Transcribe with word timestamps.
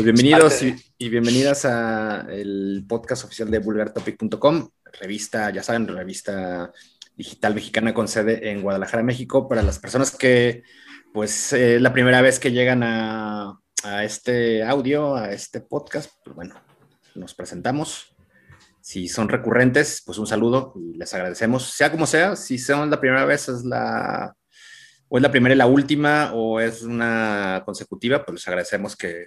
Pues 0.00 0.14
bienvenidos 0.14 0.62
y, 0.62 1.08
bienvenidas 1.10 1.66
a 1.66 2.26
el 2.30 2.86
podcast 2.88 3.22
oficial 3.22 3.50
de 3.50 3.58
vulgartopic.com, 3.58 4.70
revista, 4.98 5.50
ya 5.50 5.62
saben, 5.62 5.88
revista 5.88 6.72
digital 7.14 7.54
mexicana 7.54 7.92
con 7.92 8.08
sede 8.08 8.50
en 8.50 8.62
Guadalajara, 8.62 9.02
México, 9.02 9.46
para 9.46 9.60
las 9.60 9.78
personas 9.78 10.16
que, 10.16 10.62
pues, 11.12 11.52
es 11.52 11.82
la 11.82 11.92
primera 11.92 12.22
vez 12.22 12.38
que 12.38 12.50
llegan 12.50 12.82
a, 12.82 13.60
a 13.84 14.04
este 14.04 14.62
audio, 14.62 15.16
a 15.16 15.32
este 15.32 15.60
podcast, 15.60 16.10
pues 16.24 16.34
bueno, 16.34 16.54
nos 17.14 17.34
presentamos. 17.34 18.16
Si 18.80 19.06
son 19.06 19.28
recurrentes, 19.28 20.02
pues 20.06 20.16
un 20.16 20.26
saludo 20.26 20.72
y 20.76 20.96
les 20.96 21.12
agradecemos, 21.12 21.64
sea 21.64 21.90
como 21.90 22.06
sea, 22.06 22.36
si 22.36 22.56
son 22.56 22.88
la 22.88 22.98
primera 22.98 23.26
vez, 23.26 23.50
es 23.50 23.64
la, 23.66 24.34
o 25.10 25.18
es 25.18 25.22
la 25.22 25.30
primera 25.30 25.54
y 25.54 25.58
la 25.58 25.66
última, 25.66 26.32
o 26.32 26.58
es 26.58 26.80
una 26.80 27.62
consecutiva, 27.66 28.24
pues 28.24 28.36
les 28.36 28.48
agradecemos 28.48 28.96
que, 28.96 29.26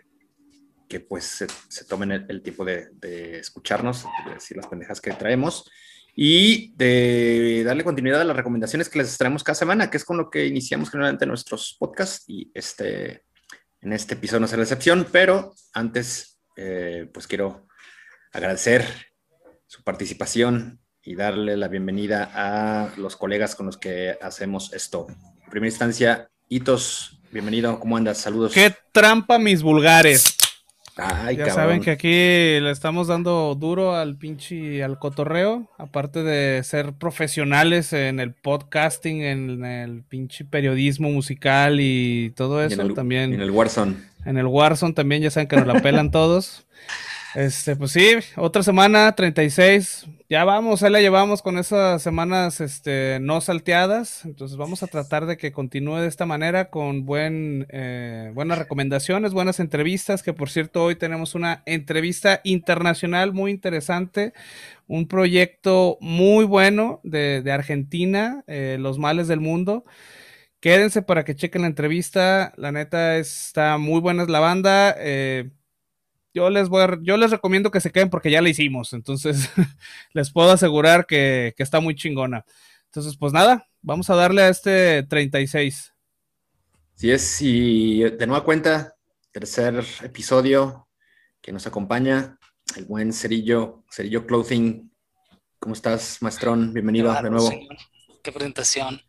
que 0.87 0.99
pues 0.99 1.45
se, 1.69 1.85
tomen 1.85 2.11
el, 2.11 2.41
tiempo 2.41 2.65
de, 2.65 3.39
escucharnos, 3.39 4.05
de 4.25 4.33
decir 4.35 4.57
las 4.57 4.67
pendejas 4.67 5.01
que 5.01 5.11
traemos 5.11 5.69
y 6.15 6.73
de 6.75 7.63
darle 7.65 7.83
continuidad 7.83 8.21
a 8.21 8.25
las 8.25 8.37
recomendaciones 8.37 8.89
que 8.89 8.99
les 8.99 9.17
traemos 9.17 9.43
cada 9.43 9.55
semana, 9.55 9.89
que 9.89 9.97
es 9.97 10.05
con 10.05 10.17
lo 10.17 10.29
que 10.29 10.45
iniciamos 10.45 10.91
generalmente 10.91 11.25
nuestros 11.25 11.75
podcasts 11.79 12.25
y 12.27 12.51
este, 12.53 13.23
en 13.81 13.93
este 13.93 14.13
episodio 14.13 14.41
no 14.41 14.47
será 14.47 14.59
la 14.59 14.63
excepción, 14.63 15.07
pero 15.11 15.53
antes 15.73 16.39
eh, 16.55 17.09
pues 17.11 17.27
quiero 17.27 17.67
agradecer 18.31 18.85
su 19.65 19.83
participación 19.83 20.79
y 21.01 21.15
darle 21.15 21.57
la 21.57 21.67
bienvenida 21.67 22.31
a 22.33 22.93
los 22.97 23.17
colegas 23.17 23.55
con 23.55 23.65
los 23.65 23.77
que 23.77 24.17
hacemos 24.21 24.71
esto. 24.73 25.07
En 25.09 25.49
primera 25.49 25.69
instancia, 25.69 26.29
Hitos, 26.47 27.19
bienvenido, 27.31 27.79
¿cómo 27.79 27.97
andas? 27.97 28.19
Saludos. 28.19 28.53
¡Qué 28.53 28.73
trampa 28.91 29.39
mis 29.39 29.61
vulgares! 29.61 30.32
Ya 30.95 31.49
saben 31.51 31.81
que 31.81 31.91
aquí 31.91 32.09
le 32.09 32.71
estamos 32.71 33.07
dando 33.07 33.55
duro 33.55 33.95
al 33.95 34.15
pinche 34.15 34.83
al 34.83 34.99
cotorreo, 34.99 35.67
aparte 35.77 36.23
de 36.23 36.63
ser 36.63 36.93
profesionales 36.93 37.93
en 37.93 38.19
el 38.19 38.33
podcasting, 38.33 39.21
en 39.21 39.65
el 39.65 40.03
pinche 40.03 40.45
periodismo 40.45 41.09
musical 41.09 41.79
y 41.79 42.31
todo 42.35 42.63
eso 42.63 42.87
también. 42.93 43.33
En 43.33 43.41
el 43.41 43.51
Warzone. 43.51 43.95
En 44.25 44.37
el 44.37 44.45
Warzone 44.45 44.93
también 44.93 45.21
ya 45.21 45.31
saben 45.31 45.47
que 45.47 45.57
nos 45.57 45.67
la 45.67 45.81
pelan 45.81 46.11
todos. 46.11 46.65
Este, 47.35 47.75
pues 47.75 47.91
sí, 47.91 48.11
otra 48.35 48.61
semana, 48.61 49.13
36. 49.15 50.05
Ya 50.29 50.45
vamos, 50.45 50.83
ahí 50.83 50.91
la 50.91 51.01
llevamos 51.01 51.41
con 51.41 51.57
esas 51.57 52.01
semanas 52.01 52.61
este, 52.61 53.19
no 53.21 53.41
salteadas. 53.41 54.23
Entonces 54.25 54.57
vamos 54.57 54.83
a 54.83 54.87
tratar 54.87 55.25
de 55.25 55.37
que 55.37 55.51
continúe 55.51 55.97
de 55.97 56.07
esta 56.07 56.25
manera 56.25 56.69
con 56.69 57.05
buen, 57.05 57.65
eh, 57.69 58.31
buenas 58.35 58.59
recomendaciones, 58.59 59.33
buenas 59.33 59.59
entrevistas. 59.59 60.21
Que 60.21 60.33
por 60.33 60.49
cierto, 60.49 60.83
hoy 60.83 60.95
tenemos 60.95 61.33
una 61.33 61.63
entrevista 61.65 62.39
internacional 62.43 63.33
muy 63.33 63.51
interesante. 63.51 64.33
Un 64.87 65.07
proyecto 65.07 65.97
muy 66.01 66.45
bueno 66.45 66.99
de, 67.03 67.43
Argentina, 67.51 68.43
eh, 68.47 68.77
Los 68.79 68.99
Males 68.99 69.27
del 69.27 69.39
Mundo. 69.39 69.85
Quédense 70.59 71.01
para 71.01 71.25
que 71.25 71.35
chequen 71.35 71.63
la 71.63 71.67
entrevista. 71.67 72.53
La 72.57 72.71
neta 72.71 73.17
está 73.17 73.77
muy 73.77 74.01
buena 74.01 74.25
la 74.25 74.39
banda. 74.39 74.95
Eh, 74.97 75.51
yo 76.33 76.49
les 76.49 76.69
voy 76.69 76.83
yo 77.01 77.17
les 77.17 77.31
recomiendo 77.31 77.71
que 77.71 77.81
se 77.81 77.91
queden 77.91 78.09
porque 78.09 78.31
ya 78.31 78.41
la 78.41 78.49
hicimos. 78.49 78.93
Entonces, 78.93 79.49
les 80.13 80.31
puedo 80.31 80.51
asegurar 80.51 81.05
que, 81.05 81.53
está 81.57 81.79
muy 81.79 81.95
chingona. 81.95 82.45
Entonces, 82.85 83.17
pues 83.17 83.33
nada, 83.33 83.67
vamos 83.81 84.09
a 84.09 84.15
darle 84.15 84.43
a 84.43 84.49
este 84.49 85.03
36. 85.03 85.93
Sí 86.95 87.11
es, 87.11 87.41
y 87.41 88.03
de 88.03 88.27
nueva 88.27 88.43
cuenta, 88.43 88.95
tercer 89.31 89.83
episodio 90.03 90.87
que 91.41 91.51
nos 91.51 91.67
acompaña, 91.67 92.37
el 92.77 92.85
buen 92.85 93.11
Cerillo, 93.13 93.83
Cerillo 93.91 94.25
Clothing. 94.25 94.91
¿Cómo 95.59 95.73
estás, 95.73 96.21
maestrón? 96.21 96.73
Bienvenido 96.73 97.13
de 97.13 97.29
nuevo 97.29 97.49
qué 98.23 98.31
presentación. 98.31 99.03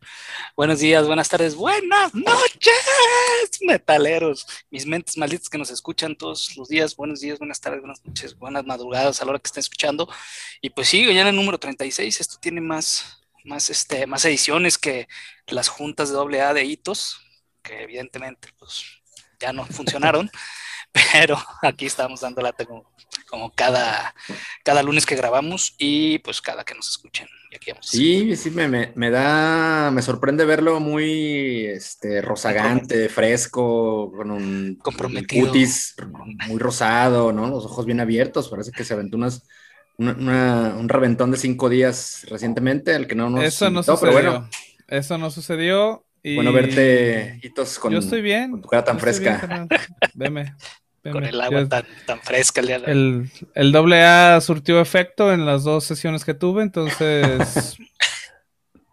Buenos 0.57 0.79
días, 0.79 1.07
buenas 1.07 1.29
tardes, 1.29 1.55
buenas 1.55 2.13
noches, 2.13 2.73
metaleros. 3.61 4.45
Mis 4.69 4.85
mentes 4.85 5.17
malditas 5.17 5.47
que 5.47 5.57
nos 5.57 5.71
escuchan 5.71 6.17
todos 6.17 6.55
los 6.57 6.67
días. 6.67 6.97
Buenos 6.97 7.21
días, 7.21 7.39
buenas 7.39 7.61
tardes, 7.61 7.79
buenas 7.79 8.03
noches, 8.05 8.37
buenas 8.37 8.65
madrugadas 8.65 9.21
a 9.21 9.25
la 9.25 9.31
hora 9.31 9.39
que 9.39 9.47
estén 9.47 9.61
escuchando. 9.61 10.09
Y 10.61 10.69
pues 10.69 10.89
sí, 10.89 11.05
ya 11.05 11.21
en 11.21 11.27
el 11.27 11.35
número 11.35 11.57
36, 11.57 12.19
esto 12.19 12.35
tiene 12.41 12.59
más, 12.59 13.21
más, 13.45 13.69
este, 13.69 14.05
más 14.05 14.25
ediciones 14.25 14.77
que 14.77 15.07
las 15.47 15.69
juntas 15.69 16.11
de 16.11 16.41
AA 16.41 16.53
de 16.53 16.65
hitos, 16.65 17.21
que 17.63 17.83
evidentemente 17.83 18.49
pues 18.59 18.83
ya 19.39 19.53
no 19.53 19.65
funcionaron. 19.65 20.29
pero 21.13 21.37
aquí 21.61 21.85
estamos 21.85 22.21
dando 22.21 22.41
como, 22.67 22.91
como 23.27 23.51
cada, 23.53 24.13
cada 24.63 24.83
lunes 24.83 25.05
que 25.05 25.15
grabamos 25.15 25.73
y 25.77 26.19
pues 26.19 26.41
cada 26.41 26.65
que 26.65 26.75
nos 26.75 26.89
escuchen. 26.89 27.27
Sí, 27.81 28.35
sí, 28.35 28.51
me, 28.51 28.67
me, 28.67 29.09
da, 29.09 29.91
me 29.91 30.01
sorprende 30.01 30.45
verlo 30.45 30.79
muy 30.79 31.65
este, 31.65 32.21
rozagante, 32.21 33.09
fresco, 33.09 34.11
con 34.11 34.31
un 34.31 34.77
comprometido. 34.81 35.47
cutis 35.47 35.95
muy 36.47 36.59
rosado, 36.59 37.31
¿no? 37.31 37.47
Los 37.47 37.65
ojos 37.65 37.85
bien 37.85 37.99
abiertos, 37.99 38.49
parece 38.49 38.71
que 38.71 38.83
se 38.83 38.93
aventó 38.93 39.17
unas, 39.17 39.47
un 39.97 40.89
reventón 40.89 41.31
de 41.31 41.37
cinco 41.37 41.69
días 41.69 42.25
recientemente, 42.29 42.93
al 42.95 43.07
que 43.07 43.15
no 43.15 43.29
nos 43.29 43.43
Eso 43.43 43.69
no 43.69 43.83
sucedió. 43.83 44.11
bueno. 44.11 44.49
Eso 44.87 45.17
no 45.17 45.31
sucedió. 45.31 46.05
Y... 46.21 46.35
Bueno, 46.35 46.51
verte, 46.53 47.39
hitos, 47.43 47.77
con, 47.79 47.91
Yo 47.91 47.99
estoy 47.99 48.21
bien. 48.21 48.61
tu 48.61 48.67
cara 48.67 48.83
tan 48.83 48.99
fresca. 48.99 49.67
Veme 50.13 50.53
con 51.11 51.23
el 51.23 51.39
agua 51.39 51.67
tan, 51.67 51.85
tan, 52.05 52.19
fresca 52.21 52.61
el 52.61 52.67
día 52.67 52.79
de 52.79 52.91
el, 52.91 53.31
el 53.53 53.71
doble 53.71 54.03
A 54.03 54.39
surtió 54.41 54.81
efecto 54.81 55.31
en 55.33 55.45
las 55.45 55.63
dos 55.63 55.83
sesiones 55.83 56.25
que 56.25 56.33
tuve, 56.33 56.63
entonces 56.63 57.77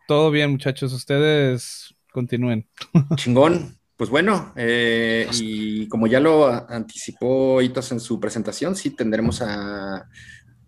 todo 0.07 0.31
bien, 0.31 0.51
muchachos. 0.51 0.93
Ustedes 0.93 1.95
continúen. 2.13 2.69
Chingón. 3.17 3.79
Pues 3.97 4.11
bueno, 4.11 4.53
eh, 4.57 5.29
y 5.33 5.87
como 5.87 6.09
ya 6.09 6.19
lo 6.19 6.49
anticipó 6.49 7.63
Hitos 7.63 7.93
en 7.93 8.01
su 8.01 8.19
presentación, 8.19 8.75
sí 8.75 8.91
tendremos 8.91 9.41
a 9.43 10.09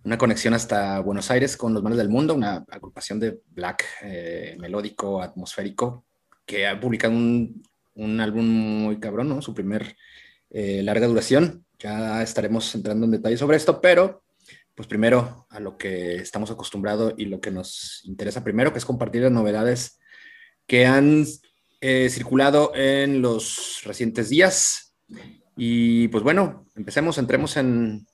una 0.04 0.18
conexión 0.18 0.54
hasta 0.54 1.00
Buenos 1.00 1.30
Aires 1.30 1.56
con 1.56 1.74
Los 1.74 1.82
Manos 1.82 1.98
del 1.98 2.08
Mundo, 2.08 2.34
una 2.34 2.64
agrupación 2.70 3.18
de 3.18 3.40
black 3.50 3.84
eh, 4.02 4.56
melódico, 4.60 5.20
atmosférico, 5.20 6.04
que 6.46 6.66
ha 6.66 6.78
publicado 6.78 7.12
un, 7.12 7.62
un 7.94 8.20
álbum 8.20 8.44
muy 8.46 9.00
cabrón, 9.00 9.30
¿no? 9.30 9.42
Su 9.42 9.52
primer 9.52 9.96
eh, 10.56 10.84
larga 10.84 11.08
duración. 11.08 11.66
Ya 11.80 12.22
estaremos 12.22 12.72
entrando 12.76 13.06
en 13.06 13.10
detalle 13.10 13.36
sobre 13.36 13.56
esto, 13.56 13.80
pero 13.80 14.22
pues 14.76 14.86
primero 14.86 15.48
a 15.50 15.58
lo 15.58 15.76
que 15.76 16.14
estamos 16.14 16.48
acostumbrados 16.52 17.14
y 17.16 17.24
lo 17.24 17.40
que 17.40 17.50
nos 17.50 18.02
interesa 18.04 18.44
primero, 18.44 18.72
que 18.72 18.78
es 18.78 18.84
compartir 18.84 19.22
las 19.22 19.32
novedades 19.32 19.98
que 20.68 20.86
han 20.86 21.26
eh, 21.80 22.08
circulado 22.08 22.72
en 22.76 23.20
los 23.20 23.80
recientes 23.84 24.30
días. 24.30 24.94
Y 25.56 26.06
pues 26.08 26.22
bueno, 26.22 26.66
empecemos, 26.76 27.18
entremos 27.18 27.56
en, 27.56 28.06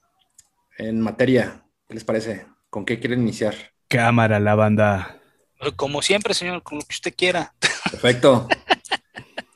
en 0.78 0.98
materia. 0.98 1.62
¿Qué 1.88 1.94
les 1.94 2.04
parece? 2.04 2.46
¿Con 2.70 2.86
qué 2.86 2.98
quieren 2.98 3.20
iniciar? 3.20 3.54
Cámara, 3.86 4.40
la 4.40 4.54
banda. 4.54 5.20
Como 5.76 6.00
siempre, 6.00 6.32
señor, 6.32 6.62
con 6.62 6.78
lo 6.78 6.84
que 6.84 6.94
usted 6.94 7.14
quiera. 7.14 7.52
Perfecto. 7.90 8.48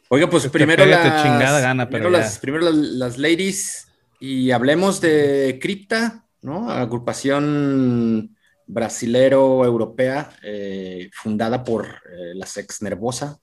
Oiga, 0.09 0.29
pues 0.29 0.47
primero, 0.49 0.85
las, 0.85 2.39
primero, 2.39 2.71
las, 2.71 3.19
ladies 3.19 3.89
y 4.21 4.51
hablemos 4.51 5.01
de 5.01 5.59
Cripta, 5.61 6.27
¿no? 6.43 6.71
Agrupación 6.71 8.37
brasilero-europea 8.67 10.37
eh, 10.43 11.11
fundada 11.13 11.65
por 11.65 11.87
eh, 11.87 12.35
la 12.35 12.47
Sex 12.47 12.83
Nervosa, 12.83 13.39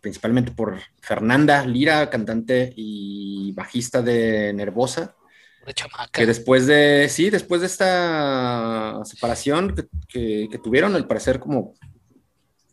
principalmente 0.00 0.52
por 0.52 0.78
Fernanda 1.00 1.64
Lira, 1.64 2.08
cantante 2.10 2.72
y 2.76 3.52
bajista 3.52 4.02
de 4.02 4.52
Nervosa. 4.52 5.16
Que 6.12 6.26
después 6.26 6.66
de, 6.66 7.08
sí, 7.08 7.30
después 7.30 7.62
de 7.62 7.66
esta 7.66 9.00
separación 9.04 9.74
que, 10.08 10.48
tuvieron, 10.62 10.94
al 10.94 11.06
parecer 11.06 11.40
como 11.40 11.74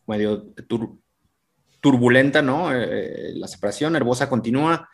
medio 0.08 0.54
turbulenta, 1.82 2.42
¿no? 2.42 2.74
Eh, 2.74 2.84
eh, 2.84 3.32
la 3.36 3.48
separación, 3.48 3.96
Herbosa 3.96 4.30
continúa. 4.30 4.88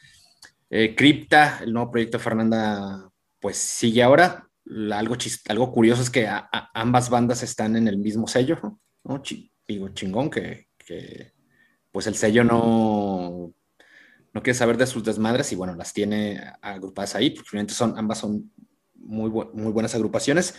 Eh, 0.69 0.95
Cripta, 0.95 1.59
el 1.61 1.73
nuevo 1.73 1.91
proyecto 1.91 2.17
de 2.17 2.23
Fernanda, 2.23 3.09
pues 3.39 3.57
sigue 3.57 4.01
ahora. 4.01 4.47
algo, 4.91 5.15
algo 5.49 5.71
curioso 5.71 6.01
es 6.01 6.09
que 6.09 6.27
ambas 6.73 7.09
bandas 7.09 7.43
están 7.43 7.75
en 7.75 7.87
el 7.87 7.97
mismo 7.97 8.27
sello, 8.27 8.79
¿no? 9.03 9.21
digo, 9.67 9.89
chingón, 9.89 10.29
que, 10.29 10.67
pues 11.91 12.07
el 12.07 12.15
sello 12.15 12.43
no, 12.43 13.53
no 14.33 14.41
quiere 14.41 14.57
saber 14.57 14.77
de 14.77 14.87
sus 14.87 15.03
desmadres 15.03 15.51
y 15.51 15.55
bueno, 15.55 15.75
las 15.75 15.91
tiene 15.93 16.41
agrupadas 16.61 17.15
ahí, 17.15 17.31
porque 17.31 17.67
son, 17.69 17.97
ambas 17.97 18.19
son 18.19 18.51
muy, 18.95 19.29
muy 19.29 19.71
buenas 19.71 19.93
agrupaciones. 19.95 20.55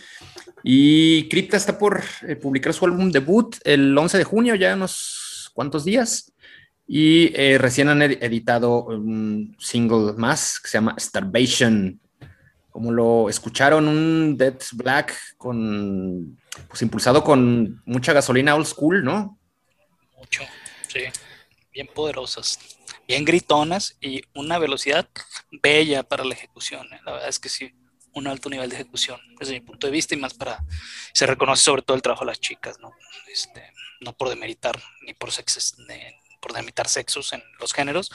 Y 0.63 1.27
Cripta 1.29 1.57
está 1.57 1.77
por 1.79 2.03
publicar 2.41 2.73
su 2.73 2.85
álbum 2.85 3.11
debut 3.11 3.55
el 3.63 3.97
11 3.97 4.17
de 4.19 4.23
junio, 4.23 4.55
ya 4.55 4.75
nos 4.75 5.18
cuántos 5.59 5.83
días. 5.83 6.31
Y 6.87 7.33
eh, 7.35 7.57
recién 7.57 7.89
han 7.89 8.01
editado 8.01 8.85
un 8.85 9.57
single 9.59 10.13
más 10.13 10.57
que 10.57 10.69
se 10.69 10.77
llama 10.77 10.95
Starvation. 10.97 11.99
Como 12.69 12.93
lo 12.93 13.27
escucharon, 13.27 13.89
un 13.89 14.37
Dead 14.37 14.57
Black 14.71 15.13
con, 15.35 16.39
pues 16.69 16.81
impulsado 16.81 17.25
con 17.25 17.81
mucha 17.85 18.13
gasolina 18.13 18.55
old 18.55 18.67
school, 18.67 19.03
¿no? 19.03 19.37
Mucho, 20.17 20.43
sí. 20.87 21.01
Bien 21.73 21.89
poderosas, 21.93 22.57
bien 23.05 23.25
gritonas 23.25 23.97
y 23.99 24.21
una 24.33 24.59
velocidad 24.59 25.09
bella 25.61 26.03
para 26.03 26.23
la 26.23 26.35
ejecución. 26.35 26.87
¿eh? 26.93 27.01
La 27.05 27.11
verdad 27.11 27.27
es 27.27 27.39
que 27.39 27.49
sí, 27.49 27.73
un 28.13 28.27
alto 28.27 28.49
nivel 28.49 28.69
de 28.69 28.77
ejecución 28.77 29.19
desde 29.37 29.55
mi 29.55 29.59
punto 29.59 29.87
de 29.87 29.91
vista 29.91 30.15
y 30.15 30.17
más 30.17 30.33
para, 30.33 30.63
se 31.13 31.25
reconoce 31.25 31.63
sobre 31.63 31.81
todo 31.81 31.97
el 31.97 32.01
trabajo 32.01 32.23
de 32.23 32.31
las 32.31 32.39
chicas, 32.39 32.79
¿no? 32.79 32.93
Este, 33.27 33.73
no 33.99 34.15
por 34.15 34.29
demeritar 34.29 34.81
ni 35.05 35.13
por, 35.13 35.31
sexos, 35.31 35.75
por 36.41 36.53
demeritar 36.53 36.87
sexos 36.87 37.33
en 37.33 37.43
los 37.59 37.73
géneros, 37.73 38.11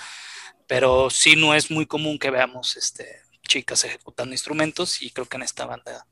pero 0.67 1.11
sí 1.11 1.37
no 1.37 1.55
es 1.55 1.71
muy 1.71 1.87
común 1.87 2.19
que 2.19 2.31
veamos 2.31 2.77
este, 2.77 3.23
chicas 3.43 3.85
ejecutando 3.85 4.35
instrumentos 4.35 5.03
y 5.03 5.11
creo 5.11 5.27
que 5.27 5.37
en 5.37 5.43
esta 5.43 5.67
banda 5.67 6.07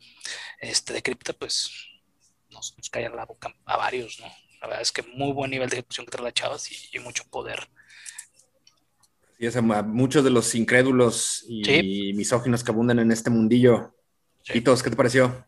este, 0.60 0.92
de 0.92 1.02
cripta 1.02 1.32
pues 1.32 1.70
nos, 2.50 2.76
nos 2.76 2.90
cae 2.90 3.08
la 3.08 3.24
boca 3.24 3.54
a 3.64 3.76
varios, 3.76 4.20
¿no? 4.20 4.26
La 4.60 4.69
verdad 4.69 4.82
es 4.82 4.92
que 4.92 5.02
muy 5.02 5.32
buen 5.32 5.50
nivel 5.50 5.69
de 5.69 5.76
ejecución 5.76 6.06
que 6.06 6.12
trae 6.12 6.25
las 6.25 6.34
chavas 6.34 6.70
y, 6.70 6.96
y 6.96 7.00
mucho 7.00 7.25
poder. 7.30 7.68
Y 9.38 9.46
es, 9.46 9.60
muchos 9.60 10.22
de 10.22 10.30
los 10.30 10.54
incrédulos 10.54 11.44
y 11.48 11.64
sí. 11.64 12.12
misóginos 12.14 12.62
que 12.62 12.70
abundan 12.70 13.00
en 13.00 13.10
este 13.10 13.28
mundillo. 13.28 13.96
Sí. 14.44 14.62
¿qué 14.62 14.90
te 14.90 14.96
pareció? 14.96 15.44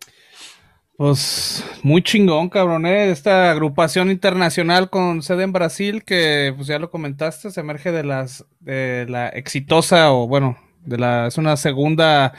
Pues 0.96 1.64
muy 1.82 2.02
chingón, 2.02 2.48
cabrón, 2.48 2.86
¿eh? 2.86 3.10
Esta 3.10 3.50
agrupación 3.50 4.12
internacional 4.12 4.90
con 4.90 5.22
sede 5.22 5.42
en 5.42 5.52
Brasil, 5.52 6.04
que 6.04 6.52
pues 6.56 6.68
ya 6.68 6.78
lo 6.78 6.88
comentaste, 6.90 7.50
se 7.50 7.60
emerge 7.60 7.90
de 7.90 8.04
las 8.04 8.46
de 8.60 9.04
la 9.08 9.28
exitosa, 9.28 10.12
o 10.12 10.28
bueno, 10.28 10.56
de 10.84 10.98
la, 10.98 11.26
es 11.26 11.36
una 11.36 11.56
segunda, 11.56 12.32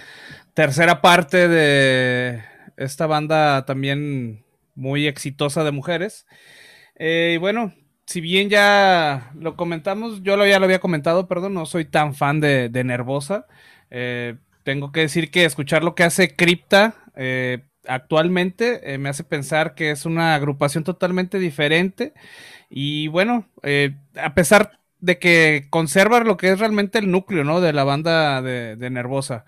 tercera 0.54 1.02
parte 1.02 1.50
de 1.50 2.44
esta 2.78 3.08
banda 3.08 3.66
también 3.66 4.46
muy 4.74 5.06
exitosa 5.08 5.66
de 5.66 5.72
mujeres. 5.72 6.26
Eh, 6.96 7.34
y 7.36 7.38
bueno, 7.38 7.74
si 8.06 8.22
bien 8.22 8.50
ya 8.50 9.32
lo 9.36 9.58
comentamos, 9.58 10.24
yo 10.24 10.38
lo, 10.38 10.48
ya 10.48 10.60
lo 10.60 10.66
había 10.66 10.80
comentado, 10.80 11.28
perdón, 11.28 11.56
no 11.56 11.66
soy 11.66 11.86
tan 11.86 12.16
fan 12.16 12.40
de, 12.40 12.70
de 12.70 12.84
Nervosa. 12.86 13.48
Eh, 13.90 14.38
tengo 14.64 14.92
que 14.94 15.02
decir 15.02 15.30
que 15.32 15.46
escuchar 15.46 15.84
lo 15.84 15.94
que 15.96 16.04
hace 16.04 16.36
Crypta 16.36 16.96
eh, 17.16 17.66
actualmente 17.88 18.94
eh, 18.94 18.98
me 18.98 19.10
hace 19.10 19.24
pensar 19.24 19.76
que 19.76 19.92
es 19.92 20.06
una 20.06 20.36
agrupación 20.36 20.84
totalmente 20.84 21.40
diferente. 21.40 22.14
Y 22.70 23.08
bueno, 23.08 23.48
eh, 23.64 23.96
a 24.16 24.34
pesar 24.34 24.80
de 25.00 25.20
que 25.20 25.68
conserva 25.70 26.20
lo 26.22 26.38
que 26.38 26.50
es 26.52 26.60
realmente 26.60 27.00
el 27.00 27.12
núcleo 27.12 27.44
¿no? 27.44 27.62
de 27.62 27.74
la 27.74 27.84
banda 27.84 28.42
de, 28.42 28.90
Nervosa 28.90 29.46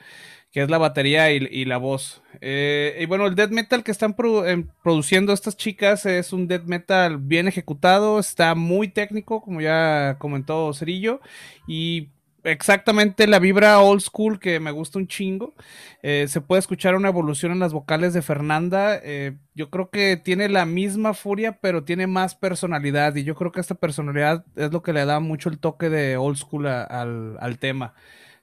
que 0.52 0.62
es 0.64 0.70
la 0.70 0.78
batería 0.78 1.30
y, 1.32 1.66
la 1.66 1.78
voz. 1.78 2.24
Eh, 2.42 2.98
y 3.00 3.06
bueno, 3.06 3.28
el 3.28 3.36
death 3.36 3.52
metal 3.52 3.84
que 3.84 3.92
están 3.92 4.16
produ 4.16 4.44
produciendo 4.82 5.34
estas 5.34 5.56
chicas 5.58 6.06
es 6.06 6.34
un 6.34 6.48
death 6.48 6.64
metal 6.64 7.18
bien 7.18 7.48
ejecutado, 7.48 8.18
está 8.18 8.56
muy 8.56 8.88
técnico, 8.88 9.42
como 9.42 9.62
ya 9.62 10.16
comentó 10.20 10.74
Cerillo, 10.74 11.20
y 11.68 12.10
exactamente 12.52 13.28
la 13.28 13.40
vibra 13.40 13.80
old 13.82 14.02
school 14.02 14.40
que 14.40 14.60
me 14.60 14.72
gusta 14.72 15.00
un 15.00 15.08
chingo. 15.08 15.54
Eh, 16.02 16.28
se 16.28 16.42
puede 16.42 16.60
escuchar 16.60 16.96
una 16.96 17.10
evolución 17.10 17.52
en 17.52 17.60
las 17.60 17.74
vocales 17.74 18.14
de 18.14 18.22
Fernanda. 18.22 19.00
Eh, 19.04 19.38
yo 19.54 19.70
creo 19.70 19.90
que 19.90 20.18
tiene 20.18 20.50
la 20.50 20.66
misma 20.66 21.14
furia, 21.14 21.60
pero 21.62 21.84
tiene 21.84 22.08
más 22.08 22.36
personalidad. 22.36 23.16
Y 23.16 23.24
yo 23.24 23.36
creo 23.36 23.52
que 23.52 23.62
esta 23.62 23.76
personalidad 23.76 24.46
es 24.56 24.72
lo 24.72 24.82
que 24.82 24.94
le 24.94 25.06
da 25.06 25.20
mucho 25.20 25.50
el 25.50 25.60
toque 25.60 25.90
de 25.90 26.18
old 26.18 26.38
school 26.38 26.68
al, 26.68 27.38
al 27.40 27.60
tema 27.60 27.94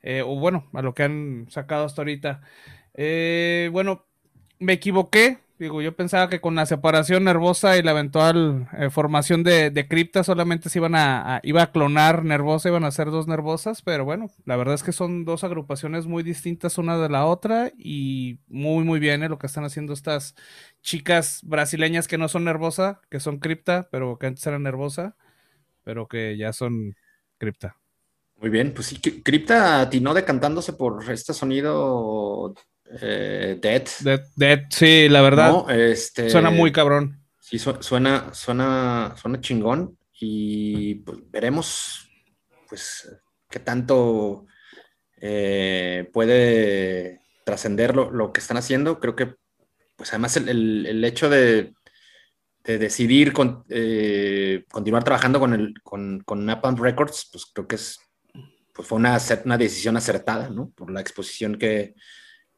eh, 0.02 0.22
o 0.22 0.36
bueno, 0.38 0.68
a 0.74 0.82
lo 0.82 0.94
que 0.94 1.04
han 1.04 1.46
sacado 1.50 1.84
hasta 1.86 2.02
ahorita. 2.02 2.42
Bueno, 3.72 4.04
me 4.58 4.74
equivoqué. 4.74 5.43
Digo, 5.56 5.80
yo 5.80 5.94
pensaba 5.94 6.28
que 6.28 6.40
con 6.40 6.56
la 6.56 6.66
separación 6.66 7.22
nervosa 7.22 7.78
y 7.78 7.82
la 7.82 7.92
eventual 7.92 8.68
eh, 8.76 8.90
formación 8.90 9.44
de, 9.44 9.86
cripta 9.88 10.24
solamente 10.24 10.68
se 10.68 10.80
iban 10.80 10.96
a, 10.96 11.40
iba 11.44 11.62
a 11.62 11.70
clonar 11.70 12.24
nervosa, 12.24 12.70
iban 12.70 12.82
a 12.84 12.90
ser 12.90 13.12
dos 13.12 13.28
nervosas, 13.28 13.80
pero 13.80 14.04
bueno, 14.04 14.30
la 14.46 14.56
verdad 14.56 14.74
es 14.74 14.82
que 14.82 14.90
son 14.90 15.24
dos 15.24 15.44
agrupaciones 15.44 16.06
muy 16.06 16.24
distintas 16.24 16.76
una 16.76 16.98
de 16.98 17.08
la 17.08 17.26
otra 17.26 17.70
y 17.78 18.40
muy 18.48 18.82
muy 18.82 18.98
bien 18.98 19.22
eh, 19.22 19.28
lo 19.28 19.38
que 19.38 19.46
están 19.46 19.64
haciendo 19.64 19.92
estas 19.92 20.34
chicas 20.82 21.38
brasileñas 21.44 22.08
que 22.08 22.18
no 22.18 22.28
son 22.28 22.42
nervosa, 22.44 23.00
que 23.08 23.20
son 23.20 23.38
cripta, 23.38 23.88
pero 23.92 24.18
que 24.18 24.26
antes 24.26 24.44
eran 24.48 24.64
nervosa, 24.64 25.16
pero 25.84 26.08
que 26.08 26.36
ya 26.36 26.52
son 26.52 26.96
cripta. 27.38 27.76
Muy 28.38 28.50
bien, 28.50 28.74
pues 28.74 28.88
sí, 28.88 29.00
Crypta 29.00 29.82
atinó 29.82 30.12
decantándose 30.14 30.72
por 30.72 31.08
este 31.10 31.32
sonido 31.32 32.54
eh, 33.00 33.58
Dead. 33.60 33.84
Dead. 34.00 34.20
Dead. 34.36 34.60
sí, 34.70 35.08
la 35.08 35.22
verdad. 35.22 35.50
¿No? 35.50 35.70
Este, 35.70 36.30
suena 36.30 36.50
muy 36.50 36.72
cabrón. 36.72 37.20
Sí, 37.40 37.58
su 37.58 37.76
suena, 37.80 38.32
suena, 38.32 39.14
suena 39.20 39.40
chingón 39.40 39.98
y 40.18 40.96
pues 40.96 41.18
veremos 41.30 42.08
pues 42.68 43.14
qué 43.50 43.58
tanto 43.58 44.46
eh, 45.16 46.08
puede 46.12 47.20
trascender 47.44 47.94
lo, 47.94 48.10
lo, 48.10 48.32
que 48.32 48.40
están 48.40 48.56
haciendo. 48.56 49.00
Creo 49.00 49.14
que 49.14 49.34
pues 49.96 50.10
además 50.10 50.36
el, 50.36 50.48
el, 50.48 50.86
el 50.86 51.04
hecho 51.04 51.28
de, 51.28 51.74
de 52.64 52.78
decidir 52.78 53.32
con, 53.32 53.64
eh, 53.68 54.64
continuar 54.70 55.04
trabajando 55.04 55.38
con, 55.38 55.52
el, 55.52 55.74
con, 55.82 56.20
con 56.20 56.46
Napalm 56.46 56.76
Records, 56.76 57.28
pues 57.30 57.46
creo 57.46 57.66
que 57.68 57.76
es 57.76 57.98
pues 58.74 58.88
fue 58.88 58.98
una, 58.98 59.18
una 59.44 59.56
decisión 59.56 59.96
acertada, 59.96 60.50
¿no? 60.50 60.70
Por 60.70 60.90
la 60.90 61.00
exposición 61.00 61.56
que, 61.56 61.94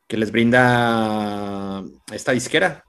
que 0.07 0.17
les 0.17 0.31
brinda 0.31 1.83
esta 2.13 2.33
disquera. 2.33 2.85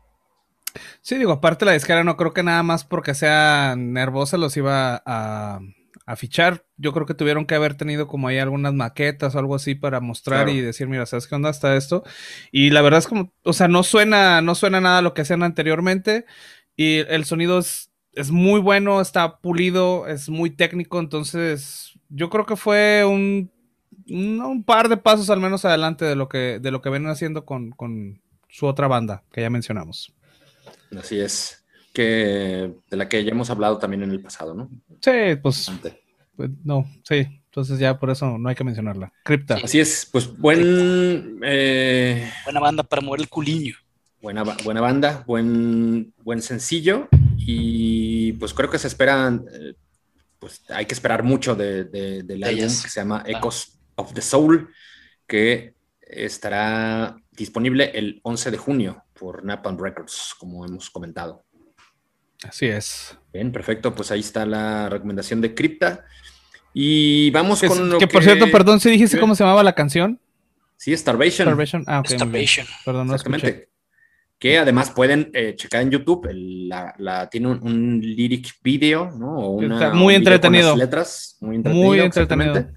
Sí, 1.01 1.17
digo, 1.17 1.31
aparte 1.31 1.65
la 1.65 1.73
disquera 1.73 2.03
no 2.03 2.17
creo 2.17 2.33
que 2.33 2.43
nada 2.43 2.61
más 2.63 2.83
porque 2.83 3.15
sea 3.15 3.75
nervosa 3.77 4.37
los 4.37 4.55
iba 4.57 5.01
a, 5.05 5.59
a, 6.05 6.15
fichar. 6.15 6.65
Yo 6.77 6.93
creo 6.93 7.05
que 7.05 7.15
tuvieron 7.15 7.45
que 7.45 7.55
haber 7.55 7.75
tenido 7.75 8.07
como 8.07 8.27
ahí 8.27 8.37
algunas 8.37 8.73
maquetas 8.73 9.33
o 9.33 9.39
algo 9.39 9.55
así 9.55 9.73
para 9.73 9.99
mostrar 9.99 10.45
claro. 10.45 10.57
y 10.57 10.61
decir, 10.61 10.87
mira, 10.87 11.05
¿sabes 11.05 11.27
qué 11.27 11.35
onda 11.35 11.49
está 11.49 11.75
esto? 11.75 12.03
Y 12.51 12.69
la 12.69 12.81
verdad 12.81 12.99
es 12.99 13.07
como, 13.07 13.33
o 13.43 13.53
sea, 13.53 13.67
no 13.67 13.83
suena, 13.83 14.41
no 14.41 14.53
suena 14.53 14.81
nada 14.81 14.99
a 14.99 15.01
lo 15.01 15.13
que 15.13 15.21
hacían 15.21 15.43
anteriormente 15.43 16.25
y 16.75 16.97
el 16.97 17.25
sonido 17.25 17.59
es, 17.59 17.91
es 18.13 18.29
muy 18.29 18.59
bueno, 18.59 19.01
está 19.01 19.39
pulido, 19.39 20.07
es 20.07 20.29
muy 20.29 20.51
técnico, 20.51 20.99
entonces 20.99 21.93
yo 22.09 22.29
creo 22.29 22.45
que 22.45 22.55
fue 22.55 23.03
un, 23.05 23.51
un, 24.09 24.41
un, 24.41 24.63
par 24.63 24.89
de 24.89 24.97
pasos 24.97 25.29
al 25.29 25.39
menos 25.39 25.65
adelante 25.65 26.05
de 26.05 26.15
lo 26.15 26.29
que, 26.29 26.59
de 26.59 26.71
lo 26.71 26.81
que 26.81 26.89
vienen 26.89 27.09
haciendo 27.09 27.45
con, 27.45 27.71
con, 27.71 28.21
su 28.49 28.65
otra 28.65 28.87
banda 28.87 29.23
que 29.31 29.41
ya 29.41 29.49
mencionamos. 29.49 30.13
Así 30.97 31.19
es, 31.19 31.65
que 31.93 32.73
de 32.89 32.97
la 32.97 33.09
que 33.09 33.23
ya 33.23 33.31
hemos 33.31 33.49
hablado 33.49 33.77
también 33.77 34.03
en 34.03 34.11
el 34.11 34.21
pasado, 34.21 34.53
¿no? 34.53 34.69
Sí, 35.01 35.35
pues, 35.41 35.69
pues 36.35 36.49
no, 36.63 36.89
sí, 37.03 37.27
entonces 37.45 37.79
ya 37.79 37.99
por 37.99 38.09
eso 38.09 38.37
no 38.37 38.49
hay 38.49 38.55
que 38.55 38.63
mencionarla. 38.63 39.11
Cripta. 39.23 39.57
Sí. 39.57 39.63
Así 39.63 39.79
es, 39.79 40.07
pues 40.11 40.35
buen... 40.37 41.39
Eh... 41.43 42.31
Buena 42.45 42.59
banda 42.59 42.83
para 42.83 43.01
mover 43.01 43.21
el 43.21 43.29
culiño. 43.29 43.75
Buena, 44.21 44.43
buena 44.43 44.81
banda, 44.81 45.23
buen, 45.27 46.13
buen 46.23 46.41
sencillo 46.41 47.07
y 47.37 48.33
pues 48.33 48.53
creo 48.53 48.69
que 48.69 48.79
se 48.79 48.87
esperan... 48.87 49.45
Eh, 49.51 49.73
pues 50.39 50.61
hay 50.69 50.85
que 50.85 50.93
esperar 50.93 51.23
mucho 51.23 51.55
de, 51.55 51.85
de, 51.85 52.23
del 52.23 52.43
álbum 52.43 52.61
que 52.61 52.69
se 52.69 52.99
llama 52.99 53.23
Echoes 53.25 53.76
of 53.97 54.13
the 54.13 54.21
Soul, 54.21 54.69
que 55.27 55.75
estará 56.01 57.17
disponible 57.31 57.91
el 57.93 58.21
11 58.23 58.51
de 58.51 58.57
junio 58.57 59.03
por 59.13 59.43
Napalm 59.43 59.77
Records, 59.77 60.33
como 60.39 60.65
hemos 60.65 60.89
comentado. 60.89 61.43
Así 62.43 62.67
es. 62.67 63.17
Bien, 63.33 63.51
perfecto. 63.51 63.93
Pues 63.93 64.11
ahí 64.11 64.19
está 64.19 64.45
la 64.45 64.89
recomendación 64.89 65.41
de 65.41 65.53
Crypta. 65.53 66.05
Y 66.73 67.31
vamos 67.31 67.59
que, 67.59 67.67
con 67.67 67.89
lo 67.89 67.97
que, 67.97 68.07
que... 68.07 68.13
por 68.13 68.23
cierto, 68.23 68.49
perdón, 68.51 68.79
¿sí 68.79 68.89
dijiste 68.89 69.19
cómo 69.19 69.35
se 69.35 69.43
llamaba 69.43 69.63
la 69.63 69.73
canción? 69.73 70.19
Sí, 70.75 70.95
Starvation. 70.95 71.47
Starvation. 71.47 71.83
Ah, 71.87 71.99
okay, 71.99 72.17
Starvation. 72.17 72.67
Perdón, 72.85 73.07
no 73.07 73.13
Exactamente. 73.13 73.47
escuché. 73.47 73.69
Que 74.37 74.59
además 74.59 74.91
pueden 74.91 75.31
eh, 75.33 75.55
checar 75.55 75.81
en 75.81 75.89
YouTube, 75.89 76.27
el, 76.27 76.69
la, 76.69 76.93
la, 76.99 77.27
tiene 77.27 77.47
un, 77.47 77.63
un, 77.63 77.99
lyric 77.99 78.53
video, 78.61 79.09
¿no? 79.09 79.35
O 79.35 79.49
una, 79.53 79.91
muy 79.95 80.13
entretenido. 80.13 80.69
Con 80.69 80.79
las 80.79 80.87
letras, 80.87 81.37
muy 81.41 81.55
entretenido. 81.55 81.87
Muy 81.87 81.99
entretenido. 81.99 82.67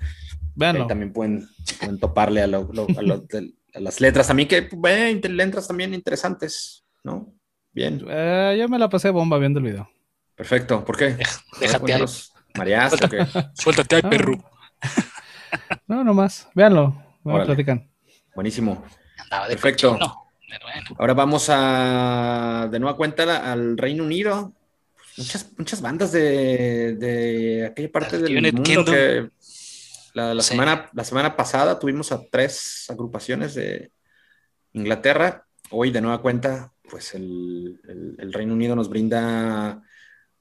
Véanlo. 0.55 0.87
también 0.87 1.13
pueden, 1.13 1.49
pueden, 1.79 1.99
toparle 1.99 2.43
a, 2.43 2.47
lo, 2.47 2.71
lo, 2.73 2.87
a, 2.97 3.03
lo, 3.03 3.15
a, 3.15 3.81
las 3.81 4.01
letras 4.01 4.27
también, 4.27 4.49
que 4.49 4.69
eh, 4.87 5.21
letras 5.29 5.69
también 5.69 5.95
interesantes, 5.95 6.85
¿no? 7.05 7.33
Bien. 7.73 8.05
Eh, 8.09 8.57
yo 8.59 8.69
me 8.69 8.79
la 8.79 8.89
pasé 8.89 9.11
bomba 9.11 9.39
viendo 9.39 9.61
el 9.61 9.67
video. 9.67 9.89
Perfecto. 10.35 10.85
¿Por 10.85 10.97
qué? 10.97 11.17
Déjate 11.61 11.95
ahí. 11.95 12.05
Mareaste, 12.57 12.97
Suéltate, 13.09 13.51
Suéltate 13.55 13.97
ahí, 13.97 14.03
perro. 14.03 14.33
No, 15.87 16.03
nomás. 16.05 16.49
Véanlo. 16.55 16.97
Me 17.25 17.45
platican. 17.45 17.89
Buenísimo. 18.35 18.85
Andaba 19.19 19.49
de 19.49 19.55
Perfecto. 19.55 19.93
Cochino. 19.93 20.31
Bueno. 20.63 20.97
Ahora 20.99 21.15
vamos 21.15 21.47
a 21.49 22.69
de 22.71 22.81
nueva 22.81 22.97
cuenta 22.97 23.53
al 23.53 23.77
Reino 23.77 24.05
Unido. 24.05 24.53
muchas, 25.17 25.51
muchas 25.57 25.81
bandas 25.81 26.11
de, 26.13 26.97
de 26.97 27.67
aquella 27.67 27.93
parte 27.93 28.19
del 28.19 28.53
mundo 28.53 28.85
que 28.85 29.31
la, 30.15 30.43
semana, 30.43 30.91
la 30.93 31.05
semana 31.05 31.37
pasada 31.37 31.79
tuvimos 31.79 32.13
a 32.13 32.23
tres 32.31 32.87
agrupaciones 32.89 33.55
de 33.55 33.93
Inglaterra. 34.73 35.47
Hoy, 35.71 35.91
de 35.91 36.01
nueva 36.01 36.21
cuenta, 36.21 36.73
pues 36.89 37.15
el, 37.15 37.79
Reino 38.33 38.55
Unido 38.55 38.75
nos 38.77 38.89
brinda 38.89 39.83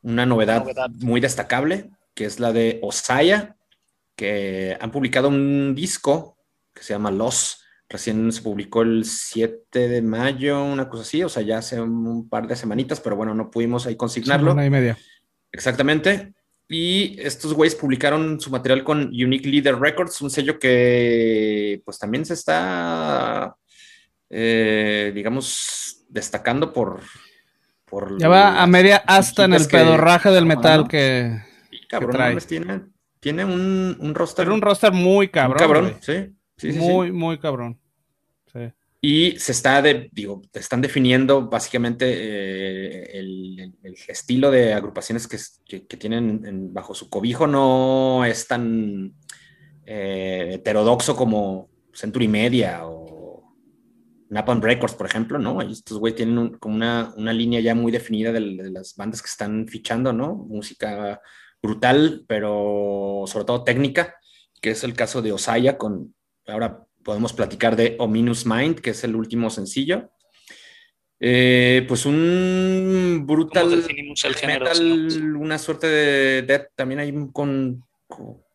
una 0.01 0.25
novedad, 0.25 0.65
muy 0.99 1.21
destacable, 1.21 1.89
que 2.13 2.25
es 2.25 2.39
la 2.39 2.51
de 2.51 2.79
Osaya, 2.81 3.57
que 4.15 4.77
han 4.79 4.91
publicado 4.91 5.27
un 5.27 5.75
disco 5.75 6.37
que 6.73 6.83
se 6.83 6.93
llama 6.93 7.11
Los. 7.11 7.63
Recién 7.87 8.31
se 8.31 8.41
publicó 8.41 8.83
el 8.83 9.03
7 9.05 9.87
de 9.87 10.01
mayo, 10.01 10.63
una 10.63 10.89
cosa 10.89 11.03
así, 11.03 11.23
o 11.23 11.29
sea, 11.29 11.41
ya 11.41 11.57
hace 11.57 11.81
un 11.81 12.29
par 12.29 12.47
de 12.47 12.55
semanitas, 12.55 12.99
pero 12.99 13.15
bueno, 13.15 13.33
no 13.33 13.49
pudimos 13.49 13.87
ahí 13.87 13.95
consignarlo. 13.95 14.51
Una 14.51 14.65
y 14.65 14.69
media. 14.69 14.97
Exactamente. 15.51 16.33
Y 16.71 17.19
estos 17.19 17.53
güeyes 17.53 17.73
publicaron 17.73 18.39
su 18.39 18.51
material 18.51 18.83
con 18.83 19.07
Unique 19.07 19.49
Leader 19.49 19.79
Records, 19.79 20.21
un 20.21 20.29
sello 20.29 20.59
que 20.59 21.81
pues 21.83 21.97
también 21.97 22.25
se 22.25 22.35
está, 22.35 23.55
eh, 24.29 25.11
digamos, 25.15 26.05
destacando 26.07 26.71
por... 26.71 27.01
por 27.85 28.19
ya 28.19 28.27
va 28.27 28.61
a 28.61 28.67
media 28.67 28.97
hasta 29.07 29.45
en 29.45 29.53
el 29.53 29.65
pedorraje 29.65 30.29
del 30.29 30.45
metal 30.45 30.87
que, 30.87 31.41
cabrón, 31.87 32.11
trae. 32.11 32.35
Tiene, 32.41 32.81
tiene 33.19 33.45
un, 33.45 33.97
un 33.99 34.13
roster... 34.13 34.47
un 34.51 34.61
roster 34.61 34.91
muy 34.91 35.29
cabrón. 35.29 35.57
cabrón, 35.57 35.97
sí. 36.01 36.35
sí. 36.55 36.71
muy, 36.73 37.11
muy 37.11 37.39
cabrón. 37.39 37.79
Y 39.01 39.39
se 39.39 39.53
está, 39.53 39.81
de, 39.81 40.09
digo, 40.11 40.41
están 40.53 40.81
definiendo 40.81 41.47
básicamente 41.47 42.05
eh, 42.09 43.19
el, 43.19 43.73
estilo 44.09 44.51
de 44.51 44.73
agrupaciones 44.73 45.27
que, 45.27 45.79
tienen 45.97 46.73
bajo 46.73 46.93
su 46.93 47.09
cobijo. 47.09 47.47
No 47.47 48.25
es 48.25 48.47
tan 48.47 49.13
eh, 49.85 50.51
heterodoxo 50.55 51.15
como 51.15 51.69
Century 51.93 52.27
Media 52.27 52.81
o 52.85 53.55
Napalm 54.29 54.61
Records, 54.61 54.95
por 54.95 55.07
ejemplo, 55.07 55.39
¿no? 55.39 55.61
Estos 55.61 55.97
güey 55.97 56.13
tienen 56.13 56.57
como 56.57 56.75
una, 56.75 57.13
línea 57.15 57.61
ya 57.61 57.75
muy 57.75 57.93
definida 57.93 58.33
de, 58.33 58.41
de, 58.41 58.71
las 58.71 58.95
bandas 58.97 59.21
que 59.21 59.29
están 59.29 59.67
fichando, 59.69 60.11
¿no? 60.11 60.35
Música 60.35 61.21
brutal, 61.61 62.25
pero 62.27 63.23
sobre 63.27 63.45
todo 63.45 63.63
técnica, 63.63 64.15
que 64.61 64.71
es 64.71 64.83
el 64.83 64.93
caso 64.93 65.21
de 65.21 65.31
Osaya 65.31 65.77
con, 65.77 66.13
ahora 66.47 66.85
podemos 67.09 67.33
platicar 67.33 67.75
de 67.75 67.95
Ominous 67.97 68.45
Mind, 68.45 68.81
que 68.81 68.91
es 68.91 69.03
el 69.03 69.15
último 69.15 69.49
sencillo. 69.49 70.11
Eh, 71.19 71.83
pues 71.87 72.05
un 72.05 73.23
brutal 73.25 73.83
metal, 74.45 75.35
una 75.35 75.57
suerte 75.57 75.87
de 75.87 76.43
death 76.43 76.67
también 76.75 76.99
hay 76.99 77.11
con, 77.33 77.83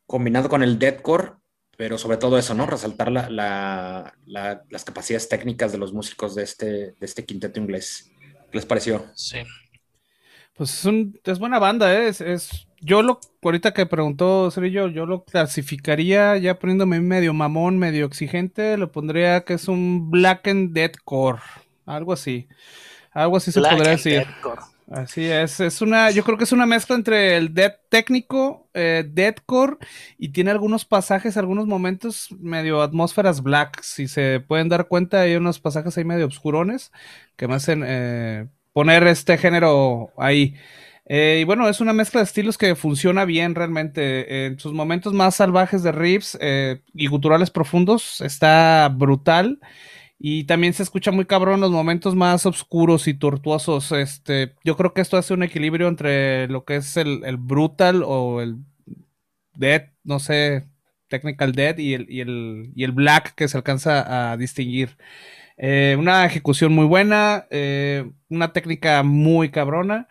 combinado 0.07 0.49
con 0.49 0.63
el 0.63 0.79
deathcore, 0.79 1.33
pero 1.77 1.99
sobre 1.99 2.17
todo 2.17 2.39
eso, 2.39 2.55
¿no? 2.55 2.65
Resaltar 2.67 3.11
las 3.11 4.85
capacidades 4.85 5.29
técnicas 5.29 5.73
de 5.73 5.79
los 5.79 5.93
músicos 5.93 6.37
de 6.37 6.45
este, 6.45 6.67
de 6.67 6.95
este 7.01 7.25
quinteto 7.25 7.59
inglés. 7.59 8.13
¿Qué 8.53 8.59
les 8.59 8.67
pareció? 8.67 9.05
Sí. 9.17 9.39
Pues 10.53 10.87
es, 11.25 11.39
buena 11.41 11.59
banda, 11.59 11.93
¿eh? 11.93 12.07
es 12.07 12.69
yo 12.85 13.03
lo, 13.03 13.19
ahorita 13.43 13.73
que 13.73 13.87
preguntó 13.87 14.51
Cerillo, 14.51 14.89
yo 14.89 15.07
lo 15.07 15.25
clasificaría 15.25 16.37
ya 16.37 16.59
poniéndome 16.59 17.01
medio 17.01 17.33
mamón, 17.33 17.79
medio 17.79 18.05
exigente, 18.05 18.77
lo 18.77 18.93
pondría 18.93 19.45
que 19.45 19.55
es 19.55 19.69
un 19.69 20.11
Black 20.11 20.49
and 20.49 20.73
Dead 20.73 20.93
Core, 21.05 21.41
algo 21.87 22.13
así. 22.13 22.47
Algo 23.13 23.37
así 23.39 23.53
se 23.53 23.61
podría 23.61 23.93
decir. 23.93 24.27
Así 24.91 25.25
es, 25.25 25.61
es 25.61 25.81
una, 25.81 26.11
yo 26.11 26.25
creo 26.25 26.37
que 26.37 26.45
es 26.45 26.53
una 26.53 26.67
mezcla 26.67 26.95
entre 26.95 27.39
el 27.39 27.55
dead 27.55 27.75
técnico, 27.89 28.69
eh, 28.75 29.09
deadcore, 29.11 29.79
y 30.19 30.29
tiene 30.29 30.51
algunos 30.51 30.85
pasajes, 30.85 31.39
algunos 31.39 31.67
momentos 31.67 32.29
medio 32.39 32.83
atmósferas 32.83 33.43
black. 33.43 33.81
Si 33.83 34.09
se 34.09 34.41
pueden 34.41 34.69
dar 34.69 34.89
cuenta, 34.89 35.23
hay 35.23 35.37
unos 35.37 35.59
pasajes 35.59 35.97
ahí 35.97 36.05
medio 36.05 36.27
obscurones 36.27 36.93
que 37.37 37.49
me 37.49 37.55
hacen 37.55 37.83
eh, 37.87 38.47
poner 38.75 39.07
este 39.07 39.39
género 39.39 40.11
ahí. 40.19 40.55
Eh, 41.07 41.39
y 41.43 41.45
bueno, 41.45 41.69
es 41.69 41.81
una 41.81 41.93
mezcla 41.93 42.21
de 42.21 42.25
estilos 42.25 42.57
que 42.59 42.75
funciona 42.75 43.25
bien 43.25 43.55
realmente. 43.55 44.47
En 44.47 44.59
sus 44.59 44.73
momentos 44.73 45.13
más 45.13 45.37
salvajes 45.37 45.83
de 45.83 45.93
riffs 45.93 46.39
eh, 46.41 46.81
y 46.95 47.07
guturales 47.09 47.51
profundos 47.51 48.21
está 48.21 48.89
brutal. 48.95 49.61
Y 50.19 50.45
también 50.45 50.73
se 50.73 50.83
escucha 50.83 51.11
muy 51.13 51.27
cabrón 51.27 51.61
los 51.61 51.71
momentos 51.71 52.15
más 52.15 52.47
oscuros 52.47 53.09
y 53.09 53.15
tortuosos. 53.15 53.93
Este, 53.93 54.55
yo 54.65 54.77
creo 54.77 54.95
que 54.95 55.03
esto 55.03 55.17
hace 55.19 55.35
un 55.35 55.43
equilibrio 55.43 55.89
entre 55.89 56.49
lo 56.49 56.65
que 56.65 56.77
es 56.77 56.97
el, 56.97 57.21
brutal 57.39 58.03
o 58.05 58.41
el 58.41 58.57
dead, 59.55 59.91
no 60.05 60.21
sé, 60.21 60.67
technical 61.09 61.53
dead 61.53 61.79
y 61.79 61.95
el, 61.95 62.07
y 62.11 62.21
el, 62.21 62.73
y 62.75 62.85
el 62.85 62.93
black 62.93 63.35
que 63.35 63.49
se 63.49 63.57
alcanza 63.59 64.33
a 64.33 64.37
distinguir. 64.37 64.97
Eh, 65.57 65.97
una 65.99 66.25
ejecución 66.25 66.73
muy 66.73 66.87
buena, 66.87 67.47
una 68.29 68.53
técnica 68.53 69.03
muy 69.03 69.51
cabrona. 69.51 70.09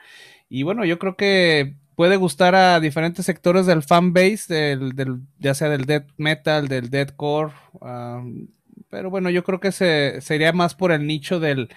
Y 0.55 0.61
bueno, 0.61 0.85
yo 0.85 0.99
creo 0.99 1.15
que 1.15 1.77
puede 1.95 2.15
gustar 2.15 2.53
a 2.53 2.79
diferentes 2.79 3.25
sectores 3.25 3.65
del 3.65 3.81
fanbase, 3.81 4.53
del, 4.53 4.91
del, 4.91 5.21
ya 5.39 5.55
sea 5.55 5.67
del 5.67 5.85
death 5.85 6.05
metal, 6.17 6.67
del 6.67 6.91
deathcore. 6.91 7.51
pero 8.87 9.09
bueno, 9.09 9.31
yo 9.31 9.43
creo 9.43 9.59
que 9.59 9.71
se, 9.71 10.21
sería 10.21 10.53
más 10.53 10.75
por 10.75 10.91
el 10.91 11.07
nicho 11.07 11.39
del, 11.39 11.69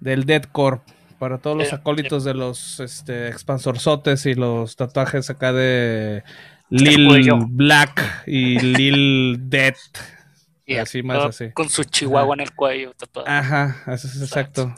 del 0.00 0.24
deathcore. 0.24 0.80
Para 1.20 1.38
todos 1.38 1.56
los 1.56 1.72
acólitos 1.72 2.24
de 2.24 2.34
los 2.34 2.80
este, 2.80 3.28
expansorzotes 3.28 4.26
y 4.26 4.34
los 4.34 4.74
tatuajes 4.74 5.30
acá 5.30 5.52
de 5.52 6.24
Lil 6.68 7.30
Black 7.50 8.24
y 8.26 8.58
Lil 8.76 9.48
Death. 9.48 9.76
así 10.80 11.04
más 11.04 11.26
así. 11.26 11.52
Con 11.52 11.68
su 11.68 11.84
chihuahua 11.84 12.34
en 12.34 12.40
el 12.40 12.52
cuello 12.56 12.92
tatuado. 12.94 13.28
Ajá, 13.28 13.84
eso 13.86 14.08
es 14.08 14.20
exacto. 14.20 14.74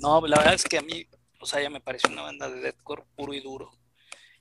No, 0.00 0.26
la 0.26 0.36
verdad 0.38 0.54
es 0.54 0.64
que 0.64 0.78
a 0.78 0.82
mí 0.82 1.06
o 1.42 1.46
sea, 1.46 1.60
ya 1.60 1.70
me 1.70 1.80
pareció 1.80 2.08
una 2.10 2.22
banda 2.22 2.48
de 2.48 2.60
deathcore 2.60 3.04
puro 3.16 3.34
y 3.34 3.40
duro. 3.40 3.70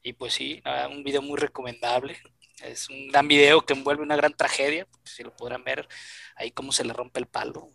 Y 0.03 0.13
pues 0.13 0.33
sí, 0.33 0.61
un 0.89 1.03
video 1.03 1.21
muy 1.21 1.37
recomendable. 1.37 2.17
Es 2.63 2.89
un 2.89 3.07
gran 3.07 3.27
video 3.27 3.65
que 3.65 3.73
envuelve 3.73 4.03
una 4.03 4.15
gran 4.15 4.35
tragedia, 4.35 4.87
si 5.03 5.23
lo 5.23 5.35
podrán 5.35 5.63
ver, 5.63 5.87
ahí 6.35 6.51
cómo 6.51 6.71
se 6.71 6.83
le 6.83 6.93
rompe 6.93 7.19
el 7.19 7.25
palo. 7.25 7.69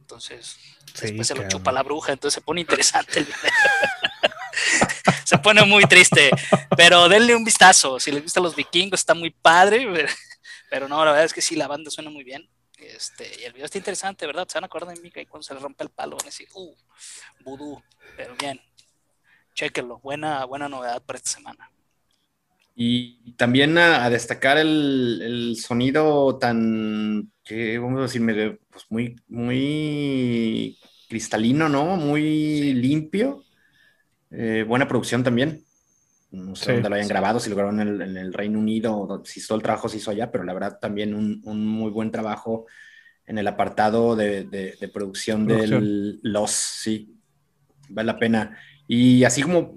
Entonces, 0.00 0.58
después 1.00 1.28
se 1.28 1.34
lo 1.34 1.48
chupa 1.48 1.70
la 1.70 1.84
bruja, 1.84 2.12
entonces 2.12 2.34
se 2.34 2.40
pone 2.40 2.60
interesante 2.60 3.20
el 3.20 3.26
video. 3.26 3.38
se 5.24 5.38
pone 5.38 5.64
muy 5.64 5.84
triste, 5.84 6.30
pero 6.76 7.08
denle 7.08 7.36
un 7.36 7.44
vistazo. 7.44 8.00
Si 8.00 8.10
les 8.10 8.22
gustan 8.22 8.42
los 8.42 8.56
vikingos, 8.56 9.00
está 9.00 9.14
muy 9.14 9.30
padre, 9.30 9.86
pero 10.68 10.88
no, 10.88 11.04
la 11.04 11.12
verdad 11.12 11.26
es 11.26 11.32
que 11.32 11.40
sí, 11.40 11.54
la 11.54 11.68
banda 11.68 11.90
suena 11.90 12.10
muy 12.10 12.24
bien. 12.24 12.48
Este, 12.78 13.30
y 13.40 13.44
el 13.44 13.52
video 13.52 13.66
está 13.66 13.78
interesante, 13.78 14.26
¿verdad? 14.26 14.48
Se 14.48 14.54
van 14.58 14.64
a 14.64 14.66
acordar 14.66 14.94
de 14.94 15.00
mí 15.00 15.10
que 15.10 15.26
cuando 15.26 15.44
se 15.44 15.54
le 15.54 15.60
rompe 15.60 15.84
el 15.84 15.90
palo 15.90 16.16
van 16.16 16.26
a 16.26 16.30
decir, 16.30 16.48
uh, 16.54 16.74
vudú, 17.40 17.80
pero 18.16 18.34
bien, 18.36 18.60
chequenlo, 19.54 19.98
buena, 20.00 20.44
buena 20.44 20.68
novedad 20.68 21.02
para 21.02 21.18
esta 21.18 21.30
semana. 21.30 21.70
Y 22.74 23.32
también 23.34 23.76
a, 23.76 24.08
destacar 24.08 24.56
el, 24.58 25.56
sonido 25.60 26.38
tan, 26.38 27.30
que 27.44 27.78
vamos 27.78 27.98
a 27.98 28.02
decir, 28.02 28.60
pues 28.70 28.86
muy, 28.88 29.16
muy 29.28 30.78
cristalino, 31.08 31.68
¿no? 31.68 31.96
Muy 31.96 32.72
limpio. 32.72 33.44
Eh, 34.30 34.64
buena 34.66 34.88
producción 34.88 35.22
también. 35.22 35.64
No 36.30 36.56
sé 36.56 36.72
dónde 36.72 36.88
lo 36.88 36.94
hayan 36.94 37.08
grabado, 37.08 37.38
si 37.40 37.50
lo 37.50 37.56
grabaron 37.56 37.80
en 37.80 38.16
el, 38.16 38.32
Reino 38.32 38.58
Unido, 38.58 39.22
si 39.26 39.46
todo 39.46 39.56
el 39.56 39.62
trabajo 39.62 39.90
se 39.90 39.98
hizo 39.98 40.10
allá, 40.10 40.32
pero 40.32 40.44
la 40.44 40.54
verdad 40.54 40.78
también 40.80 41.14
un, 41.14 41.66
muy 41.66 41.90
buen 41.90 42.10
trabajo 42.10 42.64
en 43.26 43.36
el 43.36 43.46
apartado 43.46 44.16
de, 44.16 44.90
producción, 44.94 45.46
del 45.46 46.18
Los, 46.22 46.52
sí, 46.52 47.18
vale 47.90 48.06
la 48.06 48.18
pena. 48.18 48.58
Y 48.94 49.24
así 49.24 49.40
como... 49.40 49.74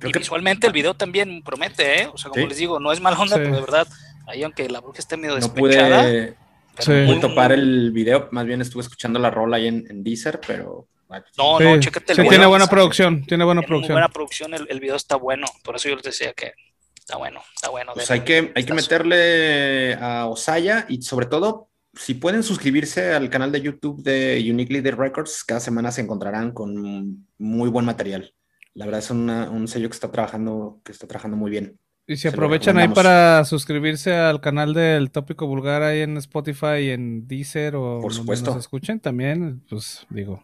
y 0.00 0.10
visualmente 0.10 0.66
el 0.66 0.72
video 0.72 0.94
también 0.94 1.42
promete, 1.42 2.00
¿eh? 2.00 2.08
O 2.10 2.16
sea, 2.16 2.30
como 2.30 2.46
les 2.46 2.56
digo, 2.56 2.80
no 2.80 2.92
es 2.92 3.00
mal 3.02 3.12
onda, 3.12 3.36
pero 3.36 3.54
de 3.54 3.60
verdad, 3.60 3.86
ahí 4.26 4.42
aunque 4.42 4.66
la 4.70 4.80
bruja 4.80 5.00
esté 5.00 5.18
medio 5.18 5.34
despechada... 5.34 6.04
No 6.04 6.34
pude, 6.82 7.20
topar 7.20 7.52
el 7.52 7.90
video, 7.90 8.28
más 8.30 8.46
bien 8.46 8.62
estuve 8.62 8.82
escuchando 8.82 9.18
la 9.18 9.30
rola 9.30 9.58
ahí 9.58 9.66
en, 9.66 9.84
en 9.90 10.02
Deezer, 10.02 10.40
pero... 10.46 10.88
No, 11.36 11.60
no, 11.60 11.78
chécate 11.78 12.12
el 12.12 12.20
video. 12.20 12.30
Tiene 12.30 12.46
buena 12.46 12.66
producción, 12.68 13.26
tiene 13.26 13.44
buena 13.44 13.60
producción. 13.60 13.94
buena 13.94 14.08
producción, 14.08 14.54
el, 14.54 14.66
el, 14.70 14.80
video 14.80 14.96
está 14.96 15.16
bueno, 15.16 15.46
por 15.62 15.76
eso 15.76 15.90
yo 15.90 15.96
les 15.96 16.04
decía 16.04 16.32
que 16.32 16.52
está 16.98 17.18
bueno, 17.18 17.42
está 17.54 17.68
bueno. 17.68 17.92
Pues 17.92 18.10
hay 18.10 18.20
que, 18.20 18.52
hay 18.54 18.64
que 18.64 18.74
meterle 18.74 19.94
a 19.94 20.26
Osaya 20.26 20.86
y 20.88 21.02
sobre 21.02 21.26
todo 21.26 21.68
si 21.94 22.14
pueden 22.14 22.42
suscribirse 22.42 23.12
al 23.12 23.28
canal 23.28 23.52
de 23.52 23.60
YouTube 23.60 24.02
de 24.02 24.46
Unique 24.50 24.72
Leader 24.72 24.96
Records, 24.96 25.44
cada 25.44 25.60
semana 25.60 25.90
se 25.90 26.00
encontrarán 26.00 26.52
con 26.52 27.26
muy 27.36 27.68
buen 27.68 27.84
material. 27.84 28.32
La 28.74 28.86
verdad 28.86 29.00
es 29.00 29.10
un 29.10 29.68
sello 29.68 29.88
que 29.88 29.94
está 29.94 30.10
trabajando, 30.10 30.80
que 30.84 30.92
está 30.92 31.06
trabajando 31.06 31.36
muy 31.36 31.50
bien. 31.50 31.78
Y 32.10 32.16
si 32.16 32.26
aprovechan 32.26 32.78
ahí 32.78 32.88
para 32.88 33.44
suscribirse 33.44 34.16
al 34.16 34.40
canal 34.40 34.72
del 34.72 35.10
Tópico 35.10 35.46
Vulgar 35.46 35.82
ahí 35.82 36.00
en 36.00 36.16
Spotify, 36.16 36.88
en 36.90 37.28
Deezer 37.28 37.76
o 37.76 38.00
Por 38.00 38.14
supuesto. 38.14 38.50
nos 38.50 38.60
escuchen 38.60 38.98
también, 38.98 39.62
pues 39.68 40.06
digo, 40.08 40.42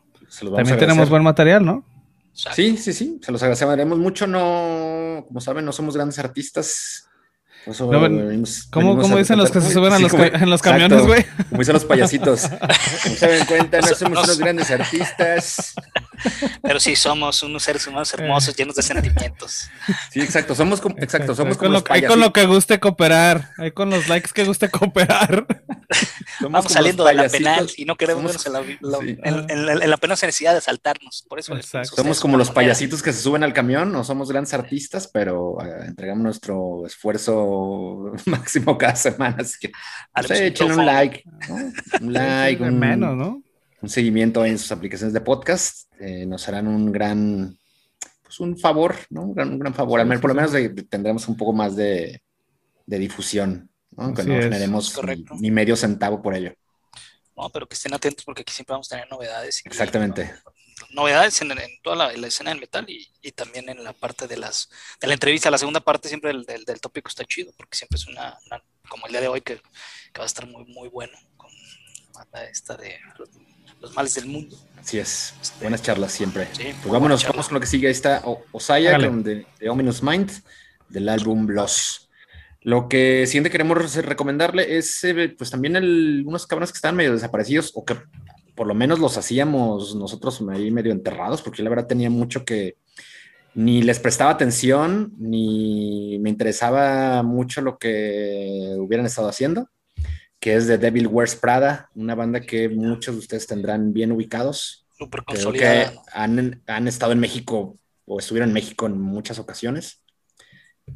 también 0.55 0.79
tenemos 0.79 1.09
buen 1.09 1.23
material, 1.23 1.65
¿no? 1.65 1.83
Sí, 2.35 2.77
sí, 2.77 2.93
sí, 2.93 3.19
se 3.23 3.33
los 3.33 3.43
agradeceremos 3.43 3.99
mucho. 3.99 4.27
No, 4.27 5.25
como 5.27 5.41
saben, 5.41 5.65
no 5.65 5.73
somos 5.73 5.95
grandes 5.95 6.19
artistas. 6.19 7.09
¿Cómo, 8.71 9.17
dicen 9.17 9.39
los 9.39 9.51
que 9.51 9.63
se 9.63 9.73
suben 9.73 9.93
a 9.95 9.99
los, 9.99 10.13
en 10.13 10.51
los 10.51 10.61
camiones, 10.61 11.07
güey? 11.07 11.25
Como 11.49 11.61
dicen 11.61 11.73
los 11.73 11.87
payasitos. 11.87 12.43
Como 13.03 13.15
se 13.15 13.27
dan 13.27 13.47
cuenta, 13.47 13.81
no 13.81 13.87
somos 13.87 14.25
unos 14.25 14.39
grandes 14.39 14.71
artistas. 14.71 15.75
Pero 16.63 16.81
sí 16.81 16.97
somos 16.97 17.43
unos 17.43 17.63
seres 17.63 17.87
humanos 17.87 18.13
hermosos, 18.15 18.57
llenos 18.57 18.75
de 18.75 18.83
sentimientos. 18.83 19.69
Sí, 20.11 20.21
exacto. 20.21 20.55
Somos 20.55 20.81
como, 20.81 20.97
exacto, 20.99 21.35
somos 21.35 21.57
como 21.57 21.73
los 21.73 21.85
Hay 21.89 22.03
con 22.05 22.21
lo 22.21 22.33
que 22.33 22.47
guste 22.47 22.81
cooperar. 22.81 23.51
Hay 23.59 23.73
con 23.73 23.91
los 23.91 24.09
likes 24.09 24.31
que 24.33 24.45
guste 24.45 24.71
cooperar. 24.71 25.47
Vamos 26.41 26.73
saliendo 26.73 27.05
de 27.05 27.15
la 27.15 27.29
penal 27.29 27.71
y 27.77 27.85
no 27.85 27.97
queremos 27.97 28.47
en, 28.47 29.91
la, 29.91 29.97
penosa 29.97 30.27
necesidad 30.27 30.55
de 30.55 30.61
saltarnos. 30.61 31.25
Por 31.29 31.39
eso 31.39 31.55
somos 31.85 32.21
como 32.21 32.37
los 32.37 32.51
payasitos 32.51 33.03
que 33.03 33.13
se 33.13 33.21
suben 33.21 33.45
al 33.45 33.53
camión. 33.53 33.93
No 33.93 34.05
somos 34.05 34.31
grandes 34.31 34.55
artistas, 34.55 35.09
pero 35.13 35.59
eh, 35.63 35.87
entregamos 35.87 36.23
nuestro 36.23 36.87
esfuerzo 36.87 38.13
máximo 38.27 38.77
cada 38.79 38.97
semana. 38.97 39.37
Así 39.39 39.59
que 39.61 39.73
pues, 40.15 40.61
un 40.61 40.87
like. 40.87 41.25
Un 42.01 42.13
like. 42.13 42.63
un, 42.63 42.79
menos, 42.79 43.17
¿no? 43.17 43.43
Un 43.85 43.91
seguimiento 43.91 44.47
en 44.47 44.59
sus 44.59 44.73
aplicaciones 44.73 45.13
de 45.13 45.21
podcast. 45.21 45.93
Eh, 46.01 46.25
nos 46.25 46.49
harán 46.49 46.67
un 46.67 46.91
gran, 46.91 47.59
pues 48.23 48.41
un 48.41 48.59
favor, 48.59 48.97
¿no? 49.11 49.25
Un 49.25 49.59
gran, 49.59 49.75
favor. 49.75 50.01
Al 50.01 50.07
menos, 50.07 50.23
por 50.23 50.31
lo 50.31 50.35
menos 50.35 50.53
tendremos 50.89 51.29
un 51.29 51.37
poco 51.37 51.53
más 51.53 51.77
de, 51.77 52.23
difusión, 52.87 53.71
¿no? 53.91 54.05
Aunque 54.05 54.23
no 54.25 54.41
generemos 54.41 54.99
ni, 55.39 55.51
medio 55.51 55.77
centavo 55.77 56.23
por 56.23 56.35
ello. 56.35 56.55
No, 57.37 57.51
pero 57.51 57.67
que 57.67 57.75
estén 57.75 57.93
atentos 57.93 58.25
porque 58.25 58.41
aquí 58.41 58.55
siempre 58.55 58.73
vamos 58.73 58.91
a 58.91 58.97
tener 58.97 59.11
novedades. 59.11 59.61
Exactamente. 59.67 60.33
novedades 60.91 61.43
en, 61.43 61.53
toda 61.83 62.11
la, 62.11 62.27
escena 62.27 62.51
del 62.53 62.61
metal 62.61 62.87
y, 62.89 63.33
también 63.33 63.69
en 63.69 63.85
la 63.85 63.93
parte 63.93 64.27
de 64.27 64.39
las 64.39 64.71
de 64.99 65.09
la 65.09 65.13
entrevista. 65.15 65.51
La 65.51 65.59
segunda 65.59 65.81
parte 65.81 66.09
siempre 66.09 66.33
del, 66.33 66.47
del, 66.47 66.81
tópico 66.81 67.09
está 67.09 67.27
chido 67.27 67.53
porque 67.59 67.77
siempre 67.77 67.97
es 67.97 68.07
una, 68.07 68.39
como 68.89 69.05
el 69.05 69.13
día 69.13 69.21
de 69.21 69.29
hoy 69.29 69.43
que, 69.43 69.57
que, 69.57 70.19
va 70.19 70.25
a 70.25 70.27
estar 70.27 70.47
muy, 70.47 70.65
muy 70.65 70.89
bueno 70.89 71.19
con 71.37 71.51
esta 72.51 72.77
de 72.77 72.99
los 73.85 73.95
males 73.95 74.15
del 74.15 74.27
mundo. 74.27 74.57
Así 74.79 74.99
es, 74.99 75.35
este, 75.41 75.61
buenas 75.61 75.83
charlas 75.83 76.13
siempre. 76.13 76.49
pues 76.55 76.93
vámonos, 76.93 77.25
vamos 77.27 77.49
con 77.49 77.55
lo 77.55 77.61
que 77.61 77.67
sigue. 77.67 77.87
Ahí 77.87 77.93
está 77.93 78.23
Osaya 78.53 78.99
de, 78.99 79.47
de, 79.59 79.69
Ominous 79.69 80.03
Mind, 80.03 80.31
del 80.89 81.09
álbum 81.09 81.47
Loss. 81.49 82.11
Lo 82.63 82.89
que 82.89 83.27
siguiente 83.27 83.51
queremos 83.51 83.95
recomendarle 83.97 84.77
es 84.77 85.05
eh, 85.05 85.35
pues 85.37 85.51
también 85.51 85.77
el, 85.77 86.25
unos 86.27 86.47
cabrones 86.47 86.73
que 86.73 86.77
están 86.77 86.97
medio 86.97 87.13
desaparecidos 87.13 87.73
o 87.75 87.85
que 87.85 87.97
por 88.55 88.67
lo 88.67 88.75
menos 88.75 88.99
los 88.99 89.19
hacíamos 89.19 89.95
nosotros 89.97 90.43
ahí 90.51 90.71
medio 90.71 90.93
enterrados, 90.93 91.43
porque 91.43 91.63
la 91.63 91.71
verdad 91.71 91.87
tenía 91.87 92.09
mucho 92.09 92.45
que 92.45 92.77
ni 93.55 93.83
les 93.83 94.01
prestaba 94.01 94.31
atención, 94.31 95.13
ni 95.19 96.19
me 96.21 96.31
interesaba 96.31 97.23
mucho 97.23 97.61
lo 97.61 97.79
que 97.79 98.77
hubieran 98.79 99.07
estado 99.07 99.29
haciendo 99.29 99.69
que 100.45 100.57
es 100.57 100.67
de 100.67 100.77
Devil 100.77 101.07
Wears 101.07 101.37
Prada, 101.37 101.89
una 101.95 102.15
banda 102.15 102.43
que 102.43 102.69
muchos 102.69 103.15
de 103.15 103.19
ustedes 103.21 103.47
tendrán 103.47 103.95
bien 103.95 104.13
ubicados. 104.13 104.87
Súper 104.91 105.25
consolidada. 105.25 105.91
que 105.91 105.99
han, 106.13 106.63
han, 106.67 106.87
estado 106.87 107.13
en 107.13 107.19
México 107.19 107.79
o 108.05 108.19
estuvieron 108.19 108.51
en 108.51 108.53
México 108.53 108.85
en 108.85 109.01
muchas 109.01 109.39
ocasiones. 109.39 110.03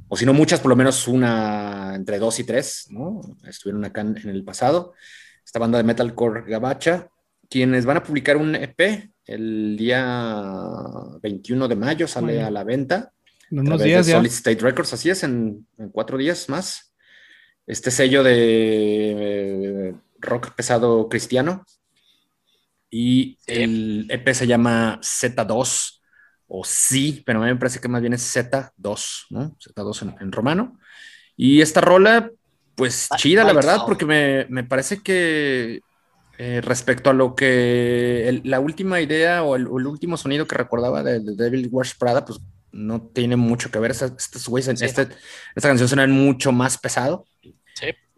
O 0.06 0.18
si 0.18 0.26
no 0.26 0.34
muchas, 0.34 0.60
por 0.60 0.68
lo 0.68 0.76
menos 0.76 1.08
una 1.08 1.94
entre 1.94 2.18
dos 2.18 2.38
y 2.40 2.44
tres, 2.44 2.88
¿no? 2.90 3.22
Estuvieron 3.48 3.82
acá 3.86 4.02
en, 4.02 4.18
el 4.28 4.44
pasado. 4.44 4.92
Esta 5.42 5.58
banda 5.58 5.78
de 5.78 5.84
metalcore 5.84 6.42
gabacha, 6.46 7.08
quienes 7.48 7.86
van 7.86 7.96
a 7.96 8.02
publicar 8.02 8.36
un 8.36 8.54
EP 8.54 9.10
el 9.24 9.78
día 9.78 10.04
21 11.22 11.68
de 11.68 11.74
mayo, 11.74 12.06
sale 12.06 12.42
a 12.42 12.50
la 12.50 12.64
venta. 12.64 13.12
En 13.50 13.60
unos 13.60 13.82
días 13.82 14.04
de 14.04 14.12
Solid 14.12 14.30
State 14.30 14.60
Records, 14.60 14.92
así 14.92 15.08
es, 15.08 15.22
en, 15.22 15.66
en 15.78 15.88
cuatro 15.88 16.18
días 16.18 16.50
más 16.50 16.87
este 17.68 17.90
sello 17.90 18.22
de 18.22 19.90
eh, 19.90 19.94
rock 20.18 20.54
pesado 20.54 21.08
cristiano. 21.08 21.64
Y 22.90 23.38
el 23.46 24.06
EP 24.10 24.26
se 24.32 24.46
llama 24.46 24.98
Z2 25.02 26.00
o 26.48 26.64
sí, 26.64 27.22
pero 27.26 27.40
a 27.40 27.44
mí 27.44 27.52
me 27.52 27.58
parece 27.58 27.78
que 27.78 27.88
más 27.88 28.00
bien 28.00 28.14
es 28.14 28.34
Z2, 28.34 29.26
¿no? 29.28 29.56
Z2 29.58 30.16
en, 30.18 30.32
romano. 30.32 30.78
Y 31.36 31.60
esta 31.60 31.82
rola, 31.82 32.30
pues 32.74 33.10
chida, 33.18 33.44
la 33.44 33.52
verdad, 33.52 33.80
porque 33.86 34.06
me, 34.06 34.64
parece 34.64 35.02
que 35.02 35.82
eh, 36.38 36.60
respecto 36.62 37.10
a 37.10 37.12
lo 37.12 37.34
que 37.34 38.40
la 38.44 38.60
última 38.60 39.02
idea 39.02 39.42
o 39.42 39.56
el, 39.56 39.68
último 39.68 40.16
sonido 40.16 40.46
que 40.46 40.56
recordaba 40.56 41.02
de, 41.02 41.20
Devil 41.20 41.68
Wears 41.70 41.94
Prada, 41.94 42.24
pues 42.24 42.40
no 42.72 43.02
tiene 43.02 43.36
mucho 43.36 43.70
que 43.70 43.78
ver. 43.78 43.90
Esta, 43.90 44.06
este, 44.06 45.08
esta 45.54 45.68
canción 45.68 45.88
suena 45.88 46.06
mucho 46.06 46.50
más 46.50 46.78
pesado. 46.78 47.26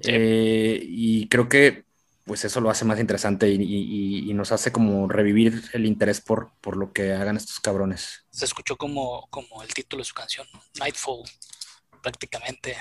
Eh, 0.03 0.81
y 0.83 1.29
creo 1.29 1.49
que 1.49 1.85
pues 2.25 2.45
eso 2.45 2.61
lo 2.61 2.71
hace 2.71 2.85
más 2.85 3.01
interesante 3.01 3.51
y, 3.51 4.33
nos 4.35 4.53
hace 4.53 4.71
como 4.71 5.09
revivir 5.09 5.65
el 5.73 5.85
interés 5.85 6.21
por, 6.21 6.53
por 6.61 6.77
lo 6.77 6.93
que 6.93 7.13
hagan 7.13 7.37
estos 7.37 7.59
cabrones. 7.61 8.25
Se 8.31 8.45
escuchó 8.45 8.77
como, 8.77 9.27
como 9.31 9.63
el 9.63 9.75
título 9.75 10.01
de 10.01 10.05
su 10.05 10.15
canción, 10.15 10.47
Nightfall, 10.79 11.29
prácticamente. 12.01 12.77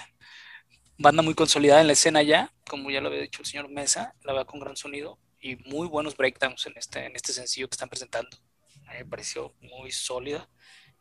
Banda 0.98 1.24
muy 1.24 1.34
consolidada 1.34 1.82
en 1.82 1.88
la 1.88 1.94
escena 1.94 2.22
ya, 2.22 2.54
como 2.70 2.92
ya 2.92 3.02
lo 3.02 3.08
había 3.08 3.22
dicho 3.22 3.42
el 3.42 3.48
señor 3.48 3.70
Mesa, 3.70 4.14
la 4.24 4.34
va 4.34 4.46
con 4.46 4.60
gran 4.60 4.76
sonido 4.76 5.18
y 5.42 5.56
muy 5.68 5.88
buenos 5.88 6.16
breakdowns 6.16 6.68
en 6.68 6.74
este, 6.78 7.06
en 7.06 7.16
este 7.16 7.34
sencillo 7.34 7.68
que 7.68 7.74
están 7.74 7.90
presentando. 7.90 8.38
A 8.86 8.92
mí 8.92 9.00
me 9.00 9.06
pareció 9.06 9.56
muy 9.62 9.92
sólida 9.92 10.48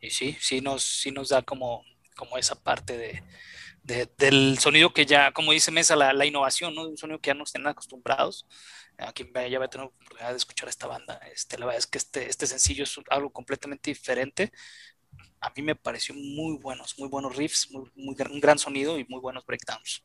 y 0.01 0.11
sí, 0.11 0.37
sí 0.41 0.61
nos, 0.61 0.83
sí 0.85 1.11
nos 1.11 1.29
da 1.29 1.43
como, 1.43 1.85
como 2.17 2.39
esa 2.39 2.55
parte 2.55 2.97
de, 2.97 3.23
del 3.89 4.59
sonido 4.59 4.93
que 4.93 5.07
ya, 5.07 5.33
como 5.33 5.53
dice 5.53 5.71
Mesa, 5.71 5.97
la, 5.97 6.27
innovación, 6.27 6.75
¿no? 6.75 6.89
Un 6.89 6.97
sonido 6.97 7.21
que 7.21 7.29
ya 7.29 7.35
no 7.35 7.45
estén 7.45 7.67
acostumbrados. 7.67 8.47
A 8.99 9.13
quien 9.13 9.33
ya 9.49 9.59
va 9.61 9.67
a 9.67 9.69
tener 9.71 9.87
la 9.87 9.91
oportunidad 9.91 10.31
de 10.31 10.37
escuchar 10.37 10.69
esta 10.69 10.89
banda. 10.89 11.21
Este, 11.33 11.57
la 11.57 11.67
verdad 11.67 11.79
es 11.79 11.87
que 11.87 11.99
este, 11.99 12.29
este 12.29 12.47
sencillo 12.47 12.85
es 12.85 13.01
algo 13.11 13.31
completamente 13.31 13.91
diferente. 13.91 14.53
A 15.41 15.51
mí 15.55 15.63
me 15.63 15.77
pareció 15.77 16.15
muy 16.15 16.59
buenos, 16.59 16.99
muy 16.99 17.09
buenos 17.09 17.37
riffs, 17.37 17.71
muy, 17.71 17.91
un 17.95 18.41
gran 18.41 18.59
sonido 18.59 18.99
y 18.99 19.05
muy 19.09 19.21
buenos 19.21 19.47
breakdowns. 19.47 20.05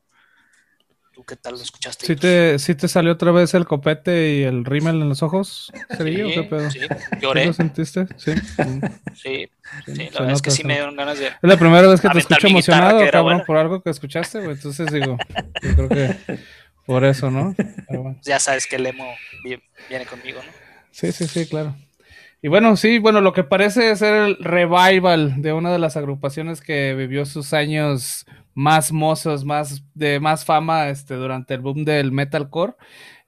¿Tú 1.14 1.22
qué 1.24 1.36
tal 1.36 1.54
lo 1.54 1.60
escuchaste? 1.60 2.06
¿Sí 2.06 2.16
te, 2.16 2.58
¿Sí 2.58 2.74
te 2.74 2.88
salió 2.88 3.12
otra 3.12 3.30
vez 3.30 3.54
el 3.54 3.66
copete 3.66 4.34
y 4.34 4.42
el 4.42 4.64
rímel 4.64 5.00
en 5.00 5.08
los 5.08 5.22
ojos? 5.22 5.72
¿Sería 5.96 6.26
sí, 6.26 6.34
qué 6.34 6.42
pedo? 6.42 6.70
Sí, 6.72 6.80
lloré. 7.20 7.46
lo 7.46 7.52
sentiste? 7.52 8.06
Sí. 8.16 8.32
Sí, 9.14 9.48
sí, 9.86 10.10
la 10.12 10.20
verdad 10.20 10.32
es 10.32 10.42
que 10.42 10.50
sí 10.50 10.64
me 10.64 10.74
dieron 10.74 10.96
ganas 10.96 11.20
de. 11.20 11.28
Es 11.28 11.34
la 11.40 11.56
primera 11.56 11.86
vez 11.86 12.00
que 12.00 12.08
te 12.08 12.18
escucho 12.18 12.48
emocionado, 12.48 13.08
cabrón, 13.12 13.44
por 13.46 13.56
algo 13.56 13.80
que 13.80 13.90
escuchaste, 13.90 14.40
güey. 14.40 14.56
Entonces 14.56 14.92
digo, 14.92 15.16
yo 15.62 15.74
creo 15.76 15.88
que 15.88 16.38
por 16.84 17.04
eso, 17.04 17.30
¿no? 17.30 17.54
Ya 18.22 18.40
sabes 18.40 18.66
que 18.66 18.74
el 18.76 18.86
emo 18.86 19.06
viene 19.88 20.06
conmigo, 20.06 20.42
¿no? 20.44 20.52
Sí, 20.90 21.12
sí, 21.12 21.28
sí, 21.28 21.46
claro. 21.46 21.76
Y 22.44 22.48
bueno, 22.48 22.76
sí, 22.76 22.98
bueno, 22.98 23.22
lo 23.22 23.32
que 23.32 23.42
parece 23.42 23.96
ser 23.96 24.16
el 24.16 24.36
revival 24.36 25.40
de 25.40 25.54
una 25.54 25.72
de 25.72 25.78
las 25.78 25.96
agrupaciones 25.96 26.60
que 26.60 26.92
vivió 26.92 27.24
sus 27.24 27.54
años 27.54 28.26
más 28.52 28.92
mozos, 28.92 29.46
más 29.46 29.82
de 29.94 30.20
más 30.20 30.44
fama 30.44 30.90
este, 30.90 31.14
durante 31.14 31.54
el 31.54 31.62
boom 31.62 31.86
del 31.86 32.12
metalcore. 32.12 32.74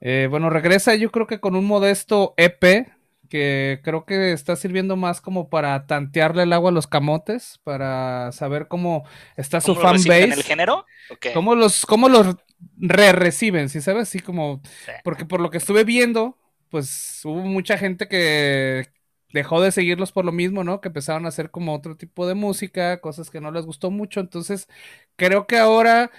Eh, 0.02 0.28
bueno, 0.28 0.50
regresa 0.50 0.94
yo 0.96 1.10
creo 1.10 1.26
que 1.26 1.40
con 1.40 1.56
un 1.56 1.64
modesto 1.64 2.34
EP 2.36 2.92
que 3.30 3.80
creo 3.82 4.04
que 4.04 4.32
está 4.32 4.54
sirviendo 4.54 4.96
más 4.96 5.22
como 5.22 5.48
para 5.48 5.86
tantearle 5.86 6.42
el 6.42 6.52
agua 6.52 6.68
a 6.68 6.74
los 6.74 6.86
camotes, 6.86 7.58
para 7.64 8.32
saber 8.32 8.68
cómo 8.68 9.04
está 9.38 9.62
su 9.62 9.74
fanbase. 9.76 10.24
¿En 10.24 10.32
el 10.32 10.42
género? 10.42 10.84
¿Cómo 11.32 11.54
los, 11.54 11.86
cómo 11.86 12.10
los 12.10 12.36
re 12.76 13.12
reciben? 13.12 13.70
Si 13.70 13.80
sabes, 13.80 14.10
así 14.10 14.20
como, 14.20 14.60
porque 15.04 15.24
por 15.24 15.40
lo 15.40 15.50
que 15.50 15.56
estuve 15.56 15.84
viendo, 15.84 16.36
pues 16.68 17.22
hubo 17.24 17.40
mucha 17.40 17.78
gente 17.78 18.08
que, 18.08 18.94
dejó 19.32 19.60
de 19.60 19.72
seguirlos 19.72 20.12
por 20.12 20.24
lo 20.24 20.32
mismo, 20.32 20.64
¿no? 20.64 20.80
Que 20.80 20.88
empezaron 20.88 21.26
a 21.26 21.28
hacer 21.28 21.50
como 21.50 21.74
otro 21.74 21.96
tipo 21.96 22.26
de 22.26 22.34
música, 22.34 23.00
cosas 23.00 23.30
que 23.30 23.40
no 23.40 23.50
les 23.50 23.66
gustó 23.66 23.90
mucho. 23.90 24.20
Entonces, 24.20 24.68
creo 25.16 25.46
que 25.46 25.58
ahora 25.58 26.10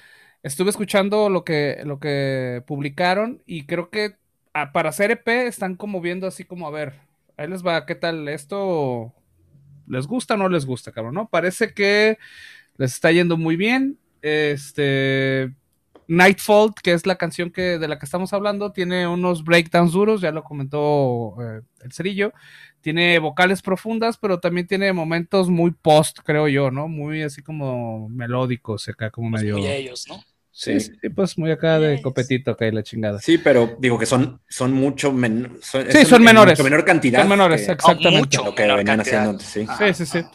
estuve 0.43 0.69
escuchando 0.69 1.29
lo 1.29 1.43
que, 1.43 1.81
lo 1.85 1.99
que 1.99 2.63
publicaron 2.67 3.41
y 3.45 3.65
creo 3.65 3.89
que 3.89 4.17
ah, 4.53 4.71
para 4.73 4.89
hacer 4.89 5.11
EP 5.11 5.27
están 5.47 5.75
como 5.75 6.01
viendo 6.01 6.27
así 6.27 6.43
como, 6.45 6.67
a 6.67 6.71
ver, 6.71 6.93
ahí 7.37 7.47
les 7.47 7.65
va, 7.65 7.85
¿qué 7.85 7.95
tal 7.95 8.27
esto? 8.29 9.13
¿Les 9.87 10.07
gusta 10.07 10.35
o 10.35 10.37
no 10.37 10.49
les 10.49 10.65
gusta, 10.65 10.91
cabrón? 10.91 11.15
¿No? 11.15 11.29
Parece 11.29 11.73
que 11.73 12.17
les 12.77 12.93
está 12.93 13.11
yendo 13.11 13.37
muy 13.37 13.55
bien. 13.55 13.99
Este, 14.21 15.53
Nightfall, 16.07 16.73
que 16.81 16.93
es 16.93 17.05
la 17.05 17.15
canción 17.15 17.51
que, 17.51 17.77
de 17.79 17.87
la 17.87 17.99
que 17.99 18.05
estamos 18.05 18.31
hablando, 18.33 18.71
tiene 18.71 19.07
unos 19.07 19.43
breakdowns 19.43 19.91
duros, 19.91 20.21
ya 20.21 20.31
lo 20.31 20.43
comentó 20.43 21.35
eh, 21.41 21.61
el 21.83 21.91
cerillo. 21.91 22.33
Tiene 22.81 23.19
vocales 23.19 23.61
profundas, 23.61 24.17
pero 24.17 24.39
también 24.39 24.67
tiene 24.67 24.93
momentos 24.93 25.49
muy 25.49 25.71
post, 25.71 26.19
creo 26.23 26.47
yo, 26.47 26.71
¿no? 26.71 26.87
Muy 26.87 27.23
así 27.23 27.41
como 27.41 28.07
melódicos, 28.09 28.87
acá 28.87 29.09
como 29.09 29.29
pues 29.31 29.43
medio. 29.43 29.57
Muy 29.57 29.67
ellos, 29.67 30.05
¿no? 30.07 30.23
Sí, 30.51 30.79
sí, 30.79 30.91
pues 31.13 31.37
muy 31.37 31.51
acá 31.51 31.77
de 31.77 32.01
copetito 32.01 32.57
que 32.57 32.65
hay 32.65 32.71
la 32.71 32.81
chingada. 32.81 33.19
Sí, 33.19 33.37
pero 33.37 33.75
digo 33.79 33.99
que 33.99 34.07
son, 34.07 34.41
son 34.49 34.73
mucho 34.73 35.11
menos. 35.11 35.51
Sí, 35.61 36.03
son 36.05 36.23
menores. 36.23 36.63
menor 36.63 36.83
cantidad. 36.83 37.19
Son 37.19 37.29
menores, 37.29 37.65
que- 37.65 37.73
exactamente. 37.73 38.17
mucho. 38.17 38.43
lo 38.43 38.55
que 38.55 38.63
menor 38.63 38.77
venían 38.77 38.97
cantidad. 38.97 39.19
haciendo 39.19 39.29
antes, 39.31 39.47
sí. 39.47 39.67
Sí, 39.93 40.05
sí, 40.05 40.05
sí. 40.19 40.25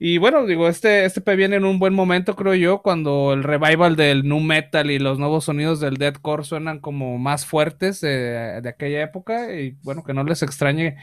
Y 0.00 0.18
bueno, 0.18 0.46
digo, 0.46 0.68
este, 0.68 1.04
este 1.06 1.20
P 1.20 1.34
viene 1.34 1.56
en 1.56 1.64
un 1.64 1.80
buen 1.80 1.92
momento, 1.92 2.36
creo 2.36 2.54
yo, 2.54 2.82
cuando 2.82 3.32
el 3.32 3.42
revival 3.42 3.96
del 3.96 4.28
nu 4.28 4.38
metal 4.40 4.92
y 4.92 5.00
los 5.00 5.18
nuevos 5.18 5.46
sonidos 5.46 5.80
del 5.80 5.96
deathcore 5.96 6.44
suenan 6.44 6.78
como 6.78 7.18
más 7.18 7.46
fuertes 7.46 8.00
de, 8.00 8.60
de 8.62 8.68
aquella 8.68 9.02
época. 9.02 9.52
Y 9.56 9.72
bueno, 9.82 10.04
que 10.04 10.14
no 10.14 10.22
les 10.22 10.42
extrañe 10.42 10.96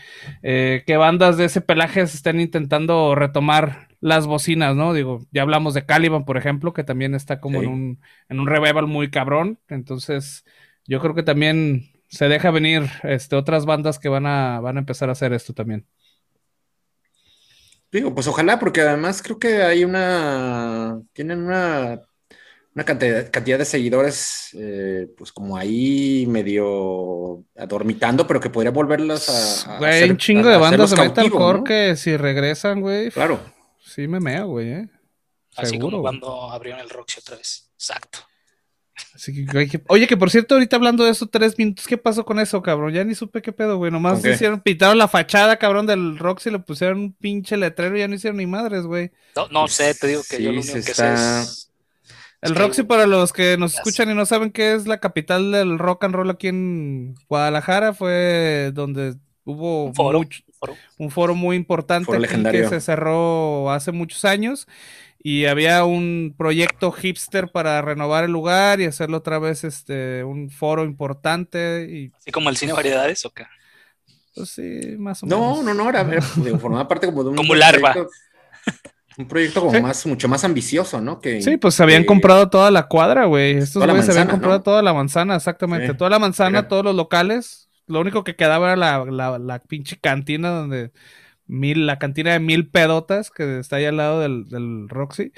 eh, 0.43 0.83
que 0.87 0.95
bandas 0.95 1.35
de 1.37 1.45
ese 1.45 1.59
pelaje 1.59 2.01
estén 2.01 2.39
intentando 2.39 3.15
retomar 3.15 3.89
las 3.99 4.27
bocinas, 4.27 4.75
¿no? 4.77 4.93
Digo, 4.93 5.25
ya 5.31 5.41
hablamos 5.41 5.73
de 5.73 5.85
Caliban, 5.85 6.23
por 6.23 6.37
ejemplo, 6.37 6.71
que 6.73 6.83
también 6.85 7.15
está 7.15 7.41
como 7.41 7.59
Sí. 7.59 7.65
en, 7.65 7.67
un, 7.67 8.01
en 8.29 8.39
un 8.39 8.47
revival 8.47 8.87
muy 8.87 9.09
cabrón. 9.09 9.59
Entonces, 9.67 10.45
yo 10.87 11.01
creo 11.01 11.15
que 11.15 11.23
también 11.23 11.91
se 12.07 12.29
deja 12.29 12.49
venir 12.51 12.83
este, 13.03 13.35
otras 13.35 13.65
bandas 13.65 13.99
que 13.99 14.07
van 14.09 14.25
a, 14.25 14.59
van 14.61 14.77
a 14.77 14.79
empezar 14.79 15.09
a 15.09 15.13
hacer 15.13 15.33
esto 15.33 15.53
también. 15.53 15.85
Digo, 17.95 18.13
pues 18.13 18.27
ojalá, 18.27 18.59
porque 18.59 18.81
además 18.81 19.21
creo 19.23 19.39
que 19.39 19.63
hay 19.63 19.83
una. 19.85 21.01
Tienen 21.13 21.43
una. 21.43 22.01
Una 22.73 22.83
cantidad, 22.83 23.31
cantidad 23.31 23.57
de 23.57 23.63
seguidores, 23.63 24.49
eh, 24.51 25.07
pues 25.17 25.31
como 25.31 25.55
ahí 25.55 26.25
medio 26.27 27.45
adormitando, 27.57 28.27
pero 28.27 28.41
que 28.41 28.49
podría 28.49 28.71
volverlas 28.71 29.29
a. 29.65 29.75
a 29.75 29.77
Güey, 29.79 29.91
hacer- 29.99 30.11
un 30.11 30.17
chingo 30.17 30.49
a- 30.49 30.51
de 30.51 30.57
bandas 30.57 30.91
de 30.91 30.97
metalcore 30.97 31.59
¿no? 31.59 31.63
que 31.63 31.95
si 31.95 32.17
regresan, 32.17 32.81
güey, 32.81 33.11
Claro. 33.11 33.39
sí 33.79 34.09
me 34.09 34.19
meo, 34.19 34.47
güey, 34.47 34.71
eh. 34.73 34.89
Así 35.55 35.71
Seguro. 35.75 35.91
como 35.91 36.01
cuando 36.01 36.51
abrieron 36.51 36.81
el 36.81 36.89
Roxy 36.89 37.21
otra 37.21 37.37
vez. 37.37 37.69
Exacto. 37.75 38.19
Así 39.13 39.33
que, 39.33 39.51
güey, 39.51 39.67
que- 39.67 39.81
oye, 39.87 40.07
que 40.07 40.15
por 40.17 40.29
cierto, 40.31 40.55
ahorita 40.55 40.75
hablando 40.77 41.03
de 41.03 41.11
eso, 41.11 41.27
tres 41.27 41.57
minutos, 41.57 41.85
¿qué 41.87 41.97
pasó 41.97 42.23
con 42.25 42.39
eso, 42.39 42.61
cabrón? 42.61 42.93
Ya 42.93 43.03
ni 43.03 43.15
supe 43.15 43.41
qué 43.41 43.51
pedo, 43.51 43.77
güey. 43.77 43.91
Nomás 43.91 44.13
¿Con 44.15 44.23
qué? 44.23 44.31
hicieron, 44.33 44.61
pintaron 44.61 44.97
la 44.97 45.07
fachada, 45.07 45.57
cabrón, 45.57 45.85
del 45.85 46.17
Roxy, 46.17 46.49
le 46.49 46.59
pusieron 46.59 46.99
un 46.99 47.13
pinche 47.13 47.57
letrero 47.57 47.95
y 47.97 47.99
ya 47.99 48.07
no 48.07 48.15
hicieron 48.15 48.37
ni 48.37 48.45
madres, 48.45 48.83
güey. 48.85 49.11
No, 49.35 49.47
no 49.49 49.67
sé, 49.67 49.93
te 49.95 50.07
digo 50.07 50.21
que 50.29 50.41
yo 50.41 50.51
lo 50.51 50.59
único 50.59 50.73
se 50.79 50.83
que 50.85 50.91
está- 50.91 51.17
sé 51.17 51.43
es. 51.43 51.71
El 52.41 52.51
es 52.51 52.57
Roxy, 52.57 52.83
para 52.83 53.07
los 53.07 53.33
que 53.33 53.57
nos 53.57 53.73
escuchan 53.73 54.09
y 54.11 54.13
no 54.13 54.25
saben 54.25 54.51
qué 54.51 54.75
es 54.75 54.85
la 54.87 54.99
capital 54.99 55.51
del 55.51 55.79
rock 55.79 56.03
and 56.03 56.13
roll 56.15 56.29
aquí 56.29 56.47
en 56.49 57.15
Guadalajara, 57.27 57.93
fue 57.93 58.71
donde 58.73 59.15
hubo 59.45 59.85
Un 59.85 59.95
foro. 59.95 60.19
mucho- 60.19 60.41
un 60.47 60.53
foro. 60.59 60.75
un 60.99 61.11
foro 61.11 61.35
muy 61.35 61.55
importante 61.55 62.05
Foro 62.05 62.17
aquí 62.17 62.23
legendario. 62.27 62.61
que 62.63 62.69
se 62.69 62.81
cerró 62.81 63.71
hace 63.71 63.91
muchos 63.91 64.23
años 64.25 64.67
y 65.27 65.45
había 65.45 65.85
un 65.85 66.35
proyecto 66.37 66.91
hipster 66.91 67.49
para 67.51 67.81
renovar 67.81 68.23
el 68.25 68.31
lugar 68.31 68.79
y 68.79 68.85
hacerlo 68.85 69.17
otra 69.17 69.39
vez 69.39 69.63
este 69.63 70.23
un 70.23 70.51
foro 70.51 70.83
importante 70.85 71.87
y 71.89 72.11
Así 72.15 72.29
como 72.31 72.51
el 72.51 72.57
cine 72.57 72.73
variedades 72.73 73.25
o 73.25 73.31
qué. 73.31 73.45
pues 74.35 74.49
sí, 74.49 74.95
más 74.99 75.23
o 75.23 75.25
No, 75.25 75.39
menos. 75.61 75.63
no, 75.65 75.73
no, 75.73 75.89
era, 75.89 76.01
era, 76.01 76.21
digo, 76.35 76.59
formaba 76.59 76.87
parte 76.87 77.07
como 77.07 77.23
de 77.23 77.29
un 77.31 77.35
Como 77.37 77.55
larva. 77.55 77.93
proyecto- 77.93 78.11
Un 79.17 79.27
proyecto 79.29 79.61
como 79.61 79.71
Sí. 79.73 79.81
más, 79.81 80.05
mucho 80.05 80.27
más 80.27 80.43
ambicioso, 80.43 80.99
¿no? 81.01 81.19
Que, 81.21 81.41
Sí, 81.41 81.55
pues 81.57 81.73
se 81.73 81.81
habían 81.83 82.01
que- 82.03 82.07
comprado 82.07 82.49
toda 82.49 82.69
la 82.69 82.87
cuadra, 82.87 83.25
güey. 83.25 83.53
Estos 83.57 83.83
güeyes 83.83 84.05
se 84.05 84.11
habían 84.11 84.27
comprado 84.27 84.57
¿no? 84.57 84.61
toda 84.63 84.81
la 84.83 84.93
manzana, 84.93 85.37
exactamente. 85.37 85.87
Sí. 85.87 85.97
Toda 85.97 86.09
la 86.09 86.19
manzana, 86.19 86.59
Era- 86.59 86.67
todos 86.67 86.83
los 86.83 86.95
locales. 86.95 87.69
Lo 87.87 88.01
único 88.01 88.23
que 88.25 88.35
quedaba 88.35 88.67
era 88.67 88.75
la, 88.75 89.05
la, 89.05 89.39
la 89.39 89.59
pinche 89.59 89.97
cantina 89.97 90.49
donde 90.49 90.91
mil, 91.47 91.85
la 91.87 91.99
cantina 91.99 92.33
de 92.33 92.39
mil 92.39 92.69
pedotas 92.69 93.31
que 93.31 93.59
está 93.59 93.77
ahí 93.77 93.85
al 93.85 93.97
lado 93.97 94.19
del, 94.21 94.45
del 94.49 94.89
Roxy. 94.89 95.31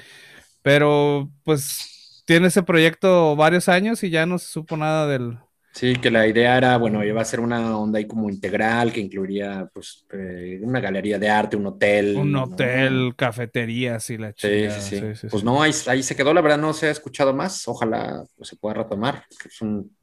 Pero 0.62 1.30
pues 1.44 2.22
tiene 2.26 2.48
ese 2.48 2.62
proyecto 2.62 3.36
varios 3.36 3.68
años 3.68 4.02
y 4.04 4.10
ya 4.10 4.26
no 4.26 4.38
se 4.38 4.48
supo 4.48 4.76
nada 4.76 5.06
del. 5.06 5.38
Sí, 5.72 5.94
que 5.94 6.10
la 6.10 6.26
idea 6.26 6.56
era, 6.56 6.76
bueno, 6.76 7.04
iba 7.04 7.20
a 7.20 7.24
ser 7.24 7.38
una 7.40 7.78
onda 7.78 7.98
ahí 7.98 8.06
como 8.06 8.28
integral 8.28 8.92
que 8.92 9.00
incluiría, 9.00 9.70
pues, 9.72 10.04
eh, 10.12 10.58
una 10.62 10.80
galería 10.80 11.18
de 11.18 11.28
arte, 11.28 11.56
un 11.56 11.66
hotel. 11.66 12.14
Un 12.16 12.34
¿no? 12.34 12.42
hotel, 12.44 13.14
cafeterías 13.16 14.10
y 14.10 14.18
la 14.18 14.32
Sí, 14.34 14.48
chingada. 14.48 14.80
sí, 14.80 14.96
sí. 14.96 14.96
sí, 15.14 15.14
sí, 15.14 15.28
Pues 15.30 15.44
no, 15.44 15.62
ahí, 15.62 15.72
ahí 15.86 16.02
se 16.02 16.16
quedó, 16.16 16.32
la 16.34 16.40
verdad 16.40 16.58
no 16.58 16.72
se 16.72 16.88
ha 16.88 16.90
escuchado 16.90 17.32
más. 17.34 17.68
Ojalá 17.68 18.24
pues, 18.36 18.48
se 18.48 18.56
pueda 18.56 18.74
retomar. 18.74 19.24
Es 19.44 19.60
un, 19.62 19.96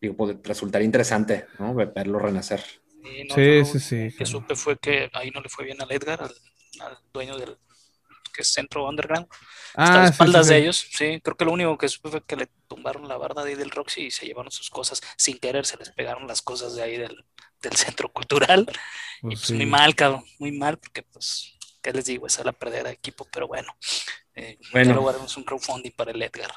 digo, 0.00 0.16
puede 0.16 0.38
resultar 0.44 0.82
interesante, 0.82 1.46
¿no? 1.58 1.74
Ver- 1.74 1.92
Verlo 1.94 2.18
renacer. 2.18 2.60
Sí, 3.02 3.24
no, 3.24 3.36
Sí, 3.36 3.42
lo 3.42 3.64
sí, 3.64 3.80
sí, 3.80 4.12
Que 4.16 4.26
claro. 4.26 4.26
supe 4.26 4.54
fue 4.56 4.78
que 4.78 5.10
ahí 5.12 5.30
no 5.30 5.40
le 5.40 5.48
fue 5.48 5.64
bien 5.64 5.80
al 5.80 5.90
Edgar, 5.92 6.22
al, 6.22 6.34
al 6.80 6.98
dueño 7.12 7.36
del 7.38 7.58
que 8.34 8.42
es 8.42 8.52
Centro 8.52 8.88
Underground. 8.88 9.28
Está 9.82 10.02
a 10.02 10.04
Ah, 10.04 10.12
sí, 10.12 10.26
espaldas 10.26 10.46
sí, 10.46 10.48
de 10.48 10.56
sí. 10.56 10.58
ellos. 10.58 10.86
Sí, 10.92 11.20
creo 11.22 11.36
que 11.36 11.44
lo 11.46 11.52
único 11.52 11.78
que 11.78 11.88
supe 11.88 12.10
fue 12.10 12.24
que 12.24 12.36
le 12.36 12.48
tumbaron 12.68 13.08
la 13.08 13.16
barda 13.18 13.44
de 13.44 13.50
ahí 13.52 13.56
del 13.56 13.70
Roxy 13.70 14.06
y 14.06 14.10
se 14.12 14.26
llevaron 14.26 14.52
sus 14.52 14.70
cosas. 14.70 15.02
Sin 15.16 15.38
querer 15.38 15.66
se 15.66 15.76
les 15.78 15.90
pegaron 15.90 16.26
las 16.28 16.42
cosas 16.42 16.74
de 16.76 16.82
ahí 16.82 16.98
del, 16.98 17.24
del 17.62 17.72
centro 17.76 18.12
cultural. 18.12 18.66
y 19.28 19.36
Pues 19.36 19.36
pues 19.36 19.52
sí. 19.52 19.54
muy 19.54 19.66
mal, 19.66 19.94
cabrón, 19.96 20.24
muy 20.38 20.52
mal, 20.52 20.78
porque 20.78 21.02
pues, 21.04 21.58
¿qué 21.82 21.92
les 21.92 22.06
digo? 22.06 22.26
Esa 22.26 22.42
es 22.42 22.46
la 22.46 22.70
de 22.70 22.90
equipo, 22.90 23.26
pero 23.32 23.48
bueno. 23.48 23.76
Eh, 24.34 24.58
Bueno. 24.72 24.94
Luego 24.94 25.10
haremos 25.10 25.36
un 25.36 25.44
crowdfunding 25.44 25.92
para 25.92 26.12
el 26.12 26.22
Edgar. 26.22 26.52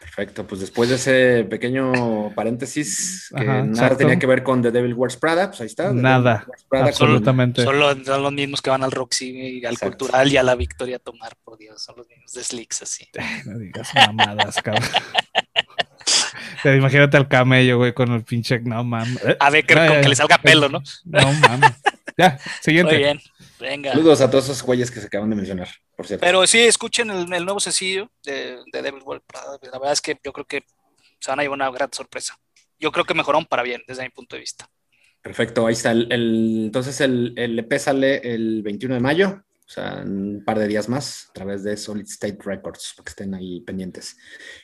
Perfecto, 0.00 0.46
pues 0.46 0.60
después 0.60 0.88
de 0.88 0.96
ese 0.96 1.44
pequeño 1.48 2.32
paréntesis 2.34 3.28
que 3.36 3.42
Ajá, 3.42 3.52
nada 3.58 3.68
exacto. 3.68 3.96
tenía 3.98 4.18
que 4.18 4.26
ver 4.26 4.42
con 4.42 4.60
The 4.62 4.70
Devil 4.72 4.94
Wears 4.94 5.16
Prada, 5.16 5.48
pues 5.48 5.60
ahí 5.60 5.66
está. 5.68 5.90
The 5.90 5.94
Nada, 5.94 6.44
Prada 6.68 6.84
con- 6.86 6.88
Absolutamente. 6.88 7.62
Son 7.62 8.04
son 8.04 8.22
los 8.22 8.32
mismos 8.32 8.60
que 8.60 8.70
van 8.70 8.82
al 8.82 8.90
Roxy 8.90 9.30
y 9.30 9.64
al 9.64 9.74
Exacto. 9.74 9.98
Cultural 9.98 10.32
y 10.32 10.36
a 10.36 10.42
la 10.42 10.54
Victoria 10.56 10.96
a 10.96 10.98
tomar, 10.98 11.36
por 11.44 11.56
Dios, 11.58 11.80
son 11.82 11.96
los 11.98 12.08
mismos 12.08 12.32
de 12.32 12.42
Slicks 12.42 12.82
así. 12.82 13.08
No 13.46 13.58
digas 13.58 13.90
mamadas, 13.94 14.56
cabrón. 14.62 14.82
Te- 16.62 16.76
Imagínate 16.76 17.16
al 17.16 17.28
camello, 17.28 17.78
güey, 17.78 17.92
con 17.94 18.10
el 18.12 18.24
pinche. 18.24 18.58
No 18.60 18.82
mames. 18.82 19.22
Eh, 19.24 19.36
A 19.38 19.50
ver, 19.50 19.64
que, 19.64 19.74
ya, 19.74 19.86
con 19.86 20.00
que 20.00 20.08
le 20.08 20.16
salga 20.16 20.38
pelo, 20.38 20.68
¿no? 20.68 20.82
No 21.04 21.32
mames. 21.34 21.72
Ya, 22.16 22.38
siguiente. 22.60 22.94
Muy 22.94 23.02
bien, 23.04 23.20
venga. 23.58 23.92
Saludos 23.92 24.20
a 24.20 24.30
todos 24.30 24.44
esos 24.44 24.62
güeyes 24.62 24.90
que 24.90 25.00
se 25.00 25.06
acaban 25.06 25.30
de 25.30 25.36
mencionar, 25.36 25.68
por 25.96 26.06
cierto. 26.06 26.24
Pero 26.24 26.46
sí, 26.46 26.60
escuchen 26.60 27.10
el, 27.10 27.32
el 27.32 27.44
nuevo 27.44 27.60
sencillo 27.60 28.10
de, 28.24 28.58
de 28.72 28.82
Devil 28.82 29.02
World 29.04 29.22
Prada. 29.26 29.58
La 29.62 29.78
verdad 29.78 29.92
es 29.92 30.00
que 30.00 30.18
yo 30.24 30.32
creo 30.32 30.46
que 30.46 30.64
se 31.20 31.30
van 31.30 31.40
a 31.40 31.42
llevar 31.42 31.56
una 31.58 31.70
gran 31.70 31.92
sorpresa. 31.92 32.38
Yo 32.78 32.92
creo 32.92 33.04
que 33.04 33.14
mejoraron 33.14 33.44
para 33.46 33.62
bien, 33.62 33.82
desde 33.88 34.04
mi 34.04 34.10
punto 34.10 34.36
de 34.36 34.40
vista. 34.40 34.68
Perfecto, 35.20 35.66
ahí 35.66 35.72
está. 35.72 35.90
El, 35.92 36.10
el- 36.12 36.62
entonces 36.66 37.00
el, 37.00 37.34
el 37.36 37.58
EP 37.58 37.78
sale 37.78 38.18
el 38.34 38.62
21 38.62 38.94
de 38.94 39.00
mayo, 39.00 39.42
o 39.66 39.70
sea, 39.70 40.02
un 40.04 40.42
par 40.46 40.58
de 40.58 40.68
días 40.68 40.88
más, 40.88 41.26
a 41.30 41.32
través 41.32 41.64
de 41.64 41.76
Solid 41.76 42.06
State 42.06 42.38
Records, 42.44 42.94
para 42.96 43.04
que 43.04 43.10
estén 43.10 43.34
ahí 43.34 43.60
pendientes. 43.62 44.16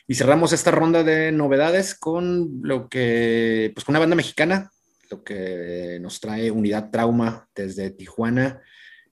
Y 0.07 0.15
cerramos 0.15 0.53
esta 0.53 0.71
ronda 0.71 1.03
de 1.03 1.31
novedades 1.31 1.93
con 1.93 2.59
lo 2.63 2.87
que, 2.89 3.71
pues 3.75 3.83
con 3.85 3.93
una 3.93 3.99
banda 3.99 4.15
mexicana, 4.15 4.71
lo 5.11 5.23
que 5.23 5.99
nos 6.01 6.19
trae 6.19 6.49
Unidad 6.49 6.89
Trauma 6.89 7.47
desde 7.53 7.91
Tijuana, 7.91 8.61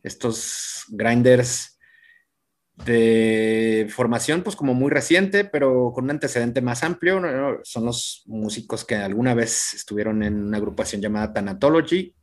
estos 0.03 0.85
grinders 0.89 1.79
de 2.85 3.87
formación, 3.89 4.41
pues 4.41 4.55
como 4.55 4.73
muy 4.73 4.89
reciente, 4.89 5.45
pero 5.45 5.91
con 5.93 6.05
un 6.05 6.11
antecedente 6.11 6.61
más 6.61 6.83
amplio. 6.83 7.19
¿no? 7.19 7.59
Son 7.63 7.85
los 7.85 8.23
músicos 8.25 8.83
que 8.83 8.95
alguna 8.95 9.33
vez 9.33 9.73
estuvieron 9.73 10.23
en 10.23 10.41
una 10.41 10.57
agrupación 10.57 11.01
llamada 11.01 11.33
Thanatology, 11.33 12.15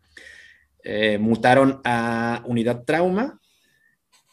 eh, 0.82 1.18
mutaron 1.18 1.80
a 1.84 2.42
Unidad 2.46 2.84
Trauma 2.84 3.38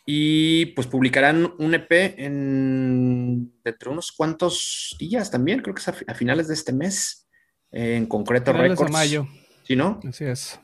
y 0.05 0.67
pues 0.67 0.87
publicarán 0.87 1.53
un 1.59 1.73
EP 1.73 1.91
en 2.17 3.51
dentro 3.63 3.91
de 3.91 3.93
unos 3.93 4.11
cuantos 4.13 4.95
días 4.97 5.29
también, 5.29 5.61
creo 5.61 5.75
que 5.75 5.81
es 5.81 5.87
a, 5.89 5.95
a 6.07 6.13
finales 6.13 6.47
de 6.47 6.53
este 6.53 6.71
mes, 6.71 7.27
en 7.71 8.05
concreto 8.05 8.51
Finales 8.51 8.69
de 8.69 8.75
Records. 8.75 8.91
mayo. 8.91 9.27
¿Sí, 9.63 9.75
no? 9.75 9.99
Así 10.07 10.23
es. 10.23 10.59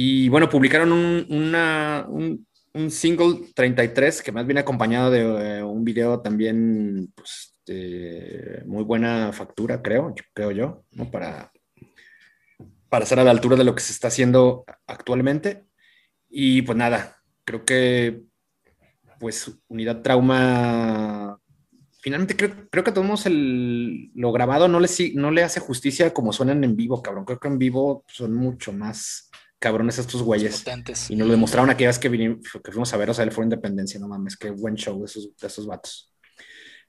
Y 0.00 0.28
bueno, 0.28 0.48
publicaron 0.48 0.92
un, 0.92 1.26
una- 1.28 2.06
un, 2.08 2.46
un 2.72 2.88
single 2.88 3.48
33 3.52 4.22
que 4.22 4.30
más 4.30 4.46
viene 4.46 4.60
acompañado 4.60 5.10
de 5.10 5.58
eh, 5.58 5.62
un 5.64 5.82
video 5.82 6.20
también 6.20 7.12
pues, 7.16 7.58
de 7.66 8.62
muy 8.64 8.84
buena 8.84 9.32
factura, 9.32 9.82
creo, 9.82 10.14
creo 10.32 10.52
yo, 10.52 10.84
¿no? 10.92 11.10
Para, 11.10 11.50
para 12.88 13.02
estar 13.02 13.18
a 13.18 13.24
la 13.24 13.32
altura 13.32 13.56
de 13.56 13.64
lo 13.64 13.74
que 13.74 13.82
se 13.82 13.92
está 13.92 14.06
haciendo 14.06 14.64
actualmente. 14.86 15.66
Y 16.30 16.62
pues 16.62 16.78
nada, 16.78 17.16
creo 17.44 17.64
que 17.64 18.22
pues 19.18 19.50
Unidad 19.66 20.02
Trauma, 20.02 21.40
finalmente 22.00 22.36
creo, 22.36 22.68
creo 22.70 22.84
que 22.84 22.90
a 22.90 22.94
todos 22.94 23.26
el, 23.26 24.12
lo 24.14 24.30
grabado 24.30 24.68
no 24.68 24.78
le, 24.78 24.88
no 25.14 25.32
le 25.32 25.42
hace 25.42 25.58
justicia 25.58 26.14
como 26.14 26.32
suenan 26.32 26.62
en 26.62 26.76
vivo, 26.76 27.02
cabrón. 27.02 27.24
Creo 27.24 27.40
que 27.40 27.48
en 27.48 27.58
vivo 27.58 28.04
son 28.06 28.32
mucho 28.34 28.72
más 28.72 29.27
cabrones 29.58 29.98
estos 29.98 30.22
güeyes. 30.22 30.58
Potentes. 30.58 31.10
Y 31.10 31.16
nos 31.16 31.26
lo 31.26 31.32
demostraron 31.32 31.70
aquellas 31.70 31.98
que, 31.98 32.08
vinimos, 32.08 32.38
que 32.62 32.70
fuimos 32.72 32.92
a 32.92 32.96
ver, 32.96 33.10
o 33.10 33.14
sea, 33.14 33.24
el 33.24 33.32
Foro 33.32 33.44
Independencia, 33.44 33.98
no 33.98 34.08
mames, 34.08 34.36
qué 34.36 34.50
buen 34.50 34.76
show 34.76 34.98
de 34.98 35.06
esos, 35.06 35.36
de 35.36 35.46
esos 35.46 35.66
vatos. 35.66 36.12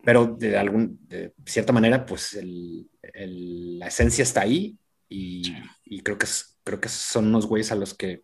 Pero 0.04 0.28
de, 0.38 0.58
algún, 0.58 0.98
de 1.08 1.34
cierta 1.46 1.74
manera, 1.74 2.06
pues 2.06 2.34
el, 2.36 2.90
el- 3.02 3.80
la 3.80 3.88
esencia 3.88 4.24
está 4.24 4.42
ahí 4.42 4.78
y, 5.10 5.54
y 5.84 6.02
creo, 6.02 6.18
que 6.18 6.26
es- 6.26 6.58
creo 6.64 6.80
que 6.80 6.88
son 6.90 7.28
unos 7.28 7.46
güeyes 7.48 7.72
a 7.72 7.76
los 7.76 7.94
que 7.94 8.22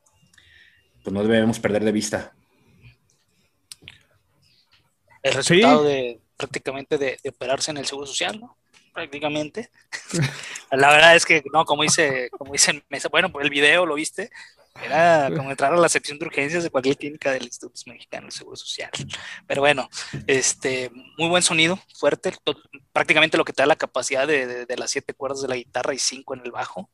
pues, 1.04 1.14
no 1.14 1.22
debemos 1.24 1.60
perder 1.60 1.84
de 1.84 1.92
vista. 1.92 2.34
El 5.22 5.34
resultado 5.34 5.84
de, 5.84 6.22
prácticamente 6.38 6.98
de, 6.98 7.18
operarse 7.28 7.72
en 7.72 7.78
el 7.78 7.86
Seguro 7.86 8.06
Social, 8.08 8.40
¿no? 8.40 8.58
Prácticamente. 8.96 9.70
la 10.72 10.90
verdad 10.90 11.16
es 11.18 11.26
que, 11.26 11.44
no, 11.54 11.66
como 11.66 11.84
dice, 11.84 12.30
como 12.32 12.54
dice 12.54 12.82
Mesa, 12.90 13.10
bueno, 13.10 13.30
pues 13.30 13.44
el 13.44 13.50
video 13.50 13.86
lo 13.86 13.96
viste, 13.96 14.30
era 14.82 15.30
como 15.36 15.52
entrar 15.52 15.74
a 15.74 15.78
la 15.78 15.90
sección 15.90 16.18
de 16.18 16.26
urgencias 16.26 16.64
de 16.64 16.70
cualquier 16.70 16.98
clínica 16.98 17.32
del 17.32 17.44
Instituto 17.44 17.80
Mexicano 17.88 18.28
del 18.28 18.32
Seguro 18.32 18.56
Social. 18.56 18.90
Pero 19.48 19.62
bueno, 19.62 19.90
este, 20.28 20.92
muy 21.18 21.28
buen 21.28 21.44
sonido, 21.44 21.78
fuerte, 21.94 22.34
prácticamente 22.94 23.38
lo 23.38 23.44
que 23.44 23.52
te 23.52 23.64
da 23.64 23.68
la 23.68 23.76
capacidad 23.76 24.26
de, 24.26 24.66
de, 24.66 24.78
las 24.78 24.92
siete 24.92 25.14
cuerdas 25.14 25.42
de 25.42 25.50
la 25.50 25.56
guitarra 25.58 25.94
y 25.94 26.00
cinco 26.00 26.34
en 26.34 26.42
el 26.46 26.52
bajo. 26.52 26.90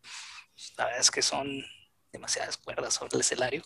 La 0.77 0.85
verdad 0.85 1.01
es 1.01 1.11
que 1.11 1.21
son 1.21 1.63
demasiadas 2.11 2.57
cuerdas 2.57 2.95
sobre 2.95 3.15
el 3.15 3.21
escenario, 3.21 3.63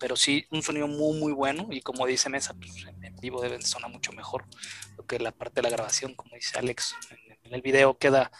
pero 0.00 0.16
sí 0.16 0.44
un 0.50 0.62
sonido 0.62 0.86
muy 0.86 1.18
muy 1.18 1.32
bueno 1.32 1.68
y 1.70 1.80
como 1.80 2.04
dice 2.06 2.28
Mesa, 2.28 2.52
pues, 2.52 2.72
en 2.84 3.16
vivo 3.16 3.40
deben 3.40 3.62
sonar 3.62 3.90
mucho 3.90 4.12
mejor, 4.12 4.44
que 5.06 5.18
la 5.18 5.32
parte 5.32 5.56
de 5.56 5.62
la 5.62 5.70
grabación, 5.70 6.14
como 6.14 6.34
dice 6.34 6.58
Alex, 6.58 6.94
el 7.54 7.62
video 7.62 7.96
queda 7.98 8.30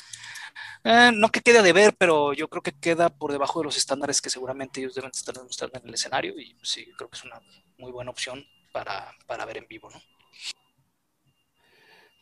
eh, 0.88 1.11
no 1.12 1.31
que 1.31 1.40
quede 1.40 1.62
de 1.62 1.73
ver, 1.73 1.97
pero 1.99 2.33
yo 2.33 2.49
creo 2.49 2.62
que 2.62 2.71
queda 2.71 3.09
por 3.09 3.33
debajo 3.33 3.59
de 3.59 3.64
los 3.64 3.77
estándares 3.77 4.23
que 4.23 4.31
seguramente 4.31 4.79
ellos 4.79 4.95
deben 4.95 5.11
estar 5.11 5.35
demostrando 5.35 5.81
en 5.81 5.88
el 5.88 5.95
escenario 5.95 6.38
y 6.38 6.57
sí, 6.62 6.87
creo 6.97 7.11
que 7.11 7.16
es 7.16 7.25
una 7.25 7.40
muy 7.77 7.90
buena 7.90 8.12
opción 8.12 8.45
para, 8.73 9.45
ver 9.47 9.57
en 9.57 9.66
vivo, 9.69 9.90
¿no? 9.90 10.01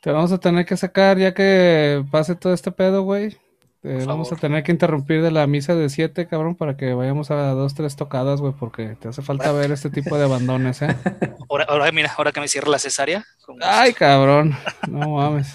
Te 0.01 0.11
vamos 0.11 0.33
a 0.33 0.39
tener 0.39 0.65
que 0.65 0.79
sacar 0.79 1.19
ya 1.19 1.35
que 1.35 2.07
pase 2.11 2.37
todo 2.37 2.55
este 2.55 2.73
pedo, 2.73 3.03
güey. 3.03 3.37
vamos 3.83 4.33
a 4.33 4.37
tener 4.37 4.63
que 4.63 4.73
interrumpir 4.73 5.21
de 5.21 5.31
la 5.31 5.47
misa 5.47 5.75
de 5.75 5.91
siete, 5.91 6.27
cabrón, 6.27 6.55
para 6.55 6.75
que 6.75 6.95
vayamos 6.95 7.31
a 7.31 7.51
dos, 7.51 7.75
tres 7.75 7.97
tocadas, 7.97 8.41
güey, 8.41 8.55
porque 8.59 8.97
te 8.99 9.09
hace 9.09 9.21
falta 9.21 9.53
ver 9.53 9.73
este 9.73 9.91
tipo 9.91 10.17
de 10.17 10.25
abandones, 10.25 10.81
¿eh? 10.81 10.89
Ahora, 11.51 11.93
mira, 11.93 12.15
ahora 12.17 12.33
que 12.33 12.41
me 12.41 12.49
cierre 12.49 12.71
la 12.71 12.79
cesárea. 12.79 13.27
Ay, 13.61 13.93
cabrón, 13.93 14.57
no 14.89 15.11
mames. 15.11 15.55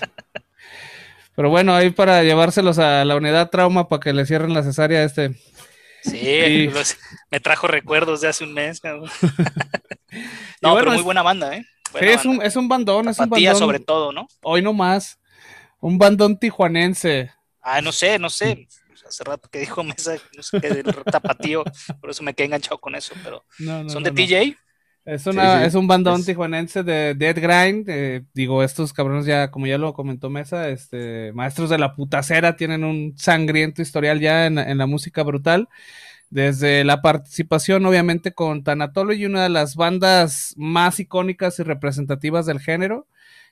Pero 1.39 1.49
bueno, 1.49 1.73
ahí 1.73 1.89
para 1.89 2.21
llevárselos 2.21 2.79
a 2.79 3.05
la 3.05 3.15
unidad 3.15 3.49
trauma 3.49 3.87
para 3.87 4.01
que 4.01 4.11
le 4.11 4.25
cierren 4.25 4.53
la 4.53 4.61
cesárea 4.61 4.99
a 4.99 5.03
este. 5.05 5.39
Sí, 6.03 6.69
me 7.31 7.39
trajo 7.39 7.65
recuerdos 7.65 8.19
de 8.19 8.27
hace 8.27 8.43
un 8.43 8.53
mes. 8.53 8.81
no, 10.61 10.75
pero 10.75 10.91
muy 10.91 11.01
buena 11.01 11.21
banda, 11.21 11.55
¿eh? 11.55 11.65
sí, 11.97 12.05
es 12.05 12.25
un, 12.25 12.41
es 12.41 12.57
un 12.57 12.67
bandón, 12.67 13.07
es 13.07 13.19
un 13.19 13.29
bandón. 13.29 13.55
sobre 13.55 13.79
todo, 13.79 14.11
¿no? 14.11 14.27
Hoy 14.41 14.61
no 14.61 14.73
más. 14.73 15.17
Un 15.79 15.97
bandón 15.97 16.37
tijuanense. 16.37 17.31
Ah, 17.61 17.79
no 17.79 17.93
sé, 17.93 18.19
no 18.19 18.29
sé. 18.29 18.67
Hace 19.07 19.23
rato 19.23 19.47
que 19.49 19.59
dijo 19.59 19.81
Mesa, 19.81 20.17
no 20.35 20.43
sé 20.43 20.59
qué, 20.59 20.67
el 20.67 20.83
tapatío, 21.09 21.63
por 22.01 22.09
eso 22.09 22.21
me 22.21 22.33
quedé 22.33 22.47
enganchado 22.47 22.79
con 22.79 22.95
eso, 22.95 23.13
pero 23.23 23.45
¿son 23.87 24.03
de 24.03 24.11
TJ? 24.11 24.57
Es, 25.05 25.25
una, 25.25 25.65
es 25.65 25.75
un 25.75 25.87
bandón 25.87 26.23
tijuanense 26.23 26.83
de 26.83 27.15
Dead 27.15 27.35
Grind. 27.35 28.25
digo, 28.33 28.63
estos 28.63 28.93
cabrones 28.93 29.25
ya, 29.25 29.49
como 29.49 29.65
ya 29.65 29.77
lo 29.77 29.93
comentó 29.93 30.29
Mesa, 30.29 30.69
este, 30.69 31.31
maestros 31.33 31.69
de 31.69 31.79
la 31.79 31.95
putacera, 31.95 32.55
tienen 32.55 32.83
un 32.83 33.15
sangriento 33.17 33.81
historial 33.81 34.19
ya 34.19 34.45
en, 34.45 34.57
en 34.59 34.77
la 34.77 34.85
música 34.85 35.23
brutal. 35.23 35.67
Desde 36.29 36.83
la 36.83 37.01
participación, 37.01 37.85
obviamente, 37.85 38.33
con 38.33 38.63
Tanatology, 38.63 39.25
una 39.25 39.43
de 39.43 39.49
las 39.49 39.75
bandas 39.75 40.53
más 40.57 40.99
icónicas 40.99 41.57
y 41.59 41.63
representativas 41.63 42.45
del 42.45 42.59
género. 42.59 43.07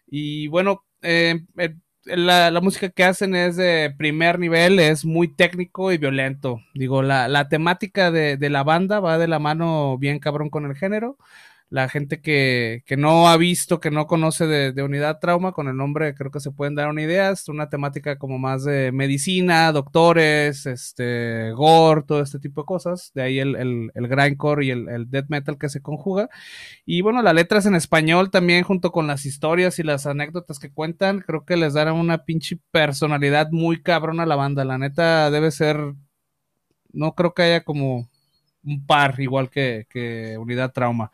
Y 0.07 0.47
bueno, 0.47 0.85
eh, 1.01 1.41
eh 1.57 1.75
la, 2.07 2.59
música 2.61 2.89
que 2.89 3.03
hacen 3.03 3.35
es 3.35 3.55
de 3.55 3.93
primer 3.97 4.39
nivel, 4.39 4.79
es 4.79 5.05
muy 5.05 5.27
técnico 5.27 5.91
y 5.91 5.97
violento. 5.97 6.61
Digo, 6.73 7.01
la, 7.01 7.27
la 7.27 7.49
temática 7.49 8.11
de, 8.11 8.37
de, 8.37 8.49
la 8.49 8.63
banda 8.63 8.99
va 8.99 9.17
de 9.17 9.27
la 9.27 9.39
mano 9.39 9.97
bien 9.97 10.19
cabrón 10.19 10.49
con 10.49 10.65
el 10.65 10.75
género 10.75 11.17
la 11.69 11.89
gente 11.89 12.21
que, 12.21 12.83
que, 12.85 12.95
no 12.95 13.27
ha 13.27 13.35
visto, 13.35 13.81
que 13.81 13.91
no 13.91 14.07
conoce 14.07 14.47
de, 14.47 14.83
Unidad 14.83 15.19
Trauma, 15.19 15.51
con 15.51 15.67
el 15.67 15.75
nombre 15.75 16.15
creo 16.15 16.31
que 16.31 16.39
se 16.39 16.51
pueden 16.51 16.75
dar 16.75 16.87
una 16.89 17.01
idea. 17.01 17.31
Es 17.31 17.49
una 17.49 17.69
temática 17.69 18.17
como 18.17 18.39
más 18.39 18.63
de 18.63 18.91
medicina, 18.93 19.71
doctores, 19.73 20.65
este, 20.65 21.51
gore, 21.51 22.03
todo 22.03 22.21
este 22.21 22.39
tipo 22.39 22.61
de 22.61 22.65
cosas. 22.65 23.11
De 23.13 23.21
ahí 23.21 23.39
el, 23.39 23.55
el, 23.57 23.91
el 23.95 24.07
grindcore 24.07 24.65
y 24.65 24.71
el, 24.71 24.87
el, 24.87 25.09
death 25.09 25.27
metal 25.29 25.57
que 25.57 25.67
se 25.69 25.81
conjuga. 25.81 26.29
Y 26.85 27.01
bueno, 27.01 27.21
las 27.21 27.33
letras 27.35 27.65
en 27.65 27.75
español 27.75 28.31
también, 28.31 28.63
junto 28.63 28.91
con 28.91 29.07
las 29.07 29.25
historias 29.25 29.77
y 29.79 29.83
las 29.83 30.05
anécdotas 30.05 30.59
que 30.59 30.71
cuentan, 30.71 31.19
creo 31.19 31.45
que 31.45 31.57
les 31.57 31.73
darán 31.73 31.95
una 31.95 32.23
pinche 32.25 32.59
personalidad 32.71 33.49
muy 33.51 33.81
cabrona 33.81 34.23
a 34.23 34.25
la 34.27 34.35
banda. 34.37 34.63
La 34.65 34.77
neta 34.77 35.29
debe 35.31 35.51
ser. 35.51 35.95
No 36.93 37.13
creo 37.15 37.33
que 37.33 37.43
haya 37.43 37.63
como 37.63 38.09
un 38.67 38.85
par, 38.85 39.15
igual 39.19 39.49
que, 39.49 40.35
Unidad 40.39 40.73
Trauma. 40.73 41.11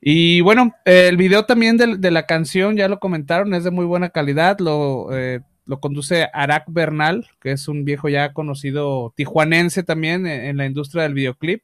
Y 0.00 0.42
bueno, 0.42 0.74
el 0.84 1.16
video 1.16 1.46
también 1.46 1.76
de, 1.78 2.10
la 2.10 2.26
canción, 2.26 2.76
ya 2.76 2.88
lo 2.88 3.00
comentaron, 3.00 3.54
es 3.54 3.64
de 3.64 3.70
muy 3.70 3.86
buena 3.86 4.10
calidad. 4.10 4.58
Lo, 4.58 5.08
eh, 5.16 5.40
lo 5.66 5.80
conduce 5.80 6.28
Arak 6.32 6.64
Bernal, 6.68 7.26
que 7.40 7.52
es 7.52 7.68
un 7.68 7.84
viejo 7.84 8.08
ya 8.08 8.32
conocido 8.32 9.12
tijuanense 9.16 9.82
también 9.82 10.26
en, 10.26 10.56
la 10.56 10.66
industria 10.66 11.04
del 11.04 11.14
videoclip. 11.14 11.62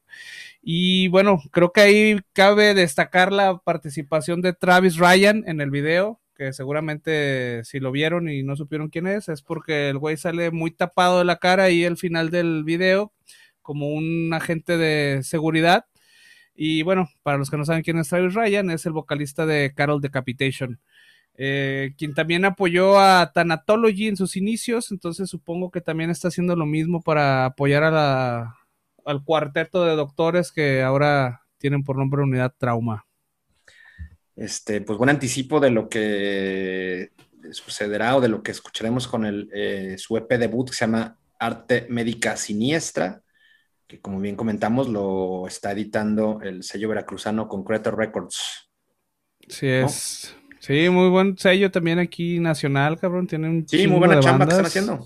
Y 0.61 1.07
bueno, 1.09 1.41
creo 1.51 1.71
que 1.71 1.81
ahí 1.81 2.19
cabe 2.33 2.73
destacar 2.73 3.31
la 3.31 3.57
participación 3.57 4.41
de 4.41 4.53
Travis 4.53 4.97
Ryan 4.97 5.43
en 5.47 5.61
el 5.61 5.71
video, 5.71 6.19
que 6.35 6.53
seguramente 6.53 7.63
si 7.63 7.79
lo 7.79 7.91
vieron 7.91 8.29
y 8.29 8.43
no 8.43 8.55
supieron 8.55 8.89
quién 8.89 9.07
es, 9.07 9.29
es 9.29 9.41
porque 9.41 9.89
el 9.89 9.97
güey 9.97 10.17
sale 10.17 10.51
muy 10.51 10.71
tapado 10.71 11.19
de 11.19 11.25
la 11.25 11.37
cara 11.37 11.69
y 11.69 11.83
el 11.83 11.97
final 11.97 12.29
del 12.31 12.63
video 12.63 13.11
como 13.61 13.89
un 13.89 14.33
agente 14.33 14.77
de 14.77 15.23
seguridad. 15.23 15.85
Y 16.53 16.83
bueno, 16.83 17.09
para 17.23 17.37
los 17.37 17.49
que 17.49 17.57
no 17.57 17.65
saben 17.65 17.83
quién 17.83 17.97
es 17.97 18.09
Travis 18.09 18.33
Ryan, 18.33 18.69
es 18.71 18.85
el 18.85 18.93
vocalista 18.93 19.45
de 19.45 19.73
Carol 19.75 20.01
Decapitation. 20.01 20.79
Eh, 21.35 21.93
quien 21.97 22.13
también 22.13 22.45
apoyó 22.45 22.99
a 22.99 23.31
Thanatology 23.33 24.07
en 24.07 24.17
sus 24.17 24.35
inicios, 24.35 24.91
entonces 24.91 25.29
supongo 25.29 25.71
que 25.71 25.81
también 25.81 26.09
está 26.09 26.27
haciendo 26.27 26.55
lo 26.55 26.65
mismo 26.65 27.01
para 27.01 27.45
apoyar 27.45 27.83
al 27.83 29.23
cuarteto 29.23 29.85
de 29.85 29.95
doctores 29.95 30.51
que 30.51 30.81
ahora 30.81 31.41
tienen 31.57 31.83
por 31.83 31.97
nombre 31.97 32.21
Unidad 32.21 32.53
Trauma. 32.57 33.05
Este, 34.35 34.81
pues 34.81 34.97
buen 34.97 35.09
anticipo 35.09 35.59
de 35.59 35.71
lo 35.71 35.87
que 35.87 37.11
sucederá 37.51 38.15
o 38.15 38.21
de 38.21 38.27
lo 38.27 38.43
que 38.43 38.51
escucharemos 38.51 39.07
con 39.07 39.25
el, 39.25 39.49
eh, 39.53 39.95
su 39.97 40.17
EP 40.17 40.29
debut 40.37 40.69
que 40.69 40.75
se 40.75 40.85
llama 40.85 41.17
Arte 41.39 41.85
Médica 41.89 42.37
Siniestra 42.37 43.21
que 43.91 43.99
como 43.99 44.21
bien 44.21 44.37
comentamos, 44.37 44.87
lo 44.87 45.45
está 45.47 45.73
editando 45.73 46.39
el 46.41 46.63
sello 46.63 46.87
veracruzano 46.87 47.49
Concreto 47.49 47.91
Records. 47.91 48.69
Sí, 49.49 49.67
es. 49.67 50.33
Sí, 50.59 50.89
muy 50.89 51.09
buen 51.09 51.37
sello 51.37 51.69
también 51.71 51.99
aquí 51.99 52.39
nacional, 52.39 52.97
cabrón. 52.97 53.27
Tiene 53.27 53.49
un 53.49 53.67
Sí, 53.67 53.87
muy 53.87 53.99
buena 53.99 54.21
chamba 54.21 54.45
que 54.45 54.51
están 54.51 54.65
haciendo. 54.65 55.05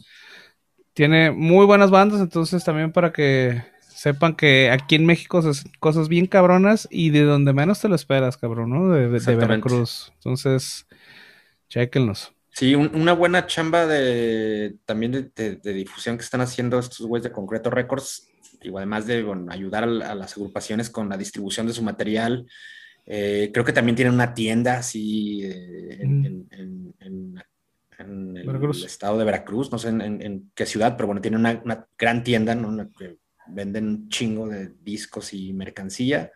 Tiene 0.94 1.32
muy 1.32 1.66
buenas 1.66 1.90
bandas, 1.90 2.22
entonces 2.22 2.64
también 2.64 2.92
para 2.92 3.12
que 3.12 3.64
sepan 3.90 4.36
que 4.36 4.70
aquí 4.70 4.94
en 4.94 5.08
México 5.08 5.42
se 5.42 5.50
hacen 5.50 5.72
cosas 5.80 6.08
bien 6.08 6.28
cabronas 6.28 6.88
y 6.92 7.10
de 7.10 7.24
donde 7.24 7.54
menos 7.54 7.80
te 7.82 7.90
lo 7.90 7.96
esperas, 7.96 8.38
cabrón, 8.38 8.70
¿no? 8.70 8.94
De, 8.94 9.08
Veracruz. 9.08 10.12
Entonces, 10.14 10.86
chequenlos. 11.70 12.34
Sí, 12.52 12.76
una 12.76 13.14
buena 13.14 13.48
chamba 13.48 13.88
de 13.88 14.76
también 14.86 15.12
de, 15.12 15.56
de, 15.56 15.74
difusión 15.74 16.18
que 16.18 16.24
están 16.24 16.42
haciendo 16.42 16.78
estos 16.78 17.08
güeyes 17.08 17.24
de 17.24 17.32
Concreto 17.32 17.72
Records 17.72 18.30
digo, 18.66 18.78
además 18.78 19.06
de 19.06 19.26
ayudar 19.50 19.84
a, 19.84 20.16
las 20.16 20.34
agrupaciones 20.38 20.90
con 20.90 21.08
la 21.08 21.18
distribución 21.18 21.68
de 21.68 21.74
su 21.74 21.84
material, 21.84 22.46
eh, 23.06 23.52
creo 23.54 23.64
que 23.64 23.74
también 23.74 23.96
tienen 23.96 24.14
una 24.14 24.34
tienda 24.34 24.80
así 24.80 25.44
eh, 25.44 26.00
en, 26.02 26.48
el 27.98 28.84
estado 28.84 29.18
de 29.18 29.26
Veracruz, 29.26 29.72
no 29.72 29.78
sé 29.78 29.90
en, 29.90 30.52
qué 30.54 30.66
ciudad, 30.66 30.98
pero 30.98 31.08
bueno, 31.08 31.22
tienen 31.22 31.40
una, 31.40 31.88
gran 31.98 32.24
tienda, 32.24 32.54
¿no? 32.54 32.92
que 32.92 33.18
venden 33.48 33.88
un 33.88 34.10
chingo 34.10 34.48
de 34.48 34.74
discos 34.82 35.34
y 35.34 35.54
mercancía. 35.54 36.32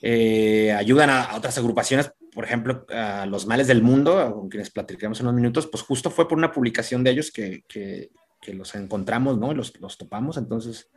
Eh, 0.00 0.72
ayudan 0.72 1.10
a, 1.10 1.36
otras 1.36 1.58
agrupaciones, 1.58 2.12
por 2.32 2.44
ejemplo, 2.44 2.86
a 2.90 3.26
Los 3.26 3.46
Males 3.46 3.66
del 3.66 3.82
Mundo, 3.82 4.32
con 4.34 4.48
quienes 4.48 4.70
platicaremos 4.70 5.20
en 5.20 5.26
unos 5.26 5.36
minutos, 5.36 5.66
pues 5.66 5.82
justo 5.82 6.10
fue 6.10 6.28
por 6.28 6.38
una 6.38 6.52
publicación 6.52 7.04
de 7.04 7.10
ellos 7.10 7.30
que, 7.32 7.64
que, 7.68 8.10
los 8.54 8.74
encontramos, 8.76 9.36
¿no? 9.36 9.52
Los, 9.52 9.78
los 9.78 9.98
topamos, 9.98 10.38
entonces 10.38 10.88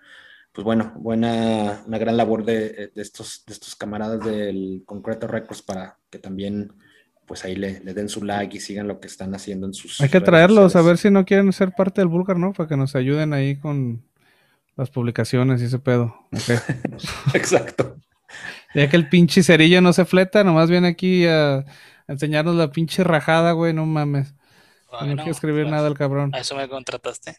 pues 0.51 0.65
bueno, 0.65 0.93
buena, 0.97 1.83
una 1.87 1.97
gran 1.97 2.17
labor 2.17 2.43
de, 2.43 2.91
estos, 2.95 3.43
de 3.45 3.53
estos 3.53 3.75
camaradas 3.75 4.23
del 4.25 4.83
Concreto 4.85 5.27
Records 5.27 5.61
para 5.61 5.97
que 6.09 6.19
también 6.19 6.73
pues 7.25 7.45
ahí 7.45 7.55
le, 7.55 7.79
den 7.79 8.09
su 8.09 8.23
like 8.25 8.57
y 8.57 8.59
sigan 8.59 8.89
lo 8.89 8.99
que 8.99 9.07
están 9.07 9.33
haciendo 9.33 9.65
en 9.65 9.73
sus... 9.73 10.01
Hay 10.01 10.09
que 10.09 10.19
traerlos, 10.19 10.75
a 10.75 10.81
ver 10.81 10.97
si 10.97 11.09
no 11.09 11.23
quieren 11.23 11.53
ser 11.53 11.71
parte 11.71 12.01
del 12.01 12.09
Vulgar, 12.09 12.37
¿no? 12.37 12.51
Para 12.51 12.67
que 12.67 12.75
nos 12.75 12.93
ayuden 12.95 13.31
ahí 13.31 13.55
con 13.57 14.03
las 14.75 14.89
publicaciones 14.89 15.61
y 15.61 15.65
ese 15.65 15.79
pedo. 15.79 16.13
Exacto. 17.33 17.95
Ya 18.73 18.89
que 18.89 18.97
el 18.97 19.07
pinche 19.07 19.43
cerillo 19.43 19.81
no 19.81 19.93
se 19.93 20.03
fleta, 20.03 20.43
nomás 20.43 20.69
viene 20.69 20.89
aquí 20.89 21.25
a, 21.25 21.63
enseñarnos 22.07 22.55
la 22.55 22.71
pinche 22.71 23.05
rajada, 23.05 23.53
güey, 23.53 23.73
no 23.73 23.85
mames. 23.85 24.33
no 24.91 25.15
quiero 25.15 25.31
escribir 25.31 25.63
pues, 25.63 25.71
nada 25.71 25.87
el 25.87 25.97
cabrón. 25.97 26.35
A 26.35 26.39
eso 26.39 26.55
me 26.57 26.67
contrataste. 26.67 27.37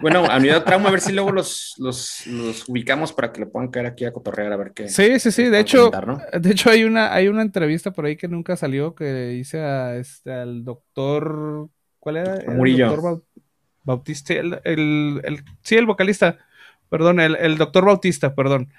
Bueno, 0.00 0.24
a 0.26 0.36
Unidad 0.36 0.64
Trauma, 0.64 0.88
a 0.88 0.92
ver 0.92 1.00
si 1.00 1.12
luego 1.12 1.32
los, 1.32 1.74
los, 1.78 2.26
ubicamos 2.68 3.12
para 3.12 3.32
que 3.32 3.40
le 3.40 3.46
puedan 3.46 3.70
caer 3.70 3.86
aquí 3.86 4.04
a 4.04 4.12
cotorrear 4.12 4.52
a 4.52 4.56
ver 4.56 4.72
qué. 4.72 4.88
Sí, 4.88 5.18
sí, 5.20 5.30
sí. 5.30 5.44
De 5.44 5.60
hecho, 5.60 5.90
de 6.32 6.50
hecho 6.50 6.70
hay 6.70 6.84
una, 6.84 7.12
hay 7.12 7.28
una 7.28 7.42
entrevista 7.42 7.92
por 7.92 8.06
ahí 8.06 8.16
que 8.16 8.28
nunca 8.28 8.56
salió 8.56 8.94
que 8.94 9.34
hice 9.34 9.60
a, 9.60 9.96
este, 9.96 10.32
al 10.32 10.64
doctor. 10.64 11.68
¿Cuál 11.98 12.16
era? 12.16 12.36
El 12.36 12.56
Murillo. 12.56 13.22
Bautista, 13.84 14.34
el, 14.34 14.60
el, 14.64 15.44
sí, 15.62 15.76
el 15.76 15.86
vocalista, 15.86 16.38
perdón, 16.88 17.18
el, 17.18 17.34
el 17.36 17.58
doctor 17.58 17.84
Bautista, 17.84 18.34
perdón. 18.34 18.72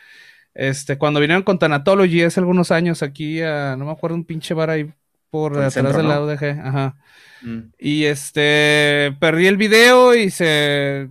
Este, 0.53 0.97
cuando 0.97 1.19
vinieron 1.19 1.43
con 1.43 1.59
Tanatology 1.59 2.23
hace 2.23 2.39
algunos 2.39 2.71
años 2.71 3.01
aquí 3.01 3.41
a, 3.41 3.75
no 3.75 3.85
me 3.85 3.91
acuerdo, 3.91 4.15
un 4.15 4.25
pinche 4.25 4.53
bar 4.53 4.69
ahí 4.69 4.93
por 5.33 5.57
atrás 5.57 5.97
de 5.97 6.03
la 6.03 6.21
UDG, 6.21 6.59
ajá. 6.63 6.95
Mm. 7.41 7.71
Y 7.79 8.03
este, 8.03 9.17
perdí 9.19 9.47
el 9.47 9.57
video 9.57 10.13
y 10.13 10.29
se, 10.29 11.09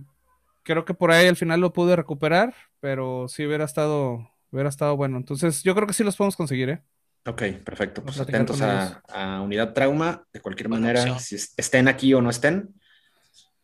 creo 0.63 0.85
que 0.85 0.93
por 0.93 1.11
ahí 1.11 1.27
al 1.27 1.35
final 1.35 1.59
lo 1.59 1.73
pude 1.73 1.97
recuperar, 1.97 2.55
pero 2.79 3.27
sí 3.27 3.45
hubiera 3.45 3.65
estado, 3.65 4.31
hubiera 4.49 4.69
estado 4.69 4.95
bueno. 4.95 5.17
Entonces, 5.17 5.61
yo 5.61 5.75
creo 5.75 5.85
que 5.85 5.93
sí 5.93 6.05
los 6.05 6.15
podemos 6.15 6.37
conseguir, 6.37 6.69
¿eh? 6.69 6.81
Ok, 7.25 7.43
perfecto. 7.65 8.01
Pues 8.01 8.17
atentos 8.17 8.61
a, 8.61 9.41
Unidad 9.41 9.73
Trauma, 9.73 10.25
de 10.31 10.39
cualquier 10.39 10.69
manera, 10.69 11.19
si 11.19 11.35
estén 11.35 11.89
aquí 11.89 12.13
o 12.13 12.21
no 12.21 12.29
estén. 12.29 12.73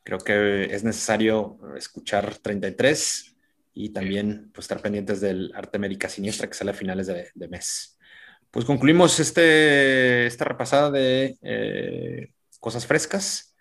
Creo 0.03 0.19
que 0.19 0.65
es 0.75 0.83
necesario 0.83 1.57
escuchar 1.77 2.35
33 2.35 3.33
y 3.73 3.91
también 3.91 4.51
pues, 4.53 4.65
estar 4.65 4.81
pendientes 4.81 5.21
del 5.21 5.53
Arte 5.55 5.77
América 5.77 6.09
Siniestra 6.09 6.49
que 6.49 6.53
sale 6.53 6.71
a 6.71 6.73
finales 6.73 7.07
de, 7.07 7.47
mes. 7.47 7.97
Pues 8.51 8.65
concluimos 8.65 9.19
este, 9.19 10.25
esta 10.25 10.45
repasada 10.45 10.89
de 10.91 11.37
eh, 11.41 12.31
cosas 12.59 12.85
frescas. 12.85 13.55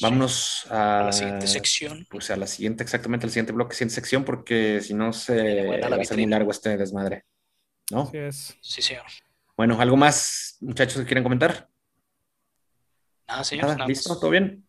Vámonos 0.00 0.66
a, 0.70 1.02
la 1.06 1.12
siguiente 1.12 1.46
sección. 1.46 2.06
Pues 2.08 2.30
a 2.30 2.36
la 2.36 2.46
siguiente, 2.46 2.84
exactamente, 2.84 3.26
al 3.26 3.30
siguiente 3.30 3.52
bloque, 3.52 3.74
siguiente 3.74 3.96
sección, 3.96 4.24
porque 4.24 4.80
si 4.80 4.94
no 4.94 5.12
se 5.12 5.80
va 5.80 5.96
a 5.96 6.04
ser 6.04 6.16
muy 6.16 6.26
largo 6.26 6.50
este 6.50 6.76
desmadre. 6.76 7.24
¿No? 7.90 8.10
es. 8.12 8.56
Sí, 8.60 8.80
señor. 8.80 9.04
Bueno, 9.56 9.80
¿algo 9.80 9.96
más, 9.96 10.56
muchachos, 10.60 10.98
que 10.98 11.06
quieren 11.06 11.24
comentar? 11.24 11.68
Nada, 13.26 13.44
señor. 13.44 13.88
¿Listo? 13.88 14.18
¿Todo 14.18 14.30
bien? 14.30 14.66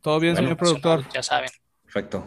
Todo 0.00 0.18
bien, 0.18 0.34
señor 0.34 0.56
productor. 0.56 1.04
Ya 1.12 1.22
saben. 1.22 1.50
Perfecto. 1.84 2.26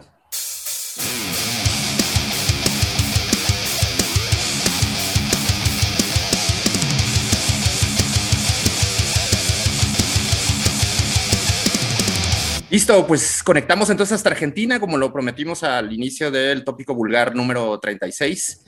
Listo, 12.74 13.06
pues 13.06 13.44
conectamos 13.44 13.88
entonces 13.88 14.16
hasta 14.16 14.30
Argentina, 14.30 14.80
como 14.80 14.98
lo 14.98 15.12
prometimos 15.12 15.62
al 15.62 15.92
inicio 15.92 16.32
del 16.32 16.64
tópico 16.64 16.92
vulgar 16.92 17.32
número 17.36 17.78
36, 17.78 18.64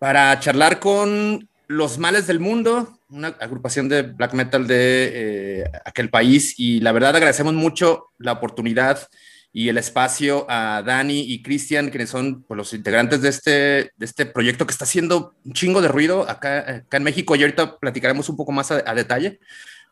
para 0.00 0.40
charlar 0.40 0.80
con 0.80 1.48
Los 1.68 1.96
Males 1.96 2.26
del 2.26 2.40
Mundo, 2.40 2.98
una 3.08 3.28
agrupación 3.28 3.88
de 3.88 4.02
black 4.02 4.32
metal 4.32 4.66
de 4.66 5.12
eh, 5.14 5.64
aquel 5.84 6.10
país. 6.10 6.58
Y 6.58 6.80
la 6.80 6.90
verdad 6.90 7.14
agradecemos 7.14 7.54
mucho 7.54 8.08
la 8.18 8.32
oportunidad 8.32 9.06
y 9.52 9.68
el 9.68 9.78
espacio 9.78 10.44
a 10.50 10.82
Dani 10.84 11.20
y 11.20 11.40
Cristian, 11.40 11.90
quienes 11.90 12.10
son 12.10 12.42
pues, 12.42 12.58
los 12.58 12.74
integrantes 12.74 13.22
de 13.22 13.28
este, 13.28 13.50
de 13.50 14.04
este 14.04 14.26
proyecto 14.26 14.66
que 14.66 14.72
está 14.72 14.84
haciendo 14.86 15.36
un 15.44 15.52
chingo 15.52 15.80
de 15.80 15.88
ruido 15.88 16.28
acá, 16.28 16.78
acá 16.78 16.96
en 16.96 17.04
México. 17.04 17.36
Y 17.36 17.42
ahorita 17.42 17.78
platicaremos 17.78 18.28
un 18.28 18.36
poco 18.36 18.50
más 18.50 18.72
a, 18.72 18.94
detalle. 18.94 19.38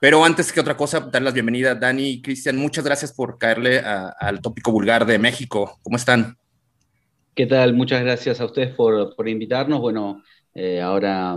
Pero 0.00 0.24
antes 0.24 0.52
que 0.52 0.60
otra 0.60 0.76
cosa, 0.76 1.00
dar 1.00 1.22
las 1.22 1.34
bienvenidas, 1.34 1.78
Dani 1.78 2.08
y 2.08 2.22
Cristian. 2.22 2.56
Muchas 2.56 2.84
gracias 2.84 3.12
por 3.12 3.38
caerle 3.38 3.78
al 3.78 4.40
tópico 4.40 4.70
vulgar 4.72 5.06
de 5.06 5.18
México. 5.18 5.78
¿Cómo 5.82 5.96
están? 5.96 6.36
¿Qué 7.34 7.46
tal? 7.46 7.74
Muchas 7.74 8.02
gracias 8.02 8.40
a 8.40 8.44
ustedes 8.44 8.74
por, 8.74 9.16
por 9.16 9.28
invitarnos. 9.28 9.80
Bueno, 9.80 10.22
eh, 10.54 10.80
ahora 10.80 11.36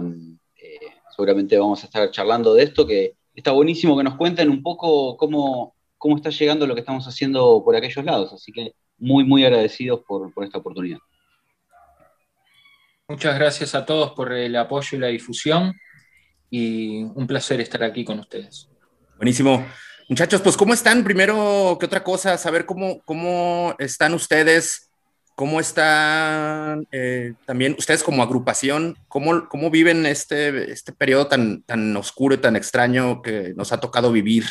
eh, 0.56 0.80
seguramente 1.16 1.58
vamos 1.58 1.84
a 1.84 1.88
estar 1.88 2.12
charlando 2.12 2.54
de 2.54 2.64
esto, 2.64 2.86
que 2.86 3.16
está 3.34 3.52
buenísimo 3.52 3.98
que 3.98 4.04
nos 4.04 4.16
cuenten 4.16 4.50
un 4.50 4.62
poco 4.62 5.18
cómo, 5.18 5.76
cómo 5.98 6.18
está 6.18 6.30
llegando 6.30 6.68
lo 6.68 6.76
que 6.76 6.82
estamos 6.82 7.08
haciendo 7.08 7.64
por 7.64 7.76
aquellos 7.76 8.06
lados. 8.06 8.34
Así 8.34 8.52
que 8.52 8.74
muy, 8.98 9.24
muy 9.24 9.44
agradecidos 9.46 10.02
por, 10.08 10.32
esta 10.44 10.58
oportunidad. 10.58 11.00
Muchas 13.08 13.36
gracias 13.40 13.74
a 13.74 13.86
todos 13.86 14.12
por 14.12 14.34
el 14.34 14.56
apoyo 14.56 14.98
y 14.98 15.00
la 15.00 15.08
difusión 15.08 15.74
y 16.50 17.04
un 17.04 17.28
placer 17.28 17.60
estar 17.62 17.84
aquí 17.84 18.06
con 18.06 18.20
ustedes. 18.20 18.70
Buenísimo. 19.18 19.66
Muchachos, 20.10 20.42
pues 20.42 20.56
¿cómo 20.56 20.74
están? 20.74 21.04
Primero 21.04 21.78
que 21.80 21.86
otra 21.86 22.04
cosa, 22.04 22.38
saber 22.38 22.66
cómo, 22.66 23.02
cómo 23.04 23.76
están 23.78 24.14
ustedes, 24.14 24.90
cómo 25.36 25.60
están 25.60 26.88
eh, 26.92 27.34
también 27.46 27.76
ustedes 27.78 28.04
como 28.04 28.24
agrupación, 28.24 28.96
cómo, 29.08 29.48
cómo 29.50 29.70
viven 29.70 30.06
este, 30.06 30.72
este 30.72 30.94
periodo 30.94 31.28
tan, 31.28 31.62
tan 31.64 31.96
oscuro 31.98 32.36
y 32.36 32.38
tan 32.38 32.56
extraño 32.56 33.22
que 33.22 33.54
nos 33.56 33.72
ha 33.74 33.80
tocado 33.80 34.12
vivir. 34.12 34.46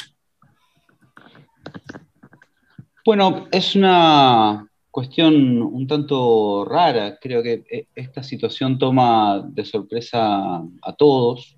Bueno, 3.05 3.49
es 3.51 3.75
una 3.75 4.69
cuestión 4.91 5.63
un 5.63 5.87
tanto 5.87 6.65
rara. 6.65 7.19
Creo 7.21 7.43
que 7.43 7.65
e, 7.71 7.87
esta 7.95 8.23
situación 8.23 8.79
toma 8.79 9.43
de 9.49 9.65
sorpresa 9.65 10.63
a 10.83 10.93
todos. 10.97 11.56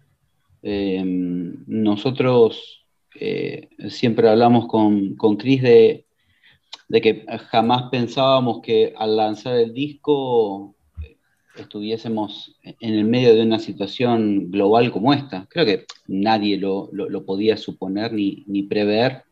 Em, 0.62 1.64
nosotros 1.66 2.84
eh, 3.20 3.68
siempre 3.88 4.28
hablamos 4.28 4.66
con, 4.66 5.14
con 5.16 5.36
Chris 5.36 5.62
de, 5.62 6.04
que 6.90 7.24
jamás 7.50 7.90
pensábamos 7.90 8.60
que 8.62 8.92
al 8.96 9.16
lanzar 9.16 9.56
el 9.56 9.72
disco 9.72 10.74
eh, 11.02 11.16
estuviésemos 11.56 12.56
en 12.62 12.94
el 12.94 13.04
medio 13.04 13.34
de 13.34 13.42
una 13.42 13.58
situación 13.58 14.50
global 14.50 14.90
como 14.90 15.12
esta. 15.12 15.46
Creo 15.48 15.66
que 15.66 15.84
nadie 16.06 16.58
lo, 16.58 16.90
podía 17.24 17.56
suponer 17.56 18.12
ni, 18.12 18.44
ni 18.46 18.62
prever 18.62 19.22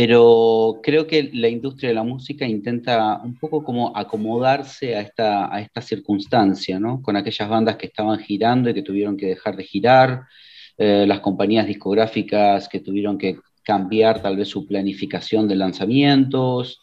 pero 0.00 0.78
creo 0.80 1.08
que 1.08 1.28
la 1.32 1.48
industria 1.48 1.88
de 1.88 1.96
la 1.96 2.04
música 2.04 2.46
intenta 2.46 3.20
un 3.20 3.36
poco 3.36 3.64
como 3.64 3.96
acomodarse 3.96 4.94
a 4.94 5.00
esta, 5.00 5.52
a 5.52 5.60
esta 5.60 5.80
circunstancia, 5.80 6.78
¿no? 6.78 7.02
Con 7.02 7.16
aquellas 7.16 7.48
bandas 7.48 7.76
que 7.76 7.86
estaban 7.86 8.20
girando 8.20 8.70
y 8.70 8.74
que 8.74 8.82
tuvieron 8.82 9.16
que 9.16 9.26
dejar 9.26 9.56
de 9.56 9.64
girar, 9.64 10.22
eh, 10.76 11.04
las 11.04 11.18
compañías 11.18 11.66
discográficas 11.66 12.68
que 12.68 12.78
tuvieron 12.78 13.18
que 13.18 13.40
cambiar 13.64 14.22
tal 14.22 14.36
vez 14.36 14.46
su 14.46 14.68
planificación 14.68 15.48
de 15.48 15.56
lanzamientos. 15.56 16.80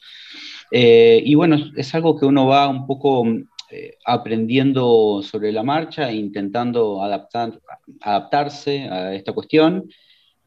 Eh, 0.69 1.23
y 1.23 1.35
bueno, 1.35 1.55
es 1.77 1.95
algo 1.95 2.19
que 2.19 2.25
uno 2.25 2.47
va 2.47 2.67
un 2.67 2.85
poco 2.85 3.25
eh, 3.71 3.93
aprendiendo 4.05 5.21
sobre 5.23 5.53
la 5.53 5.63
marcha 5.63 6.09
e 6.09 6.15
intentando 6.15 7.01
adaptar, 7.01 7.61
adaptarse 8.01 8.89
a 8.89 9.15
esta 9.15 9.31
cuestión. 9.31 9.89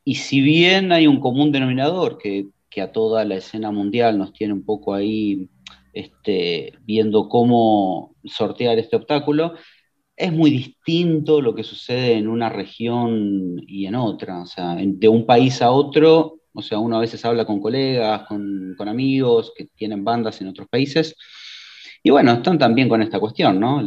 Y 0.04 0.16
si 0.16 0.42
bien 0.42 0.92
hay 0.92 1.07
un 1.07 1.18
común 1.18 1.50
denominador 1.50 2.18
que 2.18 2.46
que 2.70 2.81
a 2.83 2.92
toda 2.92 3.24
la 3.24 3.37
escena 3.37 3.70
mundial 3.70 4.18
nos 4.18 4.33
tiene 4.33 4.52
un 4.52 4.64
poco 4.64 4.94
ahí 4.94 5.48
este, 5.92 6.74
viendo 6.83 7.28
cómo 7.28 8.14
sortear 8.24 8.78
este 8.78 8.96
obstáculo, 8.96 9.54
es 10.16 10.33
muy 10.33 10.50
distinto 10.50 11.40
lo 11.40 11.54
que 11.54 11.62
sucede 11.62 12.14
en 12.14 12.28
una 12.28 12.48
región 12.48 13.57
y 13.66 13.87
en 13.87 13.94
otra. 13.94 14.42
O 14.42 14.46
sea, 14.46 14.76
de 14.76 15.09
un 15.09 15.24
país 15.24 15.62
a 15.62 15.70
otro, 15.70 16.40
o 16.52 16.62
sea, 16.62 16.78
uno 16.78 16.96
a 16.96 17.00
veces 17.00 17.24
habla 17.24 17.44
con 17.44 17.61
colegas, 17.61 18.26
con, 18.26 18.76
amigos 18.88 19.52
que 19.57 19.66
tienen 19.76 20.04
bandas 20.04 20.40
en 20.40 20.48
otros 20.48 20.68
países. 20.68 21.14
Y 22.02 22.11
bueno, 22.11 22.33
están 22.33 22.59
también 22.59 22.88
con 22.88 23.02
esta 23.02 23.20
cuestión, 23.20 23.61
¿no? 23.61 23.83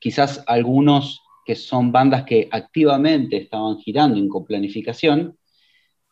quizás 0.00 0.42
algunos 0.46 1.20
que 1.44 1.54
son 1.54 1.92
bandas 1.92 2.24
que 2.24 2.48
activamente 2.50 3.36
estaban 3.36 3.78
girando 3.78 4.18
y 4.18 4.28
con 4.28 4.44
planificación, 4.44 5.36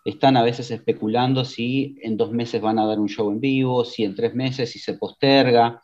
están 0.05 0.37
a 0.37 0.43
veces 0.43 0.71
especulando 0.71 1.45
si 1.45 1.97
en 2.03 2.17
dos 2.17 2.33
meses 2.33 2.61
van 2.61 2.79
a 2.79 2.87
dar 2.87 2.99
un 2.99 3.09
show 3.09 3.31
en 3.31 3.41
vivo, 3.41 3.85
si 3.85 4.05
en 4.05 4.15
tres 4.15 4.35
meses, 4.35 4.71
si 4.71 4.79
se 4.79 4.94
posterga. 4.94 5.83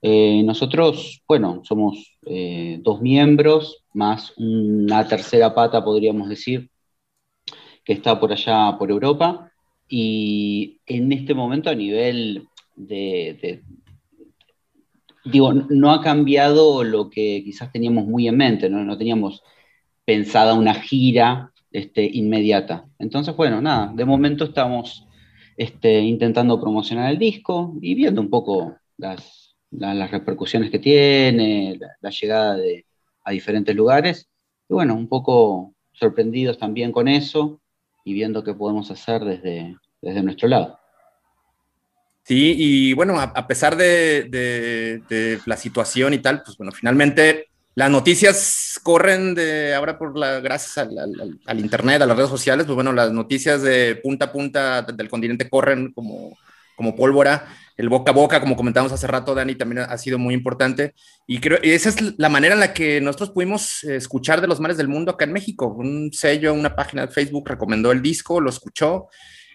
Eh, 0.00 0.42
nosotros, 0.44 1.22
bueno, 1.26 1.62
somos 1.64 2.18
eh, 2.26 2.78
dos 2.82 3.00
miembros, 3.00 3.84
más 3.94 4.32
una 4.36 5.06
tercera 5.08 5.54
pata, 5.54 5.84
podríamos 5.84 6.28
decir, 6.28 6.70
que 7.84 7.94
está 7.94 8.20
por 8.20 8.32
allá, 8.32 8.76
por 8.78 8.90
Europa, 8.90 9.50
y 9.88 10.80
en 10.86 11.10
este 11.12 11.34
momento 11.34 11.70
a 11.70 11.74
nivel 11.74 12.46
de, 12.76 13.62
digo, 15.24 15.52
no 15.52 15.92
ha 15.92 16.02
cambiado 16.02 16.84
lo 16.84 17.08
que 17.10 17.42
quizás 17.44 17.72
teníamos 17.72 18.06
muy 18.06 18.28
en 18.28 18.36
mente, 18.36 18.70
no, 18.70 18.84
no 18.84 18.96
teníamos 18.96 19.42
pensada 20.04 20.54
una 20.54 20.74
gira 20.74 21.52
este, 21.70 22.04
inmediata. 22.04 22.86
Entonces, 22.98 23.34
bueno, 23.36 23.60
nada, 23.60 23.92
de 23.94 24.04
momento 24.04 24.44
estamos 24.44 25.06
este, 25.56 26.00
intentando 26.00 26.60
promocionar 26.60 27.10
el 27.10 27.18
disco 27.18 27.74
y 27.80 27.94
viendo 27.94 28.20
un 28.20 28.30
poco 28.30 28.76
las, 28.96 29.56
las, 29.70 30.10
repercusiones 30.10 30.70
que 30.70 30.78
tiene, 30.78 31.78
la, 32.00 32.10
llegada 32.10 32.56
de, 32.56 32.86
a 33.24 33.32
diferentes 33.32 33.74
lugares. 33.74 34.28
Y 34.68 34.74
bueno, 34.74 34.94
un 34.94 35.08
poco 35.08 35.74
sorprendidos 35.92 36.58
también 36.58 36.92
con 36.92 37.08
eso 37.08 37.60
y 38.04 38.12
viendo 38.12 38.44
qué 38.44 38.54
podemos 38.54 38.90
hacer 38.90 39.24
desde, 39.24 39.76
desde 40.00 40.22
nuestro 40.22 40.48
lado. 40.48 40.78
Sí, 42.28 42.54
y 42.58 42.92
bueno, 42.92 43.18
a, 43.18 43.46
pesar 43.46 43.74
de, 43.74 45.00
la 45.46 45.56
situación 45.56 46.12
y 46.12 46.18
tal, 46.18 46.42
pues 46.42 46.58
bueno, 46.58 46.72
finalmente 46.72 47.47
las 47.78 47.92
noticias 47.92 48.80
corren 48.82 49.36
de 49.36 49.72
ahora 49.72 49.96
por 49.96 50.18
la, 50.18 50.40
gracias 50.40 50.78
al, 50.78 51.60
internet, 51.60 52.02
a 52.02 52.06
las 52.06 52.16
redes 52.16 52.28
sociales, 52.28 52.66
pues 52.66 52.74
bueno, 52.74 52.92
las 52.92 53.12
noticias 53.12 53.62
de 53.62 53.94
punta 54.02 54.24
a 54.24 54.32
punta 54.32 54.82
del 54.82 55.08
continente 55.08 55.48
corren 55.48 55.92
como, 55.92 56.36
como 56.74 56.96
pólvora. 56.96 57.46
El 57.76 57.88
boca 57.88 58.10
a 58.10 58.14
boca, 58.14 58.40
como 58.40 58.56
comentamos 58.56 58.90
hace 58.90 59.06
rato, 59.06 59.32
Dani, 59.32 59.54
también 59.54 59.86
ha 59.88 59.96
sido 59.96 60.18
muy 60.18 60.34
importante. 60.34 60.92
Y 61.28 61.38
creo 61.38 61.60
esa 61.62 61.90
es 61.90 62.18
la 62.18 62.28
manera 62.28 62.54
en 62.54 62.60
la 62.60 62.74
que 62.74 63.00
nosotros 63.00 63.30
pudimos 63.30 63.84
escuchar 63.84 64.40
de 64.40 64.48
los 64.48 64.58
mares 64.58 64.76
del 64.76 64.88
mundo 64.88 65.12
acá 65.12 65.26
en 65.26 65.32
México. 65.32 65.68
Un 65.68 66.12
sello, 66.12 66.54
una 66.54 66.74
página 66.74 67.06
de 67.06 67.12
Facebook 67.12 67.48
recomendó 67.48 67.92
el 67.92 68.02
disco, 68.02 68.40
lo 68.40 68.50
escuchó 68.50 69.06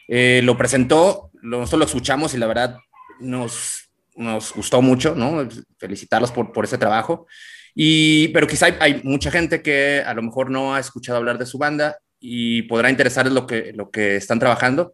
eh, 0.08 0.40
lo 0.46 0.58
presentó, 0.58 1.30
nosotros 1.42 1.80
lo 1.80 1.86
escuchamos 1.86 2.34
y 2.34 2.38
la 2.38 2.48
verdad 2.48 2.78
nos, 3.20 3.90
nos 4.16 4.54
gustó 4.54 4.82
mucho, 4.82 5.14
¿no? 5.14 5.46
Felicitarlos 5.78 6.32
por, 6.32 6.54
por 6.54 6.64
ese 6.64 6.78
trabajo. 6.78 7.28
Y, 7.76 8.28
pero 8.30 8.48
quizá 8.48 8.68
hay, 8.80 9.02
mucha 9.04 9.32
gente 9.32 9.62
que 9.62 10.04
a 10.06 10.14
lo 10.14 10.22
mejor 10.22 10.50
no 10.52 10.76
ha 10.76 10.80
escuchado 10.80 11.18
hablar 11.18 11.38
de 11.38 11.46
su 11.46 11.58
banda 11.58 11.98
y 12.20 12.64
podrá 12.64 12.90
interesarles 12.90 13.34
lo 13.34 13.48
que, 13.48 13.74
lo 13.74 13.90
que 13.90 14.16
están 14.16 14.40
trabajando. 14.40 14.94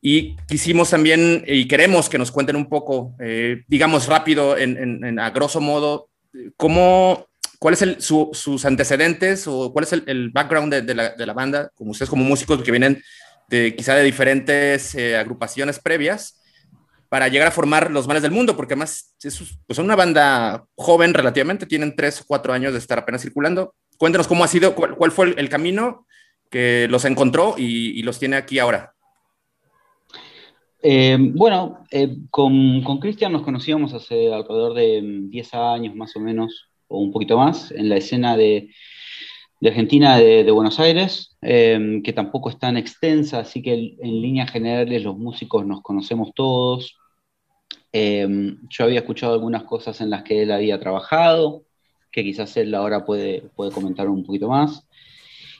Y 0.00 0.36
quisimos 0.48 0.90
también 0.90 1.44
y 1.46 1.66
queremos 1.66 2.08
que 2.08 2.18
nos 2.18 2.30
cuenten 2.30 2.56
un 2.56 2.68
poco, 2.68 3.14
eh, 3.20 3.62
digamos 3.68 4.06
rápido, 4.06 4.56
en, 4.56 5.04
en, 5.04 5.18
a 5.18 5.30
grosso 5.30 5.60
modo, 5.60 6.08
cómo, 6.56 7.26
cuáles 7.58 7.78
son 7.78 8.34
sus 8.34 8.64
antecedentes 8.64 9.46
o 9.46 9.72
cuál 9.72 9.84
es 9.84 9.92
el, 9.92 10.30
background 10.30 10.72
de, 10.72 10.82
de, 10.82 10.94
la, 10.94 11.10
de, 11.10 11.26
la, 11.26 11.32
banda, 11.32 11.70
como 11.74 11.92
ustedes 11.92 12.10
como 12.10 12.24
músicos 12.24 12.62
que 12.62 12.70
vienen 12.70 13.02
de, 13.48 13.74
quizá 13.74 13.94
de 13.94 14.02
diferentes 14.02 14.94
eh, 14.94 15.16
agrupaciones 15.16 15.78
previas 15.78 16.43
para 17.14 17.28
llegar 17.28 17.46
a 17.46 17.52
formar 17.52 17.92
los 17.92 18.08
males 18.08 18.24
del 18.24 18.32
mundo, 18.32 18.56
porque 18.56 18.74
además 18.74 19.14
es, 19.22 19.56
pues 19.68 19.76
son 19.76 19.84
una 19.84 19.94
banda 19.94 20.66
joven 20.74 21.14
relativamente, 21.14 21.64
tienen 21.64 21.94
tres 21.94 22.20
o 22.20 22.24
cuatro 22.26 22.52
años 22.52 22.72
de 22.72 22.80
estar 22.80 22.98
apenas 22.98 23.22
circulando. 23.22 23.76
Cuéntanos 23.98 24.26
cómo 24.26 24.42
ha 24.42 24.48
sido, 24.48 24.74
cuál, 24.74 25.12
fue 25.12 25.32
el, 25.36 25.48
camino 25.48 26.08
que 26.50 26.88
los 26.90 27.04
encontró 27.04 27.54
y, 27.56 28.02
los 28.02 28.18
tiene 28.18 28.34
aquí 28.34 28.58
ahora. 28.58 28.94
Eh, 30.82 31.16
bueno, 31.20 31.84
eh, 31.92 32.16
con 32.30 32.82
Cristian 32.98 33.30
nos 33.30 33.42
conocíamos 33.42 33.94
hace 33.94 34.34
alrededor 34.34 34.74
de 34.74 35.00
10 35.28 35.54
años 35.54 35.94
más 35.94 36.16
o 36.16 36.20
menos, 36.20 36.68
o 36.88 36.98
un 36.98 37.12
poquito 37.12 37.38
más, 37.38 37.70
en 37.70 37.90
la 37.90 37.96
escena 37.96 38.36
de, 38.36 38.70
de 39.64 39.70
Argentina, 39.70 40.18
de, 40.18 40.50
Buenos 40.50 40.78
Aires, 40.78 41.38
em, 41.40 42.02
que 42.02 42.12
tampoco 42.12 42.50
es 42.50 42.58
tan 42.58 42.76
extensa, 42.76 43.38
así 43.38 43.62
que 43.62 43.96
en, 43.98 44.20
líneas 44.20 44.50
generales 44.50 45.02
los 45.02 45.16
músicos 45.16 45.64
nos 45.64 45.80
conocemos 45.80 46.32
todos. 46.34 46.98
Em, 47.96 48.58
yo 48.68 48.86
había 48.86 48.98
escuchado 48.98 49.34
algunas 49.34 49.62
cosas 49.62 50.00
en 50.00 50.10
las 50.10 50.24
que 50.24 50.42
él 50.42 50.50
había 50.50 50.80
trabajado, 50.80 51.62
que 52.10 52.24
quizás 52.24 52.56
él 52.56 52.74
ahora 52.74 53.04
puede, 53.04 53.42
puede 53.54 53.70
comentar 53.70 54.08
un 54.08 54.24
poquito 54.24 54.48
más. 54.48 54.84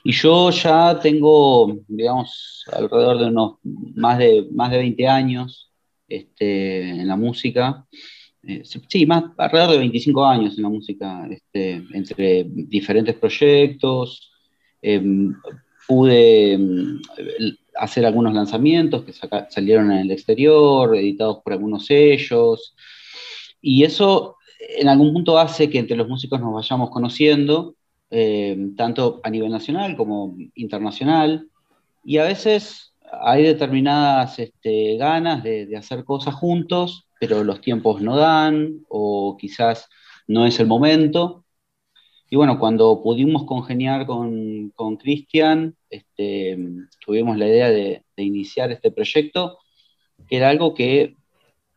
Y 0.03 0.11
yo 0.11 0.49
ya 0.49 0.99
tengo, 0.99 1.77
digamos, 1.87 2.65
alrededor 2.73 3.19
de 3.19 3.27
unos 3.27 3.53
más 3.63 4.17
de, 4.17 4.49
más 4.51 4.69
de 4.69 4.79
20 4.79 5.07
años 5.07 5.71
este, 6.09 6.89
en 6.89 7.07
la 7.07 7.15
música. 7.15 7.85
Eh, 8.43 8.63
sí, 8.65 9.05
más 9.05 9.23
alrededor 9.37 9.71
de 9.71 9.77
25 9.77 10.25
años 10.25 10.57
en 10.57 10.63
la 10.63 10.69
música, 10.69 11.25
este, 11.31 11.83
entre 11.93 12.43
diferentes 12.49 13.15
proyectos. 13.15 14.29
Em, 14.81 15.33
pude 15.87 16.51
em, 16.51 16.99
hacer 17.77 18.05
algunos 18.05 18.33
lanzamientos 18.33 19.03
que 19.03 19.13
salieron 19.49 19.91
en 19.91 19.99
el 19.99 20.11
exterior, 20.11 20.95
editados 20.95 21.39
por 21.43 21.53
algunos 21.53 21.85
sellos. 21.85 22.75
Y 23.61 23.83
eso 23.83 24.37
en 24.59 24.87
algún 24.87 25.13
punto 25.13 25.37
hace 25.37 25.69
que 25.69 25.79
entre 25.79 25.97
los 25.97 26.07
músicos 26.07 26.39
nos 26.39 26.53
vayamos 26.53 26.89
conociendo, 26.89 27.75
em, 28.09 28.75
tanto 28.75 29.19
a 29.23 29.29
nivel 29.29 29.51
nacional 29.51 29.95
como 29.95 30.35
internacional. 30.55 31.47
Y 32.03 32.17
a 32.17 32.23
veces 32.23 32.93
hay 33.21 33.43
determinadas 33.43 34.39
este, 34.39 34.97
ganas 34.97 35.43
de, 35.43 35.65
de 35.65 35.77
hacer 35.77 36.03
cosas 36.03 36.35
juntos 36.35 37.05
pero 37.19 37.43
los 37.43 37.61
tiempos 37.61 38.01
no 38.01 38.17
dan 38.17 38.81
o 38.89 39.37
quizás 39.37 39.89
no 40.27 40.45
es 40.45 40.59
el 40.59 40.67
momento. 40.67 41.44
Y 42.29 42.35
bueno, 42.35 42.59
cuando 42.59 43.01
pudimos 43.03 43.43
congeniar 43.45 44.05
con 44.05 44.97
Cristian, 44.97 45.75
este, 45.95 46.57
tuvimos 47.05 47.37
la 47.37 47.47
idea 47.47 47.69
de, 47.69 48.03
iniciar 48.17 48.71
este 48.71 48.91
proyecto, 48.91 49.59
que 50.27 50.37
era 50.37 50.49
algo 50.49 50.73
que 50.73 51.15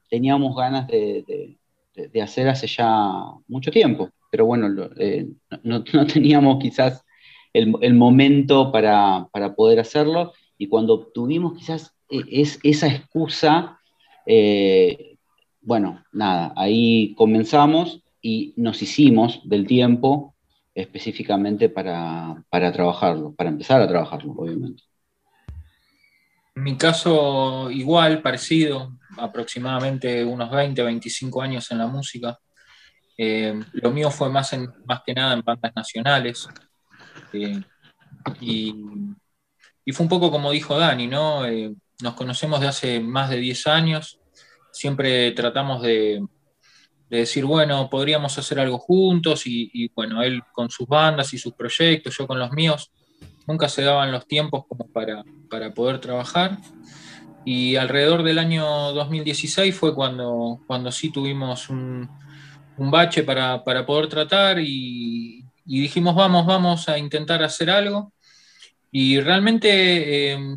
teníamos 0.08 0.56
ganas 0.56 0.86
de, 0.88 1.56
hacer 2.22 2.48
hace 2.48 2.66
ya 2.66 3.22
mucho 3.48 3.70
tiempo, 3.70 4.10
pero 4.30 4.46
bueno, 4.46 4.90
eh, 4.96 5.26
no, 5.62 5.84
teníamos 6.12 6.58
quizás 6.60 7.04
el, 7.52 7.94
momento 7.94 8.72
para, 8.72 9.28
poder 9.56 9.80
hacerlo, 9.80 10.32
y 10.56 10.68
cuando 10.68 11.06
tuvimos 11.08 11.56
quizás 11.58 11.94
e, 12.08 12.22
es, 12.30 12.58
esa 12.62 12.88
excusa, 12.88 13.78
eh, 14.26 15.16
bueno, 15.60 16.04
nada, 16.12 16.52
ahí 16.56 17.14
comenzamos 17.14 18.02
y 18.22 18.54
nos 18.56 18.82
hicimos 18.82 19.40
del 19.44 19.66
tiempo 19.66 20.34
específicamente 20.82 21.68
para, 21.68 22.44
trabajarlo, 22.50 23.34
para 23.34 23.50
empezar 23.50 23.80
a 23.80 23.88
trabajarlo, 23.88 24.32
obviamente. 24.32 24.84
En 26.54 26.62
mi 26.62 26.76
caso, 26.76 27.70
igual, 27.70 28.22
parecido, 28.22 28.96
aproximadamente 29.16 30.24
unos 30.24 30.50
20, 30.50 30.82
25 30.82 31.42
años 31.42 31.70
en 31.70 31.78
la 31.78 31.86
música. 31.86 32.38
Eh, 33.16 33.60
lo 33.72 33.90
mío 33.90 34.10
fue 34.10 34.30
más, 34.30 34.52
en, 34.52 34.68
más 34.84 35.02
que 35.04 35.14
nada 35.14 35.34
en 35.34 35.42
bandas 35.42 35.72
nacionales. 35.74 36.48
Eh, 37.32 37.60
y, 38.40 38.74
fue 39.92 40.04
un 40.04 40.08
poco 40.08 40.30
como 40.30 40.52
dijo 40.52 40.78
Dani, 40.78 41.06
¿no? 41.06 41.46
Eh, 41.46 41.74
nos 42.02 42.14
conocemos 42.14 42.60
de 42.60 42.68
hace 42.68 43.00
más 43.00 43.30
de 43.30 43.38
10 43.38 43.66
años 43.66 44.20
siempre 44.78 45.32
tratamos 45.32 45.82
de, 45.82 46.24
decir, 47.08 47.44
bueno, 47.44 47.88
podríamos 47.88 48.36
hacer 48.38 48.60
algo 48.60 48.78
juntos 48.78 49.42
y, 49.46 49.88
bueno, 49.94 50.22
él 50.22 50.42
con 50.52 50.70
sus 50.70 50.86
bandas 50.86 51.32
y 51.32 51.38
sus 51.38 51.54
proyectos, 51.54 52.16
yo 52.16 52.26
con 52.26 52.38
los 52.38 52.52
míos, 52.52 52.92
nunca 53.46 53.68
se 53.68 53.82
daban 53.82 54.12
los 54.12 54.26
tiempos 54.26 54.64
como 54.66 54.86
para, 54.88 55.24
poder 55.74 56.00
trabajar. 56.00 56.58
Y 57.44 57.76
alrededor 57.76 58.22
del 58.22 58.38
año 58.38 58.64
2016 58.92 59.74
fue 59.74 59.94
cuando, 59.94 60.60
cuando 60.66 60.92
sí 60.92 61.10
tuvimos 61.10 61.70
un, 61.70 62.08
bache 62.76 63.22
para, 63.22 63.62
poder 63.64 64.08
tratar 64.08 64.58
y, 64.60 65.44
dijimos, 65.64 66.14
vamos, 66.14 66.46
vamos 66.46 66.88
a 66.88 66.98
intentar 66.98 67.42
hacer 67.42 67.70
algo. 67.70 68.12
Y 68.90 69.20
realmente 69.20 70.32
eh, 70.32 70.56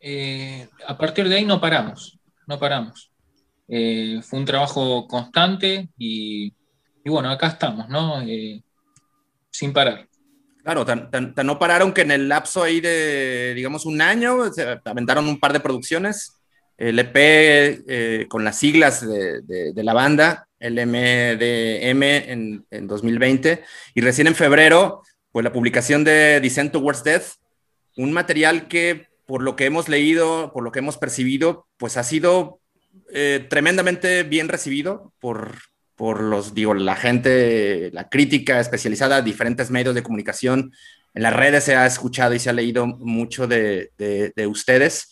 eh, 0.00 0.68
a 0.86 0.96
partir 0.96 1.28
de 1.28 1.36
ahí 1.36 1.44
no 1.44 1.60
paramos 1.60 2.18
no 2.46 2.58
paramos. 2.58 3.10
Eh, 3.68 4.20
fue 4.22 4.40
un 4.40 4.44
trabajo 4.44 5.06
constante 5.08 5.88
y, 5.96 6.52
bueno, 7.04 7.30
acá 7.30 7.48
estamos, 7.48 7.88
¿no? 7.88 8.20
Eh, 8.22 8.62
sin 9.50 9.72
parar. 9.72 10.06
Claro, 10.62 10.84
tan, 10.84 11.34
no 11.44 11.58
pararon 11.58 11.92
que 11.92 12.02
en 12.02 12.10
el 12.10 12.28
lapso 12.28 12.62
ahí 12.62 12.80
de, 12.80 13.52
digamos, 13.54 13.84
un 13.84 14.00
año, 14.00 14.52
se 14.52 14.80
aventaron 14.84 15.28
un 15.28 15.38
par 15.38 15.52
de 15.52 15.60
producciones, 15.60 16.40
el 16.78 16.98
EP 16.98 17.14
eh, 17.16 18.26
con 18.28 18.44
las 18.44 18.58
siglas 18.58 19.06
de, 19.06 19.72
la 19.76 19.92
banda, 19.92 20.48
LMDM 20.58 22.02
en, 22.02 22.66
en 22.70 22.86
2020, 22.86 23.62
y 23.94 24.00
recién 24.00 24.26
en 24.26 24.34
febrero, 24.34 25.02
pues 25.32 25.44
la 25.44 25.52
publicación 25.52 26.02
de 26.02 26.40
Descent 26.40 26.72
Towards 26.72 27.04
Death, 27.04 27.24
un 27.96 28.12
material 28.12 28.66
que 28.66 29.06
por 29.26 29.42
lo 29.42 29.56
que 29.56 29.66
hemos 29.66 29.88
leído, 29.88 30.52
por 30.52 30.64
lo 30.64 30.72
que 30.72 30.78
hemos 30.78 30.96
percibido, 30.96 31.66
pues 31.76 31.96
ha 31.96 32.04
sido 32.04 32.60
eh, 33.16 33.46
tremendamente 33.48 34.24
bien 34.24 34.48
recibido 34.48 35.12
por, 35.20 35.58
por 35.94 36.20
los, 36.20 36.52
digo, 36.52 36.74
la 36.74 36.96
gente, 36.96 37.90
la 37.92 38.08
crítica 38.08 38.58
especializada, 38.58 39.22
diferentes 39.22 39.70
medios 39.70 39.94
de 39.94 40.02
comunicación. 40.02 40.72
En 41.14 41.22
las 41.22 41.32
redes 41.32 41.62
se 41.62 41.76
ha 41.76 41.86
escuchado 41.86 42.34
y 42.34 42.40
se 42.40 42.50
ha 42.50 42.52
leído 42.52 42.88
mucho 42.88 43.46
de, 43.46 43.92
de, 43.96 44.46
ustedes. 44.48 45.10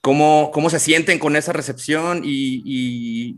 ¿Cómo, 0.00 0.50
¿Cómo, 0.54 0.70
se 0.70 0.80
sienten 0.80 1.18
con 1.18 1.36
esa 1.36 1.52
recepción 1.52 2.22
y, 2.24 3.36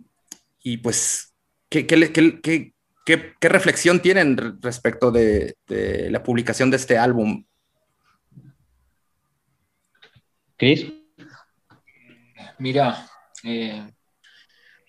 y, 0.63 0.77
pues 0.77 1.35
¿qué, 1.69 1.85
qué, 1.85 2.13
qué, 2.13 2.75
qué, 3.05 3.49
reflexión 3.49 4.01
tienen 4.01 4.61
respecto 4.63 5.11
de, 5.11 5.57
de 5.67 6.11
la 6.11 6.23
publicación 6.23 6.71
de 6.71 6.77
este 6.77 6.97
álbum? 6.97 7.45
Cris. 10.57 10.93
Mira, 12.59 13.11
eh, 13.43 13.87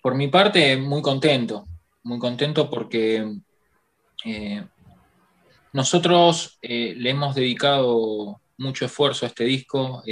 por 0.02 0.14
mi 0.14 0.28
parte, 0.28 0.76
muy 0.76 1.02
contento, 1.02 1.66
muy 2.02 2.18
contento 2.18 2.68
porque 2.70 3.38
eh, 4.24 4.64
nosotros 5.72 6.58
eh, 6.62 6.94
le 6.96 7.10
hemos 7.10 7.34
dedicado 7.34 8.40
mucho 8.56 8.86
esfuerzo 8.86 9.24
a 9.26 9.28
este 9.28 9.44
disco 9.44 10.02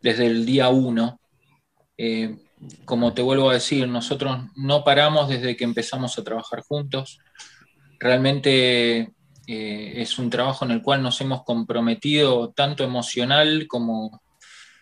desde 0.00 0.26
el 0.26 0.44
día 0.46 0.68
uno. 0.68 1.20
como 2.84 3.12
te 3.14 3.22
vuelvo 3.22 3.50
a 3.50 3.54
decir, 3.54 3.86
nosotros 3.88 4.38
no 4.56 4.82
paramos 4.84 5.28
desde 5.28 5.56
que 5.56 5.64
empezamos 5.64 6.18
a 6.18 6.24
trabajar 6.24 6.62
juntos. 6.62 7.18
Realmente 8.00 9.12
eh, 9.52 10.00
es 10.00 10.16
un 10.20 10.30
trabajo 10.30 10.64
en 10.64 10.70
el 10.70 10.80
cual 10.80 11.02
nos 11.02 11.20
hemos 11.20 11.42
comprometido 11.42 12.52
tanto 12.52 12.84
emocional 12.84 13.66
como, 13.66 14.22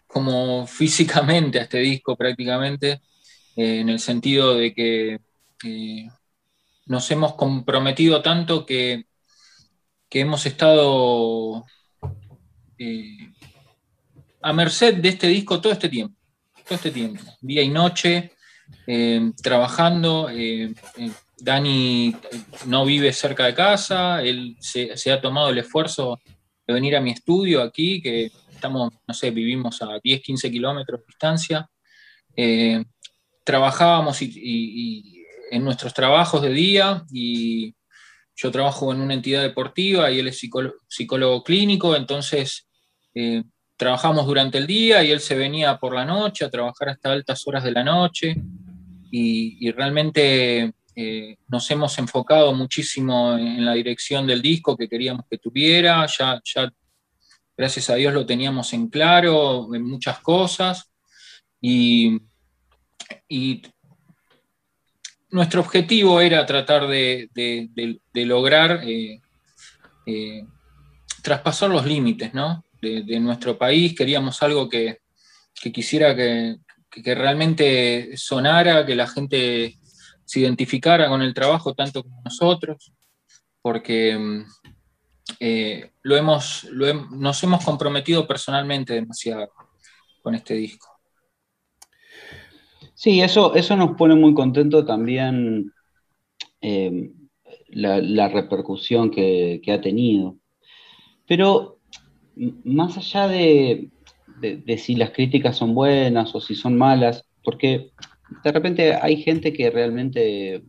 como 0.07 0.67
físicamente 0.69 1.59
a 1.59 1.63
este 1.63 1.79
disco 1.79 2.17
prácticamente, 2.17 3.01
eh, 3.59 3.81
en 3.81 3.89
el 3.89 3.99
sentido 3.99 4.55
de 4.55 4.73
que 4.73 5.21
eh, 5.65 6.09
nos 6.87 7.11
hemos 7.11 7.35
comprometido 7.35 8.23
tanto 8.23 8.65
que, 8.65 9.05
que 10.09 10.21
hemos 10.21 10.47
estado 10.47 11.67
a 14.41 14.53
merced 14.53 14.95
de 14.95 15.09
este 15.09 15.27
disco 15.27 15.61
todo 15.61 15.73
este 15.73 15.89
tiempo, 15.89 16.17
todo 16.65 16.77
este 16.77 16.93
tiempo, 16.93 17.23
día 17.41 17.63
y 17.63 17.69
noche, 17.69 18.33
trabajando. 19.43 20.29
Dani 21.41 22.15
no 22.67 22.85
vive 22.85 23.13
cerca 23.13 23.47
de 23.47 23.55
casa, 23.55 24.23
él 24.23 24.57
se, 24.61 25.13
ha 25.13 25.21
tomado 25.21 25.51
el 25.51 25.59
esfuerzo 25.59 26.19
de 26.67 26.75
venir 26.75 26.97
a 26.97 27.01
mi 27.01 27.11
estudio 27.11 27.63
aquí, 27.63 28.03
que 28.03 28.31
estamos, 28.51 28.93
no 29.07 29.15
sé, 29.15 29.31
vivimos 29.31 29.81
a 29.83 30.01
10, 30.03 30.21
15 30.21 30.51
kilómetros 30.51 31.01
de 31.01 31.07
distancia. 31.07 31.71
Eh, 32.37 32.85
trabajábamos 33.49 34.21
y, 34.21 35.25
en 35.51 35.65
nuestros 35.65 35.95
trabajos 35.95 36.43
de 36.43 36.53
día 36.53 37.03
y 37.11 37.75
yo 38.37 38.51
trabajo 38.51 38.93
en 38.93 39.01
una 39.01 39.15
entidad 39.15 39.41
deportiva 39.41 40.11
y 40.11 40.19
él 40.19 40.29
es 40.29 40.39
psicólogo, 40.87 41.43
clínico, 41.43 41.97
entonces 41.97 42.69
eh, 43.15 43.43
trabajamos 43.79 44.27
durante 44.27 44.59
el 44.59 44.67
día 44.67 45.03
y 45.03 45.11
él 45.11 45.21
se 45.21 45.35
venía 45.35 45.79
por 45.79 45.95
la 45.95 46.05
noche 46.05 46.45
a 46.45 46.51
trabajar 46.51 46.91
hasta 46.91 47.11
altas 47.11 47.43
horas 47.49 47.65
de 47.65 47.73
la 47.73 47.83
noche 47.83 48.37
y 49.11 49.71
realmente 49.71 50.75
eh, 50.95 51.39
nos 51.49 51.71
hemos 51.71 51.99
enfocado 51.99 52.53
muchísimo 52.53 53.33
en 53.39 53.65
la 53.65 53.73
dirección 53.73 54.27
del 54.27 54.43
disco 54.43 54.77
que 54.77 54.91
queríamos 54.91 55.25
que 55.31 55.39
tuviera, 55.39 56.05
ya, 56.07 56.39
ya 56.45 56.71
gracias 57.57 57.89
a 57.89 57.95
Dios 57.95 58.13
lo 58.13 58.27
teníamos 58.27 58.75
en 58.75 58.89
claro 58.89 59.75
en 59.75 59.85
muchas 59.85 60.19
cosas 60.19 60.93
y, 61.63 62.21
nuestro 65.31 65.61
objetivo 65.61 66.21
era 66.21 66.47
tratar 66.47 66.87
de, 66.87 67.29
lograr 68.15 68.81
eh, 68.85 69.21
eh, 70.07 70.45
traspasar 71.23 71.71
los 71.71 71.85
límites 71.85 72.33
de, 72.81 73.21
nuestro 73.21 73.59
país, 73.59 73.95
queríamos 73.95 74.43
algo 74.43 74.69
que, 74.69 75.01
quisiera 75.73 76.15
que, 76.15 76.57
que 76.91 77.15
realmente 77.15 78.17
sonara, 78.17 78.87
que 78.87 78.95
la 78.95 79.07
gente 79.07 79.77
se 80.25 80.41
identificara 80.41 81.09
con 81.09 81.23
el 81.23 81.35
trabajo 81.35 81.75
tanto 81.75 82.03
como 82.03 82.21
nosotros, 82.23 82.93
porque 83.63 84.17
mm, 84.17 84.45
eh, 85.41 85.93
lo 86.03 86.17
hemos, 86.17 86.67
nos 87.11 87.43
hemos 87.43 87.65
comprometido 87.65 88.27
personalmente 88.27 88.95
demasiado 88.95 89.51
con 90.23 90.35
este 90.35 90.55
disco. 90.55 90.98
Sí, 92.99 93.21
eso, 93.21 93.55
eso 93.55 93.77
nos 93.77 93.97
pone 93.97 94.17
muy 94.17 94.35
contento 94.35 94.85
también 94.85 95.73
eh, 96.61 97.13
la, 97.69 98.29
repercusión 98.29 99.13
que, 99.13 99.63
ha 99.69 99.81
tenido. 99.81 100.37
Pero 101.25 101.79
más 102.65 102.99
allá 102.99 103.29
de, 103.29 103.93
de, 104.41 104.79
si 104.79 104.97
las 104.97 105.13
críticas 105.13 105.57
son 105.57 105.77
buenas 105.77 106.35
o 106.35 106.41
si 106.41 106.57
son 106.57 106.77
malas, 106.77 107.25
porque 107.45 107.93
de 108.43 108.51
repente 108.51 108.93
hay 108.95 109.23
gente 109.23 109.53
que 109.53 109.71
realmente 109.71 110.65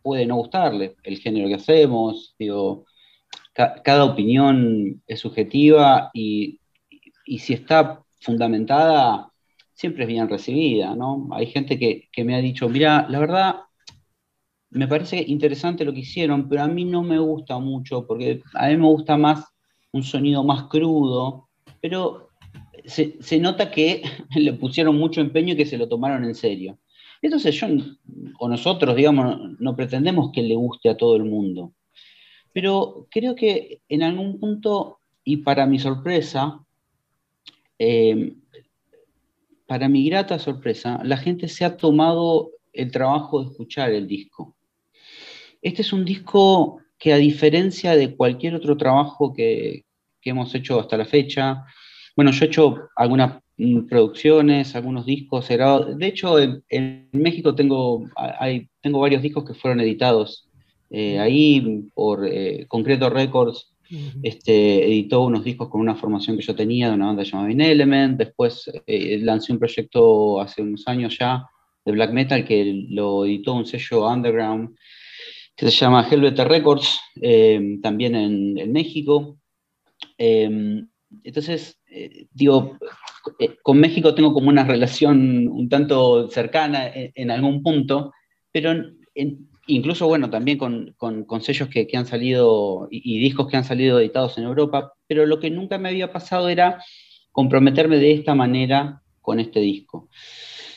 puede 0.00 0.24
no 0.24 0.36
gustarle 0.36 0.96
el 1.02 1.18
género 1.18 1.48
que 1.48 1.56
hacemos, 1.56 2.34
digo, 2.38 2.86
cada 3.52 4.04
opinión 4.06 5.02
es 5.06 5.20
subjetiva 5.20 6.10
y, 6.14 6.60
si 7.38 7.52
está 7.52 8.02
fundamentada, 8.22 9.33
siempre 9.74 10.04
es 10.04 10.08
bien 10.08 10.28
recibida, 10.28 10.94
¿no? 10.94 11.28
Hay 11.32 11.46
gente 11.46 11.78
que, 11.78 12.24
me 12.24 12.34
ha 12.34 12.38
dicho, 12.38 12.68
mira, 12.68 13.06
la 13.08 13.18
verdad, 13.18 13.56
me 14.70 14.88
parece 14.88 15.24
interesante 15.26 15.84
lo 15.84 15.92
que 15.92 16.00
hicieron, 16.00 16.48
pero 16.48 16.62
a 16.62 16.68
mí 16.68 16.84
no 16.84 17.02
me 17.02 17.18
gusta 17.18 17.58
mucho, 17.58 18.06
porque 18.06 18.42
a 18.54 18.68
mí 18.68 18.76
me 18.76 18.86
gusta 18.86 19.16
más 19.16 19.44
un 19.92 20.02
sonido 20.02 20.42
más 20.42 20.64
crudo, 20.64 21.48
pero 21.80 22.30
se, 22.84 23.16
se 23.20 23.38
nota 23.38 23.70
que 23.70 24.02
le 24.34 24.52
pusieron 24.54 24.96
mucho 24.96 25.20
empeño 25.20 25.54
y 25.54 25.56
que 25.56 25.66
se 25.66 25.78
lo 25.78 25.88
tomaron 25.88 26.24
en 26.24 26.34
serio. 26.34 26.78
Entonces 27.24 27.54
yo 27.54 27.68
o 28.38 28.48
nosotros, 28.48 28.94
digamos, 28.94 29.58
no, 29.58 29.74
pretendemos 29.74 30.30
que 30.30 30.42
le 30.42 30.56
guste 30.56 30.90
a 30.90 30.96
todo 30.96 31.16
el 31.16 31.24
mundo. 31.24 31.72
Pero 32.52 33.06
creo 33.10 33.34
que 33.34 33.80
en 33.88 34.02
algún 34.02 34.38
punto, 34.38 34.98
y 35.24 35.38
para 35.38 35.64
mi 35.64 35.78
sorpresa, 35.78 36.60
eh, 37.78 38.36
para 39.66 39.88
mi 39.88 40.08
grata 40.08 40.38
sorpresa, 40.38 41.00
la 41.04 41.16
gente 41.16 41.48
se 41.48 41.64
ha 41.64 41.76
tomado 41.76 42.50
el 42.72 42.90
trabajo 42.90 43.40
de 43.42 43.50
escuchar 43.50 43.92
el 43.92 44.06
disco. 44.06 44.56
Este 45.62 45.82
es 45.82 45.92
un 45.92 46.04
disco 46.04 46.80
que 46.98 47.12
a 47.12 47.16
diferencia 47.16 47.96
de 47.96 48.16
cualquier 48.16 48.54
otro 48.54 48.76
trabajo 48.76 49.32
que, 49.32 49.84
hemos 50.26 50.54
hecho 50.54 50.80
hasta 50.80 50.96
la 50.96 51.04
fecha, 51.04 51.64
bueno, 52.16 52.30
yo 52.30 52.44
he 52.44 52.48
hecho 52.48 52.88
algunas 52.96 53.44
Mm, 53.56 53.86
producciones, 53.86 54.74
algunos 54.74 55.06
discos 55.06 55.48
De 55.48 56.06
hecho, 56.06 56.38
en, 56.40 57.08
México 57.12 57.54
tengo, 57.54 58.04
hay, 58.16 58.68
tengo 58.80 58.98
varios 58.98 59.22
discos 59.22 59.44
que 59.44 59.54
fueron 59.54 59.80
editados 59.80 60.48
eh, 60.90 61.20
ahí 61.20 61.88
por 61.94 62.26
eh, 62.26 62.66
Concreto 62.68 63.10
Records. 63.10 63.73
Este, 64.22 64.84
editó 64.84 65.22
unos 65.22 65.44
discos 65.44 65.68
con 65.68 65.80
una 65.80 65.94
formación 65.94 66.36
que 66.36 66.42
yo 66.42 66.54
tenía 66.54 66.88
de 66.88 66.94
una 66.94 67.06
banda 67.06 67.22
llamada 67.22 67.50
In 67.50 67.60
Element. 67.60 68.18
Después 68.18 68.70
eh, 68.86 69.18
lancé 69.20 69.52
un 69.52 69.58
proyecto 69.58 70.40
hace 70.40 70.62
unos 70.62 70.86
años 70.88 71.16
ya 71.18 71.46
de 71.84 71.92
black 71.92 72.12
metal 72.12 72.44
que 72.44 72.86
lo 72.88 73.24
editó 73.24 73.54
un 73.54 73.66
sello 73.66 74.08
underground 74.08 74.76
que 75.56 75.66
se 75.66 75.72
llama 75.72 76.06
Helveter 76.10 76.48
Records, 76.48 76.98
también 77.80 78.16
en, 78.16 78.58
en 78.58 78.72
México. 78.72 79.38
entonces, 80.18 81.78
digo, 82.32 82.76
eh, 83.38 83.56
con 83.62 83.78
México 83.78 84.14
tengo 84.14 84.34
como 84.34 84.48
una 84.48 84.64
relación 84.64 85.48
un 85.48 85.68
tanto 85.68 86.28
cercana 86.28 86.90
en, 86.92 87.30
algún 87.30 87.62
punto, 87.62 88.12
pero 88.52 88.74
incluso, 89.66 90.06
bueno, 90.06 90.30
también 90.30 90.58
con, 90.58 90.94
sellos 91.40 91.68
que, 91.68 91.88
han 91.94 92.06
salido 92.06 92.88
y, 92.90 93.18
discos 93.20 93.48
que 93.48 93.56
han 93.56 93.64
salido 93.64 93.98
editados 93.98 94.38
en 94.38 94.44
Europa, 94.44 94.92
pero 95.06 95.26
lo 95.26 95.40
que 95.40 95.50
nunca 95.50 95.78
me 95.78 95.88
había 95.88 96.12
pasado 96.12 96.48
era 96.48 96.82
comprometerme 97.32 97.96
de 97.96 98.12
esta 98.12 98.34
manera 98.34 99.02
con 99.20 99.40
este 99.40 99.60
disco, 99.60 100.08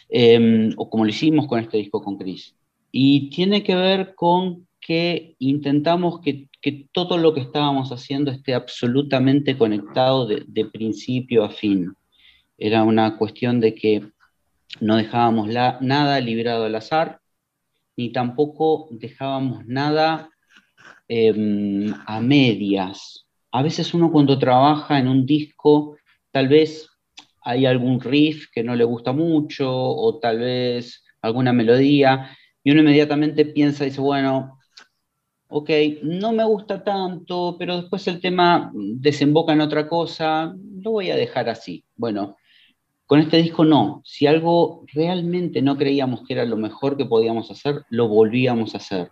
em, 0.09 0.73
o 0.77 0.89
como 0.89 1.03
lo 1.03 1.09
hicimos 1.09 1.47
con 1.47 1.59
este 1.59 1.77
disco 1.77 2.01
con 2.03 2.17
Chris. 2.17 2.55
Y 2.91 3.29
tiene 3.29 3.63
que 3.63 3.75
ver 3.75 4.15
con 4.15 4.67
que 4.79 5.35
intentamos 5.39 6.21
que, 6.21 6.47
todo 6.91 7.17
lo 7.17 7.33
que 7.33 7.39
estábamos 7.39 7.93
haciendo 7.93 8.29
esté 8.29 8.53
absolutamente 8.53 9.57
conectado 9.57 10.27
de 10.27 10.65
principio 10.65 11.45
a 11.45 11.49
fin. 11.49 11.93
Era 12.57 12.83
una 12.83 13.17
cuestión 13.17 13.61
de 13.61 13.73
que 13.73 14.03
no 14.81 14.97
dejábamos 14.97 15.47
nada 15.47 16.19
librado 16.19 16.65
al 16.65 16.75
azar, 16.75 17.19
ni 17.97 18.11
tampoco 18.11 18.87
dejábamos 18.91 19.65
nada 19.65 20.29
em, 21.07 21.93
a 22.05 22.21
medias. 22.21 23.25
A 23.51 23.63
veces 23.63 23.93
uno 23.93 24.11
cuando 24.11 24.37
trabaja 24.37 24.99
en 24.99 25.07
un 25.07 25.25
disco, 25.25 25.97
tal 26.31 26.47
vez 26.47 26.87
hay 27.41 27.65
algún 27.65 27.99
riff 27.99 28.47
que 28.53 28.63
no 28.63 28.75
le 28.75 28.83
gusta 28.83 29.11
mucho, 29.13 29.69
o 29.73 30.19
tal 30.19 30.39
vez 30.39 31.03
alguna 31.21 31.53
melodía, 31.53 32.29
y 32.63 32.71
uno 32.71 32.81
inmediatamente 32.81 33.45
piensa 33.45 33.83
y 33.83 33.89
dice, 33.89 34.01
bueno, 34.01 34.59
ok, 35.47 35.69
no 36.03 36.33
me 36.33 36.43
gusta 36.43 36.83
tanto, 36.83 37.55
pero 37.57 37.81
después 37.81 38.07
el 38.07 38.19
tema 38.19 38.71
desemboca 38.73 39.53
en 39.53 39.61
otra 39.61 39.87
cosa, 39.87 40.53
lo 40.81 40.91
voy 40.91 41.09
a 41.09 41.15
dejar 41.15 41.49
así. 41.49 41.83
Bueno, 41.95 42.35
con 43.07 43.21
este 43.21 43.37
disco 43.37 43.63
no, 43.63 44.01
si 44.05 44.27
algo 44.27 44.83
realmente 44.93 45.61
no 45.61 45.77
creíamos 45.77 46.27
que 46.27 46.33
era 46.33 46.45
lo 46.45 46.57
mejor 46.57 46.97
que 46.97 47.05
podíamos 47.05 47.49
hacer, 47.49 47.83
lo 47.89 48.09
volvíamos 48.09 48.75
a 48.75 48.79
hacer. 48.79 49.11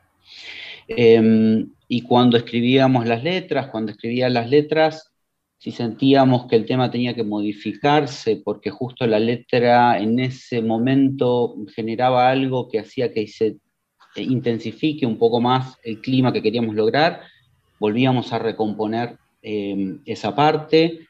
Em, 0.88 1.72
y 1.88 2.02
cuando 2.02 2.36
escribíamos 2.36 3.08
las 3.08 3.24
letras, 3.24 3.68
cuando 3.68 3.94
escribía 3.94 4.30
las 4.30 4.50
letras, 4.50 5.14
si 5.58 5.72
sentíamos 5.72 6.46
que 6.48 6.58
el 6.58 6.66
tema 6.66 6.92
tenía 6.92 7.16
que 7.16 7.24
modificarse 7.24 8.42
porque 8.44 8.70
justo 8.70 9.08
la 9.08 9.18
letra 9.18 9.98
en 9.98 10.20
ese 10.20 10.62
momento 10.62 11.56
generaba 11.74 12.30
algo 12.30 12.68
que 12.68 12.80
hacía 12.80 13.14
que 13.14 13.26
se 13.28 13.58
intensifique 14.18 15.06
un 15.06 15.18
poco 15.18 15.40
más 15.40 15.78
el 15.84 16.02
clima 16.02 16.34
que 16.34 16.42
queríamos 16.42 16.76
lograr, 16.76 17.22
volvíamos 17.80 18.34
a 18.34 18.40
recomponer 18.40 19.18
em, 19.42 20.02
esa 20.06 20.36
parte. 20.36 21.08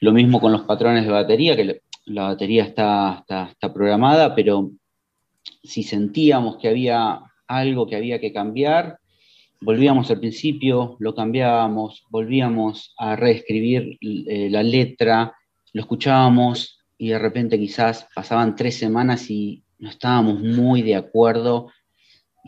Lo 0.00 0.12
mismo 0.12 0.40
con 0.40 0.52
los 0.52 0.62
patrones 0.62 1.04
de 1.04 1.10
batería, 1.10 1.56
que 1.56 1.82
la 2.08 2.24
batería 2.24 2.64
está, 2.64 3.24
está, 3.28 3.72
programada, 3.72 4.34
pero 4.34 4.70
si 5.62 5.82
sentíamos 5.82 6.56
que 6.56 6.68
había 6.68 7.20
algo 7.46 7.86
que 7.86 7.96
había 7.96 8.20
que 8.20 8.32
cambiar, 8.32 8.98
volvíamos 9.60 10.10
al 10.10 10.20
principio, 10.20 10.96
lo 11.00 11.14
cambiábamos, 11.14 12.04
volvíamos 12.10 12.94
a 12.98 13.16
reescribir 13.16 13.98
eh, 14.00 14.48
la 14.50 14.62
letra, 14.62 15.34
lo 15.72 15.80
escuchábamos 15.80 16.80
y 16.96 17.08
de 17.08 17.18
repente 17.18 17.58
quizás 17.58 18.06
pasaban 18.14 18.56
tres 18.56 18.78
semanas 18.78 19.30
y 19.30 19.62
no 19.78 19.90
estábamos 19.90 20.40
muy 20.40 20.82
de 20.82 20.96
acuerdo 20.96 21.68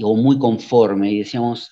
o 0.02 0.16
muy 0.16 0.38
conforme 0.38 1.10
y 1.12 1.18
decíamos, 1.18 1.70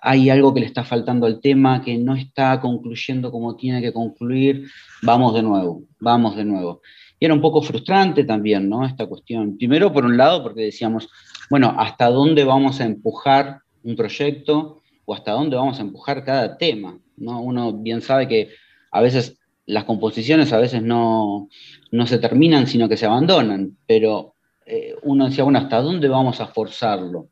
hay 0.00 0.30
algo 0.30 0.52
que 0.52 0.60
le 0.60 0.66
está 0.66 0.84
faltando 0.84 1.26
al 1.26 1.40
tema, 1.40 1.82
que 1.82 1.96
no 1.98 2.14
está 2.14 2.60
concluyendo 2.60 3.30
como 3.30 3.56
tiene 3.56 3.80
que 3.80 3.92
concluir, 3.92 4.68
vamos 5.02 5.34
de 5.34 5.42
nuevo, 5.42 5.82
vamos 6.00 6.36
de 6.36 6.44
nuevo. 6.44 6.82
Y 7.18 7.26
era 7.26 7.34
un 7.34 7.40
poco 7.40 7.62
frustrante 7.62 8.24
también, 8.24 8.68
¿no? 8.68 8.86
Esta 8.86 9.06
cuestión. 9.06 9.58
Primero, 9.58 9.92
por 9.92 10.04
un 10.04 10.16
lado, 10.16 10.42
porque 10.42 10.62
decíamos, 10.62 11.08
bueno, 11.50 11.74
¿hasta 11.78 12.08
dónde 12.08 12.44
vamos 12.44 12.80
a 12.80 12.84
empujar 12.84 13.60
un 13.82 13.96
proyecto 13.96 14.80
o 15.04 15.14
hasta 15.14 15.32
dónde 15.32 15.56
vamos 15.56 15.78
a 15.78 15.82
empujar 15.82 16.24
cada 16.24 16.56
tema? 16.56 16.98
¿no? 17.16 17.40
Uno 17.40 17.72
bien 17.72 18.00
sabe 18.02 18.26
que 18.26 18.50
a 18.90 19.00
veces 19.00 19.38
las 19.66 19.84
composiciones 19.84 20.52
a 20.52 20.58
veces 20.58 20.82
no, 20.82 21.48
no 21.92 22.06
se 22.06 22.18
terminan, 22.18 22.66
sino 22.66 22.88
que 22.88 22.96
se 22.96 23.06
abandonan, 23.06 23.76
pero 23.86 24.34
eh, 24.66 24.94
uno 25.02 25.26
decía, 25.26 25.44
bueno, 25.44 25.60
¿hasta 25.60 25.80
dónde 25.80 26.08
vamos 26.08 26.40
a 26.40 26.48
forzarlo? 26.48 27.28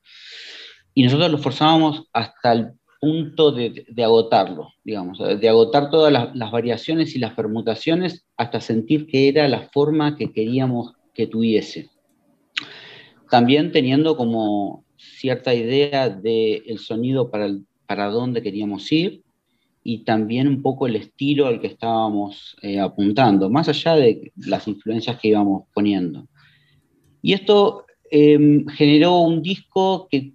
Y 0.94 1.04
nosotros 1.04 1.30
lo 1.30 1.38
forzábamos 1.38 2.04
hasta 2.12 2.52
el 2.52 2.72
punto 3.00 3.52
de, 3.52 3.86
agotarlo, 4.02 4.72
digamos, 4.84 5.18
de 5.18 5.48
agotar 5.48 5.90
todas 5.90 6.12
las, 6.12 6.50
variaciones 6.50 7.14
y 7.14 7.18
las 7.18 7.34
permutaciones 7.34 8.26
hasta 8.36 8.60
sentir 8.60 9.06
que 9.06 9.28
era 9.28 9.46
la 9.46 9.68
forma 9.68 10.16
que 10.16 10.32
queríamos 10.32 10.94
que 11.14 11.26
tuviese. 11.26 11.88
También 13.30 13.70
teniendo 13.70 14.16
como 14.16 14.84
cierta 14.96 15.54
idea 15.54 16.08
del 16.08 16.78
sonido 16.78 17.30
para, 17.30 17.50
para 17.86 18.06
dónde 18.06 18.42
queríamos 18.42 18.90
ir 18.90 19.22
y 19.90 20.04
también 20.04 20.48
un 20.48 20.60
poco 20.60 20.86
el 20.86 20.96
estilo 20.96 21.46
al 21.46 21.60
que 21.60 21.68
estábamos 21.68 22.56
eh, 22.62 22.78
apuntando, 22.78 23.48
más 23.48 23.68
allá 23.68 23.94
de 23.94 24.32
las 24.36 24.68
influencias 24.68 25.18
que 25.18 25.28
íbamos 25.28 25.64
poniendo. 25.72 26.28
Y 27.22 27.32
esto 27.32 27.86
em, 28.10 28.66
generó 28.66 29.20
un 29.20 29.40
disco 29.40 30.08
que 30.10 30.34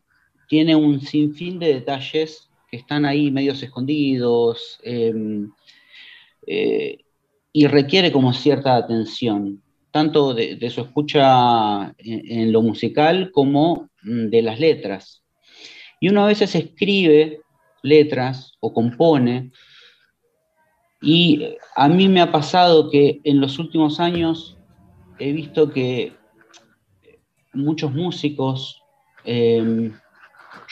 tiene 0.53 0.75
un 0.75 1.01
sinfín 1.01 1.57
de 1.57 1.73
detalles 1.73 2.47
que 2.69 2.77
están 2.77 3.05
ahí 3.05 3.31
medios 3.31 3.63
escondidos 3.63 4.79
em, 4.83 5.51
eh, 6.45 6.99
y 7.51 7.65
requiere 7.65 8.11
como 8.11 8.31
cierta 8.33 8.75
atención, 8.75 9.63
tanto 9.89 10.35
de, 10.35 10.69
su 10.69 10.81
escucha 10.81 11.95
en, 11.97 12.51
lo 12.51 12.61
musical 12.61 13.31
como 13.31 13.89
mm, 14.03 14.27
de 14.27 14.41
las 14.43 14.59
letras. 14.59 15.23
Y 15.99 16.09
uno 16.09 16.23
a 16.23 16.27
veces 16.27 16.53
escribe 16.53 17.41
letras 17.81 18.53
o 18.59 18.71
compone 18.75 19.49
y 21.01 21.47
a 21.75 21.89
mí 21.89 22.07
me 22.09 22.21
ha 22.21 22.31
pasado 22.31 22.91
que 22.91 23.21
en 23.23 23.41
los 23.41 23.57
últimos 23.57 23.99
años 23.99 24.55
he 25.17 25.31
visto 25.31 25.71
que 25.71 26.13
muchos 27.53 27.91
músicos, 27.91 28.83
em, 29.25 29.93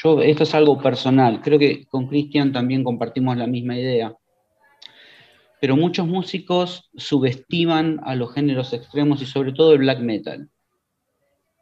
esto 0.04 0.43
es 0.43 0.56
algo 0.56 0.82
personal, 0.82 1.41
creo 1.41 1.60
que 1.60 1.86
con 1.86 2.08
Cristian 2.08 2.52
también 2.52 2.84
compartimos 2.84 3.38
la 3.38 3.45
misma 3.45 3.78
idea, 3.78 4.16
pero 5.60 5.76
muchos 5.76 6.08
músicos 6.08 6.89
subestiman 6.95 7.99
a 8.04 8.16
los 8.16 8.34
géneros 8.34 8.74
extremos 8.74 9.22
y 9.22 9.28
sobre 9.28 9.54
todo 9.54 9.74
el 9.74 9.80
black 9.80 9.99
metal. 9.99 10.49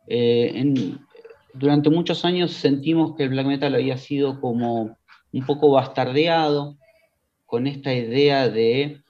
Eh, 0.08 0.74
durante 1.54 1.90
muchos 1.90 2.24
años 2.24 2.52
sentimos 2.52 3.16
que 3.16 3.24
el 3.24 3.30
black 3.30 3.46
metal 3.46 3.76
había 3.76 3.98
sido 3.98 4.40
como 4.40 4.98
un 5.34 5.46
poco 5.46 5.72
bastardeado 5.72 6.78
con 7.46 7.68
esta 7.68 7.94
idea 7.94 8.48
de 8.48 9.02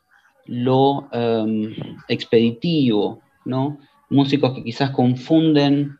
lo 0.45 1.07
em, 1.11 1.75
expeditivo, 2.07 3.21
¿no? 3.45 3.77
Músicos 4.09 4.55
que 4.55 4.63
quizás 4.63 4.89
confunden 4.89 5.99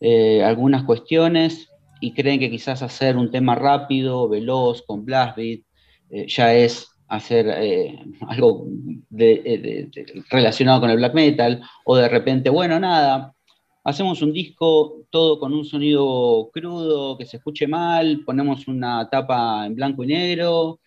eh, 0.00 0.44
algunas 0.44 0.84
cuestiones 0.84 1.69
y 2.00 2.12
creen 2.12 2.40
que 2.40 2.50
quizás 2.50 2.82
hacer 2.82 3.16
un 3.16 3.30
tema 3.30 3.54
rápido, 3.54 4.28
veloz, 4.28 4.82
con 4.82 5.04
blast 5.04 5.36
beat, 5.36 5.60
eh, 6.10 6.26
ya 6.26 6.54
es 6.54 6.88
hacer 7.08 7.46
eh, 7.48 7.98
algo 8.28 8.66
relacionado 10.30 10.80
con 10.80 10.90
el 10.90 10.96
black 10.96 11.14
metal, 11.14 11.62
o 11.84 11.96
de 11.96 12.08
repente, 12.08 12.50
bueno, 12.50 12.78
nada, 12.80 13.34
hacemos 13.84 14.22
un 14.22 14.32
disco 14.32 15.04
todo 15.10 15.38
con 15.38 15.52
un 15.52 15.64
sonido 15.64 16.50
crudo, 16.52 17.18
que 17.18 17.26
se 17.26 17.36
escuche 17.38 17.66
mal, 17.66 18.22
ponemos 18.24 18.68
una 18.68 19.08
tapa 19.10 19.66
en 19.66 19.74
blanco 19.74 20.04
y 20.04 20.08
negro, 20.08 20.80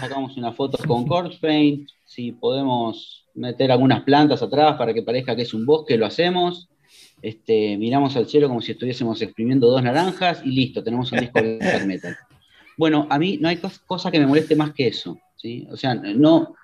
sacamos 0.00 0.36
una 0.38 0.52
foto 0.52 0.78
con 0.86 1.06
corpse 1.06 1.38
paint, 1.40 1.88
si 2.06 2.32
podemos 2.32 3.26
meter 3.34 3.72
algunas 3.72 4.02
plantas 4.02 4.42
atrás 4.42 4.76
para 4.76 4.94
que 4.94 5.02
parezca 5.02 5.36
que 5.36 5.42
es 5.42 5.54
un 5.54 5.66
bosque, 5.66 5.96
lo 5.96 6.06
hacemos. 6.06 6.68
Este, 7.22 7.78
miramos 7.78 8.16
al 8.16 8.28
cielo 8.28 8.48
como 8.48 8.60
si 8.60 8.72
estuviésemos 8.72 9.22
exprimiendo 9.22 9.68
dos 9.70 9.82
naranjas 9.82 10.42
y 10.44 10.50
listo, 10.50 10.82
tenemos 10.82 11.12
un 11.12 11.20
disco 11.20 11.40
de 11.40 11.56
black 11.60 11.86
metal. 11.86 12.16
Bueno, 12.76 13.06
a 13.08 13.18
mí 13.18 13.38
no 13.40 13.48
hay 13.48 13.60
cosa 13.86 14.10
que 14.10 14.18
me 14.18 14.26
moleste 14.26 14.56
más 14.56 14.72
que 14.72 14.88
eso, 14.88 15.18
¿sí? 15.36 15.68
O 15.70 15.76
sea, 15.76 15.94
no, 15.94 16.56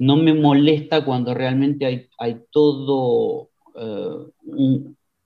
no 0.00 0.16
me 0.16 0.34
molesta 0.34 1.04
cuando 1.04 1.34
realmente 1.34 1.86
hay, 1.86 2.08
hay 2.18 2.40
todo 2.50 3.50
eh, 3.76 4.32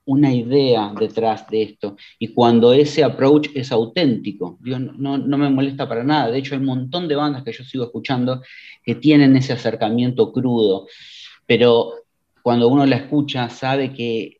una 0.05 0.35
idea 0.35 0.93
detrás 0.99 1.49
de 1.49 1.63
esto 1.63 1.97
y 2.19 2.29
cuando 2.29 2.73
ese 2.73 3.05
approach 3.05 3.49
es 3.55 3.73
auténtico. 3.73 4.59
no, 4.61 5.19
no, 5.19 5.39
me 5.39 5.49
molesta 5.49 5.89
para 5.89 6.05
nada. 6.05 6.31
De 6.31 6.39
hecho, 6.39 6.55
hay 6.55 6.61
un 6.61 6.67
montón 6.67 7.09
de 7.09 7.17
bandas 7.17 7.45
que 7.45 7.53
yo 7.53 7.65
sigo 7.65 7.85
escuchando 7.85 8.43
que 8.85 8.97
tienen 8.97 9.37
ese 9.37 9.53
acercamiento 9.53 10.33
crudo, 10.33 10.87
pero 11.47 11.95
cuando 12.43 12.69
uno 12.69 12.85
la 12.87 12.97
escucha 12.97 13.49
sabe 13.51 13.93
que 13.93 14.40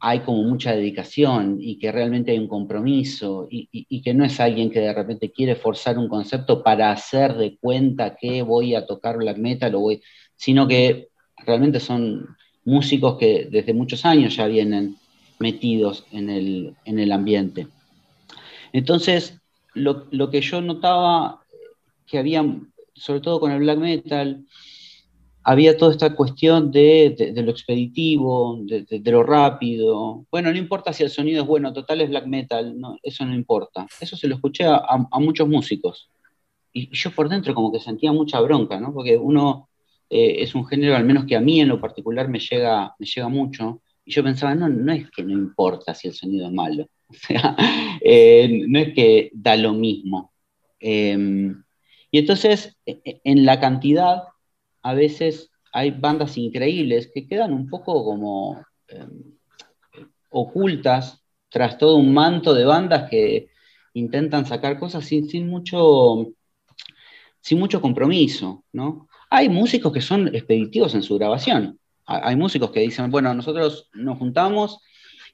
hay 0.00 0.20
como 0.20 0.42
mucha 0.44 0.72
dedicación 0.72 1.58
y 1.60 1.78
que 1.78 1.90
realmente 1.90 2.30
hay 2.30 2.38
un 2.38 2.48
compromiso 2.48 3.48
y, 3.50 4.00
que 4.02 4.14
no 4.14 4.24
es 4.24 4.38
alguien 4.38 4.70
que 4.70 4.80
de 4.80 4.92
repente 4.92 5.32
quiere 5.32 5.56
forzar 5.56 5.98
un 5.98 6.08
concepto 6.08 6.62
para 6.62 6.92
hacer 6.92 7.34
de 7.34 7.56
cuenta 7.58 8.16
que 8.16 8.42
voy 8.42 8.74
a 8.74 8.86
tocar 8.86 9.16
black 9.16 9.38
metal, 9.38 9.74
sino 10.36 10.68
que 10.68 11.08
realmente 11.44 11.80
son 11.80 12.36
músicos 12.64 13.18
que 13.18 13.48
desde 13.50 13.74
muchos 13.74 14.04
años 14.04 14.36
ya 14.36 14.46
vienen 14.46 14.96
metidos 15.38 16.04
en 16.12 16.30
el, 16.30 16.74
en 16.84 16.98
el 16.98 17.12
ambiente. 17.12 17.66
Entonces, 18.72 19.40
lo, 19.74 20.06
lo 20.10 20.30
que 20.30 20.40
yo 20.40 20.60
notaba 20.60 21.40
que 22.06 22.18
había, 22.18 22.44
sobre 22.94 23.20
todo 23.20 23.40
con 23.40 23.52
el 23.52 23.60
black 23.60 23.78
metal, 23.78 24.44
había 25.48 25.78
toda 25.78 25.92
esta 25.92 26.14
cuestión 26.14 26.70
de, 26.70 27.32
lo 27.34 27.50
expeditivo, 27.50 28.58
de, 28.60 29.00
lo 29.10 29.22
rápido. 29.22 30.26
Bueno, 30.30 30.52
no 30.52 30.58
importa 30.58 30.92
si 30.92 31.04
el 31.04 31.08
sonido 31.08 31.40
es 31.40 31.48
bueno, 31.48 31.72
total 31.72 32.02
es 32.02 32.10
black 32.10 32.26
metal, 32.26 32.78
no, 32.78 32.98
eso 33.02 33.24
no 33.24 33.34
importa. 33.34 33.86
Eso 33.98 34.14
se 34.14 34.28
lo 34.28 34.34
escuché 34.34 34.66
a, 34.66 35.08
muchos 35.18 35.48
músicos. 35.48 36.10
Y 36.70 36.94
yo 36.94 37.12
por 37.12 37.30
dentro 37.30 37.54
como 37.54 37.72
que 37.72 37.80
sentía 37.80 38.12
mucha 38.12 38.40
bronca, 38.40 38.78
¿no? 38.78 38.92
Porque 38.92 39.16
uno 39.16 39.70
eh, 40.10 40.36
es 40.40 40.54
un 40.54 40.66
género, 40.66 40.94
al 40.94 41.04
menos 41.04 41.24
que 41.24 41.36
a 41.36 41.40
mí 41.40 41.62
en 41.62 41.68
lo 41.68 41.80
particular 41.80 42.28
me 42.28 42.40
llega, 42.40 42.94
me 42.98 43.06
llega 43.06 43.28
mucho. 43.28 43.80
Y 44.04 44.12
yo 44.12 44.22
pensaba, 44.22 44.54
no, 44.54 44.68
no 44.68 44.92
es 44.92 45.10
que 45.10 45.22
no 45.22 45.32
importa 45.32 45.94
si 45.94 46.08
el 46.08 46.14
sonido 46.14 46.46
es 46.46 46.52
malo. 46.52 46.86
O 47.10 47.14
sea, 47.14 47.56
eh, 48.02 48.66
no 48.68 48.78
es 48.78 48.92
que 48.92 49.30
da 49.32 49.56
lo 49.56 49.72
mismo. 49.72 50.30
Em, 50.78 51.64
y 52.10 52.18
entonces, 52.18 52.76
e, 52.84 53.00
e, 53.02 53.20
en 53.24 53.46
la 53.46 53.58
cantidad 53.60 54.24
a 54.82 54.94
veces 54.94 55.50
hay 55.72 55.90
bandas 55.90 56.36
increíbles 56.38 57.10
que 57.12 57.26
quedan 57.26 57.52
un 57.52 57.68
poco 57.68 58.04
como 58.04 58.64
em, 58.88 59.36
ocultas 60.30 61.22
tras 61.48 61.78
todo 61.78 61.96
un 61.96 62.12
manto 62.12 62.54
de 62.54 62.64
bandas 62.64 63.08
que 63.10 63.48
intentan 63.94 64.46
sacar 64.46 64.78
cosas 64.78 65.04
sin, 65.04 65.28
sin, 65.28 65.48
mucho, 65.48 66.28
sin 67.40 67.58
mucho 67.58 67.80
compromiso, 67.80 68.64
¿no? 68.72 69.08
Hay 69.30 69.48
músicos 69.48 69.92
que 69.92 70.00
son 70.00 70.28
expeditivos 70.28 70.94
en 70.94 71.02
su 71.02 71.16
grabación. 71.18 71.78
Hay 72.06 72.36
músicos 72.36 72.70
que 72.70 72.80
dicen, 72.80 73.10
bueno, 73.10 73.34
nosotros 73.34 73.90
nos 73.92 74.18
juntamos 74.18 74.80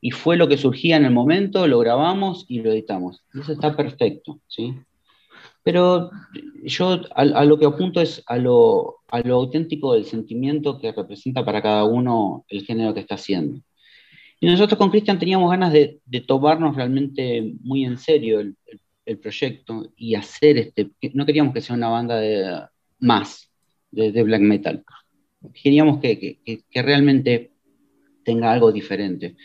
y 0.01 0.11
fue 0.11 0.37
lo 0.37 0.49
que 0.49 0.59
surgía 0.59 0.97
en 0.97 1.05
el 1.05 1.13
momento, 1.13 1.69
lo 1.69 1.79
grabamos 1.79 2.45
y 2.49 2.61
lo 2.61 2.73
editamos. 2.73 3.23
eso 3.33 3.53
está 3.53 3.77
perfecto, 3.77 4.41
¿sí? 4.49 4.75
Pero 5.65 6.11
yo 6.63 7.01
a, 7.15 7.45
lo 7.45 7.59
que 7.59 7.65
apunto 7.65 8.01
es 8.01 8.23
a 8.27 8.37
lo, 8.37 9.01
auténtico 9.09 9.95
del 9.95 10.05
sentimiento 10.05 10.79
que 10.79 10.93
representa 10.93 11.45
para 11.45 11.63
cada 11.63 11.85
uno 11.85 12.45
el 12.49 12.65
género 12.65 12.93
que 12.93 13.01
está 13.01 13.15
haciendo. 13.15 13.61
Y 14.41 14.47
nosotros 14.47 14.79
con 14.79 14.91
Cristian 14.91 15.19
teníamos 15.19 15.51
ganas 15.51 15.73
de, 15.73 16.01
tomarnos 16.27 16.77
realmente 16.77 17.55
muy 17.63 17.85
en 17.85 17.97
serio 17.97 18.41
el, 18.41 18.57
proyecto 19.21 19.93
y 19.97 20.15
hacer 20.15 20.57
este, 20.57 20.91
no 21.13 21.27
queríamos 21.27 21.53
que 21.53 21.61
sea 21.61 21.77
una 21.77 21.89
banda 21.89 22.17
de 22.17 22.63
más 23.01 23.51
de, 23.91 24.23
black 24.23 24.41
metal. 24.41 24.85
queríamos 25.63 26.01
que, 26.01 26.41
realmente 26.75 27.53
tenga 28.23 28.53
algo 28.53 28.71
diferente. 28.71 29.37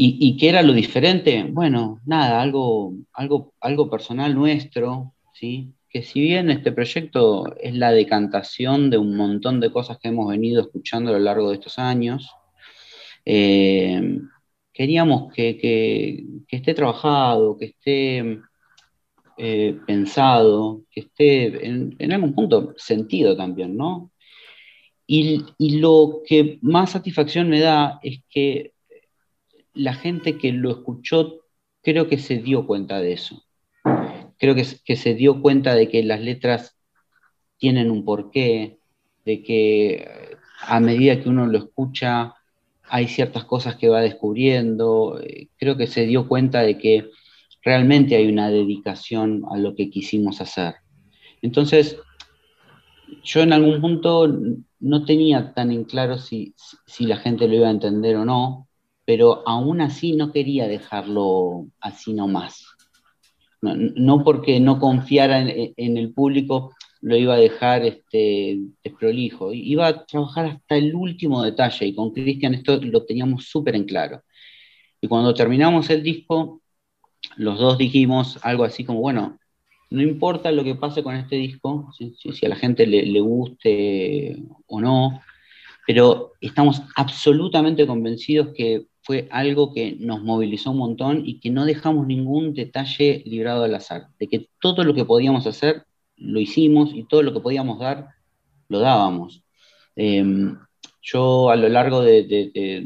¿Y, 0.00 0.16
¿Y, 0.20 0.36
qué 0.36 0.48
era 0.48 0.62
lo 0.62 0.72
diferente? 0.74 1.44
Bueno, 1.50 2.00
nada, 2.06 2.40
algo, 2.40 2.94
algo, 3.12 3.52
algo 3.60 3.90
personal 3.90 4.32
nuestro, 4.34 5.12
¿sí? 5.34 5.74
que 5.90 6.02
si 6.02 6.20
bien 6.20 6.50
este 6.50 6.72
proyecto 6.72 7.56
es 7.56 7.74
la 7.74 7.90
decantación 7.92 8.90
de 8.90 8.98
un 8.98 9.16
montón 9.16 9.58
de 9.60 9.72
cosas 9.72 9.98
que 9.98 10.08
hemos 10.08 10.28
venido 10.28 10.62
escuchando 10.62 11.10
a 11.10 11.14
lo 11.14 11.18
largo 11.18 11.48
de 11.48 11.56
estos 11.56 11.78
años, 11.80 12.30
eh, 13.24 14.20
queríamos 14.72 15.32
que, 15.32 16.24
esté 16.48 16.74
trabajado, 16.74 17.58
que 17.58 17.66
esté 17.66 18.40
eh, 19.36 19.78
pensado, 19.86 20.84
que 20.90 21.00
esté 21.00 21.66
en, 21.66 22.12
algún 22.12 22.34
punto 22.34 22.74
sentido 22.76 23.36
también, 23.36 23.76
¿no? 23.76 24.12
Y, 25.06 25.44
y, 25.58 25.78
lo 25.80 26.22
que 26.26 26.58
más 26.62 26.90
satisfacción 26.92 27.48
me 27.48 27.60
da 27.60 27.98
es 28.02 28.20
que 28.30 28.74
la 29.78 29.94
gente 29.94 30.36
que 30.36 30.52
lo 30.52 30.70
escuchó 30.70 31.40
creo 31.82 32.08
que 32.08 32.18
se 32.18 32.38
dio 32.38 32.66
cuenta 32.66 33.00
de 33.00 33.12
eso 33.14 33.42
creo 34.38 34.54
que, 34.54 34.96
se 34.96 35.14
dio 35.14 35.42
cuenta 35.42 35.74
de 35.74 35.88
que 35.88 36.02
las 36.02 36.20
letras 36.20 36.78
tienen 37.58 37.90
un 37.90 38.04
porqué, 38.04 38.78
de 39.24 39.42
que 39.42 40.36
a 40.60 40.80
medida 40.80 41.20
que 41.20 41.28
uno 41.28 41.46
lo 41.46 41.58
escucha 41.58 42.34
hay 42.90 43.08
ciertas 43.08 43.44
cosas 43.44 43.76
que 43.76 43.88
va 43.88 44.00
descubriendo. 44.00 45.20
Creo 45.58 45.76
que 45.76 45.86
se 45.86 46.06
dio 46.06 46.26
cuenta 46.26 46.62
de 46.62 46.78
que 46.78 47.10
realmente 47.62 48.16
hay 48.16 48.28
una 48.28 48.50
dedicación 48.50 49.42
a 49.50 49.58
lo 49.58 49.74
que 49.74 49.90
quisimos 49.90 50.40
hacer. 50.40 50.76
Entonces, 51.42 51.98
yo 53.22 53.42
en 53.42 53.52
algún 53.52 53.80
punto 53.80 54.32
no 54.80 55.04
tenía 55.04 55.52
tan 55.52 55.70
en 55.70 55.84
claro 55.84 56.18
si, 56.18 56.54
si 56.86 57.04
la 57.04 57.16
gente 57.16 57.46
lo 57.46 57.56
iba 57.56 57.68
a 57.68 57.72
entender 57.72 58.16
o 58.16 58.24
no, 58.24 58.67
pero 59.08 59.42
aún 59.46 59.80
así 59.80 60.12
no 60.12 60.32
quería 60.32 60.68
dejarlo 60.68 61.68
así 61.80 62.12
nomás. 62.12 62.66
No, 63.62 64.22
porque 64.22 64.60
no 64.60 64.78
confiara 64.78 65.40
en, 65.40 65.96
el 65.96 66.12
público 66.12 66.74
lo 67.00 67.16
iba 67.16 67.32
a 67.32 67.38
dejar 67.38 67.86
este, 67.86 68.58
desprolijo. 68.84 69.54
Iba 69.54 69.86
a 69.86 70.04
trabajar 70.04 70.44
hasta 70.44 70.76
el 70.76 70.94
último 70.94 71.42
detalle 71.42 71.86
y 71.86 71.94
con 71.94 72.12
Cristian 72.12 72.52
esto 72.52 72.78
lo 72.82 73.06
teníamos 73.06 73.46
súper 73.46 73.76
en 73.76 73.84
claro. 73.84 74.20
Y 75.00 75.08
cuando 75.08 75.32
terminamos 75.32 75.88
el 75.88 76.02
disco, 76.02 76.60
los 77.38 77.58
dos 77.58 77.78
dijimos 77.78 78.38
algo 78.42 78.64
así 78.64 78.84
como, 78.84 79.00
bueno, 79.00 79.38
no 79.88 80.02
importa 80.02 80.52
lo 80.52 80.64
que 80.64 80.74
pase 80.74 81.02
con 81.02 81.16
este 81.16 81.36
disco, 81.36 81.90
si, 81.96 82.44
a 82.44 82.48
la 82.50 82.56
gente 82.56 82.86
le, 82.86 83.20
guste 83.20 84.36
o 84.66 84.82
no, 84.82 85.22
pero 85.86 86.34
estamos 86.42 86.82
absolutamente 86.96 87.86
convencidos 87.86 88.48
que 88.54 88.84
fue 89.08 89.26
algo 89.30 89.72
que 89.72 89.96
nos 89.98 90.22
movilizó 90.22 90.72
un 90.72 90.76
montón 90.76 91.22
y 91.24 91.40
que 91.40 91.48
no 91.48 91.64
dejamos 91.64 92.06
ningún 92.06 92.52
detalle 92.52 93.22
librado 93.24 93.64
al 93.64 93.74
azar, 93.74 94.08
de 94.18 94.28
que 94.28 94.50
todo 94.60 94.84
lo 94.84 94.92
que 94.92 95.06
podíamos 95.06 95.46
hacer 95.46 95.86
lo 96.18 96.38
hicimos 96.38 96.90
y 96.92 97.04
todo 97.04 97.22
lo 97.22 97.32
que 97.32 97.40
podíamos 97.40 97.78
dar 97.78 98.08
lo 98.68 98.80
dábamos. 98.80 99.42
Em, 99.96 100.58
yo 101.00 101.48
a 101.48 101.56
lo 101.56 101.70
largo 101.70 102.02
de, 102.02 102.84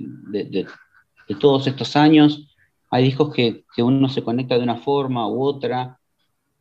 todos 1.41 1.67
estos 1.67 1.97
años 1.97 2.47
hay 2.89 3.03
discos 3.03 3.35
que, 3.35 3.65
uno 3.79 4.09
se 4.09 4.23
conecta 4.23 4.57
de 4.57 4.63
una 4.63 4.77
forma 4.77 5.27
u 5.27 5.43
otra, 5.43 5.99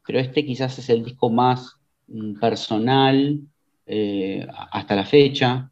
pero 0.07 0.17
este 0.17 0.43
quizás 0.43 0.79
es 0.79 0.89
el 0.89 1.05
disco 1.05 1.29
más 1.29 1.77
mm, 2.07 2.39
personal 2.39 3.39
eh, 3.85 4.47
hasta 4.71 4.95
la 4.95 5.05
fecha 5.05 5.70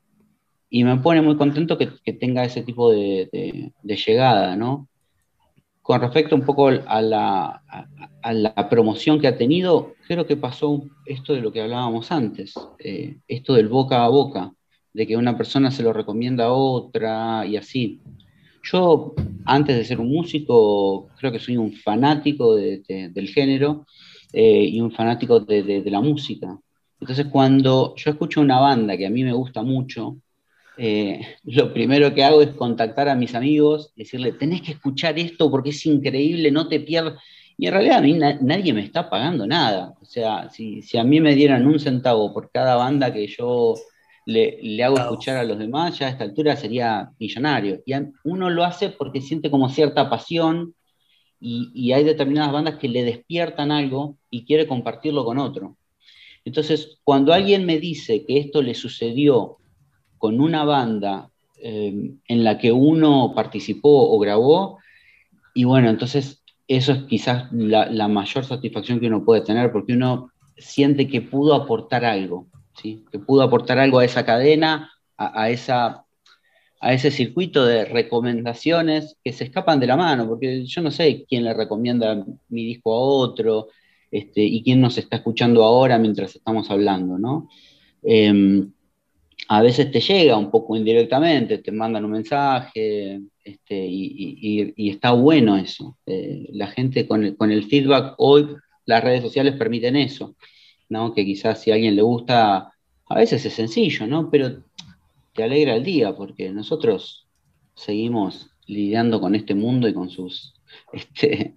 y 0.69 0.83
me 0.83 0.97
pone 0.97 1.21
muy 1.21 1.35
contento 1.35 1.77
que, 1.77 1.87
tenga 2.13 2.43
ese 2.43 2.61
tipo 2.61 2.91
de, 2.91 3.71
llegada, 3.83 4.55
¿no? 4.55 4.87
Con 5.81 6.01
respecto 6.01 6.35
un 6.35 6.43
poco 6.43 6.67
a 6.67 7.01
la, 7.01 7.63
promoción 8.69 9.19
que 9.19 9.27
ha 9.27 9.37
tenido, 9.37 9.95
creo 10.07 10.27
que 10.27 10.37
pasó 10.37 10.83
esto 11.05 11.33
de 11.33 11.41
lo 11.41 11.51
que 11.51 11.61
hablábamos 11.61 12.11
antes, 12.11 12.53
eh, 12.77 13.17
esto 13.27 13.55
del 13.55 13.67
boca 13.67 14.05
a 14.05 14.09
boca, 14.09 14.51
de 14.93 15.07
que 15.07 15.17
una 15.17 15.35
persona 15.35 15.71
se 15.71 15.83
lo 15.83 15.93
recomienda 15.93 16.45
a 16.45 16.53
otra 16.53 17.45
y 17.47 17.57
así. 17.57 18.01
Yo, 18.63 19.15
antes 19.45 19.75
de 19.75 19.85
ser 19.85 19.99
un 19.99 20.11
músico, 20.11 21.07
creo 21.17 21.31
que 21.31 21.39
soy 21.39 21.57
un 21.57 21.73
fanático 21.73 22.55
del 22.55 23.29
género 23.33 23.85
eh, 24.33 24.65
y 24.65 24.81
un 24.81 24.91
fanático 24.91 25.39
de 25.39 25.83
la 25.85 26.01
música. 26.01 26.59
Entonces, 26.99 27.27
cuando 27.27 27.95
yo 27.95 28.11
escucho 28.11 28.41
una 28.41 28.59
banda 28.59 28.97
que 28.97 29.07
a 29.07 29.09
mí 29.09 29.23
me 29.23 29.33
gusta 29.33 29.63
mucho, 29.63 30.17
eh, 30.81 31.19
lo 31.43 31.73
primero 31.73 32.13
que 32.13 32.23
hago 32.23 32.41
es 32.41 32.51
contactar 32.51 33.09
a 33.09 33.15
mis 33.15 33.35
amigos, 33.35 33.91
decirle, 33.97 34.31
tenés 34.31 34.61
que 34.61 34.71
escuchar 34.71 35.19
esto 35.19 35.51
porque 35.51 35.71
es 35.71 35.85
increíble, 35.85 36.51
no 36.51 36.69
te 36.69 36.79
pierdas. 36.79 37.21
Y 37.57 37.67
en 37.67 37.73
realidad 37.73 37.97
a 37.97 38.01
mí 38.01 38.13
nadie 38.13 38.73
me 38.73 38.81
está 38.81 39.09
pagando 39.09 39.45
nada. 39.45 39.93
O 40.01 40.05
sea, 40.05 40.49
si, 40.49 40.81
a 40.97 41.03
mí 41.03 41.19
me 41.19 41.35
dieran 41.35 41.67
un 41.67 41.79
centavo 41.79 42.33
por 42.33 42.49
cada 42.51 42.75
banda 42.75 43.11
que 43.11 43.27
yo 43.27 43.75
le, 44.25 44.81
hago 44.81 44.97
escuchar 44.97 45.35
a 45.35 45.43
los 45.43 45.59
demás, 45.59 45.99
ya 45.99 46.07
a 46.07 46.11
esta 46.11 46.23
altura 46.23 46.55
sería 46.55 47.11
millonario. 47.19 47.81
Y 47.85 47.93
uno 48.23 48.49
lo 48.49 48.63
hace 48.63 48.89
porque 48.89 49.19
siente 49.19 49.51
como 49.51 49.67
cierta 49.69 50.09
pasión 50.09 50.75
y, 51.41 51.71
y 51.73 51.91
hay 51.91 52.05
determinadas 52.05 52.53
bandas 52.53 52.75
que 52.77 52.87
le 52.87 53.03
despiertan 53.03 53.71
algo 53.71 54.17
y 54.29 54.45
quiere 54.45 54.65
compartirlo 54.65 55.25
con 55.25 55.39
otro. 55.39 55.75
Entonces, 56.45 56.99
cuando 57.03 57.33
alguien 57.33 57.65
me 57.65 57.79
dice 57.79 58.25
que 58.25 58.37
esto 58.39 58.61
le 58.61 58.75
sucedió 58.75 59.59
con 60.19 60.39
una 60.39 60.63
banda 60.63 61.31
eh, 61.61 62.11
en 62.27 62.43
la 62.43 62.59
que 62.59 62.71
uno 62.71 63.33
participó 63.35 64.11
o 64.11 64.19
grabó, 64.19 64.77
y 65.55 65.63
bueno, 65.63 65.89
entonces 65.89 66.43
eso 66.67 66.91
es 66.91 67.03
quizás 67.03 67.51
la, 67.51 68.07
mayor 68.07 68.45
satisfacción 68.45 68.99
que 68.99 69.07
uno 69.07 69.25
puede 69.25 69.41
tener, 69.41 69.71
porque 69.71 69.93
uno 69.93 70.31
siente 70.55 71.07
que 71.07 71.21
pudo 71.21 71.55
aportar 71.55 72.05
algo, 72.05 72.47
¿sí? 72.79 73.03
que 73.11 73.17
pudo 73.17 73.41
aportar 73.41 73.79
algo 73.79 73.99
a 73.99 74.05
esa 74.05 74.23
cadena, 74.23 74.91
a, 75.17 75.49
esa, 75.49 76.05
a 76.79 76.93
ese 76.93 77.11
circuito 77.11 77.65
de 77.65 77.85
recomendaciones 77.85 79.17
que 79.23 79.33
se 79.33 79.45
escapan 79.45 79.79
de 79.79 79.87
la 79.87 79.97
mano, 79.97 80.27
porque 80.27 80.65
yo 80.65 80.81
no 80.81 80.91
sé 80.91 81.25
quién 81.27 81.43
le 81.43 81.53
recomienda 81.55 82.23
mi 82.49 82.65
disco 82.65 82.93
a 82.93 82.99
otro, 82.99 83.69
este, 84.11 84.43
y 84.43 84.63
quién 84.63 84.79
nos 84.79 84.97
está 84.97 85.17
escuchando 85.17 85.63
ahora 85.63 85.97
mientras 85.97 86.35
estamos 86.35 86.69
hablando, 86.69 87.17
¿no? 87.17 87.49
Em, 88.03 88.71
a 89.51 89.63
veces 89.63 89.91
te 89.91 89.99
llega 89.99 90.37
un 90.37 90.51
poco 90.51 90.75
indirectamente, 90.75 91.57
te 91.57 91.71
mandan 91.71 92.05
un 92.05 92.11
mensaje, 92.11 93.19
este, 93.43 93.83
y, 93.87 94.89
está 94.91 95.11
bueno 95.13 95.57
eso. 95.57 95.97
Eh, 96.05 96.47
la 96.51 96.67
gente 96.67 97.07
con 97.07 97.23
el, 97.23 97.63
feedback, 97.63 98.13
hoy 98.19 98.47
las 98.85 99.03
redes 99.03 99.23
sociales 99.23 99.55
permiten 99.55 99.95
eso, 99.95 100.35
¿no? 100.87 101.15
que 101.15 101.25
quizás 101.25 101.63
si 101.63 101.71
a 101.71 101.73
alguien 101.73 101.95
le 101.95 102.03
gusta, 102.03 102.73
a 103.07 103.15
veces 103.15 103.43
es 103.43 103.53
sencillo, 103.53 104.05
¿no? 104.05 104.29
pero 104.29 104.63
te 105.33 105.43
alegra 105.43 105.75
el 105.75 105.83
día, 105.83 106.15
porque 106.15 106.51
nosotros 106.51 107.27
seguimos 107.73 108.51
lidiando 108.67 109.19
con 109.19 109.33
este 109.33 109.55
mundo 109.55 109.87
y 109.87 109.95
con 109.95 110.11
sus 110.11 110.53
este, 110.93 111.55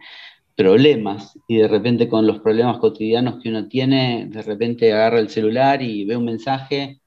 problemas, 0.57 1.38
y 1.47 1.59
de 1.59 1.68
repente 1.68 2.09
con 2.09 2.26
los 2.26 2.40
problemas 2.40 2.78
cotidianos 2.78 3.43
que 3.43 3.51
uno 3.51 3.68
tiene, 3.68 4.28
de 4.30 4.40
repente 4.40 4.95
agarra 4.95 5.20
el 5.20 5.28
celular 5.28 5.82
y 5.82 6.07
ve 6.07 6.16
un 6.16 6.24
mensaje 6.24 7.01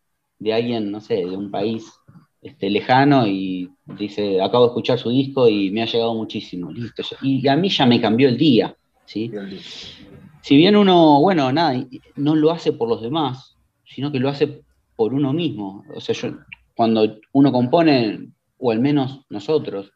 de 0.46 0.54
alguien, 0.54 0.92
no 0.92 1.02
sé, 1.02 1.16
de 1.16 1.36
un 1.36 1.50
país 1.50 1.92
este, 2.40 2.70
lejano 2.70 3.26
y 3.26 3.68
dice, 3.98 4.40
acabo 4.40 4.66
de 4.66 4.70
escuchar 4.70 5.00
su 5.00 5.10
disco 5.10 5.50
y 5.50 5.72
me 5.72 5.82
ha 5.82 5.88
llegado 5.88 6.14
muchísimo, 6.14 6.72
listo. 6.72 7.02
Y 7.24 7.48
a 7.48 7.56
mí 7.56 7.68
ya 7.68 7.88
me 7.88 8.00
cambió 8.00 8.30
el 8.30 8.38
día, 8.38 8.76
¿sí? 9.06 9.32
Si 10.42 10.56
bien 10.56 10.76
uno, 10.76 11.20
bueno, 11.20 11.52
nada, 11.52 11.84
no 12.16 12.36
lo 12.36 12.52
hace 12.52 12.74
por 12.74 12.88
los 12.88 13.02
demás, 13.02 13.58
sino 13.86 14.12
que 14.12 14.20
lo 14.20 14.30
hace 14.30 14.62
por 14.96 15.16
uno 15.16 15.34
mismo. 15.34 15.84
O 15.96 16.00
sea, 16.00 16.14
yo, 16.14 16.38
cuando 16.76 17.18
uno 17.32 17.52
compone, 17.52 18.30
o 18.60 18.70
al 18.70 18.82
menos 18.82 19.22
nosotros, 19.32 19.92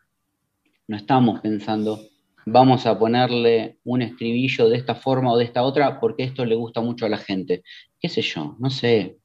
no 0.88 0.98
estamos 0.98 1.42
pensando, 1.42 2.00
vamos 2.48 2.88
a 2.88 2.98
ponerle 2.98 3.78
un 3.84 4.02
estribillo 4.02 4.68
de 4.68 4.78
esta 4.78 4.96
forma 4.96 5.32
o 5.32 5.38
de 5.38 5.46
esta 5.46 5.62
otra 5.62 6.00
porque 6.00 6.24
esto 6.24 6.44
le 6.44 6.56
gusta 6.56 6.82
mucho 6.82 7.06
a 7.06 7.10
la 7.10 7.20
gente. 7.20 7.62
¿Qué 8.00 8.10
sé 8.10 8.24
yo? 8.24 8.56
No 8.58 8.72
sé. 8.72 9.20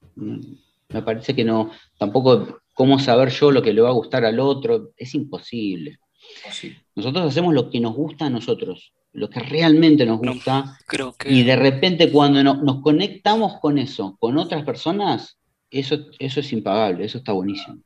Me 0.89 1.01
parece 1.01 1.35
que 1.35 1.43
no, 1.43 1.71
tampoco 1.97 2.61
cómo 2.73 2.99
saber 2.99 3.29
yo 3.29 3.51
lo 3.51 3.61
que 3.61 3.73
le 3.73 3.81
va 3.81 3.89
a 3.89 3.93
gustar 3.93 4.25
al 4.25 4.39
otro, 4.39 4.91
es 4.97 5.15
imposible. 5.15 5.97
Nosotros 6.95 7.25
hacemos 7.25 7.53
lo 7.53 7.69
que 7.69 7.79
nos 7.79 7.95
gusta 7.95 8.25
a 8.25 8.29
nosotros, 8.29 8.93
lo 9.13 9.29
que 9.29 9.39
realmente 9.39 10.05
nos 10.05 10.19
gusta. 10.19 10.77
Y 11.25 11.43
de 11.43 11.55
repente 11.55 12.11
cuando 12.11 12.43
nos 12.43 12.81
conectamos 12.81 13.59
con 13.59 13.77
eso, 13.77 14.17
con 14.19 14.37
otras 14.37 14.63
personas, 14.63 15.37
eso, 15.69 15.97
eso 16.19 16.39
es 16.39 16.53
impagable, 16.53 17.05
eso 17.05 17.17
está 17.17 17.31
buenísimo. 17.31 17.77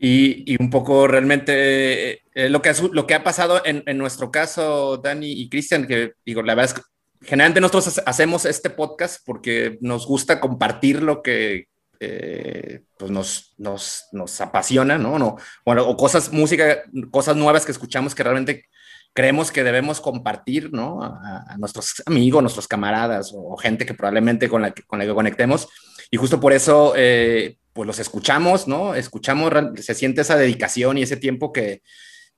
Y, 0.00 0.56
un 0.60 0.70
poco 0.70 1.08
realmente 1.08 2.22
eh, 2.32 2.48
lo, 2.48 2.62
que, 2.62 2.72
lo 2.92 3.06
que 3.06 3.14
ha 3.14 3.24
pasado 3.24 3.62
en, 3.64 3.82
en 3.86 3.98
nuestro 3.98 4.30
caso, 4.30 4.96
Dani 4.96 5.32
y 5.32 5.48
Cristian, 5.48 5.88
que 5.88 6.12
digo, 6.24 6.42
la 6.42 6.54
verdad 6.54 6.76
es 6.76 6.82
que 6.82 7.26
generalmente 7.26 7.60
nosotros 7.60 8.00
hacemos 8.06 8.44
este 8.44 8.70
podcast 8.70 9.20
porque 9.26 9.76
nos 9.80 10.06
gusta 10.06 10.38
compartir 10.38 11.02
lo 11.02 11.22
que 11.22 11.66
eh, 12.00 12.82
pues 12.96 13.10
nos, 13.10 13.54
nos, 13.58 14.04
nos, 14.12 14.40
apasiona, 14.40 14.98
¿no? 14.98 15.18
¿no? 15.18 15.36
Bueno, 15.64 15.86
o 15.86 15.96
cosas, 15.96 16.32
música, 16.32 16.82
cosas 17.10 17.36
nuevas 17.36 17.64
que 17.64 17.72
escuchamos 17.72 18.14
que 18.14 18.22
realmente 18.22 18.68
creemos 19.12 19.50
que 19.50 19.64
debemos 19.64 20.00
compartir, 20.00 20.72
¿no? 20.72 21.02
A, 21.02 21.56
nuestros 21.58 22.02
amigos, 22.06 22.40
nuestros 22.40 22.68
camaradas 22.68 23.32
o, 23.34 23.56
gente 23.56 23.84
que 23.84 23.94
probablemente 23.94 24.48
con 24.48 24.62
la 24.62 24.70
que, 24.70 24.82
con 24.82 25.00
la 25.00 25.06
que 25.06 25.14
conectemos. 25.14 25.68
Y 26.10 26.16
justo 26.18 26.38
por 26.38 26.52
eso, 26.52 26.94
eh, 26.96 27.56
pues 27.72 27.86
los 27.86 27.98
escuchamos, 27.98 28.68
¿no? 28.68 28.94
Escuchamos, 28.94 29.52
se 29.76 29.94
siente 29.94 30.20
esa 30.20 30.36
dedicación 30.36 30.98
y 30.98 31.02
ese 31.02 31.16
tiempo 31.16 31.52
que, 31.52 31.82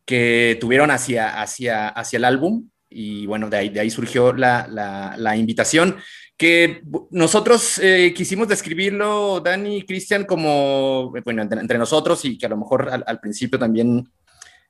que 0.07 0.57
tuvieron 0.59 0.91
hacia, 0.91 1.43
hacia, 1.43 1.89
hacia 1.89 2.17
el 2.17 2.25
álbum. 2.25 2.71
Y 2.89 3.27
bueno, 3.27 3.51
de 3.51 3.59
ahí, 3.59 3.69
de 3.69 3.81
ahí 3.81 3.91
surgió 3.91 4.33
la, 4.33 4.67
la, 4.67 5.15
la 5.19 5.37
invitación 5.37 5.97
que 6.41 6.80
nosotros 7.11 7.78
eh, 7.82 8.14
quisimos 8.16 8.49
describirlo, 8.49 9.41
Dani 9.41 9.76
y 9.76 9.82
Cristian, 9.82 10.24
como, 10.24 11.12
bueno, 11.22 11.43
entre, 11.43 11.76
nosotros 11.76 12.24
y 12.24 12.38
que 12.38 12.47
a 12.47 12.49
lo 12.49 12.57
mejor 12.57 12.88
al, 12.91 13.20
principio 13.20 13.59
también 13.59 14.09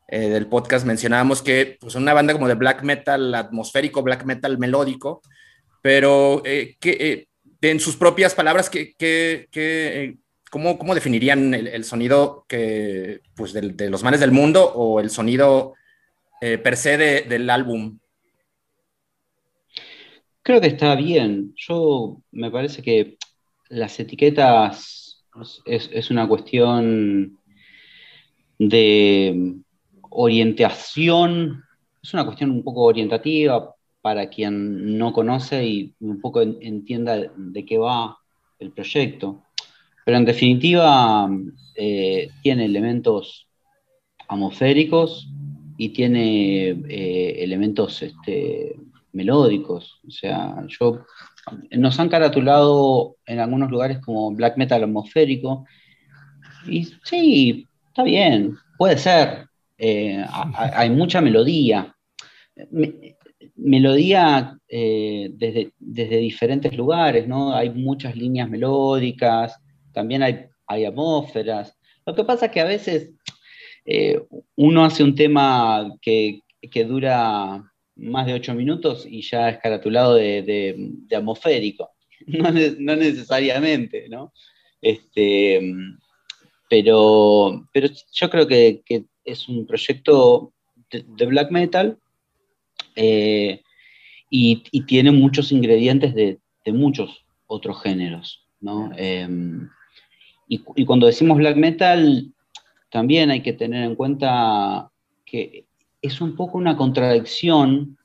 eh, 0.08 0.30
del 0.30 0.48
podcast 0.48 0.84
mencionábamos 0.84 1.42
que 1.42 1.78
pues 1.80 1.94
una 1.94 2.12
banda 2.12 2.32
como 2.32 2.48
de 2.48 2.54
black 2.54 2.82
metal 2.82 3.32
atmosférico, 3.36 4.02
black 4.02 4.24
metal 4.24 4.58
melódico, 4.58 5.22
pero 5.80 6.42
eh, 6.44 6.74
que 6.80 7.28
en 7.60 7.78
sus 7.78 7.94
propias 7.94 8.34
palabras, 8.34 8.68
que, 8.68 8.94
que, 8.98 10.16
¿cómo, 10.50 10.76
¿cómo, 10.76 10.92
definirían 10.96 11.54
el, 11.54 11.84
sonido 11.84 12.46
que, 12.48 13.20
pues, 13.36 13.52
de, 13.52 13.88
los 13.88 14.02
manes 14.02 14.18
del 14.18 14.32
mundo 14.32 14.72
o 14.74 14.98
el 14.98 15.08
sonido 15.08 15.74
per 16.40 16.76
se 16.76 16.98
del 16.98 17.48
álbum? 17.48 17.99
Creo 20.43 20.61
que 20.61 20.68
está 20.68 20.95
bien. 20.95 21.53
Yo 21.57 22.22
me 22.32 22.51
parece 22.51 22.82
que 22.82 23.18
las 23.68 23.99
etiquetas 24.01 25.24
es, 25.66 26.11
una 26.11 26.26
cuestión 26.26 27.38
de 28.59 29.55
orientación, 30.11 31.62
es 32.03 32.14
una 32.14 32.24
cuestión 32.24 32.51
un 32.51 32.64
poco 32.64 32.82
orientativa 32.82 33.74
para 34.01 34.28
quien 34.30 34.97
no 34.99 35.12
conoce 35.12 35.66
y 35.66 35.95
un 36.01 36.20
poco 36.20 36.41
entienda 36.41 37.30
de 37.36 37.64
qué 37.66 37.76
va 37.78 38.18
el 38.59 38.72
proyecto. 38.72 39.43
Pero 40.05 40.16
en 40.16 40.24
definitiva 40.24 41.28
eh, 41.76 42.30
tiene 42.43 42.64
elementos 42.64 43.47
atmosféricos 44.26 45.28
y 45.76 45.91
tiene 45.91 46.70
eh, 46.88 47.45
elementos 47.45 48.03
este, 48.03 48.76
melódicos. 49.12 50.00
O 50.06 50.11
sea, 50.11 50.56
yo, 50.68 51.04
nos 51.72 51.98
han 51.98 52.08
caratulado 52.08 53.16
en 53.26 53.40
algunos 53.40 53.70
lugares 53.70 53.98
como 53.98 54.30
black 54.32 54.56
metal 54.56 54.84
atmosférico. 54.84 55.66
Y 56.66 56.84
sí, 57.04 57.66
está 57.88 58.02
bien, 58.02 58.56
puede 58.78 58.98
ser. 58.98 59.46
Eh, 59.78 60.24
hay 60.54 60.90
mucha 60.90 61.20
melodía. 61.20 61.94
melodía 63.56 64.58
eh, 64.68 65.30
desde, 65.32 65.72
desde, 65.78 66.16
diferentes 66.18 66.76
lugares, 66.76 67.26
¿no? 67.26 67.54
Hay 67.54 67.70
muchas 67.70 68.14
líneas 68.14 68.48
melódicas, 68.48 69.58
también 69.92 70.22
hay, 70.22 70.46
hay 70.66 70.84
atmósferas. 70.84 71.76
Lo 72.06 72.14
que 72.14 72.24
pasa 72.24 72.46
es 72.46 72.52
que 72.52 72.61
a 72.61 72.64
veces 72.64 73.11
eh, 73.84 74.22
uno 74.56 74.84
hace 74.84 75.02
un 75.02 75.14
tema 75.14 75.90
que, 76.00 76.40
que 76.70 76.84
dura 76.84 77.64
más 78.01 78.26
de 78.26 78.34
ocho 78.34 78.55
minutos 78.55 79.07
y 79.09 79.22
ya 79.22 79.51
es 79.51 79.59
caratulado 79.59 80.14
de, 80.14 80.92
atmosférico. 81.14 81.90
No, 82.26 82.96
necesariamente, 82.96 84.07
¿no? 84.11 84.34
Este, 84.82 85.59
pero, 86.68 87.66
pero 87.72 87.88
yo 88.12 88.28
creo 88.28 88.46
que, 88.46 88.82
es 89.24 89.48
un 89.48 89.66
proyecto 89.66 90.53
de, 90.90 91.26
black 91.26 91.51
metal 91.51 91.98
eh, 92.94 93.62
y, 94.28 94.62
tiene 94.86 95.12
muchos 95.12 95.51
ingredientes 95.51 96.14
de, 96.14 96.38
muchos 96.66 97.24
otros 97.46 97.82
géneros, 97.82 98.46
¿no? 98.61 98.92
Em, 98.96 99.68
y, 100.46 100.62
y 100.76 100.84
cuando 100.84 101.07
decimos 101.07 101.38
black 101.38 101.57
metal, 101.57 102.32
también 102.90 103.30
hay 103.30 103.40
que 103.40 103.55
tener 103.55 103.84
en 103.84 103.96
cuenta 103.96 104.90
que 105.24 105.69
es 106.03 106.20
un 106.20 106.36
poco 106.36 106.59
una 106.59 106.76
contradicción 106.76 107.98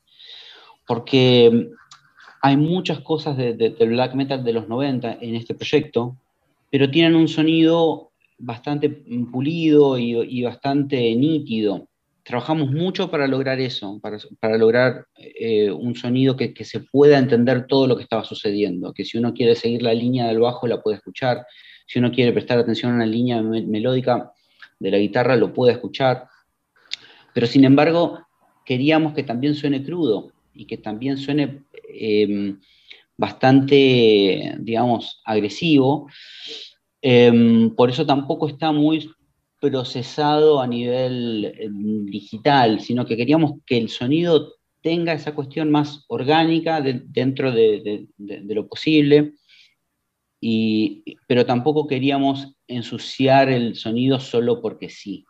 porque 0.86 1.70
hay 2.42 2.56
muchas 2.56 3.00
cosas 3.00 3.36
del 3.36 3.56
de, 3.58 3.70
black 3.86 4.14
metal 4.14 4.44
de 4.44 4.52
los 4.52 4.68
90 4.68 5.18
en 5.20 5.34
este 5.34 5.54
proyecto, 5.54 6.16
pero 6.70 6.90
tienen 6.90 7.16
un 7.16 7.28
sonido 7.28 8.12
bastante 8.38 8.90
pulido 9.32 9.98
y, 9.98 10.42
bastante 10.42 11.14
nítido. 11.16 11.88
Trabajamos 12.22 12.70
mucho 12.70 13.10
para 13.10 13.26
lograr 13.26 13.60
eso, 13.60 14.00
para, 14.00 14.58
lograr 14.58 15.06
eh, 15.16 15.70
un 15.70 15.94
sonido 15.94 16.36
que, 16.36 16.52
se 16.64 16.80
pueda 16.80 17.18
entender 17.18 17.66
todo 17.66 17.86
lo 17.86 17.96
que 17.96 18.02
estaba 18.02 18.24
sucediendo, 18.24 18.92
que 18.92 19.04
si 19.04 19.16
uno 19.16 19.32
quiere 19.32 19.54
seguir 19.54 19.82
la 19.82 19.94
línea 19.94 20.26
del 20.26 20.40
bajo 20.40 20.66
la 20.66 20.82
puede 20.82 20.96
escuchar, 20.96 21.46
si 21.86 22.00
uno 22.00 22.10
quiere 22.10 22.32
prestar 22.32 22.58
atención 22.58 22.92
a 22.92 22.96
una 22.96 23.06
línea 23.06 23.40
melódica 23.42 24.32
de 24.78 24.90
la 24.90 24.98
guitarra 24.98 25.36
lo 25.36 25.52
puede 25.52 25.72
escuchar, 25.72 26.28
pero 27.36 27.46
sin 27.46 27.66
embargo, 27.66 28.18
queríamos 28.64 29.12
que 29.12 29.22
también 29.22 29.54
suene 29.54 29.84
crudo 29.84 30.32
y 30.54 30.64
que 30.64 30.78
también 30.78 31.18
suene 31.18 31.64
em, 31.86 32.58
bastante, 33.14 34.54
digamos, 34.58 35.20
agresivo. 35.22 36.08
Em, 37.02 37.74
por 37.76 37.90
eso 37.90 38.06
tampoco 38.06 38.48
está 38.48 38.72
muy 38.72 39.10
procesado 39.60 40.62
a 40.62 40.66
nivel 40.66 41.52
em, 41.58 42.06
digital, 42.06 42.80
sino 42.80 43.04
que 43.04 43.18
queríamos 43.18 43.60
que 43.66 43.76
el 43.76 43.90
sonido 43.90 44.54
tenga 44.80 45.12
esa 45.12 45.34
cuestión 45.34 45.70
más 45.70 46.06
orgánica 46.08 46.80
dentro 46.80 47.52
de, 47.52 48.08
lo 48.16 48.66
posible, 48.66 49.34
pero 51.28 51.44
tampoco 51.44 51.86
queríamos 51.86 52.56
ensuciar 52.66 53.50
el 53.50 53.74
sonido 53.74 54.20
solo 54.20 54.62
porque 54.62 54.88
sí 54.88 55.26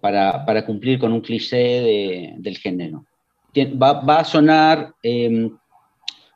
para, 0.00 0.64
cumplir 0.64 0.98
con 0.98 1.12
un 1.12 1.20
cliché 1.20 2.34
del 2.38 2.58
género. 2.58 3.04
Va, 3.56 4.18
a 4.18 4.24
sonar 4.24 4.94
em, 5.02 5.56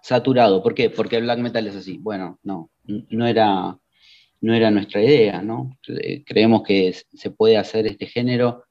saturado. 0.02 0.62
¿Por 0.62 0.74
qué? 0.74 0.90
Porque 0.90 1.16
el 1.16 1.24
black 1.24 1.38
metal 1.38 1.66
es 1.66 1.76
así. 1.76 1.98
Bueno, 1.98 2.38
no, 2.42 2.70
no 2.84 3.26
era, 3.26 3.76
no 4.40 4.54
era 4.54 4.70
nuestra 4.70 5.02
idea, 5.02 5.42
¿no? 5.42 5.76
Creemos 6.26 6.62
que 6.62 6.94
se 7.12 7.30
puede 7.30 7.56
hacer 7.56 7.86
este 7.86 8.06
género 8.06 8.64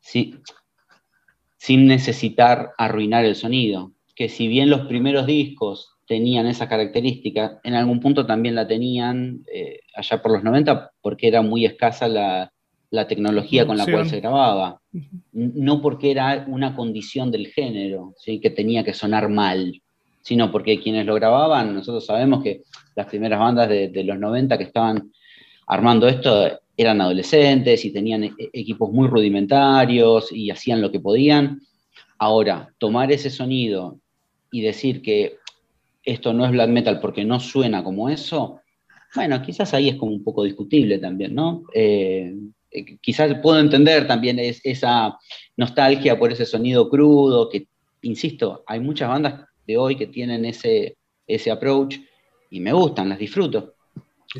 sin 0.00 1.86
necesitar 1.86 2.72
arruinar 2.76 3.24
el 3.24 3.36
sonido. 3.36 3.92
Que 4.14 4.28
si 4.28 4.46
bien 4.46 4.68
los 4.68 4.86
primeros 4.86 5.26
discos 5.26 5.96
tenían 6.06 6.46
esa 6.46 6.68
característica, 6.68 7.60
en 7.64 7.74
algún 7.74 8.00
punto 8.00 8.26
también 8.26 8.54
la 8.54 8.66
tenían 8.66 9.44
eh, 9.50 9.80
allá 9.94 10.20
por 10.20 10.32
los 10.32 10.44
90 10.44 10.92
porque 11.00 11.28
era 11.28 11.40
muy 11.40 11.64
escasa 11.64 12.08
la, 12.08 12.52
la 12.92 13.08
tecnología 13.08 13.66
con 13.66 13.78
la 13.78 13.86
cual 13.86 14.06
se 14.06 14.20
grababa, 14.20 14.78
no 15.32 15.80
porque 15.80 16.10
era 16.10 16.44
una 16.46 16.76
condición 16.76 17.30
del 17.30 17.46
género, 17.46 18.12
¿sí? 18.18 18.38
que 18.38 18.50
tenía 18.50 18.84
que 18.84 18.92
sonar 18.92 19.30
mal, 19.30 19.80
sino 20.20 20.52
porque 20.52 20.78
quienes 20.78 21.06
lo 21.06 21.14
grababan, 21.14 21.74
nosotros 21.74 22.04
sabemos 22.04 22.42
que 22.42 22.60
las 22.94 23.06
primeras 23.06 23.40
bandas 23.40 23.70
de, 23.70 24.04
los 24.04 24.18
90 24.18 24.58
que 24.58 24.64
estaban 24.64 25.10
armando 25.66 26.06
esto 26.06 26.60
eran 26.76 27.00
adolescentes 27.00 27.82
y 27.86 27.94
tenían 27.94 28.24
e, 28.24 28.32
equipos 28.52 28.92
muy 28.92 29.08
rudimentarios 29.08 30.30
y 30.30 30.50
hacían 30.50 30.82
lo 30.82 30.92
que 30.92 31.00
podían. 31.00 31.62
Ahora, 32.18 32.74
tomar 32.76 33.10
ese 33.10 33.30
sonido 33.30 34.00
y 34.50 34.60
decir 34.60 35.00
que 35.00 35.36
esto 36.04 36.34
no 36.34 36.44
es 36.44 36.50
black 36.50 36.68
metal 36.68 37.00
porque 37.00 37.24
no 37.24 37.40
suena 37.40 37.82
como 37.82 38.10
eso, 38.10 38.60
bueno, 39.14 39.40
quizás 39.40 39.72
ahí 39.72 39.88
es 39.88 39.96
como 39.96 40.12
un 40.12 40.22
poco 40.22 40.44
discutible 40.44 40.98
también, 40.98 41.34
¿no? 41.34 41.64
Eh, 41.74 42.34
eh, 42.72 42.96
quizás 43.00 43.34
puedo 43.42 43.58
entender 43.58 44.06
también 44.06 44.38
esa 44.38 45.18
nostalgia 45.56 46.18
por 46.18 46.32
ese 46.32 46.46
sonido 46.46 46.88
crudo, 46.88 47.48
que, 47.48 47.68
insisto, 48.02 48.64
hay 48.66 48.80
muchas 48.80 49.08
bandas 49.08 49.44
de 49.66 49.76
hoy 49.76 49.96
que 49.96 50.06
tienen 50.06 50.44
ese, 50.44 50.96
ese 51.26 51.50
approach 51.50 51.98
y 52.50 52.60
me 52.60 52.72
gustan, 52.72 53.08
las 53.08 53.18
disfruto. 53.18 53.74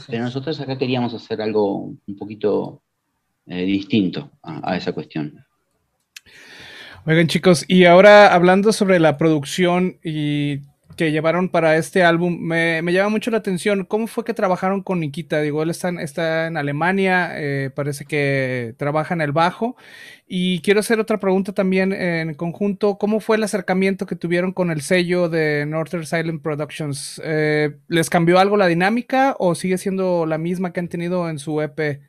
Pero 0.09 0.23
nosotros 0.23 0.59
acá 0.61 0.79
queríamos 0.79 1.13
hacer 1.15 1.43
algo 1.43 1.95
un 2.07 2.17
poquito 2.19 2.83
eh, 3.47 3.65
distinto 3.65 4.31
a, 4.43 4.77
esa 4.77 4.93
cuestión. 4.93 5.45
Oigan 7.05 7.27
chicos, 7.27 7.65
y 7.69 7.85
ahora 7.85 8.33
hablando 8.33 8.73
sobre 8.73 9.01
la 9.01 9.19
producción 9.19 9.99
y 10.03 10.61
que 10.97 11.13
llevaron 11.13 11.49
para 11.49 11.77
este 11.77 12.05
álbum. 12.05 12.39
Me, 12.39 12.83
llama 12.93 13.11
mucho 13.11 13.31
la 13.31 13.39
atención. 13.39 13.85
¿Cómo 13.85 14.07
fue 14.07 14.25
que 14.25 14.35
trabajaron 14.35 14.83
con 14.83 15.01
Nikita? 15.01 15.41
Digo, 15.41 15.63
él 15.63 15.71
está 15.71 15.89
en, 15.89 15.99
está 15.99 16.47
en 16.47 16.57
Alemania, 16.57 17.33
eh, 17.35 17.71
parece 17.75 18.05
que 18.05 18.75
trabaja 18.77 19.15
en 19.15 19.21
el 19.21 19.33
bajo. 19.33 19.77
Y 20.27 20.61
quiero 20.61 20.81
hacer 20.81 20.99
otra 21.01 21.19
pregunta 21.19 21.53
también 21.53 21.93
en 21.93 22.35
conjunto. 22.35 22.97
¿Cómo 22.99 23.21
fue 23.21 23.37
el 23.37 23.43
acercamiento 23.43 24.07
que 24.07 24.17
tuvieron 24.17 24.53
con 24.53 24.71
el 24.71 24.81
sello 24.81 25.29
de 25.29 25.67
Northern 25.67 26.07
Silent 26.07 26.43
Productions? 26.43 27.21
Eh, 27.25 27.77
¿Les 27.89 28.09
cambió 28.09 28.39
algo 28.39 28.57
la 28.57 28.67
dinámica 28.67 29.37
o 29.39 29.55
sigue 29.55 29.79
siendo 29.79 30.27
la 30.27 30.39
misma 30.39 30.73
que 30.73 30.81
han 30.81 30.89
tenido 30.89 31.29
en 31.29 31.39
su 31.39 31.61
EP? 31.61 32.01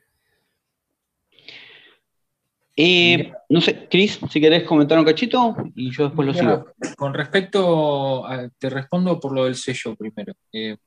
Eh, 2.76 3.32
no 3.50 3.62
sé, 3.62 3.88
Cris, 3.88 4.20
si 4.32 4.42
querés 4.42 4.64
comentar 4.64 4.98
un 4.98 5.06
cachito 5.06 5.56
y 5.76 5.92
yo 5.92 6.06
después 6.06 6.28
lo 6.28 6.34
sigo. 6.34 6.66
Con 6.98 7.14
respecto, 7.14 8.26
te 8.58 8.70
respondo 8.70 9.20
por 9.20 9.34
lo 9.34 9.46
del 9.46 9.56
sello 9.56 9.96
primero. 9.96 10.34
Eh, 10.52 10.78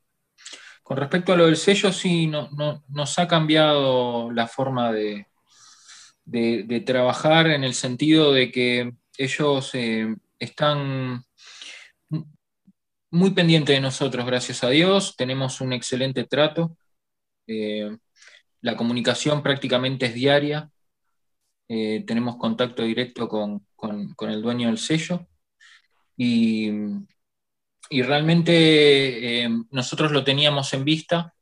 con 0.82 0.96
respecto 0.96 1.32
a 1.32 1.36
lo 1.36 1.46
del 1.46 1.56
sello, 1.56 1.92
sí, 1.92 2.26
no, 2.26 2.48
nos 2.88 3.18
ha 3.18 3.28
cambiado 3.28 4.30
la 4.32 4.48
forma 4.48 4.92
de, 4.92 5.26
de, 6.24 6.80
trabajar 6.80 7.48
en 7.48 7.62
el 7.62 7.74
sentido 7.74 8.32
de 8.32 8.50
que 8.50 8.92
ellos 9.16 9.70
eh, 9.74 10.14
están 10.38 11.24
muy 13.10 13.30
pendientes 13.30 13.74
de 13.76 13.80
nosotros, 13.80 14.26
gracias 14.26 14.64
a 14.64 14.70
Dios. 14.70 15.14
Tenemos 15.16 15.60
un 15.60 15.72
excelente 15.72 16.24
trato. 16.24 16.76
la 18.60 18.76
comunicación 18.76 19.42
prácticamente 19.42 20.06
es 20.06 20.14
diaria. 20.14 20.70
Eh, 21.68 22.04
tenemos 22.06 22.36
contacto 22.36 22.82
directo 22.84 23.28
con, 23.28 23.66
el 24.20 24.42
dueño 24.42 24.68
del 24.68 24.78
sello 24.78 25.26
y, 26.16 26.70
realmente 27.90 29.44
eh, 29.44 29.48
nosotros 29.70 30.12
lo 30.12 30.24
teníamos 30.24 30.72
en 30.74 30.84
vista 30.84 31.34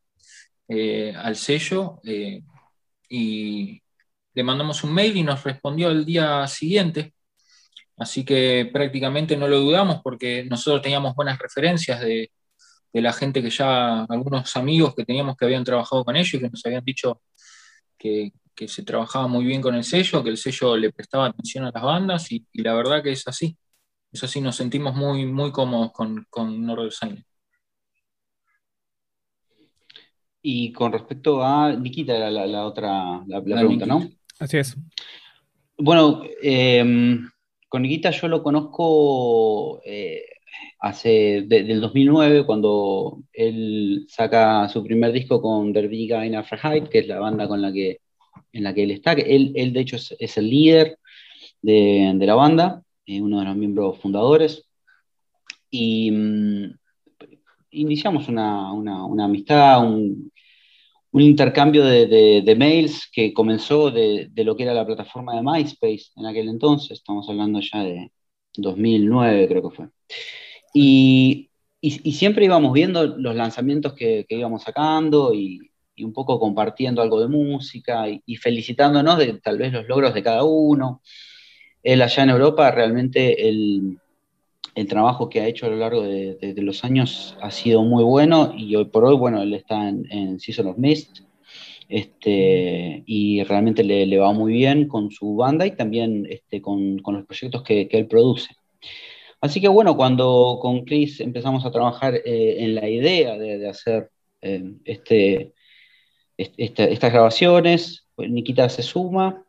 eh, 0.68 1.14
al 1.16 1.36
sello 1.36 2.00
y 3.08 3.82
le 4.34 4.42
mandamos 4.42 4.82
un 4.84 4.92
mail 4.94 5.16
y 5.16 5.22
nos 5.22 5.44
respondió 5.44 5.90
el 5.90 6.04
día 6.04 6.46
siguiente. 6.46 7.14
Así 7.96 8.24
que 8.24 8.68
prácticamente 8.72 9.36
no 9.36 9.46
lo 9.46 9.60
dudamos 9.60 10.00
porque 10.02 10.44
nosotros 10.44 10.82
teníamos 10.82 11.14
buenas 11.14 11.38
referencias 11.38 12.00
de, 12.00 12.32
de 12.92 13.02
la 13.02 13.12
gente 13.12 13.42
que 13.42 13.50
ya, 13.50 14.04
algunos 14.04 14.56
amigos 14.56 14.94
que 14.94 15.04
teníamos 15.04 15.36
que 15.36 15.44
habían 15.44 15.64
trabajado 15.64 16.04
con 16.04 16.16
ellos 16.16 16.34
y 16.34 16.40
que 16.40 16.50
nos 16.50 16.64
habían 16.66 16.84
dicho 16.84 17.20
que, 17.98 18.32
que 18.54 18.68
se 18.68 18.82
trabajaba 18.82 19.26
muy 19.26 19.44
bien 19.44 19.60
con 19.60 19.74
el 19.74 19.84
sello, 19.84 20.22
que 20.22 20.30
el 20.30 20.36
sello 20.36 20.76
le 20.76 20.92
prestaba 20.92 21.26
atención 21.26 21.64
a 21.64 21.70
las 21.72 21.82
bandas 21.82 22.30
y, 22.32 22.46
la 22.54 22.74
verdad 22.74 23.02
que 23.02 23.12
es 23.12 23.26
así. 23.26 23.56
Es 24.12 24.22
así, 24.22 24.40
nos 24.40 24.56
sentimos 24.56 24.94
muy, 24.94 25.26
muy 25.26 25.50
cómodos 25.50 25.92
con, 25.92 26.24
con 26.30 26.64
Northern 26.64 27.24
Y 30.40 30.72
con 30.72 30.92
respecto 30.92 31.44
a 31.44 31.72
Nikita, 31.72 32.30
la, 32.30 32.46
la, 32.46 32.66
otra 32.66 33.24
la, 33.26 33.42
pregunta, 33.42 33.86
¿no? 33.86 34.08
Así 34.38 34.58
es. 34.58 34.76
Bueno, 35.76 36.22
em, 36.42 37.28
con 37.68 37.82
Nikita 37.82 38.10
yo 38.10 38.28
lo 38.28 38.42
conozco 38.42 39.80
eh, 39.84 40.22
hace 40.78 41.44
del 41.46 41.80
2009, 41.80 42.46
cuando 42.46 43.22
él 43.32 44.06
saca 44.08 44.68
su 44.68 44.84
primer 44.84 45.12
disco 45.12 45.40
con 45.40 45.72
Der 45.72 45.92
in 45.92 46.36
Afterheit, 46.36 46.88
que 46.88 47.00
es 47.00 47.08
la 47.08 47.18
banda 47.18 47.48
con 47.48 47.60
la 47.60 47.72
que 47.72 48.03
en 48.54 48.64
la 48.64 48.72
que 48.72 48.84
él 48.84 48.92
está. 48.92 49.12
Él, 49.12 49.52
él 49.54 49.72
de 49.72 49.80
hecho, 49.80 49.96
es, 49.96 50.36
el 50.38 50.48
líder 50.48 50.98
de, 51.60 52.16
la 52.20 52.34
banda, 52.34 52.82
eh, 53.04 53.20
uno 53.20 53.40
de 53.40 53.44
los 53.44 53.56
miembros 53.56 53.98
fundadores. 53.98 54.66
Y 55.70 56.10
mm, 56.10 56.74
iniciamos 57.70 58.28
una, 58.28 58.70
amistad, 59.24 59.86
un, 59.86 60.30
intercambio 61.12 61.84
de, 61.84 62.54
mails 62.56 63.08
que 63.12 63.32
comenzó 63.34 63.90
de, 63.90 64.30
lo 64.36 64.56
que 64.56 64.62
era 64.62 64.74
la 64.74 64.86
plataforma 64.86 65.34
de 65.34 65.42
MySpace 65.42 66.12
en 66.16 66.26
aquel 66.26 66.48
entonces, 66.48 66.92
estamos 66.98 67.28
hablando 67.28 67.60
ya 67.60 67.82
de 67.82 68.12
2009 68.56 69.48
creo 69.48 69.70
que 69.70 69.76
fue. 69.76 69.88
Y, 70.72 71.50
siempre 72.12 72.46
íbamos 72.46 72.72
viendo 72.72 73.04
los 73.18 73.34
lanzamientos 73.36 73.92
que, 73.92 74.24
que 74.26 74.38
íbamos 74.38 74.62
sacando 74.62 75.34
y, 75.34 75.70
y 75.96 76.04
un 76.04 76.12
poco 76.12 76.38
compartiendo 76.38 77.02
algo 77.02 77.20
de 77.20 77.28
música 77.28 78.06
y, 78.08 78.36
felicitándonos 78.36 79.18
de 79.18 79.34
tal 79.34 79.58
vez 79.58 79.72
los 79.72 79.86
logros 79.88 80.14
de 80.14 80.22
cada 80.22 80.44
uno. 80.44 81.02
Él 81.82 82.02
allá 82.02 82.22
en 82.22 82.30
Europa 82.30 82.70
realmente 82.70 83.48
el, 83.48 83.98
trabajo 84.88 85.28
que 85.28 85.40
ha 85.40 85.46
hecho 85.46 85.66
a 85.66 85.70
lo 85.70 85.76
largo 85.76 86.02
de, 86.02 86.54
los 86.58 86.82
años 86.84 87.36
ha 87.40 87.50
sido 87.50 87.82
muy 87.84 88.02
bueno 88.02 88.52
y 88.56 88.74
hoy 88.74 88.86
por 88.86 89.04
hoy, 89.04 89.16
bueno, 89.16 89.40
él 89.40 89.54
está 89.54 89.88
en, 89.88 90.40
Season 90.40 90.66
of 90.66 90.78
Mist 90.78 91.20
este, 91.88 93.04
y 93.06 93.42
realmente 93.44 93.84
le, 93.84 94.18
va 94.18 94.32
muy 94.32 94.52
bien 94.52 94.88
con 94.88 95.10
su 95.10 95.36
banda 95.36 95.66
y 95.66 95.76
también 95.76 96.26
este, 96.28 96.60
con, 96.60 96.96
los 97.04 97.26
proyectos 97.26 97.62
que, 97.62 97.88
él 97.90 98.06
produce. 98.08 98.56
Así 99.40 99.60
que 99.60 99.68
bueno, 99.68 99.96
cuando 99.96 100.58
con 100.60 100.84
Chris 100.84 101.20
empezamos 101.20 101.64
a 101.64 101.70
trabajar 101.70 102.14
eh, 102.14 102.56
en 102.64 102.74
la 102.74 102.88
idea 102.88 103.38
de, 103.38 103.68
hacer 103.68 104.10
eh, 104.40 104.74
este, 104.84 105.53
estas 106.36 107.12
grabaciones, 107.12 108.06
pues, 108.14 108.30
Nikita 108.30 108.68
se 108.68 108.82
suma 108.82 109.44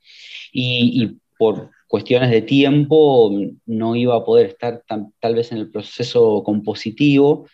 y, 0.51 1.17
por 1.37 1.71
cuestiones 1.89 2.31
de 2.31 2.41
tiempo 2.41 3.29
no 3.65 3.95
iba 3.97 4.15
a 4.15 4.23
poder 4.23 4.47
estar 4.47 4.83
tal 4.87 5.35
vez 5.35 5.51
en 5.51 5.57
el 5.57 5.69
proceso 5.69 6.43
compositivo, 6.43 7.47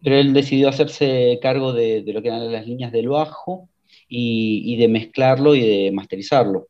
pero 0.00 0.16
él 0.16 0.32
decidió 0.32 0.68
hacerse 0.68 1.40
cargo 1.42 1.72
de, 1.72 2.04
lo 2.06 2.22
que 2.22 2.28
eran 2.28 2.52
las 2.52 2.66
líneas 2.66 2.92
del 2.92 3.08
bajo 3.08 3.68
y, 4.08 4.76
de 4.76 4.86
mezclarlo 4.86 5.56
y 5.56 5.60
de 5.62 5.92
masterizarlo. 5.92 6.68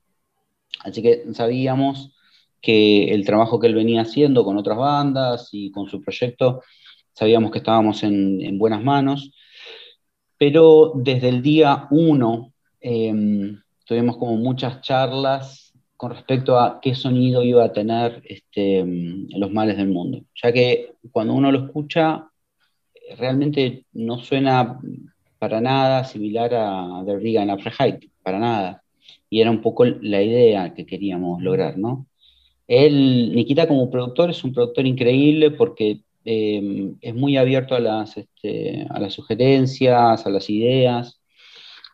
Así 0.80 1.02
que 1.02 1.24
sabíamos 1.34 2.12
que 2.62 3.12
el 3.12 3.26
trabajo 3.26 3.60
que 3.60 3.66
él 3.66 3.74
venía 3.74 4.02
haciendo 4.02 4.42
con 4.42 4.56
otras 4.56 4.78
bandas 4.78 5.50
y 5.52 5.70
con 5.70 5.88
su 5.88 6.00
proyecto, 6.00 6.62
sabíamos 7.12 7.50
que 7.50 7.58
estábamos 7.58 8.02
en, 8.04 8.40
en 8.40 8.58
buenas 8.58 8.82
manos 8.82 9.30
pero 10.38 10.92
desde 10.96 11.28
el 11.28 11.42
día 11.42 11.86
uno 11.90 12.52
em, 12.80 13.60
tuvimos 13.86 14.16
como 14.16 14.36
muchas 14.36 14.80
charlas 14.82 15.72
con 15.96 16.10
respecto 16.12 16.58
a 16.58 16.80
qué 16.80 16.94
sonido 16.94 17.42
iba 17.42 17.64
a 17.64 17.72
tener 17.72 18.22
este, 18.24 18.78
em, 18.80 19.26
los 19.30 19.50
males 19.52 19.76
del 19.76 19.88
mundo, 19.88 20.22
ya 20.42 20.52
que 20.52 20.94
cuando 21.12 21.34
uno 21.34 21.52
lo 21.52 21.66
escucha 21.66 22.28
realmente 23.16 23.86
no 23.92 24.18
suena 24.18 24.80
para 25.38 25.60
nada 25.60 26.04
similar 26.04 26.54
a 26.54 27.02
The 27.04 27.18
Reagan 27.18 27.58
Height, 27.78 28.10
para 28.22 28.38
nada. 28.38 28.82
Y 29.28 29.40
era 29.40 29.50
un 29.50 29.60
poco 29.60 29.84
la 29.84 30.22
idea 30.22 30.72
que 30.74 30.86
queríamos 30.86 31.42
lograr, 31.42 31.76
¿no? 31.76 32.06
Él, 32.66 33.34
Nikita 33.34 33.68
como 33.68 33.90
productor, 33.90 34.30
es 34.30 34.42
un 34.42 34.54
productor 34.54 34.86
increíble 34.86 35.50
porque 35.50 36.00
Em, 36.24 36.96
es 37.00 37.14
muy 37.14 37.36
abierto 37.36 37.74
a 37.74 37.80
las, 37.80 38.16
este, 38.16 38.86
a 38.90 38.98
las 38.98 39.12
sugerencias, 39.12 40.26
a 40.26 40.30
las 40.30 40.48
ideas, 40.48 41.20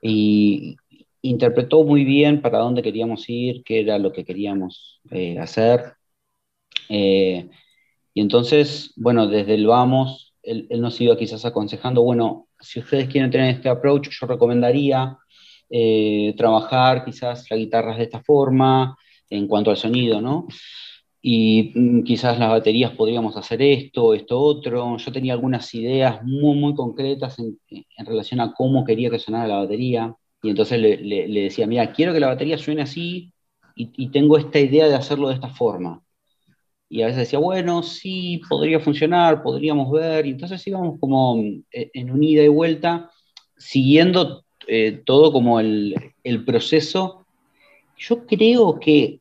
y 0.03 0.76
interpretó 1.22 1.85
muy 1.85 2.05
bien 2.05 2.41
para 2.41 2.59
dónde 2.59 2.83
queríamos 2.83 3.28
ir, 3.28 3.62
qué 3.64 3.81
era 3.81 3.99
lo 3.99 4.12
que 4.12 4.24
queríamos 4.24 5.01
eh, 5.11 5.39
hacer. 5.39 5.95
Eh, 6.89 7.49
y 8.14 8.20
entonces, 8.20 8.93
bueno, 8.97 9.26
desde 9.26 9.55
el 9.55 9.66
vamos, 9.66 10.35
él, 10.43 10.68
nos 10.81 11.01
iba 11.01 11.16
quizás 11.16 11.45
aconsejando, 11.45 12.03
bueno, 12.03 12.49
si 12.59 12.81
ustedes 12.81 13.09
quieren 13.09 13.31
tener 13.31 13.55
este 13.55 13.68
approach, 13.68 14.09
yo 14.11 14.26
recomendaría 14.26 15.16
eh, 15.68 16.35
trabajar 16.37 17.05
quizás 17.05 17.51
las 17.51 17.59
guitarras 17.59 17.99
de 17.99 18.05
esta 18.05 18.22
forma, 18.22 18.97
en 19.28 19.47
cuanto 19.47 19.70
al 19.70 19.76
sonido, 19.76 20.20
¿no? 20.20 20.49
Y 21.22 21.72
mm, 21.74 22.02
quizás 22.02 22.38
las 22.38 22.50
baterías 22.50 22.92
podríamos 22.92 23.36
hacer 23.36 23.60
esto, 23.62 24.14
esto 24.14 24.40
otro. 24.40 24.96
Yo 24.96 25.12
tenía 25.12 25.34
algunas 25.34 25.72
ideas 25.74 26.22
muy, 26.24 26.56
muy 26.56 26.74
concretas 26.74 27.38
en, 27.38 27.58
relación 28.06 28.40
a 28.40 28.54
cómo 28.54 28.84
quería 28.84 29.10
que 29.10 29.18
sonara 29.18 29.46
la 29.48 29.58
batería. 29.58 30.14
Y 30.42 30.50
entonces 30.50 30.80
le, 30.80 31.28
decía, 31.28 31.66
mira, 31.66 31.92
quiero 31.92 32.12
que 32.14 32.20
la 32.20 32.28
batería 32.28 32.56
suene 32.58 32.82
así 32.82 33.32
y, 33.76 34.08
tengo 34.10 34.36
esta 34.38 34.58
idea 34.58 34.88
de 34.88 34.94
hacerlo 34.94 35.28
de 35.28 35.34
esta 35.34 35.48
forma. 35.48 36.02
Y 36.88 37.02
a 37.02 37.06
veces 37.06 37.20
decía, 37.20 37.38
bueno, 37.38 37.82
sí, 37.82 38.40
podría 38.48 38.80
funcionar, 38.80 39.42
podríamos 39.42 39.90
ver. 39.92 40.26
Y 40.26 40.30
entonces 40.30 40.66
íbamos 40.66 40.98
como 40.98 41.36
mm, 41.36 41.64
e, 41.72 41.90
en 41.94 42.10
un 42.10 42.22
ida 42.22 42.42
y 42.42 42.48
vuelta, 42.48 43.10
siguiendo 43.56 44.44
eh, 44.66 45.02
todo 45.04 45.32
como 45.32 45.60
el, 45.60 45.94
el 46.24 46.44
proceso. 46.44 47.26
Yo 47.98 48.26
creo 48.26 48.80
que 48.80 49.19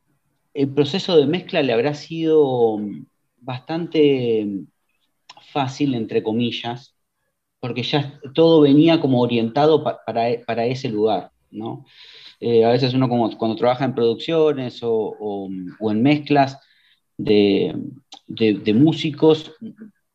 el 0.59 0.73
proceso 0.73 1.15
de 1.15 1.25
mezcla 1.25 1.61
le 1.61 1.71
habrá 1.71 1.93
sido 1.93 2.77
mm, 2.77 3.05
bastante 3.37 4.45
mm, 4.45 4.67
fácil, 5.53 5.95
entre 5.95 6.21
comillas, 6.21 6.95
porque 7.61 7.81
ya 7.83 8.19
todo 8.33 8.59
venía 8.61 8.99
como 8.99 9.21
orientado 9.21 9.83
para, 9.83 10.65
ese 10.65 10.89
lugar, 10.89 11.31
¿no? 11.49 11.85
Eh, 12.41 12.65
a 12.65 12.71
veces 12.71 12.93
uno 12.93 13.07
como 13.07 13.37
cuando 13.37 13.55
trabaja 13.55 13.85
en 13.85 13.95
producciones 13.95 14.79
o, 14.83 15.47
en 15.49 16.03
mezclas 16.03 16.59
de, 17.17 17.73
músicos, 18.73 19.53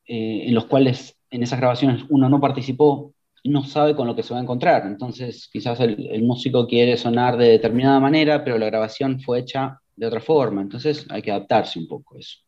en 0.07 0.55
los 0.55 0.67
cuales 0.67 1.19
en 1.31 1.43
esas 1.43 1.59
grabaciones 1.59 2.05
uno 2.09 2.29
no 2.29 2.41
participó, 2.41 3.15
no 3.45 3.65
sabe 3.65 3.95
con 3.95 4.07
lo 4.07 4.17
que 4.17 4.23
se 4.23 4.33
va 4.33 4.41
a 4.41 4.43
encontrar. 4.43 4.87
Entonces, 4.87 5.49
quizás 5.53 5.81
el, 5.81 6.23
músico 6.23 6.67
quiere 6.67 6.97
sonar 6.97 7.37
de 7.37 7.49
determinada 7.49 8.01
manera, 8.01 8.45
pero 8.45 8.59
la 8.59 8.67
grabación 8.67 9.21
fue 9.21 9.41
hecha 9.41 9.81
de 9.97 10.07
otra 10.07 10.21
forma. 10.21 10.63
Entonces, 10.63 11.07
hay 11.11 11.23
que 11.23 11.31
adaptarse 11.31 11.79
un 11.79 11.89
poco 11.89 12.17
a 12.17 12.21
eso. 12.21 12.39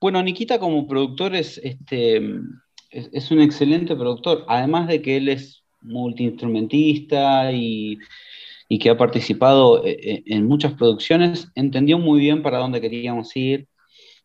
Bueno, 0.00 0.22
Nikita 0.22 0.58
como 0.58 0.86
productor 0.86 1.34
es, 1.34 1.58
este, 1.58 2.20
es, 2.90 3.30
un 3.30 3.40
excelente 3.40 3.96
productor, 3.96 4.44
además 4.48 4.88
de 4.88 5.00
que 5.00 5.16
él 5.16 5.28
es 5.28 5.64
multiinstrumentista 5.80 7.50
y, 7.52 7.98
y 8.68 8.78
que 8.78 8.90
ha 8.90 8.96
participado 8.96 9.84
eh, 9.86 9.98
eh, 10.02 10.22
en 10.26 10.46
muchas 10.46 10.74
producciones, 10.74 11.48
entendió 11.54 11.98
muy 11.98 12.20
bien 12.20 12.42
para 12.42 12.58
dónde 12.58 12.80
queríamos 12.80 13.34
ir. 13.36 13.68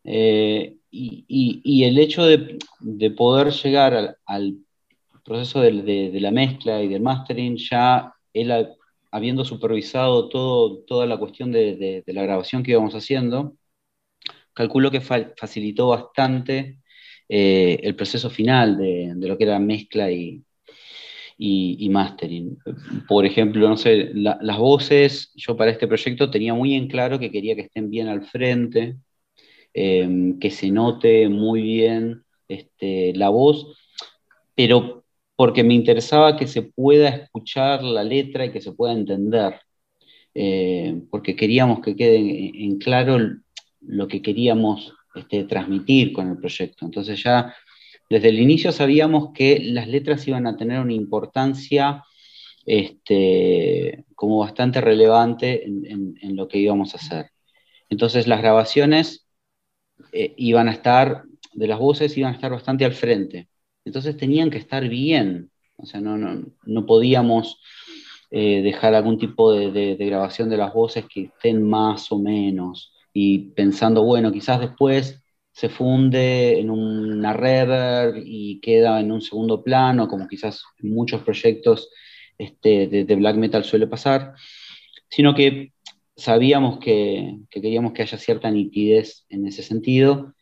Eh, 0.04 0.76
y, 0.90 1.84
el 1.84 1.98
hecho 1.98 2.24
de, 2.26 2.58
poder 3.16 3.50
llegar 3.52 4.18
al 4.26 4.58
proceso 5.24 5.60
de, 5.60 6.10
la 6.20 6.30
mezcla 6.30 6.82
y 6.82 6.88
del 6.88 7.00
mastering, 7.00 7.56
ya 7.56 8.12
él 8.34 8.68
habiendo 9.12 9.44
supervisado 9.44 10.28
toda 10.30 11.06
la 11.06 11.18
cuestión 11.18 11.52
de, 11.52 12.02
la 12.06 12.22
grabación 12.22 12.62
que 12.62 12.72
íbamos 12.72 12.94
haciendo, 12.94 13.56
calculo 14.54 14.90
que 14.90 15.02
facilitó 15.02 15.88
bastante 15.88 16.78
eh, 17.28 17.78
el 17.82 17.94
proceso 17.94 18.30
final 18.30 18.78
de, 18.78 19.14
lo 19.16 19.36
que 19.36 19.44
era 19.44 19.58
mezcla 19.58 20.10
y, 20.10 20.42
y, 21.36 21.88
mastering. 21.90 22.58
Por 23.06 23.26
ejemplo, 23.26 23.68
no 23.68 23.76
sé, 23.76 24.12
las 24.14 24.58
voces, 24.58 25.32
yo 25.34 25.56
para 25.56 25.70
este 25.70 25.86
proyecto 25.86 26.30
tenía 26.30 26.54
muy 26.54 26.74
en 26.74 26.88
claro 26.88 27.18
que 27.18 27.30
quería 27.30 27.54
que 27.54 27.62
estén 27.62 27.90
bien 27.90 28.08
al 28.08 28.24
frente, 28.24 28.96
eh, 29.74 30.34
que 30.40 30.50
se 30.50 30.70
note 30.70 31.28
muy 31.28 31.62
bien 31.62 32.24
este, 32.48 33.12
la 33.14 33.28
voz, 33.28 33.76
pero 34.54 35.01
porque 35.42 35.64
me 35.64 35.74
interesaba 35.74 36.36
que 36.36 36.46
se 36.46 36.62
pueda 36.62 37.08
escuchar 37.08 37.82
la 37.82 38.04
letra 38.04 38.44
y 38.44 38.52
que 38.52 38.60
se 38.60 38.70
pueda 38.70 38.92
entender, 38.92 39.58
eh, 40.34 41.02
porque 41.10 41.34
queríamos 41.34 41.80
que 41.80 41.96
quede 41.96 42.52
en, 42.64 42.78
claro 42.78 43.18
lo 43.80 44.06
que 44.06 44.22
queríamos 44.22 44.94
este, 45.16 45.42
transmitir 45.42 46.12
con 46.12 46.30
el 46.30 46.38
proyecto. 46.38 46.84
Entonces 46.84 47.20
ya 47.24 47.56
desde 48.08 48.28
el 48.28 48.38
inicio 48.38 48.70
sabíamos 48.70 49.32
que 49.34 49.58
las 49.58 49.88
letras 49.88 50.28
iban 50.28 50.46
a 50.46 50.56
tener 50.56 50.78
una 50.78 50.92
importancia 50.92 52.04
este, 52.64 54.04
como 54.14 54.38
bastante 54.38 54.80
relevante 54.80 55.64
en, 55.64 56.36
lo 56.36 56.46
que 56.46 56.58
íbamos 56.58 56.94
a 56.94 56.98
hacer. 56.98 57.32
Entonces 57.88 58.28
las 58.28 58.42
grabaciones 58.42 59.26
eh, 60.12 60.34
iban 60.36 60.68
a 60.68 60.72
estar, 60.72 61.24
de 61.52 61.66
las 61.66 61.80
voces 61.80 62.16
iban 62.16 62.30
a 62.30 62.36
estar 62.36 62.52
bastante 62.52 62.84
al 62.84 62.92
frente. 62.92 63.48
Entonces 63.84 64.16
tenían 64.16 64.50
que 64.50 64.58
estar 64.58 64.88
bien, 64.88 65.50
o 65.76 65.86
sea, 65.86 66.00
no, 66.00 66.16
no, 66.16 66.86
podíamos 66.86 67.60
eh, 68.30 68.62
dejar 68.62 68.94
algún 68.94 69.18
tipo 69.18 69.52
de, 69.52 69.96
grabación 69.96 70.48
de 70.48 70.56
las 70.56 70.72
voces 70.72 71.06
que 71.12 71.24
estén 71.24 71.68
más 71.68 72.10
o 72.12 72.18
menos, 72.18 72.92
y 73.12 73.50
pensando, 73.50 74.04
bueno, 74.04 74.32
quizás 74.32 74.60
después 74.60 75.20
se 75.52 75.68
funde 75.68 76.60
en 76.60 76.70
una 76.70 77.34
reverb 77.34 78.22
y 78.24 78.58
queda 78.60 79.00
en 79.00 79.12
un 79.12 79.20
segundo 79.20 79.62
plano, 79.62 80.08
como 80.08 80.26
quizás 80.26 80.62
en 80.82 80.94
muchos 80.94 81.22
proyectos 81.22 81.90
este, 82.38 82.86
de, 82.88 83.16
black 83.16 83.36
metal 83.36 83.64
suele 83.64 83.86
pasar, 83.86 84.34
sino 85.10 85.34
que 85.34 85.72
sabíamos 86.16 86.78
que, 86.78 87.38
que, 87.50 87.60
queríamos 87.60 87.92
que 87.92 88.02
haya 88.02 88.16
cierta 88.16 88.50
nitidez 88.50 89.26
en 89.28 89.46
ese 89.46 89.62
sentido 89.62 90.32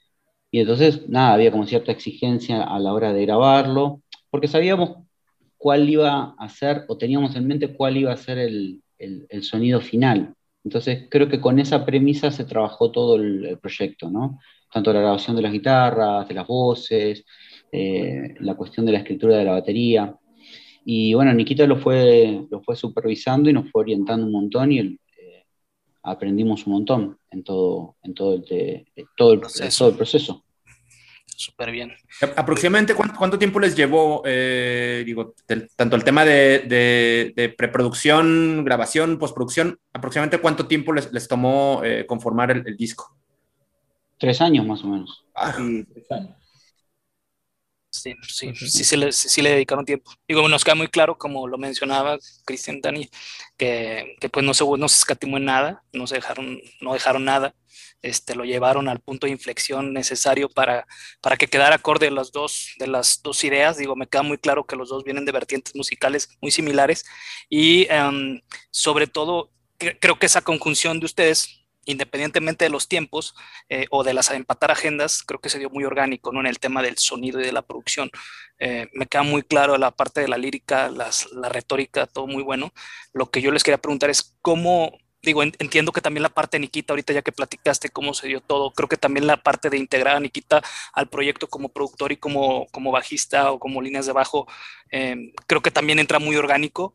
y 0.50 0.60
entonces, 0.60 1.08
nada, 1.08 1.34
había 1.34 1.52
como 1.52 1.66
cierta 1.66 1.92
exigencia 1.92 2.62
a 2.62 2.78
la 2.80 2.92
hora 2.92 3.12
de 3.12 3.22
grabarlo, 3.22 4.02
porque 4.30 4.48
sabíamos 4.48 4.96
cuál 5.56 5.88
iba 5.88 6.34
a 6.38 6.48
ser, 6.48 6.84
o 6.88 6.96
teníamos 6.98 7.36
en 7.36 7.46
mente 7.46 7.74
cuál 7.74 7.96
iba 7.96 8.12
a 8.12 8.16
ser 8.16 8.38
el, 8.38 8.82
sonido 9.42 9.80
final. 9.80 10.34
Entonces, 10.64 11.06
creo 11.08 11.28
que 11.28 11.40
con 11.40 11.58
esa 11.58 11.86
premisa 11.86 12.30
se 12.30 12.44
trabajó 12.44 12.90
todo 12.90 13.16
el, 13.16 13.58
proyecto, 13.62 14.10
¿no? 14.10 14.40
Tanto 14.72 14.92
la 14.92 15.00
grabación 15.00 15.36
de 15.36 15.42
las 15.42 15.52
guitarras, 15.52 16.28
de 16.28 16.34
las 16.34 16.46
voces, 16.46 17.24
eh, 17.72 18.34
la 18.40 18.54
cuestión 18.54 18.86
de 18.86 18.92
la 18.92 18.98
escritura 18.98 19.36
de 19.36 19.44
la 19.44 19.52
batería. 19.52 20.14
Y 20.84 21.14
bueno, 21.14 21.32
Nikita 21.32 21.66
lo 21.66 21.76
fue, 21.76 22.46
lo 22.50 22.60
fue 22.62 22.76
supervisando 22.76 23.48
y 23.50 23.52
nos 23.52 23.70
fue 23.70 23.82
orientando 23.82 24.26
un 24.26 24.32
montón 24.32 24.72
y 24.72 24.78
el, 24.78 24.99
aprendimos 26.02 26.66
un 26.66 26.72
montón 26.74 27.18
en 27.30 27.44
todo, 27.44 27.96
en 28.02 28.14
todo, 28.14 28.34
el, 28.34 28.86
todo, 29.16 29.32
el, 29.32 29.40
proceso. 29.40 29.78
todo 29.78 29.88
el 29.90 29.96
proceso. 29.96 30.44
Súper 31.40 31.70
bien. 31.70 31.92
¿Aproximadamente 32.36 32.94
cuánto, 32.94 33.38
tiempo 33.38 33.60
les 33.60 33.74
llevó, 33.74 34.22
eh, 34.26 35.02
digo, 35.06 35.34
tanto 35.74 35.96
el 35.96 36.04
tema 36.04 36.26
de, 36.26 37.54
preproducción, 37.56 38.62
grabación, 38.62 39.18
postproducción, 39.18 39.78
aproximadamente 39.94 40.38
cuánto 40.42 40.66
tiempo 40.66 40.92
les, 40.92 41.28
tomó 41.28 41.80
eh, 41.82 42.04
conformar 42.06 42.50
el, 42.50 42.76
disco? 42.76 43.16
Tres 44.18 44.42
años 44.42 44.66
más 44.66 44.84
o 44.84 44.88
menos. 44.88 45.24
Ah, 45.34 45.56
tres 45.56 46.10
años. 46.10 46.39
Sí, 47.92 48.14
sí, 48.22 48.54
sí, 48.54 48.84
sí, 48.84 48.96
le, 48.96 49.10
sí, 49.12 49.42
le, 49.42 49.50
dedicaron 49.50 49.84
tiempo. 49.84 50.12
Digo, 50.28 50.48
nos 50.48 50.64
queda 50.64 50.76
muy 50.76 50.86
claro, 50.86 51.18
como 51.18 51.48
lo 51.48 51.58
mencionaba 51.58 52.18
Cristian 52.44 52.80
Dani, 52.80 53.10
que, 53.56 54.16
que, 54.20 54.28
pues 54.28 54.46
no 54.46 54.54
se, 54.54 54.64
no 54.64 54.88
se 54.88 54.98
escatimó 54.98 55.38
en 55.38 55.46
nada, 55.46 55.82
no 55.92 56.06
se 56.06 56.14
dejaron, 56.14 56.60
no 56.80 56.92
dejaron 56.92 57.24
nada, 57.24 57.52
este, 58.02 58.36
lo 58.36 58.44
llevaron 58.44 58.88
al 58.88 59.00
punto 59.00 59.26
de 59.26 59.32
inflexión 59.32 59.92
necesario 59.92 60.48
para, 60.48 60.86
para 61.20 61.36
que 61.36 61.48
quedara 61.48 61.76
acorde 61.76 62.10
las 62.10 62.30
dos, 62.30 62.74
de 62.78 62.86
las 62.86 63.22
dos 63.22 63.42
ideas. 63.44 63.76
Digo, 63.76 63.96
me 63.96 64.06
queda 64.06 64.22
muy 64.22 64.38
claro 64.38 64.66
que 64.66 64.76
los 64.76 64.88
dos 64.88 65.04
vienen 65.04 65.24
de 65.24 65.32
vertientes 65.32 65.74
musicales 65.74 66.28
muy 66.40 66.52
similares 66.52 67.04
y 67.48 67.86
em, 67.90 68.40
sobre 68.70 69.06
todo 69.06 69.50
creo 69.78 70.18
que 70.18 70.26
esa 70.26 70.42
conjunción 70.42 71.00
de 71.00 71.06
ustedes 71.06 71.59
independientemente 71.86 72.64
de 72.64 72.70
los 72.70 72.88
tiempos 72.88 73.34
eh, 73.68 73.86
o 73.90 74.04
de 74.04 74.14
las 74.14 74.30
empatar 74.30 74.70
agendas, 74.70 75.22
creo 75.22 75.40
que 75.40 75.48
se 75.48 75.58
dio 75.58 75.70
muy 75.70 75.84
orgánico 75.84 76.32
¿no? 76.32 76.40
en 76.40 76.46
el 76.46 76.58
tema 76.58 76.82
del 76.82 76.98
sonido 76.98 77.40
y 77.40 77.44
de 77.44 77.52
la 77.52 77.62
producción. 77.62 78.10
Eh, 78.58 78.88
me 78.92 79.06
queda 79.06 79.22
muy 79.22 79.42
claro 79.42 79.76
la 79.78 79.90
parte 79.90 80.20
de 80.20 80.28
la 80.28 80.38
lírica, 80.38 80.90
la 80.90 81.48
retórica, 81.48 82.06
todo 82.06 82.26
muy 82.26 82.42
bueno. 82.42 82.72
Lo 83.12 83.30
que 83.30 83.40
yo 83.40 83.50
les 83.50 83.64
quería 83.64 83.78
preguntar 83.78 84.10
es 84.10 84.36
cómo, 84.42 84.92
digo, 85.22 85.42
entiendo 85.42 85.92
que 85.92 86.02
también 86.02 86.22
la 86.22 86.28
parte 86.28 86.56
de 86.56 86.60
Nikita, 86.60 86.92
ahorita 86.92 87.12
ya 87.12 87.22
que 87.22 87.32
platicaste 87.32 87.88
cómo 87.88 88.14
se 88.14 88.28
dio 88.28 88.40
todo, 88.40 88.72
creo 88.72 88.88
que 88.88 88.96
también 88.96 89.26
la 89.26 89.38
parte 89.38 89.70
de 89.70 89.78
integrar 89.78 90.16
a 90.16 90.20
Nikita 90.20 90.62
al 90.92 91.08
proyecto 91.08 91.48
como 91.48 91.70
productor 91.70 92.12
y 92.12 92.16
como, 92.16 92.66
como 92.68 92.90
bajista 92.92 93.50
o 93.50 93.58
como 93.58 93.80
líneas 93.80 94.06
de 94.06 94.12
bajo, 94.12 94.46
eh, 94.90 95.32
creo 95.46 95.62
que 95.62 95.70
también 95.70 95.98
entra 95.98 96.18
muy 96.18 96.36
orgánico. 96.36 96.94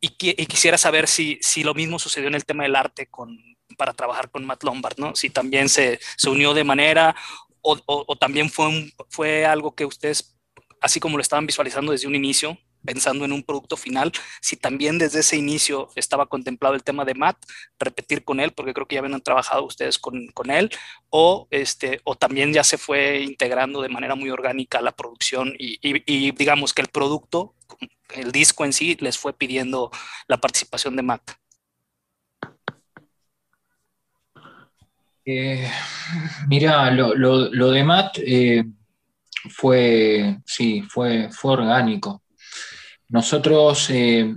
Y, 0.00 0.10
quisiera 0.10 0.76
saber 0.76 1.08
si, 1.08 1.38
si 1.40 1.64
lo 1.64 1.72
mismo 1.72 1.98
sucedió 1.98 2.28
en 2.28 2.34
el 2.34 2.44
tema 2.44 2.64
del 2.64 2.76
arte 2.76 3.06
con, 3.06 3.38
para 3.76 3.92
trabajar 3.92 4.30
con 4.30 4.44
Matt 4.44 4.62
Lombard, 4.64 4.98
¿no? 4.98 5.14
Si 5.16 5.30
también 5.30 5.68
se, 5.68 5.98
se 6.16 6.30
unió 6.30 6.54
de 6.54 6.64
manera 6.64 7.14
o, 7.64 7.80
o, 7.86 8.16
también 8.16 8.50
fue, 8.50 8.92
fue 9.08 9.46
algo 9.46 9.74
que 9.74 9.86
ustedes, 9.86 10.36
así 10.80 11.00
como 11.00 11.16
lo 11.16 11.22
estaban 11.22 11.46
visualizando 11.46 11.92
desde 11.92 12.06
un 12.06 12.14
inicio, 12.14 12.58
pensando 12.84 13.24
en 13.24 13.32
un 13.32 13.42
producto 13.42 13.78
final, 13.78 14.12
si 14.42 14.56
también 14.56 14.98
desde 14.98 15.20
ese 15.20 15.38
inicio 15.38 15.88
estaba 15.96 16.26
contemplado 16.26 16.74
el 16.74 16.84
tema 16.84 17.06
de 17.06 17.14
Matt, 17.14 17.38
repetir 17.78 18.22
con 18.22 18.38
él, 18.38 18.52
porque 18.52 18.74
creo 18.74 18.86
que 18.86 18.96
ya 18.96 19.00
habían 19.00 19.18
trabajado 19.22 19.64
ustedes 19.64 19.98
con, 19.98 20.26
con 20.28 20.50
él, 20.50 20.70
o, 21.08 21.48
este, 21.50 22.02
o 22.04 22.16
también 22.16 22.52
ya 22.52 22.62
se 22.62 22.76
fue 22.76 23.22
integrando 23.22 23.80
de 23.80 23.88
manera 23.88 24.14
muy 24.14 24.28
orgánica 24.28 24.82
la 24.82 24.92
producción 24.92 25.54
y, 25.58 25.78
y 25.82 26.30
digamos 26.32 26.74
que 26.74 26.82
el 26.82 26.88
producto, 26.88 27.54
el 28.10 28.30
disco 28.30 28.66
en 28.66 28.74
sí, 28.74 28.98
les 29.00 29.16
fue 29.16 29.32
pidiendo 29.32 29.90
la 30.28 30.36
participación 30.36 30.96
de 30.96 31.02
Matt. 31.02 31.43
Eh, 35.24 35.70
mira, 36.48 36.90
lo, 36.90 37.70
de 37.70 37.84
Matt 37.84 38.18
eh, 38.18 38.64
fue, 39.50 40.38
sí, 40.44 40.82
fue, 40.82 41.30
fue 41.30 41.52
orgánico. 41.52 42.22
Nosotros 43.08 43.88
eh, 43.90 44.34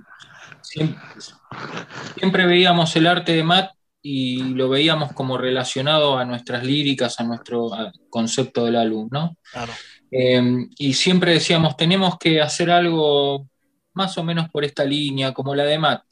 siempre, 0.62 2.46
veíamos 2.46 2.96
el 2.96 3.08
arte 3.08 3.34
de 3.34 3.44
Matt 3.44 3.72
y 4.02 4.54
lo 4.54 4.70
veíamos 4.70 5.12
como 5.14 5.38
relacionado 5.38 6.18
a 6.18 6.24
nuestras 6.24 6.64
líricas, 6.64 7.20
a 7.20 7.24
nuestro 7.24 7.70
concepto 8.10 8.66
del 8.66 8.78
álbum, 8.78 9.10
¿no? 9.12 9.38
Claro. 9.52 9.74
y 10.10 10.94
siempre 10.94 11.34
decíamos, 11.34 11.76
tenemos 11.76 12.18
que 12.18 12.40
hacer 12.40 12.72
algo 12.72 13.50
más 13.94 14.18
o 14.18 14.24
menos 14.24 14.50
por 14.50 14.64
esta 14.64 14.86
línea, 14.86 15.34
como 15.34 15.54
la 15.56 15.66
de 15.66 15.80
Matt. 15.80 16.04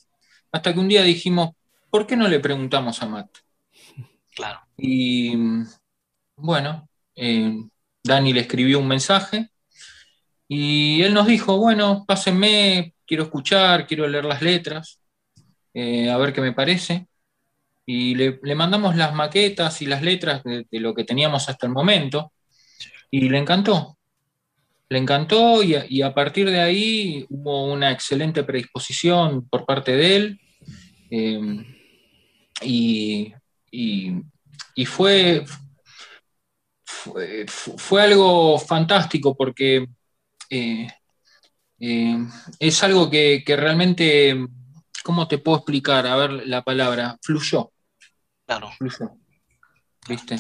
Hasta 0.52 0.73
que 0.73 0.80
un 0.80 0.89
día 0.89 1.03
dijimos, 1.03 1.52
¿por 1.89 2.06
qué 2.06 2.18
no 2.18 2.27
le 2.27 2.39
preguntamos 2.39 3.02
a 3.02 3.06
Matt? 3.06 3.44
Claro. 4.35 4.59
Y 4.77 5.33
bueno, 6.35 6.89
eh, 7.15 7.63
Dani 8.03 8.33
le 8.33 8.41
escribió 8.41 8.79
un 8.79 8.87
mensaje 8.87 9.49
y 10.47 11.01
él 11.01 11.13
nos 11.13 11.25
dijo, 11.25 11.57
bueno, 11.57 12.03
pásenme, 12.05 12.93
quiero 13.05 13.23
escuchar, 13.23 13.87
quiero 13.87 14.07
leer 14.07 14.25
las 14.25 14.41
letras, 14.41 14.99
eh, 15.73 16.09
a 16.09 16.17
ver 16.17 16.33
qué 16.33 16.41
me 16.41 16.53
parece. 16.53 17.07
Y 17.87 18.15
le, 18.15 18.39
mandamos 18.55 18.95
las 18.95 19.13
maquetas 19.13 19.81
y 19.81 19.85
las 19.85 20.01
letras 20.01 20.43
de, 20.43 20.65
lo 20.71 20.93
que 20.93 21.03
teníamos 21.03 21.49
hasta 21.49 21.67
el 21.67 21.73
momento. 21.73 22.31
y 23.11 23.29
le 23.29 23.37
encantó. 23.37 23.97
Le 24.89 24.99
encantó 24.99 25.63
y 25.63 26.01
a, 26.01 26.13
partir 26.13 26.49
de 26.49 26.59
ahí 26.59 27.25
hubo 27.29 27.71
una 27.71 27.91
excelente 27.91 28.43
predisposición 28.43 29.47
por 29.49 29.65
parte 29.65 29.95
de 29.95 30.15
él. 30.15 30.39
Em, 31.09 31.65
y, 32.61 33.33
fue, 34.85 35.45
fue, 37.47 38.02
algo 38.02 38.57
fantástico 38.60 39.35
porque 39.35 39.88
eh, 40.49 40.88
eh, 41.80 42.18
es 42.60 42.84
algo 42.84 43.10
que, 43.10 43.43
realmente, 43.47 44.35
¿cómo 45.03 45.27
te 45.27 45.38
puedo 45.38 45.57
explicar? 45.57 46.07
A 46.07 46.15
ver 46.15 46.47
la 46.47 46.64
palabra, 46.64 47.18
fluyó. 47.22 47.72
Claro. 48.45 48.72
Fluyó. 48.77 49.11
¿Viste? 50.07 50.38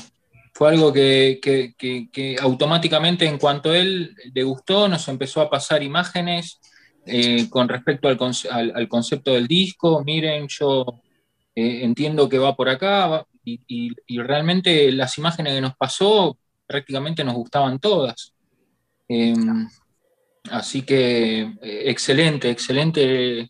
Fue 0.53 0.69
algo 0.69 0.93
que, 0.93 2.37
automáticamente, 2.41 3.25
en 3.25 3.37
cuanto 3.37 3.71
a 3.71 3.77
él 3.77 4.15
le 4.33 4.43
gustó, 4.43 4.87
nos 4.87 5.07
empezó 5.07 5.41
a 5.41 5.49
pasar 5.49 5.83
imágenes 5.83 6.61
eh, 7.05 7.49
con 7.49 7.67
respecto 7.67 8.07
al, 8.07 8.87
concepto 8.87 9.33
del 9.33 9.47
disco. 9.47 10.03
Miren, 10.03 10.47
yo 10.47 10.85
eh, 11.55 11.83
entiendo 11.83 12.27
que 12.27 12.37
va 12.37 12.55
por 12.55 12.69
acá, 12.69 13.25
y, 13.45 14.19
realmente 14.21 14.91
las 14.91 15.17
imágenes 15.17 15.53
que 15.53 15.61
nos 15.61 15.75
pasó 15.75 16.37
prácticamente 16.65 17.23
nos 17.23 17.35
gustaban 17.35 17.79
todas. 17.79 18.33
Em, 19.07 19.67
así 20.49 20.81
que 20.81 21.41
eh, 21.61 21.83
excelente, 21.85 22.49
excelente. 22.49 23.49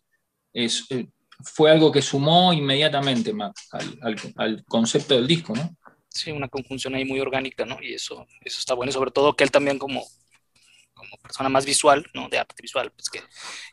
fue 1.40 1.70
algo 1.70 1.90
que 1.90 2.02
sumó 2.02 2.52
inmediatamente 2.52 3.32
al, 4.00 4.16
al, 4.36 4.64
concepto 4.64 5.14
del 5.14 5.26
disco, 5.26 5.54
¿no? 5.54 5.76
Sí, 6.08 6.30
una 6.30 6.48
conjunción 6.48 6.94
ahí 6.94 7.04
muy 7.04 7.20
orgánica, 7.20 7.64
¿no? 7.66 7.78
Y 7.82 7.94
eso, 7.94 8.26
eso 8.40 8.58
está 8.58 8.74
bueno, 8.74 8.92
sobre 8.92 9.10
todo 9.10 9.34
que 9.34 9.44
él 9.44 9.50
también 9.50 9.78
como 9.78 10.04
persona 11.26 11.48
más 11.48 11.66
visual, 11.66 12.06
¿no? 12.14 12.28
De 12.28 12.38
arte 12.38 12.54
visual, 12.62 12.92
pues 12.92 13.10
que, 13.10 13.22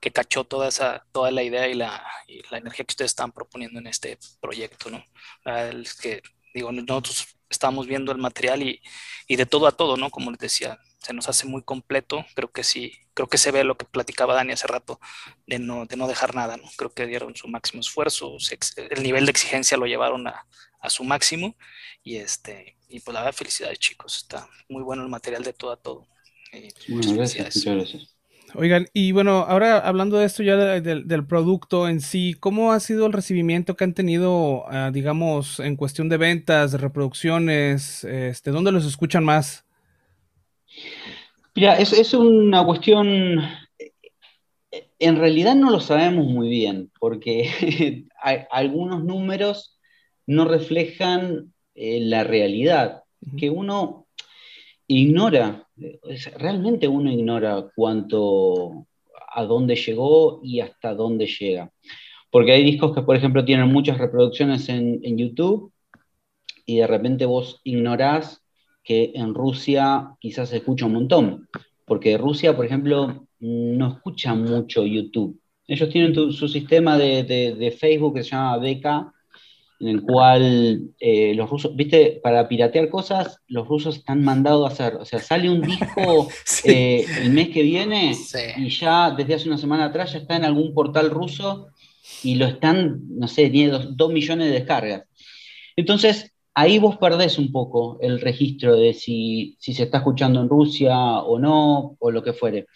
que 0.02 0.12
cachó 0.12 0.44
toda 0.44 0.68
esa, 0.68 1.06
toda 1.12 1.32
la 1.32 1.44
idea 1.44 1.68
y 1.68 1.74
la, 1.74 2.06
y 2.28 2.42
la 2.50 2.58
energía 2.58 2.86
que 2.86 2.92
ustedes 2.92 3.12
están 3.12 3.32
proponiendo 3.32 3.80
en 3.80 3.88
este 3.88 4.18
proyecto, 4.42 4.90
¿no? 4.90 5.04
Es 5.46 5.96
que, 5.96 6.22
digo, 6.54 6.72
nosotros 6.72 7.28
estamos 7.50 7.88
viendo 7.88 8.12
el 8.12 8.18
material 8.18 8.64
y, 8.64 8.82
y, 9.28 9.36
de 9.36 9.46
todo 9.46 9.68
a 9.68 9.72
todo, 9.72 9.98
¿no? 9.98 10.10
Como 10.10 10.32
les 10.32 10.40
decía, 10.40 10.80
se 11.00 11.14
nos 11.14 11.30
hace 11.30 11.46
muy 11.48 11.64
completo, 11.64 12.26
creo 12.36 12.52
que 12.52 12.64
sí, 12.64 12.94
creo 13.14 13.28
que 13.28 13.38
se 13.38 13.52
ve 13.52 13.64
lo 13.64 13.78
que 13.78 13.86
platicaba 13.86 14.34
Dani 14.34 14.54
hace 14.54 14.68
rato, 14.68 15.00
de 15.48 15.60
no, 15.60 15.86
de 15.86 15.98
no 15.98 16.08
dejar 16.08 16.36
nada, 16.36 16.58
¿no? 16.58 16.70
Creo 16.78 16.94
que 16.94 17.06
dieron 17.06 17.36
su 17.36 17.48
máximo 17.48 17.82
esfuerzo, 17.82 18.38
el 18.78 19.04
nivel 19.04 19.26
de 19.26 19.32
exigencia 19.32 19.78
lo 19.78 19.86
llevaron 19.86 20.28
a, 20.28 20.46
a 20.84 20.90
su 20.90 21.04
máximo 21.04 21.56
y 22.04 22.18
este 22.18 22.78
y 22.90 23.00
pues 23.00 23.14
la 23.14 23.22
verdad 23.22 23.36
felicidades 23.36 23.80
chicos 23.80 24.18
está 24.18 24.48
muy 24.68 24.84
bueno 24.84 25.02
el 25.02 25.10
material 25.10 25.44
de 25.44 25.54
todo 25.54 25.72
a 25.72 25.78
todo 25.78 26.08
bueno, 26.90 27.14
gracias, 27.14 27.56
muchas 27.58 27.76
gracias 27.76 28.14
Oigan, 28.56 28.86
y 28.94 29.14
bueno, 29.14 29.46
ahora 29.48 29.80
hablando 29.80 30.18
de 30.18 30.26
esto 30.26 30.44
ya 30.44 30.56
del 30.56 31.26
producto 31.26 31.90
en 31.90 32.02
sí, 32.02 32.36
¿cómo 32.40 32.72
ha 32.72 32.80
sido 32.80 33.08
el 33.08 33.14
recibimiento 33.14 33.76
que 33.76 33.84
han 33.84 33.96
tenido, 33.96 34.66
ah, 34.68 34.92
digamos, 34.94 35.60
en 35.60 35.76
cuestión 35.76 36.08
de 36.08 36.18
ventas, 36.18 36.72
de 36.72 36.78
reproducciones? 36.78 38.04
Este, 38.04 38.52
¿Dónde 38.52 38.72
los 38.72 38.86
escuchan 38.86 39.24
más? 39.24 39.66
Mira, 41.56 41.80
es, 41.80 41.94
es 41.94 42.14
una 42.14 42.64
cuestión, 42.64 43.42
en 45.00 45.18
realidad 45.18 45.56
no 45.56 45.72
lo 45.72 45.80
sabemos 45.80 46.28
muy 46.28 46.48
bien, 46.48 46.92
porque 47.00 48.06
hay 48.22 48.40
algunos 48.52 49.04
números 49.04 49.80
no 50.28 50.46
reflejan 50.46 51.54
eh, 51.74 52.00
la 52.02 52.24
realidad, 52.24 53.04
que 53.38 53.50
uno 53.50 54.03
ignora, 54.88 55.68
realmente 56.38 56.88
uno 56.88 57.12
ignora 57.12 57.66
cuánto, 57.76 58.86
a 59.34 59.44
dónde 59.46 59.76
llegó 59.76 60.42
y 60.44 60.60
hasta 60.60 60.94
dónde 60.94 61.28
llega. 61.28 61.72
Porque 62.30 62.52
hay 62.52 62.64
discos 62.64 62.96
que, 62.96 63.04
por 63.04 63.16
ejemplo, 63.16 63.46
tienen 63.46 63.68
muchas 63.68 63.98
reproducciones 63.98 64.68
en, 64.70 65.18
YouTube 65.18 65.72
y 66.66 66.78
de 66.78 66.88
repente 66.88 67.26
vos 67.26 67.62
ignorás 67.64 68.42
que 68.84 69.12
en 69.16 69.34
Rusia 69.34 70.16
quizás 70.20 70.50
se 70.50 70.58
escucha 70.58 70.86
un 70.86 70.94
montón. 70.94 71.48
Porque 71.86 72.18
Rusia, 72.18 72.56
por 72.56 72.66
ejemplo, 72.66 73.28
no 73.40 73.88
escucha 73.88 74.34
mucho 74.34 74.86
YouTube. 74.86 75.40
Ellos 75.68 75.90
tienen 75.90 76.14
su 76.32 76.48
sistema 76.48 76.98
de, 76.98 77.24
de, 77.24 77.72
Facebook 77.72 78.16
que 78.16 78.24
se 78.24 78.32
llama 78.32 78.58
BK, 78.58 79.14
en 79.84 79.90
el 79.90 80.02
cual 80.02 80.92
eh, 80.98 81.34
los 81.36 81.50
rusos, 81.50 81.76
viste, 81.76 82.22
para 82.24 82.48
piratear 82.48 82.88
cosas, 82.90 83.42
los 83.48 83.68
rusos 83.68 83.98
están 83.98 84.24
mandados 84.24 84.64
a 84.64 84.72
hacer. 84.74 84.96
O 84.96 85.04
sea, 85.04 85.20
sale 85.20 85.50
un 85.50 85.62
disco 85.62 86.30
eh, 86.64 87.06
el 87.22 87.32
mes 87.32 87.50
que 87.50 87.64
viene 87.64 88.16
y 88.58 88.70
ya 88.70 89.12
desde 89.12 89.34
hace 89.34 89.50
una 89.50 89.58
semana 89.58 89.86
atrás 89.86 90.14
ya 90.14 90.20
está 90.20 90.38
en 90.38 90.46
algún 90.46 90.74
portal 90.74 91.10
ruso 91.10 91.68
y 92.24 92.36
lo 92.36 92.46
están, 92.46 93.02
no 93.10 93.28
sé, 93.28 93.50
tiene 93.50 93.78
dos, 93.90 94.14
millones 94.14 94.48
de 94.48 94.54
descargas. 94.54 95.04
Entonces, 95.76 96.32
ahí 96.54 96.80
vos 96.80 96.96
perdés 96.96 97.38
un 97.38 97.52
poco 97.52 97.98
el 98.02 98.22
registro 98.22 98.78
de 98.78 98.94
si, 98.94 99.58
si 99.60 99.74
se 99.74 99.84
está 99.84 99.98
escuchando 99.98 100.40
en 100.40 100.48
Rusia 100.48 100.98
o 100.98 101.40
no, 101.40 101.98
o 102.00 102.10
lo 102.10 102.24
que 102.24 102.32
fuere. 102.32 102.68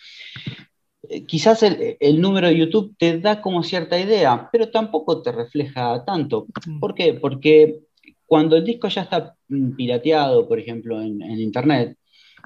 Eh, 1.09 1.25
quizás 1.25 1.63
el, 1.63 2.21
número 2.21 2.47
de 2.47 2.57
YouTube 2.57 2.95
te 2.97 3.19
da 3.19 3.41
como 3.41 3.63
cierta 3.63 3.99
idea, 3.99 4.49
pero 4.51 4.69
tampoco 4.69 5.21
te 5.21 5.31
refleja 5.31 6.03
tanto. 6.05 6.47
¿Por 6.79 6.93
qué? 6.95 7.13
Porque 7.13 7.79
cuando 8.25 8.57
el 8.57 8.65
disco 8.65 8.87
ya 8.89 9.03
está 9.03 9.35
mm, 9.47 9.71
pirateado, 9.75 10.47
por 10.47 10.59
ejemplo, 10.59 11.01
en, 11.01 11.21
Internet, 11.39 11.97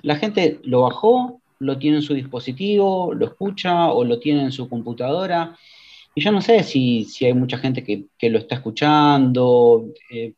la 0.04 0.16
gente 0.16 0.60
lo 0.64 0.82
bajó, 0.82 1.42
lo 1.60 1.78
tiene 1.78 1.98
en 1.98 2.04
su 2.04 2.14
dispositivo, 2.14 3.14
lo 3.14 3.26
escucha 3.26 3.92
o 3.92 4.04
lo 4.04 4.20
tiene 4.20 4.44
en 4.44 4.52
su 4.52 4.70
computadora. 4.70 5.58
Y 6.16 6.22
yo 6.22 6.32
no 6.32 6.42
sé 6.42 6.64
si, 6.64 7.08
hay 7.22 7.34
mucha 7.34 7.58
gente 7.58 7.84
que, 7.84 8.30
lo 8.30 8.40
está 8.40 8.56
escuchando. 8.56 9.88
Eh, 10.10 10.34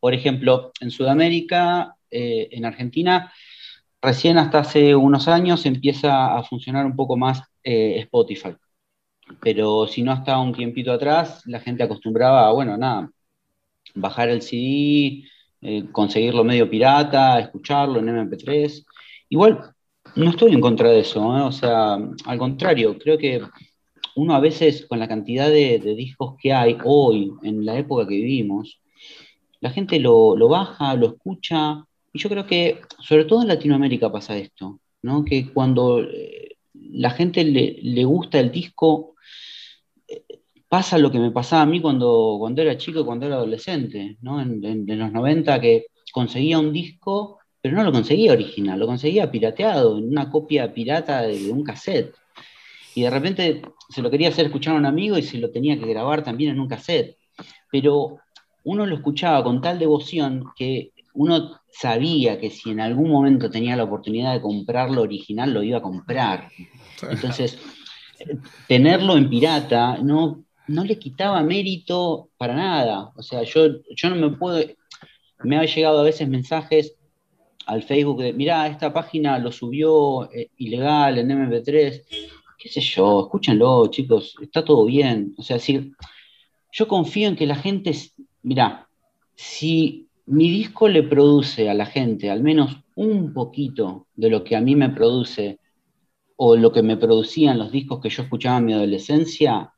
por 0.00 0.14
ejemplo, 0.14 0.72
en 0.80 0.90
Sudamérica, 0.90 1.96
eh, 2.10 2.48
en 2.52 2.64
Argentina, 2.64 3.32
recién 4.02 4.38
hasta 4.38 4.60
hace 4.60 4.94
unos 4.94 5.28
años 5.28 5.66
empieza 5.66 6.36
a 6.36 6.42
funcionar 6.44 6.86
un 6.86 6.96
poco 6.96 7.16
más 7.16 7.42
eh, 7.62 7.98
Spotify. 8.00 8.54
Pero 9.40 9.86
si 9.86 10.02
no 10.02 10.12
hasta 10.12 10.38
un 10.38 10.54
tiempito 10.54 10.92
atrás, 10.92 11.42
la 11.46 11.60
gente 11.60 11.82
acostumbraba 11.82 12.48
a, 12.48 12.52
bueno, 12.52 12.76
nada, 12.76 13.10
bajar 13.94 14.30
el 14.30 14.42
CD, 14.42 15.24
eh, 15.60 15.84
conseguirlo 15.92 16.44
medio 16.44 16.70
pirata, 16.70 17.38
escucharlo 17.40 18.00
en 18.00 18.08
MP3. 18.08 18.84
Igual, 19.28 19.74
no 20.16 20.30
estoy 20.30 20.52
en 20.52 20.60
contra 20.60 20.90
de 20.90 21.00
eso, 21.00 21.20
¿eh? 21.36 21.42
o 21.42 21.52
sea, 21.52 21.94
al 21.94 22.38
contrario, 22.38 22.96
creo 22.98 23.18
que 23.18 23.42
uno 24.16 24.34
a 24.34 24.40
veces 24.40 24.86
con 24.86 24.98
la 24.98 25.08
cantidad 25.08 25.48
de, 25.48 25.78
discos 25.96 26.36
que 26.40 26.52
hay 26.52 26.78
hoy, 26.84 27.32
en 27.42 27.64
la 27.64 27.78
época 27.78 28.06
que 28.06 28.14
vivimos, 28.14 28.80
la 29.60 29.70
gente 29.70 30.00
lo, 30.00 30.36
lo 30.36 30.48
baja, 30.48 30.94
lo 30.94 31.08
escucha, 31.08 31.84
y 32.12 32.18
yo 32.18 32.28
creo 32.28 32.46
que, 32.46 32.80
sobre 33.00 33.24
todo 33.24 33.42
en 33.42 33.48
Latinoamérica 33.48 34.10
pasa 34.10 34.36
esto, 34.36 34.80
¿no? 35.02 35.24
Que 35.24 35.52
cuando 35.52 36.00
eh, 36.00 36.56
la 36.74 37.10
gente 37.10 37.44
le, 37.44 38.04
gusta 38.04 38.40
el 38.40 38.50
disco, 38.50 39.14
eh, 40.06 40.24
pasa 40.68 40.98
lo 40.98 41.10
que 41.10 41.18
me 41.18 41.30
pasaba 41.30 41.62
a 41.62 41.66
mí 41.66 41.80
cuando, 41.80 42.36
cuando 42.38 42.62
era 42.62 42.78
chico, 42.78 43.04
cuando 43.04 43.26
era 43.26 43.36
adolescente, 43.36 44.16
¿no? 44.22 44.40
En, 44.40 44.86
los 44.86 45.12
90, 45.12 45.60
que 45.60 45.86
conseguía 46.12 46.58
un 46.58 46.72
disco, 46.72 47.38
pero 47.60 47.76
no 47.76 47.84
lo 47.84 47.92
conseguía 47.92 48.32
original, 48.32 48.78
lo 48.78 48.86
conseguía 48.86 49.30
pirateado, 49.30 49.98
en 49.98 50.08
una 50.08 50.30
copia 50.30 50.72
pirata 50.72 51.22
de, 51.22 51.50
un 51.50 51.62
cassette. 51.62 52.14
Y 52.94 53.02
de 53.02 53.10
repente 53.10 53.62
se 53.90 54.02
lo 54.02 54.10
quería 54.10 54.28
hacer 54.28 54.46
escuchar 54.46 54.74
a 54.74 54.78
un 54.78 54.86
amigo 54.86 55.18
y 55.18 55.22
se 55.22 55.38
lo 55.38 55.50
tenía 55.50 55.78
que 55.78 55.86
grabar 55.86 56.24
también 56.24 56.52
en 56.52 56.60
un 56.60 56.68
cassette. 56.68 57.16
Pero 57.70 58.18
uno 58.64 58.86
lo 58.86 58.96
escuchaba 58.96 59.44
con 59.44 59.60
tal 59.60 59.78
devoción 59.78 60.44
que 60.56 60.92
uno 61.14 61.60
sabía 61.80 62.40
que 62.40 62.50
si 62.50 62.70
en 62.70 62.80
algún 62.80 63.10
momento 63.10 63.50
tenía 63.50 63.76
la 63.76 63.84
oportunidad 63.84 64.32
de 64.32 64.40
comprarlo 64.40 65.02
original, 65.02 65.52
lo 65.52 65.62
iba 65.62 65.78
a 65.78 65.82
comprar. 65.82 66.50
Entonces, 67.08 67.58
tenerlo 68.66 69.16
en 69.16 69.30
pirata 69.30 69.98
no, 70.02 70.44
no 70.66 70.84
le 70.84 70.98
quitaba 70.98 71.42
mérito 71.42 72.30
para 72.36 72.54
nada. 72.54 73.12
O 73.14 73.22
sea, 73.22 73.44
yo, 73.44 73.66
yo 73.94 74.10
no 74.10 74.16
me 74.16 74.36
puedo... 74.36 74.64
Me 75.44 75.56
ha 75.56 75.64
llegado 75.64 76.00
a 76.00 76.02
veces 76.02 76.28
mensajes 76.28 76.96
al 77.66 77.84
Facebook 77.84 78.22
de, 78.22 78.32
mirá, 78.32 78.66
esta 78.66 78.92
página 78.92 79.38
lo 79.38 79.52
subió 79.52 80.28
eh, 80.32 80.50
ilegal 80.56 81.18
en 81.18 81.28
MP3. 81.28 82.02
¿Qué 82.58 82.68
sé 82.68 82.80
yo? 82.80 83.20
Escúchenlo, 83.20 83.86
chicos, 83.86 84.34
está 84.42 84.64
todo 84.64 84.84
bien. 84.84 85.32
O 85.38 85.42
sea, 85.42 85.60
si, 85.60 85.92
yo 86.72 86.88
confío 86.88 87.28
en 87.28 87.36
que 87.36 87.46
la 87.46 87.54
gente, 87.54 87.92
mirá, 88.42 88.88
si 89.36 90.07
mi 90.28 90.50
disco 90.50 90.88
le 90.88 91.02
produce 91.02 91.68
a 91.68 91.74
la 91.74 91.86
gente 91.86 92.30
al 92.30 92.42
menos 92.42 92.76
un 92.94 93.32
poquito 93.32 94.06
de 94.14 94.30
lo 94.30 94.44
que 94.44 94.56
a 94.56 94.60
mí 94.60 94.76
me 94.76 94.90
produce 94.90 95.58
o 96.36 96.56
lo 96.56 96.70
que 96.70 96.82
me 96.82 96.96
producían 96.96 97.58
los 97.58 97.72
discos 97.72 98.00
que 98.00 98.10
yo 98.10 98.22
escuchaba 98.22 98.58
en 98.58 98.64
mi 98.66 98.72
adolescencia, 98.72 99.72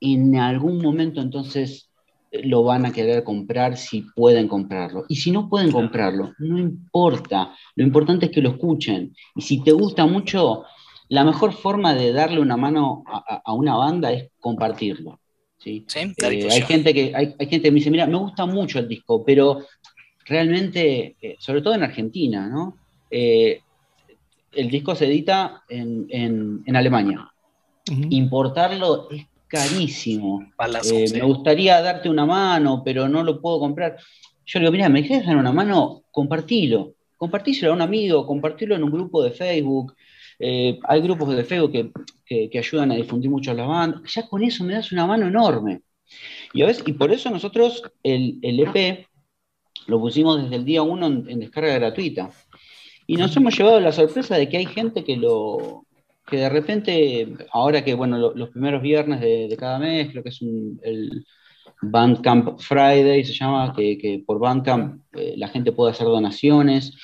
en 0.00 0.36
algún 0.36 0.82
momento 0.82 1.20
entonces 1.20 1.90
lo 2.32 2.62
van 2.62 2.86
a 2.86 2.92
querer 2.92 3.24
comprar 3.24 3.76
si 3.76 4.02
pueden 4.14 4.48
comprarlo. 4.48 5.04
Y 5.08 5.16
si 5.16 5.30
no 5.30 5.48
pueden 5.48 5.72
comprarlo, 5.72 6.32
no 6.38 6.58
importa. 6.58 7.54
Lo 7.74 7.84
importante 7.84 8.26
es 8.26 8.32
que 8.32 8.40
lo 8.40 8.50
escuchen. 8.50 9.14
Y 9.34 9.42
si 9.42 9.62
te 9.62 9.72
gusta 9.72 10.06
mucho, 10.06 10.64
la 11.08 11.24
mejor 11.24 11.52
forma 11.52 11.94
de 11.94 12.12
darle 12.12 12.40
una 12.40 12.56
mano 12.56 13.04
a, 13.06 13.52
una 13.52 13.76
banda 13.76 14.12
es 14.12 14.30
compartirlo. 14.38 15.20
¿sí? 15.58 15.84
Eh, 15.94 16.48
hay, 16.50 16.62
gente 16.62 16.94
que, 16.94 17.12
hay, 17.14 17.34
gente 17.38 17.62
que 17.62 17.70
me 17.70 17.76
dice, 17.76 17.90
mira, 17.90 18.06
me 18.06 18.16
gusta 18.16 18.46
mucho 18.46 18.78
el 18.78 18.88
disco, 18.88 19.24
pero 19.24 19.64
realmente, 20.30 21.16
eh, 21.20 21.36
sobre 21.40 21.60
todo 21.60 21.74
en 21.74 21.82
Argentina, 21.82 22.48
¿no? 22.48 22.76
Eh, 23.10 23.60
el 24.52 24.70
disco 24.70 24.94
se 24.94 25.06
edita 25.06 25.64
en, 25.68 26.62
Alemania. 26.72 27.28
Importarlo 28.10 29.10
es 29.10 29.26
carísimo. 29.48 30.46
Me 31.12 31.22
gustaría 31.22 31.82
darte 31.82 32.08
una 32.08 32.26
mano, 32.26 32.82
pero 32.84 33.08
no 33.08 33.24
lo 33.24 33.40
puedo 33.40 33.58
comprar. 33.58 33.96
Yo 34.46 34.58
le 34.58 34.64
digo, 34.64 34.72
mira, 34.72 34.88
me 34.88 35.04
quieres 35.04 35.26
dar 35.26 35.36
una 35.36 35.52
mano, 35.52 36.02
compartilo. 36.10 36.94
Compartíselo 37.16 37.72
a 37.72 37.74
un 37.74 37.82
amigo, 37.82 38.26
compartilo 38.26 38.76
en 38.76 38.84
un 38.84 38.90
grupo 38.90 39.22
de 39.22 39.32
Facebook. 39.32 39.94
Eh, 40.38 40.78
hay 40.84 41.00
grupos 41.00 41.36
de 41.36 41.44
Facebook 41.44 41.92
que, 42.24 42.58
ayudan 42.58 42.92
a 42.92 42.96
difundir 42.96 43.30
mucho 43.30 43.52
las 43.52 43.66
bandas. 43.66 44.02
Ya 44.14 44.28
con 44.28 44.42
eso 44.44 44.62
me 44.62 44.74
das 44.74 44.92
una 44.92 45.06
mano 45.06 45.26
enorme. 45.26 45.82
Y, 46.52 46.62
a 46.62 46.70
y 46.70 46.92
por 46.92 47.12
eso 47.12 47.30
nosotros 47.30 47.82
el, 48.02 48.38
EP 48.42 49.06
lo 49.86 50.00
pusimos 50.00 50.42
desde 50.42 50.56
el 50.56 50.64
día 50.64 50.82
uno 50.82 51.06
en, 51.06 51.40
descarga 51.40 51.74
gratuita. 51.74 52.30
Y 53.06 53.16
nos 53.16 53.36
hemos 53.36 53.56
llevado 53.56 53.80
la 53.80 53.92
sorpresa 53.92 54.36
de 54.36 54.48
que 54.48 54.58
hay 54.58 54.66
gente 54.66 55.04
que 55.04 55.16
lo 55.16 55.86
que 56.26 56.36
de 56.36 56.48
repente, 56.48 57.28
ahora 57.52 57.84
que 57.84 57.94
bueno, 57.94 58.32
los 58.34 58.50
primeros 58.50 58.82
viernes 58.82 59.20
de, 59.20 59.56
cada 59.58 59.80
mes, 59.80 60.10
creo 60.10 60.22
que 60.22 60.28
es 60.28 60.40
el 60.40 61.26
Bandcamp 61.82 62.60
Friday, 62.60 63.24
se 63.24 63.32
llama, 63.32 63.72
que, 63.74 64.22
por 64.24 64.38
Bandcamp 64.38 65.02
eh, 65.12 65.34
la 65.36 65.48
gente 65.48 65.72
puede 65.72 65.92
hacer 65.92 66.06
donaciones. 66.06 66.96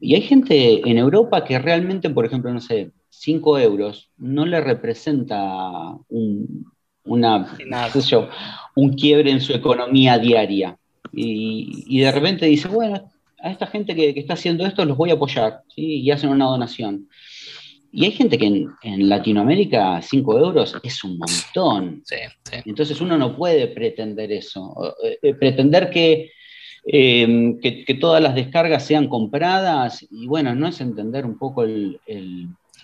Y 0.00 0.14
hay 0.14 0.22
gente 0.22 0.88
en 0.88 0.98
Europa 0.98 1.44
que 1.44 1.58
realmente, 1.58 2.10
por 2.10 2.26
ejemplo, 2.26 2.52
no 2.52 2.60
sé, 2.60 2.92
5 3.08 3.58
euros 3.58 4.10
no 4.18 4.44
le 4.44 4.60
representa 4.60 5.96
un, 6.08 6.66
una, 7.04 7.56
un 8.74 8.92
quiebre 8.92 9.30
en 9.30 9.40
su 9.40 9.52
economía 9.54 10.18
diaria. 10.18 10.78
Y, 11.12 12.00
de 12.00 12.12
repente 12.12 12.46
dice, 12.46 12.68
bueno, 12.68 13.10
a 13.40 13.50
esta 13.50 13.66
gente 13.66 13.94
que, 13.94 14.10
está 14.10 14.34
haciendo 14.34 14.66
esto 14.66 14.84
los 14.84 14.96
voy 14.96 15.10
a 15.10 15.14
apoyar, 15.14 15.62
y 15.74 16.10
hacen 16.10 16.30
una 16.30 16.46
donación. 16.46 17.08
Y 17.92 18.04
hay 18.04 18.12
gente 18.12 18.36
que 18.36 18.46
en, 18.46 19.08
Latinoamérica 19.08 20.02
5 20.02 20.38
euros 20.38 20.76
es 20.82 21.02
un 21.04 21.18
montón. 21.18 22.02
Entonces 22.64 23.00
uno 23.00 23.16
no 23.16 23.36
puede 23.36 23.68
pretender 23.68 24.32
eso. 24.32 24.94
Eh, 25.22 25.34
pretender 25.34 25.90
que 25.90 26.30
Em, 26.88 27.58
que, 27.58 27.96
todas 28.00 28.22
las 28.22 28.36
descargas 28.36 28.86
sean 28.86 29.08
compradas, 29.08 30.06
y 30.08 30.28
bueno, 30.28 30.54
no 30.54 30.68
es 30.68 30.80
entender 30.80 31.26
un 31.26 31.36
poco 31.36 31.64
el... 31.64 31.98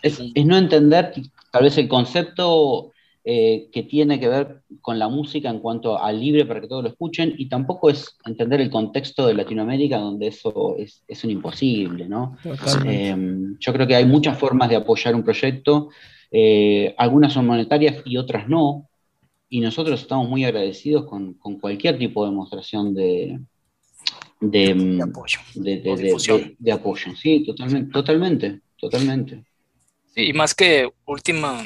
es, 0.03 0.21
no 0.45 0.59
entender 0.59 1.13
tal 1.53 1.63
vez 1.63 1.79
el 1.79 1.87
concepto 1.87 2.93
eh, 3.25 3.69
que 3.73 3.85
tiene 3.85 4.19
que 4.19 4.29
ver 4.29 4.63
con 4.81 4.99
la 4.99 5.09
música 5.09 5.49
en 5.49 5.61
cuanto 5.61 6.03
al 6.03 6.21
libre 6.21 6.45
para 6.45 6.61
que 6.61 6.69
todos 6.69 6.83
lo 6.83 6.89
escuchen, 6.89 7.35
y 7.39 7.49
tampoco 7.49 7.91
es 7.91 8.17
entender 8.25 8.61
el 8.61 8.71
contexto 8.71 9.27
de 9.27 9.35
Latinoamérica 9.35 9.99
donde 9.99 10.29
eso 10.29 10.77
es, 10.79 11.25
un 11.25 11.31
imposible, 11.31 12.09
¿no? 12.09 12.37
Em, 12.85 13.57
yo 13.59 13.73
creo 13.73 13.87
que 13.87 13.95
hay 13.95 14.07
muchas 14.07 14.39
formas 14.39 14.69
de 14.69 14.77
apoyar 14.77 15.15
un 15.15 15.23
proyecto, 15.23 15.91
eh, 16.31 16.95
algunas 16.99 17.33
son 17.33 17.47
monetarias 17.47 18.03
y 18.05 18.17
otras 18.17 18.49
no, 18.49 18.89
y 19.49 19.61
nosotros 19.61 20.01
estamos 20.01 20.29
muy 20.29 20.45
agradecidos 20.45 21.05
con, 21.05 21.35
con 21.35 21.61
cualquier 21.61 21.99
tipo 21.99 22.25
de 22.25 22.31
demostración 22.31 22.95
de, 22.95 23.39
de, 24.41 24.75
mm, 24.75 25.03
apoyo. 25.03 25.39
De, 25.55 26.73
apoyo, 26.73 27.15
sí, 27.15 27.45
totalmente, 27.45 27.93
totalmente, 27.93 28.61
totalmente. 28.77 29.45
Sí, 30.15 30.29
y 30.29 30.33
más 30.33 30.55
que 30.55 30.91
última, 31.07 31.63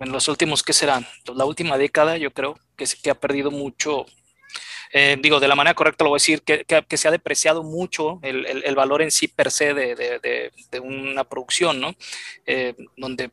en 0.00 0.12
los 0.12 0.28
últimos, 0.28 0.62
¿qué 0.62 0.72
serán? 0.72 1.06
La 1.34 1.44
última 1.44 1.78
década, 1.78 2.16
yo 2.16 2.32
creo 2.32 2.58
que, 2.76 2.86
que 3.02 3.10
ha 3.10 3.14
perdido 3.14 3.50
mucho, 3.50 4.06
eh, 4.92 5.16
digo, 5.20 5.38
de 5.40 5.48
la 5.48 5.54
manera 5.54 5.74
correcta 5.74 6.04
lo 6.04 6.10
voy 6.10 6.16
a 6.16 6.22
decir, 6.22 6.42
que, 6.42 6.96
se 6.96 7.08
ha 7.08 7.10
depreciado 7.10 7.62
mucho 7.62 8.18
el, 8.22 8.74
valor 8.74 9.02
en 9.02 9.10
sí 9.10 9.28
per 9.28 9.50
se 9.50 9.74
de, 9.74 10.50
de 10.70 10.80
una 10.80 11.24
producción, 11.24 11.80
¿no? 11.80 11.94
Eh, 12.46 12.74
donde 12.96 13.30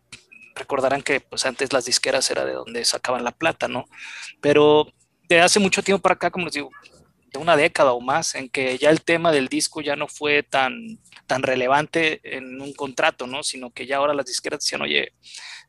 recordarán 0.55 1.01
que 1.01 1.21
pues 1.21 1.45
antes 1.45 1.71
las 1.71 1.85
disqueras 1.85 2.29
era 2.31 2.43
de 2.43 2.53
donde 2.53 2.83
sacaban 2.83 3.23
la 3.23 3.31
plata, 3.31 3.67
¿no? 3.67 3.85
Pero 4.41 4.91
de 5.29 5.39
hace 5.39 5.59
mucho 5.59 5.81
tiempo 5.83 6.01
para 6.01 6.13
acá, 6.13 6.31
como 6.31 6.45
les 6.45 6.55
digo, 6.55 6.71
de 7.27 7.39
una 7.39 7.55
década 7.55 7.93
o 7.93 8.01
más, 8.01 8.35
en 8.35 8.49
que 8.49 8.77
ya 8.77 8.89
el 8.89 9.01
tema 9.01 9.31
del 9.31 9.47
disco 9.47 9.81
ya 9.81 9.95
no 9.95 10.07
fue 10.07 10.43
tan, 10.43 10.99
tan 11.25 11.43
relevante 11.43 12.21
en 12.23 12.61
un 12.61 12.73
contrato, 12.73 13.27
¿no? 13.27 13.43
Sino 13.43 13.71
que 13.71 13.85
ya 13.85 13.97
ahora 13.97 14.13
las 14.13 14.25
disqueras 14.25 14.61
decían, 14.61 14.81
oye, 14.81 15.13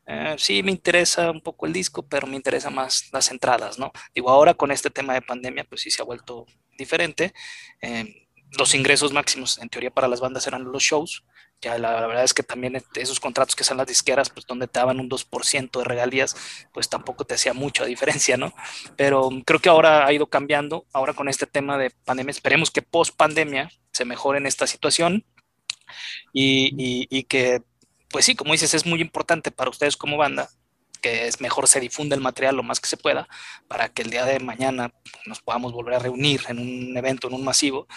eh, 0.07 0.35
sí 0.37 0.63
me 0.63 0.71
interesa 0.71 1.29
un 1.29 1.41
poco 1.41 1.65
el 1.65 1.73
disco, 1.73 2.01
pero 2.07 2.25
me 2.25 2.35
interesa 2.35 2.69
más 2.69 3.09
las 3.11 3.29
entradas, 3.29 3.77
¿no? 3.77 3.91
Digo, 4.15 4.29
ahora 4.29 4.53
con 4.53 4.71
este 4.71 4.89
tema 4.89 5.13
de 5.13 5.21
pandemia, 5.21 5.65
pues 5.65 5.81
sí 5.81 5.91
se 5.91 6.01
ha 6.01 6.05
vuelto 6.05 6.45
diferente. 6.77 7.33
Eh, 7.81 8.27
los 8.57 8.73
ingresos 8.73 9.13
máximos, 9.13 9.59
en 9.59 9.69
teoría, 9.69 9.91
para 9.91 10.07
las 10.07 10.19
bandas 10.19 10.47
eran 10.47 10.63
los 10.63 10.81
shows, 10.81 11.23
ya 11.61 11.77
la, 11.77 12.07
verdad 12.07 12.23
es 12.23 12.33
que 12.33 12.43
también 12.43 12.81
esos 12.95 13.19
contratos 13.19 13.55
que 13.55 13.63
son 13.63 13.77
las 13.77 13.87
disqueras, 13.87 14.29
pues 14.29 14.45
donde 14.45 14.67
te 14.67 14.79
daban 14.79 14.99
un 14.99 15.09
2% 15.09 15.79
de 15.79 15.85
regalías, 15.85 16.35
pues 16.73 16.89
tampoco 16.89 17.25
te 17.25 17.35
hacía 17.35 17.53
mucha 17.53 17.85
diferencia, 17.85 18.37
¿no? 18.37 18.53
Pero 18.95 19.29
creo 19.45 19.59
que 19.59 19.69
ahora 19.69 20.05
ha 20.05 20.13
ido 20.13 20.27
cambiando, 20.27 20.85
ahora 20.93 21.13
con 21.13 21.27
este 21.27 21.45
tema 21.45 21.77
de 21.77 21.91
pandemia, 21.91 22.31
esperemos 22.31 22.71
que 22.71 22.81
post 22.81 23.15
pandemia 23.15 23.69
se 23.91 24.05
mejore 24.05 24.39
en 24.39 24.45
esta 24.45 24.67
situación 24.67 25.25
y, 26.31 27.07
y 27.09 27.23
que, 27.23 27.61
pues 28.09 28.25
sí, 28.25 28.35
como 28.35 28.53
dices, 28.53 28.73
es 28.73 28.85
muy 28.85 29.01
importante 29.01 29.51
para 29.51 29.69
ustedes 29.69 29.97
como 29.97 30.17
banda 30.17 30.49
que 30.99 31.27
es 31.27 31.41
mejor 31.41 31.67
se 31.67 31.79
difunda 31.79 32.15
el 32.15 32.21
material 32.21 32.55
lo 32.55 32.63
más 32.63 32.79
que 32.79 32.87
se 32.87 32.97
pueda 32.97 33.27
para 33.67 33.89
que 33.89 34.01
el 34.01 34.09
día 34.09 34.25
de 34.25 34.39
mañana 34.39 34.93
nos 35.25 35.41
podamos 35.41 35.73
volver 35.73 35.95
a 35.95 35.99
reunir 35.99 36.41
en 36.47 36.59
un 36.59 36.97
evento, 36.97 37.27
en 37.27 37.33
un 37.33 37.43
masivo, 37.43 37.87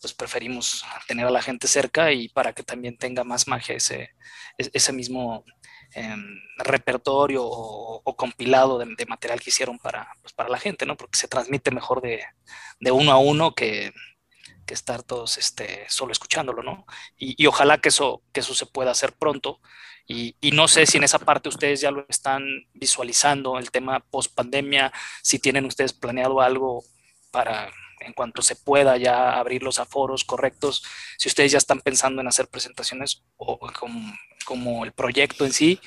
pues 0.00 0.14
preferimos 0.14 0.84
tener 1.06 1.26
a 1.26 1.30
la 1.30 1.42
gente 1.42 1.68
cerca 1.68 2.12
y 2.12 2.28
para 2.28 2.52
que 2.52 2.62
también 2.62 2.96
tenga 2.96 3.24
más 3.24 3.46
magia 3.46 3.76
ese, 3.76 4.10
ese 4.58 4.92
mismo 4.92 5.44
em, 5.94 6.40
repertorio 6.58 7.42
o, 7.44 8.16
compilado 8.16 8.78
de, 8.78 9.06
material 9.06 9.40
que 9.40 9.50
hicieron 9.50 9.78
para, 9.78 10.12
pues 10.20 10.32
para 10.32 10.48
la 10.48 10.58
gente, 10.58 10.86
¿no? 10.86 10.96
Porque 10.96 11.18
se 11.18 11.28
transmite 11.28 11.70
mejor 11.70 12.02
de, 12.02 12.24
de 12.80 12.90
uno 12.90 13.12
a 13.12 13.18
uno 13.18 13.54
que, 13.54 13.92
que 14.66 14.74
estar 14.74 15.02
todos 15.02 15.38
este, 15.38 15.86
solo 15.88 16.12
escuchándolo, 16.12 16.62
¿no? 16.62 16.86
Y, 17.16 17.40
y, 17.42 17.46
ojalá 17.46 17.78
que 17.78 17.88
eso, 17.90 18.22
que 18.32 18.40
eso 18.40 18.54
se 18.54 18.66
pueda 18.66 18.90
hacer 18.90 19.12
pronto 19.12 19.60
y, 20.40 20.50
no 20.52 20.68
sé 20.68 20.86
si 20.86 20.98
en 20.98 21.04
esa 21.04 21.18
parte 21.18 21.48
ustedes 21.48 21.80
ya 21.80 21.90
lo 21.90 22.04
están 22.08 22.44
visualizando, 22.74 23.58
el 23.58 23.70
tema 23.70 24.00
post 24.00 24.34
pandemia, 24.34 24.92
si 25.22 25.38
tienen 25.38 25.64
ustedes 25.64 25.92
planeado 25.92 26.40
algo 26.40 26.84
para 27.30 27.70
en 28.00 28.12
cuanto 28.12 28.42
se 28.42 28.56
pueda 28.56 28.96
ya 28.96 29.38
abrir 29.38 29.62
los 29.62 29.78
aforos 29.78 30.24
correctos, 30.24 30.82
si 31.18 31.28
ustedes 31.28 31.52
ya 31.52 31.58
están 31.58 31.80
pensando 31.80 32.20
en 32.20 32.28
hacer 32.28 32.48
presentaciones 32.48 33.22
o 33.36 33.60
como, 34.44 34.84
el 34.84 34.92
proyecto 34.92 35.44
en 35.44 35.52
sí, 35.52 35.80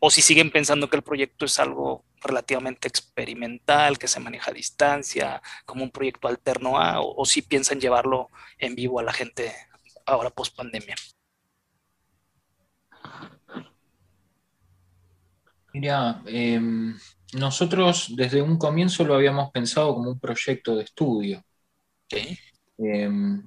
o 0.00 0.10
si 0.10 0.20
siguen 0.20 0.50
pensando 0.50 0.90
que 0.90 0.96
el 0.96 1.02
proyecto 1.02 1.44
es 1.44 1.58
algo 1.60 2.04
relativamente 2.22 2.88
experimental, 2.88 3.98
que 3.98 4.08
se 4.08 4.20
maneja 4.20 4.50
a 4.50 4.54
distancia, 4.54 5.42
como 5.64 5.84
un 5.84 5.90
proyecto 5.90 6.26
alterno 6.28 6.78
a, 6.78 7.00
o 7.00 7.24
si 7.24 7.42
piensan 7.42 7.80
llevarlo 7.80 8.30
en 8.58 8.74
vivo 8.74 8.98
a 8.98 9.04
la 9.04 9.12
gente 9.12 9.54
ahora 10.06 10.30
post 10.30 10.56
pandemia. 10.56 10.96
Mira, 15.72 16.22
em, 16.26 16.96
nosotros 17.34 18.12
desde 18.16 18.42
un 18.42 18.58
comienzo 18.58 19.04
lo 19.04 19.14
habíamos 19.14 19.50
pensado 19.50 19.94
como 19.94 20.10
un 20.10 20.18
proyecto 20.18 20.76
de 20.76 20.84
estudio. 20.84 21.44
Em, 22.78 23.42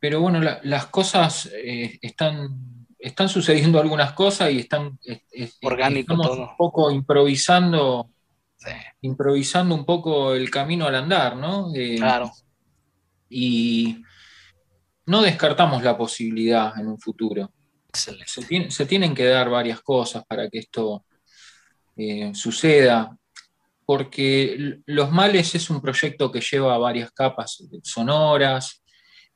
pero 0.00 0.20
bueno, 0.20 0.40
las 0.40 0.86
cosas 0.86 1.50
eh, 1.54 1.98
están, 2.02 2.86
están 2.98 3.28
sucediendo 3.28 3.80
algunas 3.80 4.12
cosas 4.12 4.50
y 4.50 4.60
están 4.60 4.98
orgánico 5.62 6.14
un 6.14 6.56
poco 6.58 6.90
improvisando, 6.90 8.10
improvisando 9.00 9.74
un 9.74 9.84
poco 9.84 10.34
el 10.34 10.50
camino 10.50 10.86
al 10.86 10.96
andar, 10.96 11.36
¿no? 11.36 11.72
Em, 11.74 11.98
claro. 11.98 12.30
Y 13.28 14.02
no 15.06 15.22
descartamos 15.22 15.82
la 15.82 15.96
posibilidad 15.96 16.78
en 16.78 16.88
un 16.88 16.98
futuro. 16.98 17.50
Se, 17.94 18.86
tienen 18.86 19.14
que 19.14 19.24
dar 19.24 19.48
varias 19.48 19.80
cosas 19.80 20.24
para 20.26 20.48
que 20.48 20.58
esto 20.58 21.04
eh, 21.96 22.32
suceda, 22.34 23.16
porque 23.86 24.78
Los 24.86 25.10
Males 25.10 25.54
es 25.54 25.70
un 25.70 25.80
proyecto 25.80 26.30
que 26.32 26.40
lleva 26.40 26.78
varias 26.78 27.12
capas 27.12 27.62
sonoras, 27.82 28.82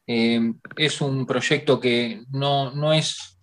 eh, 0.06 0.40
es 0.76 1.00
un 1.00 1.26
proyecto 1.26 1.78
que 1.78 2.22
no, 2.30 2.92
es, 2.92 3.38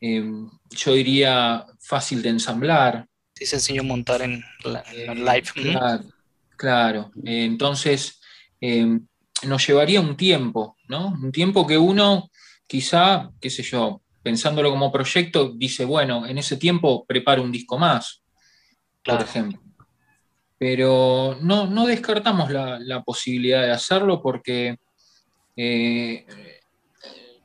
eh, 0.00 0.24
yo 0.70 0.92
diría, 0.92 1.64
fácil 1.78 2.22
de 2.22 2.30
ensamblar. 2.30 3.06
Sí, 3.34 3.46
sencillo 3.46 3.84
montar 3.84 4.22
en, 4.22 4.44
live. 4.64 5.44
Claro, 6.60 7.10
eh, 7.24 7.44
entonces 7.46 8.20
eh, 8.60 8.98
nos 9.46 9.66
llevaría 9.66 10.00
un 10.02 10.14
tiempo, 10.14 10.76
¿no? 10.88 11.08
Un 11.08 11.32
tiempo 11.32 11.66
que 11.66 11.78
uno 11.78 12.30
quizá, 12.66 13.30
qué 13.40 13.48
sé 13.48 13.62
yo, 13.62 14.02
pensándolo 14.22 14.70
como 14.70 14.92
proyecto, 14.92 15.52
dice, 15.54 15.84
bueno, 15.84 16.26
en 16.26 16.38
ese 16.38 16.56
tiempo 16.56 17.04
preparo 17.06 17.42
un 17.42 17.52
disco 17.52 17.78
más, 17.78 18.22
por 19.04 19.20
ejemplo. 19.20 19.60
Pero 20.58 21.38
no, 21.40 21.66
no 21.66 21.86
descartamos 21.86 22.50
la, 22.50 23.02
posibilidad 23.02 23.62
de 23.62 23.70
hacerlo 23.70 24.20
porque 24.22 24.76
eh, 25.56 26.26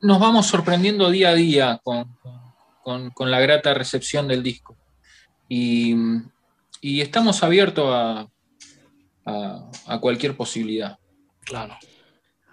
nos 0.01 0.19
vamos 0.19 0.47
sorprendiendo 0.47 1.09
día 1.09 1.29
a 1.29 1.33
día 1.33 1.81
con, 1.83 3.13
la 3.19 3.39
grata 3.39 3.73
recepción 3.73 4.27
del 4.27 4.43
disco. 4.43 4.75
Y, 5.47 5.95
estamos 6.81 7.41
abiertos 7.41 7.85
a, 7.89 8.27
a, 9.25 9.99
cualquier 9.99 10.35
posibilidad. 10.35 10.99
Claro. 11.41 11.77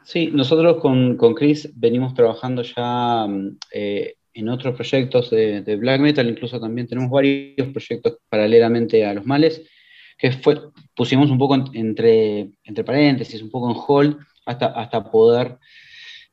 Sí, 0.04 0.30
nosotros 0.32 0.78
con, 0.80 1.16
con 1.16 1.34
Chris 1.34 1.70
venimos 1.74 2.14
trabajando 2.14 2.62
ya 2.62 3.26
eh, 3.72 4.14
en 4.34 4.48
otros 4.48 4.74
proyectos 4.74 5.30
de, 5.30 5.76
black 5.76 6.00
metal, 6.00 6.28
incluso 6.28 6.60
también 6.60 6.86
tenemos 6.86 7.10
varios 7.10 7.68
proyectos 7.68 8.18
paralelamente 8.28 9.04
a 9.04 9.14
los 9.14 9.26
males, 9.26 9.62
que 10.18 10.30
pusimos 10.94 11.30
un 11.30 11.38
poco 11.38 11.56
entre, 11.72 12.50
entre 12.64 12.84
paréntesis, 12.84 13.42
un 13.42 13.50
poco 13.50 13.70
en 13.70 13.76
hold, 13.86 14.16
hasta, 14.46 14.66
hasta 14.66 15.10
poder 15.10 15.58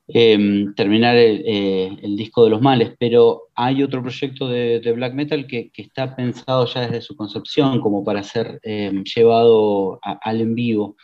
em, 0.07 0.73
terminar 0.73 1.15
eh, 1.17 1.89
el, 2.01 2.15
disco 2.15 2.43
de 2.43 2.49
los 2.49 2.61
males, 2.61 2.93
pero 2.97 3.49
hay 3.53 3.83
otro 3.83 4.01
proyecto 4.01 4.47
de, 4.47 4.79
black 4.95 5.13
metal 5.13 5.45
que, 5.45 5.71
está 5.75 6.15
pensado 6.15 6.65
ya 6.65 6.81
desde 6.81 7.01
su 7.01 7.15
concepción 7.15 7.81
como 7.81 8.03
para 8.03 8.23
ser 8.23 8.59
em, 8.63 9.03
llevado 9.03 9.99
al 10.01 10.41
en 10.41 10.55
vivo, 10.55 10.95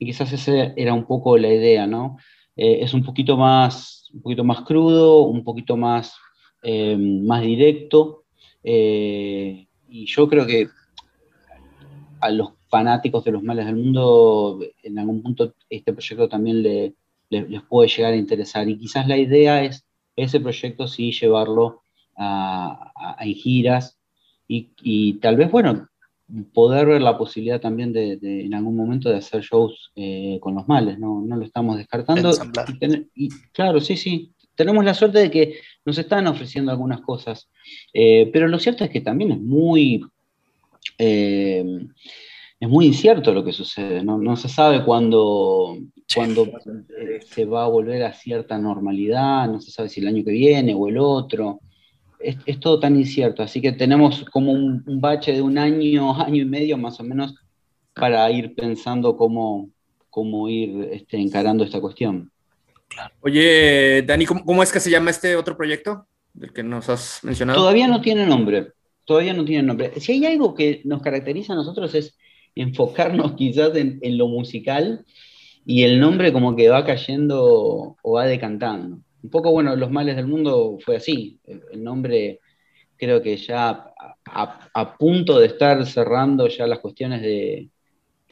y 0.00 0.06
quizás 0.06 0.32
esa 0.32 0.72
era 0.76 0.94
un 0.94 1.04
poco 1.04 1.36
la 1.36 1.52
idea, 1.52 1.86
¿no? 1.86 2.16
Eh, 2.56 2.78
es 2.80 2.94
un 2.94 3.04
poquito 3.04 3.36
más, 3.36 4.08
un 4.12 4.22
poquito 4.22 4.42
más 4.42 4.62
crudo, 4.62 5.24
un 5.24 5.44
poquito 5.44 5.76
más 5.76 6.14
eh, 6.62 6.96
más 6.96 7.42
directo. 7.42 8.24
Eh, 8.62 9.66
y 9.88 10.06
yo 10.06 10.28
creo 10.28 10.46
que 10.46 10.68
a 12.20 12.30
los 12.30 12.52
fanáticos 12.68 13.24
de 13.24 13.32
los 13.32 13.42
males 13.42 13.66
del 13.66 13.76
mundo, 13.76 14.60
en 14.82 14.98
algún 14.98 15.22
punto 15.22 15.54
este 15.68 15.92
proyecto 15.92 16.28
también 16.28 16.62
les 16.62 17.62
puede 17.68 17.88
llegar 17.88 18.14
a 18.14 18.16
interesar. 18.16 18.68
Y 18.68 18.78
quizás 18.78 19.06
la 19.06 19.18
idea 19.18 19.62
es 19.62 19.84
ese 20.16 20.40
proyecto 20.40 20.88
sí 20.88 21.12
llevarlo 21.12 21.82
a, 22.16 22.92
giras 23.22 23.98
y, 24.48 25.18
tal 25.20 25.36
vez, 25.36 25.50
bueno, 25.50 25.88
poder 26.52 26.86
ver 26.86 27.02
la 27.02 27.18
posibilidad 27.18 27.60
también 27.60 27.92
de, 27.92 28.18
en 28.22 28.54
algún 28.54 28.76
momento 28.76 29.08
de 29.08 29.16
hacer 29.16 29.42
shows 29.42 29.92
eh, 29.96 30.38
con 30.40 30.54
los 30.54 30.68
males, 30.68 30.98
no, 30.98 31.24
lo 31.26 31.44
estamos 31.44 31.76
descartando. 31.76 32.30
y, 33.14 33.28
claro, 33.52 33.80
sí, 33.80 33.96
sí, 33.96 34.32
tenemos 34.54 34.84
la 34.84 34.94
suerte 34.94 35.18
de 35.18 35.30
que 35.30 35.54
nos 35.84 35.98
están 35.98 36.26
ofreciendo 36.26 36.70
algunas 36.70 37.00
cosas, 37.00 37.48
eh, 37.92 38.28
pero 38.32 38.48
lo 38.48 38.58
cierto 38.58 38.84
es 38.84 38.90
que 38.90 39.00
también 39.00 39.32
es 39.32 39.40
muy, 39.40 40.04
eh, 40.98 41.64
es 42.60 42.68
muy 42.68 42.86
incierto 42.86 43.32
lo 43.32 43.42
que 43.42 43.52
sucede, 43.52 44.04
no, 44.04 44.36
se 44.36 44.48
sabe 44.48 44.84
cuándo, 44.84 45.78
eh, 45.78 47.20
se 47.22 47.44
va 47.46 47.64
a 47.64 47.68
volver 47.68 48.02
a 48.02 48.12
cierta 48.12 48.58
normalidad, 48.58 49.48
no 49.48 49.62
se 49.62 49.70
sabe 49.70 49.88
si 49.88 50.00
el 50.00 50.08
año 50.08 50.24
que 50.24 50.32
viene 50.32 50.74
o 50.74 50.86
el 50.88 50.98
otro. 50.98 51.60
Es, 52.20 52.60
todo 52.60 52.78
tan 52.78 52.96
incierto, 52.96 53.42
así 53.42 53.60
que 53.60 53.72
tenemos 53.72 54.24
como 54.30 54.52
un, 54.52 54.84
bache 55.00 55.32
de 55.32 55.42
un 55.42 55.56
año, 55.56 56.14
año 56.20 56.42
y 56.42 56.44
medio 56.44 56.76
más 56.76 57.00
o 57.00 57.04
menos 57.04 57.34
para 57.94 58.30
ir 58.30 58.54
pensando 58.54 59.16
cómo, 59.16 59.70
cómo 60.10 60.48
ir 60.48 60.88
este, 60.92 61.18
encarando 61.18 61.64
esta 61.64 61.80
cuestión. 61.80 62.30
Oye, 63.20 64.02
Dani, 64.02 64.26
¿cómo, 64.26 64.62
es 64.62 64.72
que 64.72 64.80
se 64.80 64.90
llama 64.90 65.10
este 65.10 65.36
otro 65.36 65.56
proyecto 65.56 66.06
del 66.34 66.52
que 66.52 66.62
nos 66.62 66.88
has 66.88 67.20
mencionado? 67.22 67.60
Todavía 67.60 67.86
no 67.88 68.00
tiene 68.00 68.26
nombre, 68.26 68.72
todavía 69.04 69.32
no 69.32 69.44
tiene 69.44 69.62
nombre. 69.62 69.92
Si 70.00 70.12
hay 70.12 70.26
algo 70.26 70.54
que 70.54 70.82
nos 70.84 71.02
caracteriza 71.02 71.52
a 71.52 71.56
nosotros 71.56 71.94
es 71.94 72.18
enfocarnos 72.54 73.32
quizás 73.36 73.74
en, 73.76 74.00
lo 74.18 74.28
musical 74.28 75.04
y 75.64 75.84
el 75.84 76.00
nombre 76.00 76.32
como 76.32 76.56
que 76.56 76.68
va 76.68 76.84
cayendo 76.84 77.96
o 78.02 78.12
va 78.12 78.26
decantando. 78.26 78.98
Un 79.22 79.30
poco, 79.30 79.50
bueno, 79.50 79.76
Los 79.76 79.90
Males 79.90 80.16
del 80.16 80.26
Mundo 80.26 80.78
fue 80.84 80.96
así. 80.96 81.38
El, 81.44 81.82
nombre 81.82 82.40
creo 82.96 83.22
que 83.22 83.36
ya 83.36 83.92
a, 84.26 84.96
punto 84.98 85.38
de 85.38 85.46
estar 85.46 85.84
cerrando 85.86 86.48
ya 86.48 86.66
las 86.66 86.78
cuestiones 86.78 87.22
de, 87.22 87.70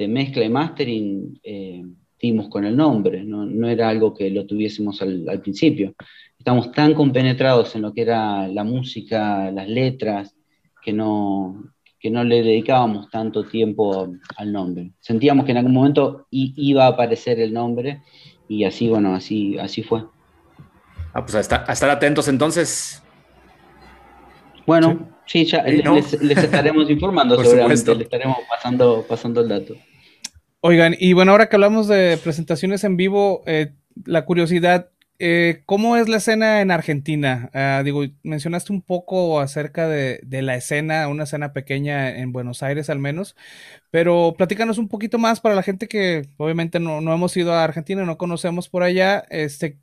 mezcla 0.08 0.44
y 0.44 0.48
mastering. 0.48 1.40
Eh, 1.42 1.82
dimos 2.20 2.48
con 2.48 2.64
el 2.64 2.76
nombre, 2.76 3.22
no, 3.24 3.68
era 3.68 3.88
algo 3.88 4.12
que 4.12 4.30
lo 4.30 4.46
tuviésemos 4.46 5.00
al, 5.02 5.40
principio. 5.40 5.94
Estamos 6.38 6.72
tan 6.72 6.94
compenetrados 6.94 7.74
en 7.76 7.82
lo 7.82 7.92
que 7.92 8.02
era 8.02 8.48
la 8.48 8.64
música, 8.64 9.50
las 9.50 9.68
letras, 9.68 10.34
que 10.82 10.92
no, 10.92 11.72
que 11.98 12.10
no 12.10 12.24
le 12.24 12.42
dedicábamos 12.42 13.08
tanto 13.10 13.44
tiempo 13.44 14.12
al 14.36 14.52
nombre. 14.52 14.92
Sentíamos 15.00 15.44
que 15.44 15.52
en 15.52 15.58
algún 15.58 15.74
momento 15.74 16.26
iba 16.30 16.86
a 16.86 16.88
aparecer 16.88 17.40
el 17.40 17.52
nombre 17.52 18.02
y 18.48 18.64
así, 18.64 18.88
bueno, 18.88 19.14
así, 19.14 19.58
así 19.58 19.82
fue. 19.82 20.04
Ah, 21.18 21.22
pues 21.26 21.34
a 21.34 21.40
estar, 21.40 21.90
atentos 21.90 22.28
entonces. 22.28 23.02
Bueno, 24.64 25.08
sí, 25.26 25.44
ya 25.44 25.64
les, 25.64 26.12
estaremos 26.12 26.88
informando 26.90 27.42
seguramente, 27.42 27.92
les 27.96 28.04
estaremos 28.04 28.36
pasando, 28.48 29.04
pasando 29.08 29.40
el 29.40 29.48
dato. 29.48 29.74
Oigan, 30.60 30.94
y 30.96 31.14
bueno, 31.14 31.32
ahora 31.32 31.48
que 31.48 31.56
hablamos 31.56 31.88
de 31.88 32.20
presentaciones 32.22 32.84
en 32.84 32.96
vivo, 32.96 33.42
eh, 33.46 33.72
la 34.04 34.24
curiosidad, 34.26 34.90
eh, 35.18 35.62
¿cómo 35.66 35.96
es 35.96 36.08
la 36.08 36.18
escena 36.18 36.60
en 36.60 36.70
Argentina? 36.70 37.50
Ah, 37.52 37.82
digo, 37.84 38.04
mencionaste 38.22 38.72
un 38.72 38.82
poco 38.82 39.40
acerca 39.40 39.88
de, 39.88 40.20
la 40.30 40.54
escena, 40.54 41.08
una 41.08 41.24
escena 41.24 41.52
pequeña 41.52 42.16
en 42.16 42.30
Buenos 42.30 42.62
Aires 42.62 42.90
al 42.90 43.00
menos, 43.00 43.34
pero 43.90 44.34
platícanos 44.38 44.78
un 44.78 44.86
poquito 44.86 45.18
más 45.18 45.40
para 45.40 45.56
la 45.56 45.64
gente 45.64 45.88
que 45.88 46.28
obviamente 46.36 46.78
no, 46.78 47.00
hemos 47.12 47.36
ido 47.36 47.54
a 47.54 47.64
Argentina, 47.64 48.04
no 48.04 48.18
conocemos 48.18 48.68
por 48.68 48.84
allá, 48.84 49.24
este, 49.30 49.78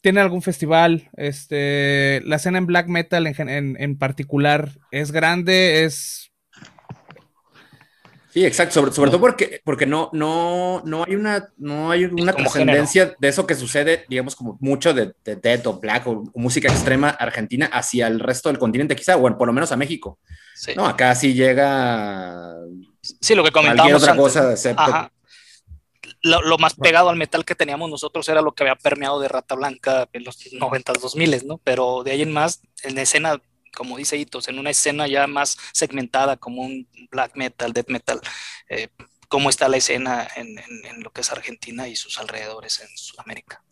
¿tiene 0.00 0.20
algún 0.20 0.42
festival? 0.42 1.10
Este, 1.16 2.20
la 2.24 2.36
escena 2.36 2.58
en 2.58 2.66
black 2.66 2.88
metal 2.88 3.26
en, 3.26 3.76
en 3.78 3.98
particular 3.98 4.70
es 4.90 5.12
grande, 5.12 5.84
es 5.84 6.28
Sí, 8.30 8.44
exacto, 8.44 8.74
sobre, 8.74 8.92
sobre 8.92 9.10
todo 9.10 9.20
porque, 9.20 9.60
porque 9.64 9.86
no, 9.86 10.10
no, 10.12 10.82
no 10.84 11.04
hay 11.04 11.14
una, 11.14 11.48
no 11.56 11.90
hay 11.90 12.04
una 12.04 12.34
trascendencia 12.34 13.14
de 13.18 13.28
eso 13.28 13.46
que 13.46 13.54
sucede, 13.54 14.04
digamos, 14.08 14.36
como 14.36 14.58
mucho 14.60 14.92
de, 14.92 15.14
de 15.24 15.36
death 15.36 15.66
o 15.66 15.80
black 15.80 16.06
o, 16.06 16.24
música 16.34 16.68
extrema 16.68 17.08
argentina 17.08 17.70
hacia 17.72 18.06
el 18.06 18.20
resto 18.20 18.50
del 18.50 18.58
continente, 18.58 18.94
quizá, 18.94 19.16
o 19.16 19.36
por 19.36 19.46
lo 19.46 19.52
menos 19.52 19.72
a 19.72 19.76
México. 19.76 20.18
No, 20.76 20.86
acá 20.86 21.14
sí 21.14 21.32
llega. 21.32 22.54
Sí, 23.00 23.34
lo 23.34 23.42
que 23.42 23.50
comentábamos. 23.50 24.02
Otra 24.02 24.14
cosa, 24.14 24.56
Lo, 26.22 26.58
más 26.58 26.74
pegado 26.74 27.10
al 27.10 27.16
metal 27.16 27.44
que 27.44 27.54
teníamos 27.54 27.90
nosotros 27.90 28.28
era 28.28 28.42
lo 28.42 28.52
que 28.52 28.64
había 28.64 28.74
permeado 28.74 29.20
de 29.20 29.28
Rata 29.28 29.54
Blanca 29.54 30.08
en 30.12 30.24
los 30.24 30.52
90, 30.52 30.92
2000, 30.94 31.46
¿no? 31.46 31.58
Pero 31.58 32.02
de 32.02 32.10
ahí 32.10 32.22
en 32.22 32.32
más, 32.32 32.60
en 32.82 32.98
escena 32.98 33.40
como 33.76 33.96
dice 33.96 34.16
Hitos, 34.16 34.48
en 34.48 34.58
una 34.58 34.70
escena 34.70 35.06
ya 35.06 35.26
más 35.28 35.56
segmentada 35.72 36.36
como 36.36 36.62
un 36.62 36.88
black 37.10 37.36
metal, 37.36 37.72
death 37.72 37.88
metal, 37.88 38.20
eh, 38.68 38.88
cómo 39.28 39.50
está 39.50 39.68
la 39.68 39.76
escena 39.76 40.26
en, 40.36 40.56
lo 41.02 41.10
que 41.10 41.20
es 41.20 41.30
Argentina 41.30 41.86
y 41.86 41.94
sus 41.94 42.18
alrededores 42.18 42.80
en 42.80 42.88
Sudamérica. 42.96 43.62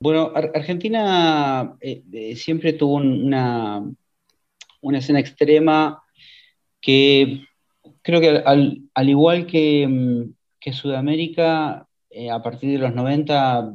Bueno, 0.00 0.32
Argentina 0.34 1.76
eh, 1.80 2.02
eh, 2.12 2.34
siempre 2.34 2.72
tuvo 2.72 2.94
una, 2.94 3.82
una 4.80 4.98
escena 4.98 5.20
extrema 5.20 6.02
que 6.80 7.44
creo 8.02 8.20
que 8.20 8.42
al, 8.44 9.08
igual 9.08 9.46
que, 9.46 9.86
mm, 9.86 10.32
que 10.60 10.72
Sudamérica, 10.72 11.88
a 12.32 12.42
partir 12.42 12.72
de 12.72 12.78
los 12.78 12.94
90, 12.94 13.74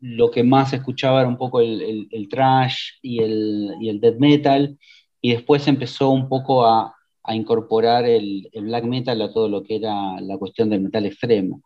lo 0.00 0.30
que 0.30 0.42
más 0.42 0.72
escuchaba 0.72 1.20
era 1.20 1.28
un 1.28 1.36
poco 1.36 1.60
el, 1.60 2.08
el, 2.10 2.28
trash 2.28 2.92
y 3.02 3.20
el, 3.22 3.74
y 3.80 3.98
death 3.98 4.18
metal, 4.18 4.78
y 5.20 5.32
después 5.32 5.66
empezó 5.68 6.10
un 6.10 6.28
poco 6.28 6.64
a, 6.66 6.94
incorporar 7.32 8.06
el, 8.06 8.48
black 8.52 8.84
metal 8.84 9.22
a 9.22 9.32
todo 9.32 9.48
lo 9.48 9.62
que 9.62 9.76
era 9.76 10.20
la 10.20 10.36
cuestión 10.36 10.68
del 10.68 10.80
metal 10.80 11.06
extremo. 11.06 11.62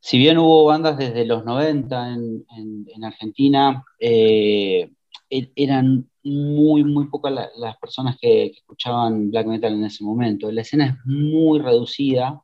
Si 0.00 0.18
bien 0.18 0.38
hubo 0.38 0.64
bandas 0.64 0.96
desde 0.96 1.24
los 1.26 1.44
90 1.44 2.14
en, 2.14 2.44
en, 2.88 3.04
Argentina, 3.04 3.84
eh, 4.00 4.90
e, 5.28 5.52
eran 5.54 6.10
muy, 6.24 6.82
muy 6.82 7.06
pocas 7.08 7.50
las 7.56 7.76
personas 7.76 8.16
que, 8.20 8.46
escuchaban 8.46 9.30
black 9.30 9.46
metal 9.46 9.74
en 9.74 9.84
ese 9.84 10.02
momento. 10.02 10.50
La 10.50 10.62
escena 10.62 10.86
es 10.86 10.94
muy 11.04 11.60
reducida 11.60 12.42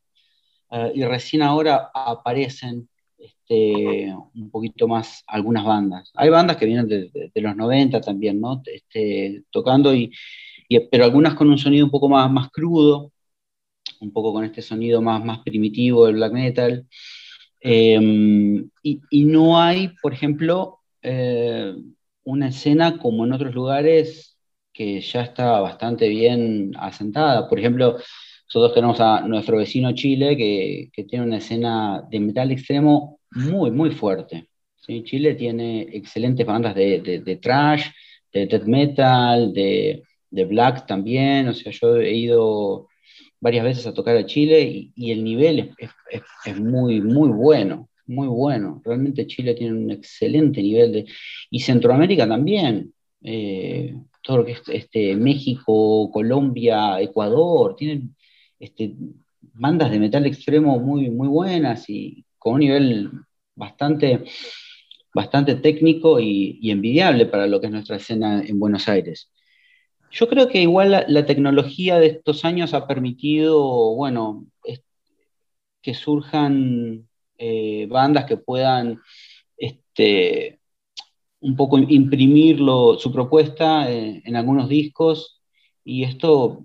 eh, 0.71 0.93
y 0.95 1.05
recién 1.05 1.43
ahora 1.43 1.91
aparecen 1.95 2.89
este, 3.19 4.13
un 4.35 4.51
poquito 4.51 4.89
más 4.89 5.23
algunas 5.27 5.65
bandas. 5.65 6.11
Hay 6.15 6.29
bandas 6.31 6.57
que 6.57 6.67
vienen 6.67 6.89
de, 6.89 7.31
los 7.35 7.57
90 7.57 8.01
también, 8.01 8.41
¿no? 8.41 8.63
Este, 8.67 9.45
tocando, 9.51 9.95
y, 9.95 10.13
pero 10.91 11.05
algunas 11.05 11.35
con 11.35 11.49
un 11.49 11.59
sonido 11.59 11.85
un 11.87 11.91
poco 11.91 12.09
más, 12.09 12.31
más 12.31 12.51
crudo. 12.51 13.13
un 14.01 14.13
poco 14.13 14.33
con 14.33 14.45
este 14.45 14.63
sonido 14.63 15.01
más, 15.03 15.25
más 15.25 15.41
primitivo 15.41 16.07
del 16.07 16.17
black 16.17 16.33
metal. 16.33 16.87
Em, 17.61 18.71
y, 18.83 19.25
no 19.25 19.61
hay, 19.61 19.89
por 20.03 20.13
ejemplo, 20.13 20.81
eh, 21.03 21.75
una 22.25 22.49
escena 22.49 22.99
como 22.99 23.25
en 23.25 23.33
otros 23.33 23.55
lugares 23.55 24.39
que 24.73 25.01
ya 25.01 25.23
está 25.23 25.61
bastante 25.61 26.09
bien 26.09 26.73
asentada. 26.79 27.49
Por 27.49 27.59
ejemplo, 27.59 27.97
nosotros 28.47 28.75
tenemos 28.75 29.01
a 29.01 29.21
nuestro 29.23 29.59
vecino 29.59 29.93
Chile 29.93 30.37
que, 30.37 31.05
tiene 31.05 31.25
una 31.25 31.39
escena 31.39 32.07
de 32.09 32.21
metal 32.21 32.53
extremo 32.53 33.19
muy, 33.33 33.71
muy 33.71 33.91
fuerte. 33.91 34.49
Chile 34.87 35.35
tiene 35.35 35.83
excelentes 35.93 36.47
bandas 36.47 36.75
de, 36.75 37.01
de, 37.01 37.21
de 37.21 37.37
trash, 37.37 37.87
de 38.33 38.47
death 38.47 38.67
metal, 38.67 39.53
de, 39.53 40.05
de, 40.31 40.45
black 40.45 40.87
también. 40.87 41.49
O 41.49 41.55
sea, 41.55 41.73
yo 41.73 41.97
he 41.97 42.15
ido 42.15 42.89
varias 43.41 43.65
veces 43.65 43.87
a 43.87 43.95
tocar 43.95 44.17
a 44.17 44.27
Chile 44.27 44.93
y, 44.95 45.11
el 45.11 45.25
nivel 45.25 45.75
es, 45.77 45.91
es, 46.09 46.23
es, 46.45 46.61
muy, 46.61 47.01
muy 47.01 47.31
bueno, 47.31 47.89
muy 48.07 48.29
bueno. 48.29 48.81
Realmente 48.85 49.27
Chile 49.27 49.55
tiene 49.55 49.77
un 49.77 49.91
excelente 49.91 50.63
nivel 50.63 50.93
de... 50.93 51.07
Y 51.51 51.61
Centroamérica 51.61 52.29
también. 52.29 52.93
Eh, 53.23 53.93
todo 54.23 54.39
lo 54.39 54.45
que 54.45 54.53
es 54.53 54.63
este, 54.69 55.17
México, 55.17 56.11
Colombia, 56.13 57.01
Ecuador, 57.01 57.77
tienen 57.77 58.16
este, 58.59 58.95
bandas 59.55 59.91
de 59.91 59.99
metal 59.99 60.27
extremo 60.27 60.79
muy, 60.79 61.11
muy 61.11 61.29
buenas 61.29 61.89
y 61.89 62.25
con 62.39 62.55
un 62.55 62.61
nivel 62.61 63.11
bastante, 63.55 64.25
bastante 65.15 65.57
técnico 65.57 66.21
y, 66.21 66.71
envidiable 66.71 67.27
para 67.27 67.47
lo 67.47 67.61
que 67.61 67.67
es 67.67 67.73
nuestra 67.73 67.97
escena 67.97 68.43
en 68.43 68.59
Buenos 68.59 68.89
Aires. 68.89 69.31
Yo 70.11 70.29
creo 70.29 70.49
que 70.49 70.63
igual 70.63 71.05
la, 71.09 71.27
tecnología 71.27 71.99
de 71.99 72.07
estos 72.07 72.45
años 72.45 72.75
ha 72.75 72.87
permitido, 72.87 73.95
bueno, 73.95 74.47
que 75.83 75.95
surjan 75.95 77.09
eh, 77.39 77.87
bandas 77.89 78.25
que 78.25 78.37
puedan 78.37 79.01
este, 79.57 80.59
un 81.41 81.55
poco 81.57 81.79
imprimir 81.79 82.59
su 82.99 83.13
propuesta 83.13 83.91
en, 83.91 84.23
en, 84.25 84.37
algunos 84.37 84.69
discos 84.69 85.41
y 85.85 86.03
esto 86.03 86.65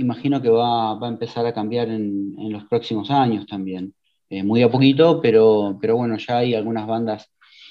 imagino 0.00 0.40
que 0.42 0.48
va, 0.48 0.92
a 0.92 1.08
empezar 1.08 1.46
a 1.46 1.54
cambiar 1.54 1.88
en, 1.88 2.34
los 2.50 2.64
próximos 2.64 3.10
años 3.10 3.46
también. 3.46 3.94
Eh, 4.28 4.42
muy 4.42 4.62
a 4.62 4.70
poquito, 4.70 5.20
pero, 5.20 5.78
pero 5.80 5.96
bueno, 5.96 6.16
ya 6.18 6.38
hay 6.38 6.54
algunas 6.54 6.86
bandas 6.86 7.30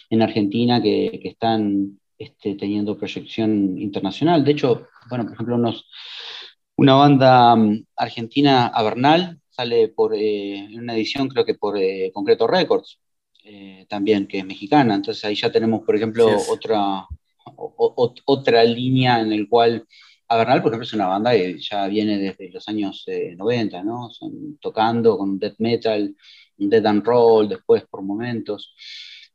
en 0.09 0.21
Argentina 0.21 0.81
que, 0.81 1.21
están 1.23 1.99
este, 2.17 2.55
teniendo 2.55 2.97
proyección 2.97 3.77
internacional. 3.77 4.43
De 4.43 4.51
hecho, 4.51 4.87
bueno, 5.09 5.25
por 5.25 5.33
ejemplo, 5.33 5.55
unos, 5.55 5.87
una 6.75 6.95
banda 6.95 7.55
mm, 7.55 7.85
argentina, 7.95 8.67
Avernal, 8.67 9.39
sale 9.49 9.89
por 9.89 10.13
eh, 10.15 10.67
una 10.73 10.95
edición, 10.95 11.27
creo 11.29 11.45
que 11.45 11.55
por 11.55 11.77
eh, 11.77 12.11
Concreto 12.13 12.47
Records, 12.47 12.99
también, 13.87 14.27
que 14.27 14.37
es 14.39 14.45
mexicana. 14.45 14.93
Entonces 14.93 15.25
ahí 15.25 15.33
ya 15.33 15.51
tenemos, 15.51 15.81
por 15.81 15.95
ejemplo, 15.95 16.27
otra, 16.51 17.07
otra 18.25 18.63
línea 18.63 19.21
en 19.21 19.31
el 19.31 19.49
cual 19.49 19.87
Avernal, 20.29 20.61
por 20.61 20.71
ejemplo, 20.71 20.85
es 20.85 20.93
una 20.93 21.07
banda 21.07 21.31
que 21.31 21.59
ya 21.59 21.87
viene 21.87 22.19
desde 22.19 22.51
los 22.51 22.67
años 22.67 23.03
90, 23.07 23.79
eh, 23.79 23.83
¿no? 23.83 24.11
Son 24.11 24.57
tocando 24.59 25.17
con 25.17 25.39
death 25.39 25.55
metal, 25.57 26.15
death 26.57 26.85
and 26.85 27.03
roll, 27.03 27.49
después 27.49 27.83
por 27.89 28.03
momentos. 28.03 28.75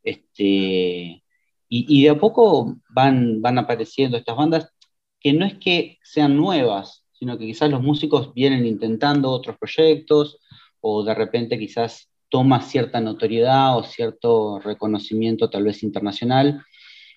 Este, 0.02 1.22
y, 1.68 2.02
de 2.04 2.10
a 2.10 2.18
poco 2.18 2.76
van, 2.90 3.42
van 3.42 3.58
apareciendo 3.58 4.16
estas 4.16 4.36
bandas 4.36 4.72
que 5.18 5.32
no 5.32 5.44
es 5.46 5.54
que 5.54 5.98
sean 6.02 6.36
nuevas, 6.36 7.04
sino 7.12 7.38
que 7.38 7.46
quizás 7.46 7.70
los 7.70 7.82
músicos 7.82 8.32
vienen 8.34 8.64
intentando 8.66 9.30
otros 9.30 9.56
proyectos 9.58 10.38
o 10.80 11.02
de 11.02 11.14
repente 11.14 11.58
quizás 11.58 12.10
toma 12.28 12.60
cierta 12.60 13.00
notoriedad 13.00 13.76
o 13.76 13.82
cierto 13.82 14.60
reconocimiento 14.60 15.50
tal 15.50 15.64
vez 15.64 15.82
internacional 15.82 16.62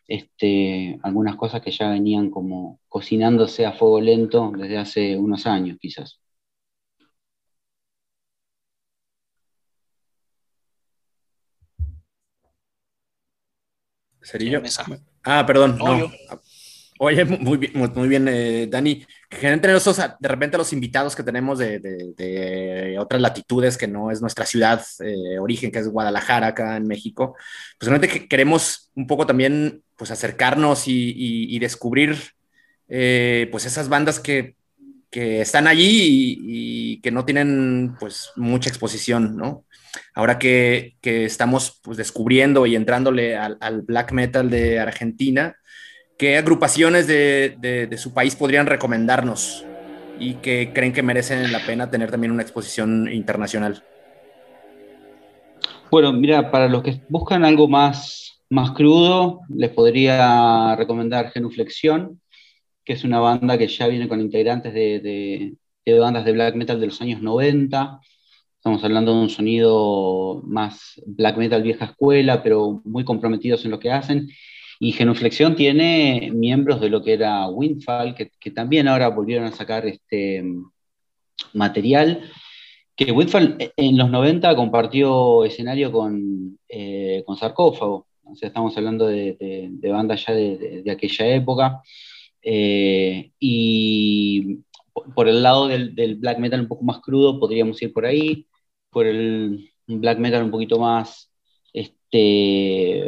este, 0.07 0.99
algunas 1.03 1.35
cosas 1.35 1.61
que 1.61 1.71
ya 1.71 1.89
venían 1.89 2.29
como 2.29 2.79
cocinándose 2.88 3.65
a 3.65 3.73
fuego 3.73 3.99
lento 4.01 4.51
desde 4.55 4.77
hace 4.77 5.17
unos 5.17 5.45
años, 5.45 5.77
quizás. 5.79 6.19
¿Cerillo? 14.21 14.61
Ah, 15.23 15.45
perdón, 15.45 15.77
no. 15.77 16.11
Oye, 16.99 17.26
muy 17.26 17.57
bien, 17.57 17.74
muy 17.76 18.07
bien 18.07 18.28
eh, 18.28 18.68
Dani. 18.69 19.06
Generalmente 19.30 19.68
nosotros, 19.68 20.10
de 20.19 20.28
repente 20.28 20.57
los 20.57 20.74
invitados 20.74 21.15
que 21.15 21.24
tenemos 21.24 21.60
de, 21.60 22.98
otras 22.99 23.22
latitudes, 23.22 23.78
que 23.78 23.88
no 23.88 24.10
es 24.10 24.22
nuestra 24.22 24.45
ciudad 24.45 24.84
eh, 24.99 25.38
origen, 25.40 25.72
que 25.72 25.80
es 25.80 25.88
Guadalajara, 25.88 26.48
acá 26.48 26.78
en 26.78 26.88
México, 26.88 27.36
pues 27.78 27.90
realmente 27.90 28.28
queremos 28.28 28.91
un 28.95 29.06
poco 29.06 29.26
también 29.26 29.84
pues 29.95 30.11
acercarnos 30.11 30.84
y, 30.88 31.57
descubrir 31.60 32.18
eh, 32.88 33.48
pues 33.52 33.65
esas 33.65 33.90
bandas 33.90 34.19
que, 34.19 34.56
están 35.11 35.65
allí 35.65 36.38
y, 36.40 37.02
que 37.02 37.10
no 37.10 37.26
tienen 37.26 37.95
pues 37.99 38.30
mucha 38.36 38.69
exposición, 38.69 39.36
¿no? 39.36 39.65
Ahora 40.14 40.38
que, 40.38 40.95
estamos 41.02 41.80
pues 41.82 41.98
descubriendo 41.98 42.65
y 42.68 42.76
entrándole 42.76 43.36
al, 43.36 43.57
al 43.60 43.82
black 43.82 44.11
metal 44.11 44.49
de 44.52 44.80
Argentina, 44.80 45.56
¿Qué 46.18 46.35
agrupaciones 46.35 47.06
de, 47.06 47.95
su 47.98 48.11
país 48.11 48.35
podrían 48.35 48.65
recomendarnos 48.65 49.64
y 50.19 50.34
que 50.35 50.72
creen 50.73 50.91
que 50.91 51.03
merecen 51.03 51.52
la 51.52 51.64
pena 51.64 51.91
tener 51.91 52.10
también 52.10 52.31
una 52.31 52.41
exposición 52.41 53.07
internacional? 53.14 53.84
Bueno, 55.91 56.11
mira, 56.14 56.49
para 56.49 56.68
los 56.68 56.81
que 56.81 56.99
buscan 57.07 57.45
algo 57.45 57.68
más, 57.68 58.41
más 58.49 58.72
crudo, 58.72 59.41
les 59.48 59.69
podría 59.69 60.76
recomendar 60.76 61.30
Genuflexión, 61.30 62.19
que 62.84 62.94
es 62.94 63.03
una 63.03 63.19
banda 63.19 63.56
que 63.60 63.68
ya 63.68 63.88
viene 63.88 64.07
con 64.07 64.19
integrantes 64.19 64.73
de, 64.73 65.53
de 65.85 65.99
bandas 65.99 66.26
de 66.26 66.31
black 66.31 66.56
metal 66.56 66.80
de 66.80 66.88
los 66.88 66.99
años 66.99 67.22
90. 67.22 67.99
Estamos 68.56 68.84
hablando 68.84 69.14
de 69.14 69.22
un 69.22 69.30
sonido 69.30 70.41
más 70.45 70.99
black 71.06 71.38
metal 71.38 71.61
vieja 71.61 71.85
escuela, 71.85 72.41
pero 72.41 72.81
muy 72.85 73.06
comprometidos 73.06 73.64
en 73.65 73.72
lo 73.72 73.80
que 73.80 73.91
hacen 73.91 74.27
y 74.80 74.91
Genuflexión 74.91 75.56
tiene 75.56 76.32
miembros 76.34 76.80
de 76.80 76.90
lo 76.90 77.04
que 77.04 77.14
era 77.14 77.48
Windfall, 77.48 78.16
que, 78.16 78.52
también 78.52 78.88
ahora 78.88 79.10
volvieron 79.10 79.45
a 79.45 79.52
sacar 79.52 79.86
este 79.86 80.44
material. 81.54 82.30
Que 82.95 83.12
Windfall 83.12 83.56
eh, 83.60 83.72
en 83.78 83.98
los 83.98 84.10
90 84.10 84.56
compartió 84.56 85.45
escenario 85.45 85.91
con, 85.91 86.60
eh, 86.70 87.24
con 87.26 87.38
Sarcófago. 87.38 88.08
O 88.24 88.36
sea, 88.36 88.48
estamos 88.48 88.76
hablando 88.78 89.08
de, 89.08 89.70
bandas 89.84 90.26
ya 90.26 90.34
de, 90.34 90.84
aquella 90.91 91.28
época. 91.28 91.82
Eh, 92.41 93.32
y 93.40 94.60
por 95.16 95.28
el 95.28 95.44
lado 95.44 95.68
del, 95.68 95.95
del, 95.95 96.16
black 96.16 96.40
metal 96.40 96.62
un 96.62 96.68
poco 96.68 96.84
más 96.84 96.99
crudo, 96.99 97.40
podríamos 97.40 97.82
ir 97.82 97.94
por 97.94 98.06
ahí. 98.06 98.48
Por 98.90 99.08
el 99.08 99.72
black 99.88 100.20
metal 100.20 100.44
un 100.44 100.52
poquito 100.52 100.80
más 100.80 101.32
este, 101.74 103.06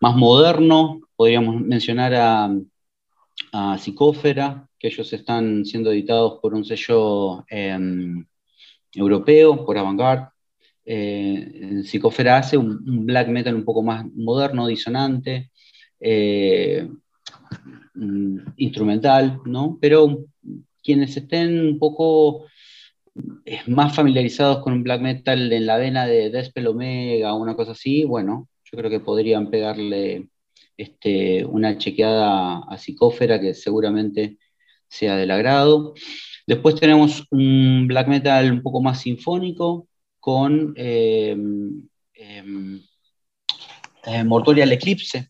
más 0.00 0.16
moderno, 0.16 1.00
podríamos 1.14 1.60
mencionar 1.60 2.14
a, 2.14 2.50
a 3.52 3.78
Psicófera, 3.78 4.66
que 4.78 4.88
ellos 4.88 5.12
están 5.12 5.64
siendo 5.64 5.92
editados 5.92 6.38
por 6.40 6.54
un 6.54 6.64
sello 6.64 7.44
em, 7.48 8.24
europeo, 8.94 9.64
por 9.64 9.76
Avantgarde. 9.78 10.28
Eh, 10.84 11.82
Psicófera 11.84 12.38
hace 12.38 12.56
un, 12.56 13.06
black 13.06 13.28
metal 13.28 13.54
un 13.54 13.64
poco 13.64 13.82
más 13.82 14.06
moderno, 14.14 14.66
disonante, 14.66 15.50
eh, 16.00 16.88
mm, 17.94 18.38
instrumental, 18.56 19.40
¿no? 19.44 19.78
Pero 19.80 20.24
quienes 20.82 21.16
estén 21.16 21.60
un 21.60 21.78
poco 21.78 22.46
eh, 23.44 23.60
más 23.66 23.94
familiarizados 23.94 24.62
con 24.62 24.72
un 24.72 24.82
black 24.82 25.02
metal 25.02 25.52
en 25.52 25.66
la 25.66 25.76
vena 25.76 26.06
de 26.06 26.30
Despel 26.30 26.68
Omega, 26.68 27.34
una 27.34 27.54
cosa 27.54 27.72
así, 27.72 28.04
bueno, 28.04 28.48
yo 28.70 28.78
creo 28.78 28.90
que 28.90 29.00
podrían 29.00 29.50
pegarle 29.50 30.28
este, 30.76 31.44
una 31.44 31.76
chequeada 31.76 32.60
a 32.68 32.78
Psicófera 32.78 33.40
que 33.40 33.54
seguramente 33.54 34.38
sea 34.88 35.16
del 35.16 35.30
agrado. 35.30 35.94
Después 36.46 36.74
tenemos 36.74 37.26
un 37.30 37.86
black 37.86 38.08
metal 38.08 38.52
un 38.52 38.62
poco 38.62 38.80
más 38.80 39.00
sinfónico 39.00 39.88
con 40.20 40.74
eh, 40.76 41.30
em, 42.14 42.82
eh, 44.04 44.24
Mortorial 44.24 44.72
Eclipse, 44.72 45.28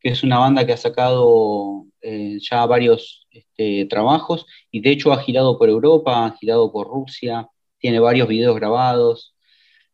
que 0.00 0.10
es 0.10 0.22
una 0.22 0.38
banda 0.38 0.66
que 0.66 0.72
ha 0.72 0.76
sacado 0.76 1.86
eh, 2.00 2.38
ya 2.40 2.66
varios 2.66 3.26
este, 3.30 3.86
trabajos 3.86 4.46
y 4.70 4.80
de 4.80 4.90
hecho 4.90 5.12
ha 5.12 5.22
girado 5.22 5.58
por 5.58 5.68
Europa, 5.68 6.26
ha 6.26 6.36
girado 6.36 6.72
por 6.72 6.88
Rusia, 6.88 7.48
tiene 7.78 8.00
varios 8.00 8.28
videos 8.28 8.56
grabados. 8.56 9.34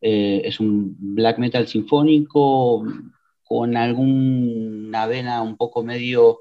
Eh, 0.08 0.42
es 0.44 0.60
un 0.60 0.94
black 1.00 1.38
metal 1.38 1.66
sinfónico 1.66 2.84
con 3.42 3.76
alguna 3.76 5.06
vena 5.08 5.42
un 5.42 5.56
poco 5.56 5.82
medio 5.82 6.38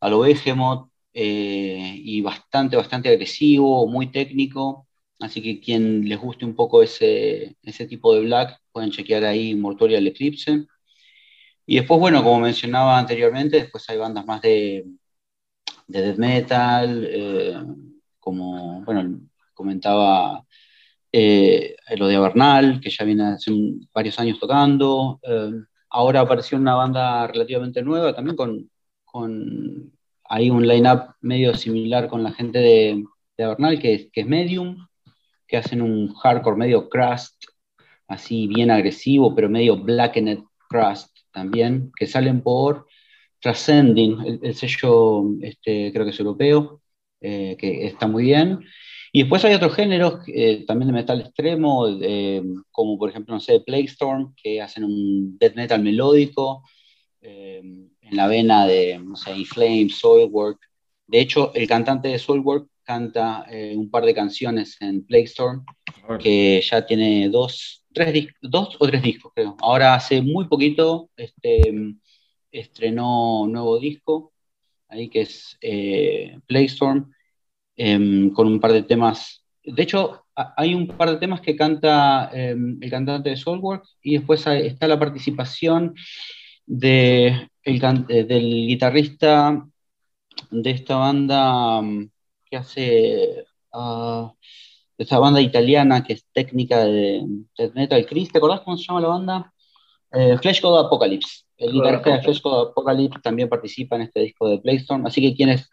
a 0.00 0.08
lo 0.08 0.20
Behemoth 0.20 0.88
eh, 1.12 1.96
y 1.98 2.20
bastante, 2.20 2.76
bastante 2.76 3.08
agresivo, 3.08 3.88
muy 3.88 4.12
técnico. 4.12 4.86
Así 5.18 5.42
que 5.42 5.58
quien 5.60 6.08
les 6.08 6.16
guste 6.20 6.44
un 6.44 6.54
poco 6.54 6.80
ese, 6.80 7.56
ese 7.62 7.86
tipo 7.86 8.14
de 8.14 8.20
black, 8.20 8.60
pueden 8.70 8.92
chequear 8.92 9.24
ahí 9.24 9.56
Mortorial 9.56 10.06
Eclipse. 10.06 10.66
Y 11.66 11.76
después, 11.76 11.98
bueno, 11.98 12.22
como 12.22 12.38
mencionaba 12.38 12.98
anteriormente, 12.98 13.56
después 13.56 13.88
hay 13.90 13.98
bandas 13.98 14.24
más 14.26 14.42
de, 14.42 14.86
de 15.88 16.02
death 16.02 16.18
metal, 16.18 17.04
eh, 17.10 17.56
como, 18.20 18.82
bueno, 18.82 19.20
comentaba 19.54 20.46
eh, 21.12 21.76
lo 21.96 22.08
de 22.08 22.18
Bernal, 22.18 22.80
que 22.80 22.90
ya 22.90 23.04
viene 23.04 23.24
hace 23.24 23.52
varios 23.92 24.18
años 24.18 24.38
tocando. 24.40 25.20
Eh, 25.22 25.52
ahora 25.90 26.20
apareció 26.20 26.58
una 26.58 26.74
banda 26.74 27.26
relativamente 27.26 27.82
nueva, 27.82 28.14
también 28.14 28.36
con, 28.36 28.70
con 29.04 29.92
ahí 30.24 30.50
un 30.50 30.66
line-up 30.66 31.14
medio 31.20 31.54
similar 31.54 32.08
con 32.08 32.22
la 32.22 32.32
gente 32.32 32.58
de, 32.58 33.04
de 33.36 33.46
Bernal, 33.46 33.78
que, 33.78 34.10
es 34.12 34.26
Medium, 34.26 34.88
que 35.46 35.58
hacen 35.58 35.82
un 35.82 36.14
hardcore 36.14 36.56
medio 36.56 36.88
crust, 36.88 37.44
así 38.08 38.46
bien 38.46 38.70
agresivo, 38.70 39.34
pero 39.34 39.50
medio 39.50 39.76
blackened 39.76 40.40
crust 40.68 41.10
también, 41.30 41.92
que 41.96 42.06
salen 42.06 42.40
por 42.42 42.86
Transcending, 43.40 44.40
el, 44.42 44.54
sello 44.54 45.24
este, 45.42 45.92
creo 45.92 46.04
que 46.04 46.10
es 46.12 46.20
europeo, 46.20 46.80
eh, 47.20 47.56
que 47.58 47.86
está 47.86 48.06
muy 48.06 48.24
bien. 48.24 48.60
Y 49.12 49.20
después 49.20 49.44
hay 49.44 49.54
otros 49.54 49.74
géneros 49.74 50.20
eh, 50.26 50.64
también 50.66 50.88
de 50.88 50.94
metal 50.94 51.20
extremo, 51.20 51.86
como 52.70 52.98
por 52.98 53.10
ejemplo, 53.10 53.34
no 53.34 53.40
sé, 53.40 53.60
Plague 53.60 53.84
Storm, 53.84 54.34
que 54.34 54.60
hacen 54.62 54.84
un 54.84 55.38
death 55.38 55.54
metal 55.54 55.82
melódico, 55.82 56.64
eh, 57.20 57.60
en 57.62 58.16
la 58.16 58.26
vena 58.26 58.66
de, 58.66 58.98
no 58.98 59.16
sé, 59.16 59.36
Inflame, 59.36 59.90
Soilwork. 59.90 60.58
De 61.06 61.20
hecho, 61.20 61.52
el 61.54 61.68
cantante 61.68 62.08
de 62.08 62.18
Soilwork 62.18 62.68
canta 62.82 63.46
un 63.76 63.90
par 63.90 64.04
de 64.04 64.14
canciones 64.14 64.76
en 64.80 65.04
Plague 65.04 65.24
Storm, 65.24 65.64
que 66.18 66.60
ya 66.62 66.84
tiene 66.84 67.28
dos, 67.28 67.84
tres 67.92 68.28
dos 68.40 68.76
o 68.78 68.86
tres 68.86 69.02
discos, 69.02 69.32
creo. 69.34 69.56
Ahora 69.60 69.94
hace 69.94 70.22
muy 70.22 70.48
poquito 70.48 71.10
este, 71.16 71.94
estrenó 72.52 73.42
un 73.42 73.52
nuevo 73.52 73.78
disco, 73.78 74.32
ahí 74.88 75.08
que 75.08 75.22
es 75.22 75.56
eh, 75.60 76.38
Playstorm, 76.46 77.10
em, 77.82 78.30
con 78.32 78.46
un 78.46 78.60
par 78.60 78.72
de 78.72 78.84
temas. 78.84 79.44
De 79.64 79.82
hecho, 79.82 80.24
hay 80.56 80.74
un 80.74 80.86
par 80.86 81.10
de 81.10 81.16
temas 81.16 81.40
que 81.40 81.56
canta 81.56 82.30
em, 82.32 82.78
el 82.80 82.90
cantante 82.90 83.30
de 83.30 83.36
Soulwork 83.36 83.84
y 84.02 84.18
después 84.18 84.46
está 84.46 84.86
la 84.86 84.98
participación 84.98 85.94
de 86.64 87.48
eh, 87.64 88.24
del 88.24 88.66
guitarrista 88.68 89.66
de 90.50 90.70
esta 90.70 90.96
banda 90.96 91.82
mm, 91.82 92.10
que 92.48 92.56
hace 92.56 93.44
uh, 93.72 94.30
esta 94.98 95.18
banda 95.18 95.40
italiana 95.40 96.04
que 96.04 96.14
es 96.14 96.26
técnica 96.32 96.84
de 96.84 97.24
death 97.58 97.74
metal. 97.74 98.06
Chris, 98.06 98.30
¿te 98.30 98.38
acordás 98.38 98.60
cómo 98.60 98.76
se 98.76 98.84
llama 98.84 99.00
la 99.00 99.08
banda? 99.08 99.52
Eh, 100.12 100.38
Flash 100.38 100.60
God 100.62 100.86
Apocalypse. 100.86 101.44
El 101.56 101.72
guitarrista 101.72 102.10
de 102.10 102.22
Flash 102.22 102.42
God 102.42 102.70
Apocalypse 102.70 103.20
también 103.22 103.48
participa 103.48 103.96
en 103.96 104.02
este 104.02 104.20
disco 104.20 104.48
de 104.48 104.58
Playstorm. 104.58 105.06
Así 105.06 105.20
que 105.20 105.34
quienes 105.34 105.68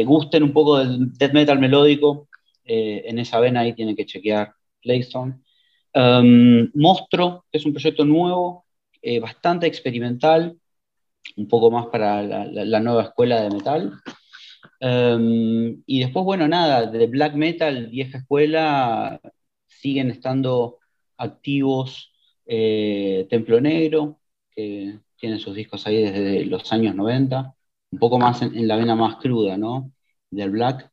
eh, 0.00 0.04
gusten 0.04 0.42
un 0.42 0.52
poco 0.52 0.78
del 0.78 1.12
death 1.12 1.32
metal 1.32 1.58
melódico, 1.58 2.28
eh, 2.64 3.04
en 3.06 3.18
esa 3.18 3.40
vena 3.40 3.60
ahí 3.60 3.74
tienen 3.74 3.96
que 3.96 4.06
chequear 4.06 4.52
Playstorm. 4.82 5.42
Um, 5.94 6.70
Monstro, 6.74 7.44
que 7.50 7.58
es 7.58 7.66
un 7.66 7.72
proyecto 7.72 8.04
nuevo, 8.04 8.64
bastante 9.22 9.66
experimental, 9.66 10.58
un 11.36 11.48
poco 11.48 11.70
más 11.70 11.86
para 11.86 12.22
la, 12.22 12.80
nueva 12.80 13.04
escuela 13.04 13.40
de 13.42 13.50
metal. 13.50 13.92
Um, 14.80 15.82
y 15.86 16.00
después, 16.00 16.24
bueno, 16.24 16.46
nada, 16.46 16.86
de 16.86 17.06
black 17.06 17.34
metal, 17.34 17.86
vieja 17.88 18.18
escuela, 18.18 19.20
siguen 19.66 20.10
estando 20.10 20.78
activos 21.16 22.12
eh, 22.46 23.26
Templo 23.28 23.60
Negro, 23.60 24.20
que 24.50 24.98
tiene 25.16 25.38
sus 25.38 25.54
discos 25.54 25.86
ahí 25.86 26.02
desde 26.02 26.44
los 26.46 26.72
años 26.72 26.94
90, 26.94 27.54
un 27.90 27.98
poco 27.98 28.18
más 28.18 28.42
en, 28.42 28.68
la 28.68 28.76
vena 28.76 28.94
más 28.94 29.16
cruda, 29.16 29.56
¿no? 29.56 29.92
Del 30.30 30.50
black. 30.50 30.90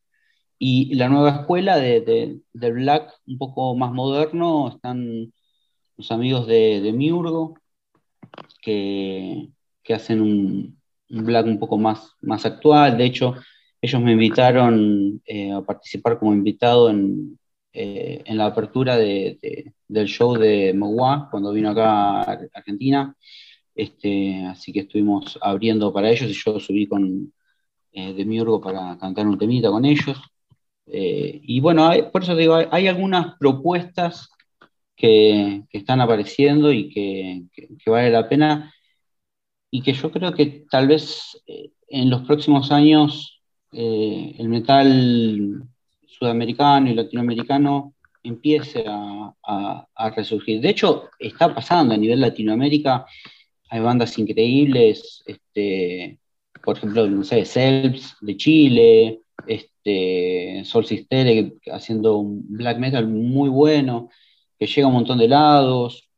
Y 0.60 0.96
la 0.96 1.10
nueva 1.10 1.42
escuela 1.42 1.78
de, 1.78 2.42
del 2.54 2.74
black, 2.74 3.14
un 3.28 3.38
poco 3.38 3.76
más 3.76 3.92
moderno, 3.92 4.70
están 4.70 5.34
los 5.98 6.12
amigos 6.12 6.48
de, 6.48 6.82
de 6.82 6.94
Miurgo, 6.94 7.56
que, 8.62 9.50
hacen 9.90 10.22
un, 10.22 10.80
black 11.10 11.46
un 11.46 11.60
poco 11.60 11.78
más, 11.78 12.16
más 12.22 12.46
actual. 12.46 12.98
De 12.98 13.06
hecho, 13.06 13.36
ellos 13.82 14.02
me 14.02 14.14
invitaron 14.14 15.22
eh, 15.26 15.52
a 15.52 15.62
participar 15.62 16.18
como 16.20 16.34
invitado 16.34 16.90
en, 16.90 17.38
eh, 17.74 18.24
en 18.26 18.38
la 18.38 18.46
apertura 18.48 18.98
del 18.98 20.08
show 20.08 20.36
de 20.38 20.74
Mogua, 20.74 21.28
cuando 21.30 21.52
vino 21.52 21.72
acá 21.72 22.22
a 22.22 22.40
Argentina. 22.54 23.14
Este, 23.76 24.46
así 24.46 24.72
que 24.72 24.82
estuvimos 24.82 25.38
abriendo 25.42 25.92
para 25.92 26.10
ellos 26.10 26.30
y 26.30 26.34
yo 26.34 26.60
subí 26.60 26.88
con 26.88 27.34
eh, 27.92 28.14
Demiurgo 28.14 28.62
para 28.62 28.98
cantar 28.98 29.28
un 29.28 29.38
temita 29.38 29.70
con 29.70 29.86
ellos. 29.86 30.18
Eh, 30.88 31.42
y 31.44 31.60
bueno, 31.60 31.92
por 32.12 32.24
eso 32.24 32.36
digo, 32.36 32.56
hay, 32.72 32.88
algunas 32.88 33.36
propuestas 33.38 34.30
que, 34.96 35.64
están 35.72 36.02
apareciendo 36.02 36.72
y 36.72 36.90
que, 36.90 37.44
vale 37.86 38.10
la 38.12 38.30
pena 38.30 38.74
y 39.72 39.82
que 39.82 39.94
yo 39.94 40.12
creo 40.12 40.34
que 40.34 40.66
tal 40.70 40.88
vez 40.88 41.42
eh, 41.48 41.72
en 41.90 42.10
los 42.10 42.22
próximos 42.24 42.72
años 42.72 43.32
el 43.72 44.48
metal 44.48 45.68
sudamericano 46.08 46.90
y 46.90 46.94
latinoamericano 46.94 47.94
empiece 48.24 48.84
a, 48.88 50.12
resurgir. 50.16 50.62
De 50.62 50.70
hecho, 50.70 51.10
está 51.20 51.54
pasando 51.54 51.94
a 51.94 51.98
nivel 51.98 52.22
Latinoamérica, 52.22 53.06
hay 53.70 53.80
bandas 53.82 54.18
increíbles, 54.18 55.24
este, 55.26 56.20
por 56.64 56.78
ejemplo, 56.78 57.08
no 57.08 57.24
sé, 57.24 57.46
Selps 57.46 58.18
de 58.22 58.38
Chile, 58.38 59.22
este, 59.48 60.64
Sol 60.66 60.86
Sistere 60.86 61.54
haciendo 61.72 62.18
un 62.18 62.46
black 62.50 62.80
metal 62.80 63.08
muy 63.08 63.50
bueno, 63.50 64.10
que 64.60 64.68
llega 64.68 64.86
a 64.86 64.90
un 64.90 64.96
montón 64.96 65.18
de 65.20 65.28
lados. 65.28 66.10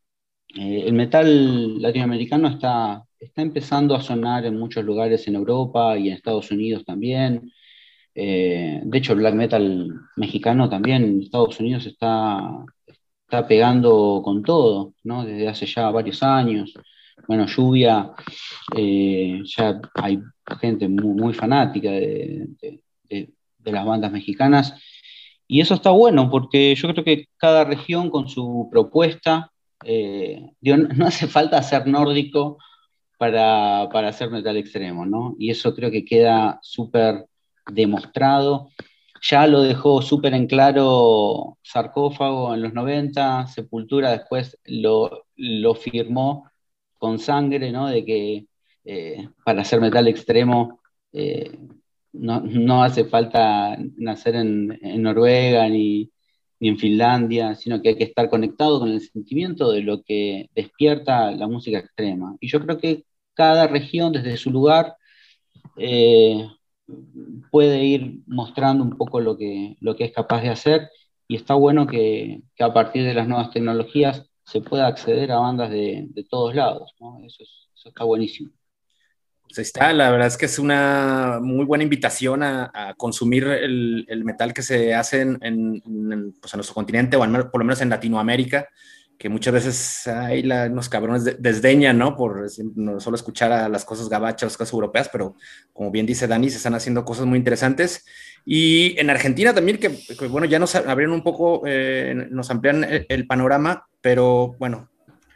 Eh, 0.55 0.83
el 0.87 0.93
metal 0.93 1.81
latinoamericano 1.81 2.47
está, 2.49 3.03
está 3.19 3.41
empezando 3.41 3.95
a 3.95 4.01
sonar 4.01 4.45
en 4.45 4.57
muchos 4.57 4.83
lugares 4.85 5.27
en 5.27 5.35
Europa 5.35 5.97
y 5.97 6.09
en 6.09 6.15
Estados 6.15 6.51
Unidos 6.51 6.85
también. 6.85 7.51
Eh, 8.15 8.81
de 8.83 8.97
hecho, 8.97 9.13
el 9.13 9.19
black 9.19 9.35
metal 9.35 9.91
mexicano 10.15 10.69
también 10.69 11.03
en 11.03 11.21
Estados 11.21 11.59
Unidos 11.59 11.85
está, 11.85 12.65
está 13.23 13.47
pegando 13.47 14.21
con 14.23 14.43
todo, 14.43 14.93
¿no? 15.03 15.25
Desde 15.25 15.47
hace 15.47 15.65
ya 15.67 15.89
varios 15.91 16.23
años. 16.23 16.73
Bueno, 17.27 17.45
Lluvia, 17.47 18.11
eh, 18.75 19.41
ya 19.45 19.79
hay 19.95 20.19
gente 20.59 20.87
muy, 20.87 21.33
fanática 21.33 21.89
de, 21.89 22.47
las 23.63 23.85
bandas 23.85 24.11
mexicanas. 24.11 24.73
Y 25.47 25.61
eso 25.61 25.73
está 25.73 25.91
bueno 25.91 26.29
porque 26.29 26.75
yo 26.75 26.89
creo 26.89 27.03
que 27.03 27.27
cada 27.37 27.63
región 27.63 28.09
con 28.09 28.29
su 28.29 28.67
propuesta, 28.71 29.51
eh, 29.83 30.51
no 30.61 31.05
hace 31.05 31.27
falta 31.27 31.61
ser 31.63 31.87
nórdico 31.87 32.57
para, 33.17 33.89
para 33.91 34.09
hacer 34.09 34.29
metal 34.29 34.57
extremo, 34.57 35.05
¿no? 35.05 35.35
Y 35.39 35.49
eso 35.51 35.75
creo 35.75 35.91
que 35.91 36.05
queda 36.05 36.59
súper 36.61 37.25
demostrado. 37.71 38.69
Ya 39.21 39.47
lo 39.47 39.61
dejó 39.61 40.01
súper 40.01 40.33
en 40.33 40.47
claro 40.47 41.57
Sarcófago 41.63 42.53
en 42.53 42.61
los 42.61 42.73
90, 42.73 43.47
Sepultura 43.47 44.11
después 44.11 44.57
lo, 44.65 45.25
firmó 45.75 46.49
con 46.97 47.19
sangre, 47.19 47.71
¿no? 47.71 47.87
De 47.87 48.05
que 48.05 48.45
eh, 48.85 49.29
para 49.45 49.61
hacer 49.61 49.81
metal 49.81 50.07
extremo 50.07 50.79
eh, 51.13 51.57
no, 52.13 52.83
hace 52.83 53.05
falta 53.05 53.77
nacer 53.97 54.35
en, 54.35 54.79
Noruega 55.01 55.67
ni, 55.69 56.09
ni, 56.59 56.69
en 56.69 56.77
Finlandia, 56.77 57.55
sino 57.55 57.81
que 57.81 57.89
hay 57.89 57.95
que 57.95 58.05
estar 58.05 58.29
conectado 58.29 58.79
con 58.79 58.89
el 58.89 59.01
sentimiento 59.01 59.71
de 59.71 59.81
lo 59.81 60.01
que 60.03 60.49
despierta 60.55 61.31
la 61.31 61.47
música 61.47 61.79
extrema. 61.79 62.35
Y 62.39 62.47
yo 62.49 62.59
creo 62.61 62.77
que 62.79 63.03
cada 63.33 63.67
región 63.67 64.11
desde 64.13 64.37
su 64.37 64.51
lugar 64.51 64.95
eh, 65.77 66.47
puede 67.51 67.83
ir 67.85 68.21
mostrando 68.27 68.83
un 68.83 68.97
poco 68.97 69.19
lo 69.21 69.37
que, 69.37 69.75
lo 69.81 69.95
que 69.95 70.05
es 70.05 70.11
capaz 70.13 70.41
de 70.41 70.49
hacer 70.49 70.89
y 71.27 71.35
está 71.35 71.53
bueno 71.55 71.87
que, 71.87 72.41
a 72.59 72.73
partir 72.73 73.03
de 73.03 73.13
las 73.13 73.27
nuevas 73.27 73.51
tecnologías 73.51 74.26
se 74.47 74.61
pueda 74.61 74.87
acceder 74.87 75.31
a 75.31 75.39
bandas 75.39 75.69
de, 75.69 76.25
todos 76.29 76.55
lados, 76.55 76.95
eso, 77.25 77.43
está 77.85 78.05
buenísimo. 78.05 78.49
Pues 79.43 79.59
está, 79.59 79.91
la 79.93 80.09
verdad 80.09 80.27
es 80.27 80.37
que 80.37 80.45
es 80.45 80.57
una 80.57 81.39
muy 81.41 81.65
buena 81.65 81.83
invitación 81.83 82.43
a, 82.43 82.95
consumir 82.97 83.45
el, 83.45 84.23
metal 84.23 84.53
que 84.53 84.61
se 84.61 84.93
hace 84.93 85.21
en, 85.21 85.39
pues, 86.39 86.53
en, 86.53 86.57
nuestro 86.57 86.73
continente 86.73 87.17
o 87.17 87.19
por 87.19 87.59
lo 87.59 87.65
menos 87.65 87.81
en 87.81 87.89
Latinoamérica 87.89 88.69
que 89.17 89.29
muchas 89.29 89.53
veces 89.53 90.07
hay 90.07 90.43
la, 90.43 90.65
unos 90.65 90.89
cabrones 90.89 91.41
desdeñan, 91.41 91.97
¿no? 91.97 92.15
Por 92.15 92.47
no 92.75 92.99
solo 92.99 93.15
escuchar 93.15 93.51
a 93.51 93.67
las 93.67 93.83
cosas 93.83 94.09
gabachas, 94.09 94.51
las 94.51 94.57
cosas 94.57 94.73
europeas, 94.73 95.09
pero 95.11 95.35
como 95.73 95.89
bien 95.91 96.05
dice 96.05 96.27
Dani, 96.27 96.49
se 96.49 96.57
están 96.57 96.75
haciendo 96.75 97.03
cosas 97.03 97.25
muy 97.25 97.37
interesantes. 97.37 98.05
Y 98.45 98.97
en 98.99 99.09
Argentina 99.09 99.53
también, 99.53 99.77
que, 99.79 99.89
bueno, 100.27 100.45
ya 100.45 100.59
nos 100.59 100.75
abrieron 100.75 101.15
un 101.15 101.23
poco, 101.23 101.63
eh, 101.65 102.27
nos 102.29 102.49
amplían 102.51 102.85
el, 103.09 103.27
panorama, 103.27 103.87
pero 104.01 104.55
bueno, 104.59 104.89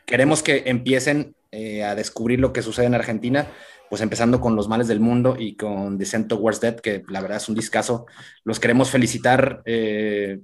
queremos 0.06 0.44
que 0.44 0.64
empiecen 0.68 1.36
eh, 1.52 1.84
a 1.84 1.96
descubrir 1.96 2.40
lo 2.40 2.54
que 2.54 2.62
sucede 2.62 2.86
en 2.86 2.96
Argentina, 2.96 3.48
pues 3.90 4.02
empezando 4.02 4.40
con 4.40 4.56
Los 4.56 4.70
Males 4.70 4.88
del 4.88 5.02
Mundo 5.02 5.36
y 5.38 5.56
con 5.56 5.98
Descent 5.98 6.28
Towards 6.30 6.62
Dead, 6.62 6.76
que 6.80 7.04
la 7.10 7.20
verdad 7.20 7.38
es 7.38 7.50
un 7.50 7.56
discazo. 7.56 8.06
Los 8.46 8.60
queremos 8.60 8.92
felicitar, 8.92 9.62
eh, 9.66 10.40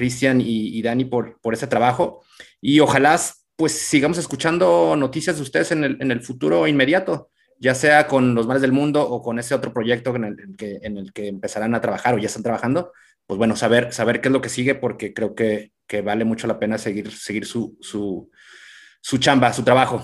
Cristian 0.00 0.40
y, 0.40 0.80
Dani, 0.80 1.04
por, 1.04 1.38
por 1.42 1.52
ese 1.52 1.66
trabajo 1.66 2.24
y 2.58 2.80
ojalá 2.80 3.20
pues 3.54 3.72
sigamos 3.72 4.16
escuchando 4.16 4.96
noticias 4.96 5.36
de 5.36 5.42
ustedes 5.42 5.72
en 5.72 5.84
el, 5.84 5.98
en 6.00 6.10
el 6.10 6.22
futuro 6.22 6.66
inmediato, 6.66 7.28
ya 7.58 7.74
sea 7.74 8.06
con 8.06 8.34
los 8.34 8.46
males 8.46 8.62
del 8.62 8.72
mundo 8.72 9.06
o 9.06 9.20
con 9.20 9.38
ese 9.38 9.54
otro 9.54 9.74
proyecto 9.74 10.16
en 10.16 10.24
el, 10.24 10.56
que, 10.56 10.78
en 10.80 10.96
el 10.96 11.12
que 11.12 11.28
empezarán 11.28 11.74
a 11.74 11.82
trabajar 11.82 12.14
o 12.14 12.18
ya 12.18 12.28
están 12.28 12.42
trabajando, 12.42 12.92
pues 13.26 13.36
bueno, 13.36 13.56
saber, 13.56 13.92
saber 13.92 14.22
qué 14.22 14.28
es 14.28 14.32
lo 14.32 14.40
que 14.40 14.48
sigue 14.48 14.74
porque 14.74 15.12
creo 15.12 15.34
que, 15.34 15.72
que 15.86 16.00
vale 16.00 16.24
mucho 16.24 16.46
la 16.46 16.58
pena 16.58 16.78
seguir, 16.78 17.10
seguir 17.10 17.44
su, 17.44 17.76
su, 17.82 18.30
su 19.02 19.18
chamba, 19.18 19.52
su 19.52 19.62
trabajo. 19.62 20.02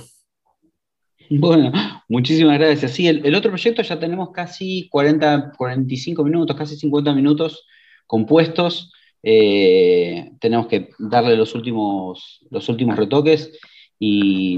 Bueno, 1.31 1.73
muchísimas 2.07 2.59
gracias. 2.59 2.93
Sí, 2.93 3.09
el, 3.09 3.25
el, 3.25 3.35
otro 3.35 3.51
proyecto 3.51 3.81
ya 3.81 3.99
tenemos 3.99 4.29
casi 4.35 4.91
40, 4.91 5.53
45 5.57 6.23
minutos, 6.23 6.55
casi 6.55 6.77
50 6.77 7.15
minutos 7.15 7.65
compuestos. 8.07 8.93
Eh, 9.29 10.31
tenemos 10.39 10.69
que 10.69 10.91
darle 11.01 11.37
los 11.37 11.57
últimos, 11.57 12.47
los 12.49 12.69
últimos 12.69 12.97
retoques 12.97 13.59
y, 13.99 14.57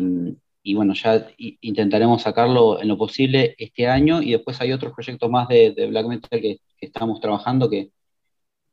bueno, 0.75 0.93
ya 0.93 1.27
intentaremos 1.39 2.21
sacarlo 2.21 2.79
en 2.79 2.89
lo 2.89 2.99
posible 2.99 3.55
este 3.57 3.87
año 3.87 4.21
y 4.21 4.33
después 4.33 4.61
hay 4.61 4.73
otros 4.73 4.93
proyectos 4.93 5.31
más 5.31 5.49
de, 5.49 5.87
Black 5.89 6.07
Metal 6.07 6.39
que, 6.39 6.61
estamos 6.83 7.19
trabajando 7.19 7.71
que 7.71 7.93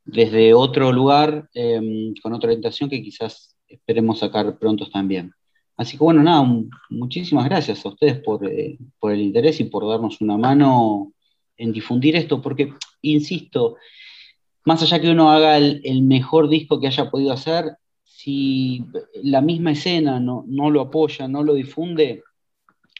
desde 0.04 0.54
otro 0.54 0.92
lugar, 0.92 1.50
em, 1.54 2.14
con 2.22 2.34
otra 2.34 2.50
orientación 2.50 2.90
que 2.90 3.02
quizás 3.02 3.56
esperemos 3.66 4.20
sacar 4.20 4.60
pronto 4.60 4.90
también. 4.90 5.32
Así 5.78 5.98
que 5.98 6.04
bueno, 6.04 6.22
nada, 6.22 6.46
muchísimas 6.90 7.46
gracias 7.46 7.86
a 7.86 7.90
ustedes 7.90 8.20
por, 8.20 8.46
eh, 8.46 8.78
por 9.00 9.14
el 9.14 9.22
interés 9.22 9.62
y 9.62 9.66
por 9.66 9.88
darnos 9.88 10.20
una 10.20 10.38
mano 10.38 11.14
en 11.56 11.72
difundir 11.72 12.18
esto, 12.18 12.42
porque, 12.42 12.74
insisto, 13.02 13.78
más 14.66 14.82
allá 14.82 15.00
que 15.00 15.12
uno 15.12 15.32
haga 15.32 15.58
el, 15.58 16.02
mejor 16.02 16.50
disco 16.50 16.80
que 16.80 16.88
haya 16.88 17.10
podido 17.10 17.32
hacer, 17.32 17.78
si 18.04 18.84
la 19.24 19.42
misma 19.42 19.72
escena 19.72 20.20
no, 20.20 20.44
lo 20.72 20.82
apoya, 20.82 21.28
no 21.28 21.44
lo 21.44 21.54
difunde, 21.54 22.24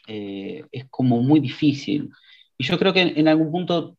eh, 0.06 0.64
es 0.70 0.86
como 0.88 1.20
muy 1.20 1.40
difícil. 1.40 2.10
Y 2.56 2.64
yo 2.64 2.78
creo 2.78 2.92
que 2.92 3.00
en, 3.02 3.28
algún 3.28 3.50
punto 3.50 3.96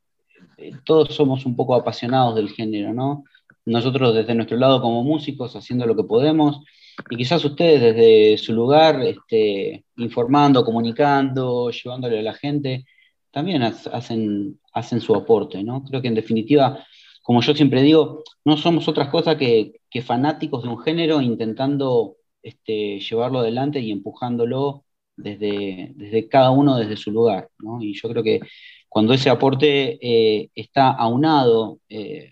eh, 0.58 0.72
todos 0.86 1.14
somos 1.14 1.46
un 1.46 1.56
poco 1.58 1.76
apasionados 1.76 2.36
del 2.36 2.50
género, 2.50 2.94
¿no? 2.94 3.26
Nosotros 3.66 4.16
desde 4.16 4.34
nuestro 4.34 4.56
lado 4.58 4.82
como 4.82 5.04
músicos 5.04 5.54
haciendo 5.58 5.86
lo 5.86 5.96
que 5.96 6.06
podemos, 6.06 6.62
y 7.10 7.18
quizás 7.18 7.44
ustedes 7.44 7.82
desde 7.82 8.38
su 8.38 8.54
lugar, 8.54 9.02
este, 9.04 9.84
informando, 9.98 10.64
comunicando, 10.64 11.70
llevándole 11.70 12.20
a 12.20 12.24
la 12.24 12.34
gente, 12.34 12.86
también 13.30 13.62
hacen, 13.62 14.60
hacen 14.72 15.02
su 15.02 15.14
aporte, 15.14 15.62
¿no? 15.64 15.84
Creo 15.84 16.02
que 16.02 16.08
en 16.08 16.16
definitiva 16.16 16.82
como 17.28 17.42
yo 17.42 17.54
siempre 17.54 17.82
digo, 17.82 18.24
no 18.46 18.56
somos 18.56 18.88
otras 18.88 19.10
cosas 19.10 19.36
que, 19.36 19.74
fanáticos 20.02 20.64
de 20.64 20.70
un 20.70 20.80
género 20.80 21.22
intentando 21.22 22.16
este, 22.42 23.02
llevarlo 23.02 23.40
adelante 23.40 23.82
y 23.82 23.92
empujándolo 23.92 24.86
desde, 25.18 25.92
desde 25.96 26.30
cada 26.30 26.52
uno 26.52 26.78
desde 26.78 26.96
su 26.96 27.12
lugar. 27.12 27.50
Y 27.82 28.00
yo 28.00 28.08
creo 28.08 28.24
que 28.24 28.40
cuando 28.88 29.14
ese 29.14 29.30
aporte 29.30 30.00
eh, 30.02 30.52
está 30.56 30.92
aunado 30.92 31.80
eh, 31.90 32.32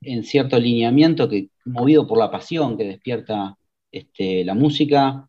en 0.00 0.22
cierto 0.22 0.54
alineamiento 0.54 1.28
que 1.28 1.48
movido 1.64 2.06
por 2.06 2.18
la 2.18 2.30
pasión 2.30 2.78
que 2.78 2.84
despierta 2.84 3.56
este, 3.90 4.44
la 4.44 4.54
música, 4.54 5.28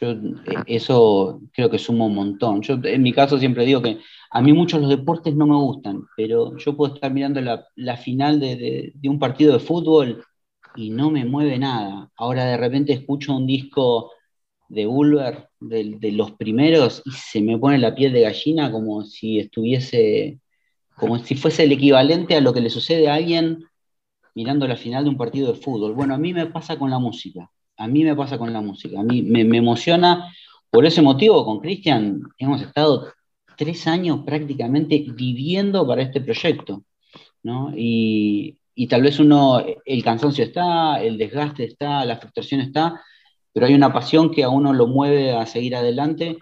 yo 0.00 0.10
eh, 0.10 0.18
eso 0.66 1.40
creo 1.52 1.70
que 1.70 1.78
suma 1.78 2.06
un 2.06 2.14
montón. 2.14 2.62
Yo 2.62 2.78
en 2.82 3.02
mi 3.02 3.12
caso 3.12 3.38
siempre 3.38 3.64
digo 3.64 3.82
que 3.82 3.98
a 4.30 4.42
mí 4.42 4.52
muchos 4.52 4.80
los 4.80 4.90
deportes 4.90 5.34
no 5.36 5.46
me 5.46 5.56
gustan, 5.56 6.02
pero 6.16 6.56
yo 6.58 6.76
puedo 6.76 6.94
estar 6.94 7.12
mirando 7.12 7.40
la, 7.40 7.96
final 7.96 8.40
de, 8.40 8.92
un 9.04 9.18
partido 9.18 9.52
de 9.52 9.60
fútbol 9.60 10.24
y 10.76 10.90
no 10.90 11.10
me 11.10 11.24
mueve 11.24 11.58
nada. 11.58 12.10
Ahora 12.16 12.44
de 12.46 12.56
repente 12.56 12.92
escucho 12.92 13.36
un 13.36 13.46
disco 13.46 14.10
de 14.68 14.86
Ulver, 14.86 15.48
de, 15.60 16.12
los 16.12 16.32
primeros, 16.32 17.02
y 17.04 17.12
se 17.12 17.40
me 17.40 17.58
pone 17.58 17.78
la 17.78 17.94
piel 17.94 18.12
de 18.12 18.22
gallina 18.22 18.72
como 18.72 19.04
si 19.04 19.38
estuviese, 19.38 20.40
como 20.96 21.18
si 21.18 21.36
fuese 21.36 21.64
el 21.64 21.72
equivalente 21.72 22.34
a 22.36 22.40
lo 22.40 22.52
que 22.52 22.60
le 22.60 22.70
sucede 22.70 23.08
a 23.08 23.14
alguien 23.14 23.64
mirando 24.34 24.66
la 24.66 24.76
final 24.76 25.04
de 25.04 25.10
un 25.10 25.16
partido 25.16 25.52
de 25.52 25.60
fútbol. 25.60 25.94
Bueno, 25.94 26.14
a 26.14 26.18
mí 26.18 26.32
me 26.32 26.46
pasa 26.46 26.76
con 26.78 26.90
la 26.90 26.98
música, 26.98 27.50
a 27.76 27.88
mí 27.88 28.04
me 28.04 28.16
pasa 28.16 28.38
con 28.38 28.52
la 28.52 28.60
música, 28.60 29.00
a 29.00 29.02
mí 29.02 29.22
me, 29.22 29.40
emociona. 29.56 30.32
Por 30.70 30.86
ese 30.86 31.02
motivo, 31.02 31.44
con 31.44 31.60
Cristian 31.60 32.22
hemos 32.38 32.62
estado 32.62 33.12
tres 33.56 33.86
años 33.86 34.20
prácticamente 34.24 35.04
viviendo 35.08 35.86
para 35.86 36.02
este 36.02 36.20
proyecto, 36.20 36.84
¿no? 37.42 37.72
Y, 37.76 38.58
tal 38.88 39.02
vez 39.02 39.18
uno, 39.20 39.64
el 39.84 40.04
cansancio 40.04 40.44
está, 40.44 41.00
el 41.02 41.16
desgaste 41.18 41.64
está, 41.64 42.04
la 42.04 42.16
frustración 42.16 42.60
está, 42.60 43.00
pero 43.52 43.66
hay 43.66 43.74
una 43.74 43.92
pasión 43.92 44.30
que 44.30 44.42
a 44.44 44.48
uno 44.48 44.72
lo 44.72 44.86
mueve 44.88 45.32
a 45.32 45.46
seguir 45.46 45.76
adelante. 45.76 46.38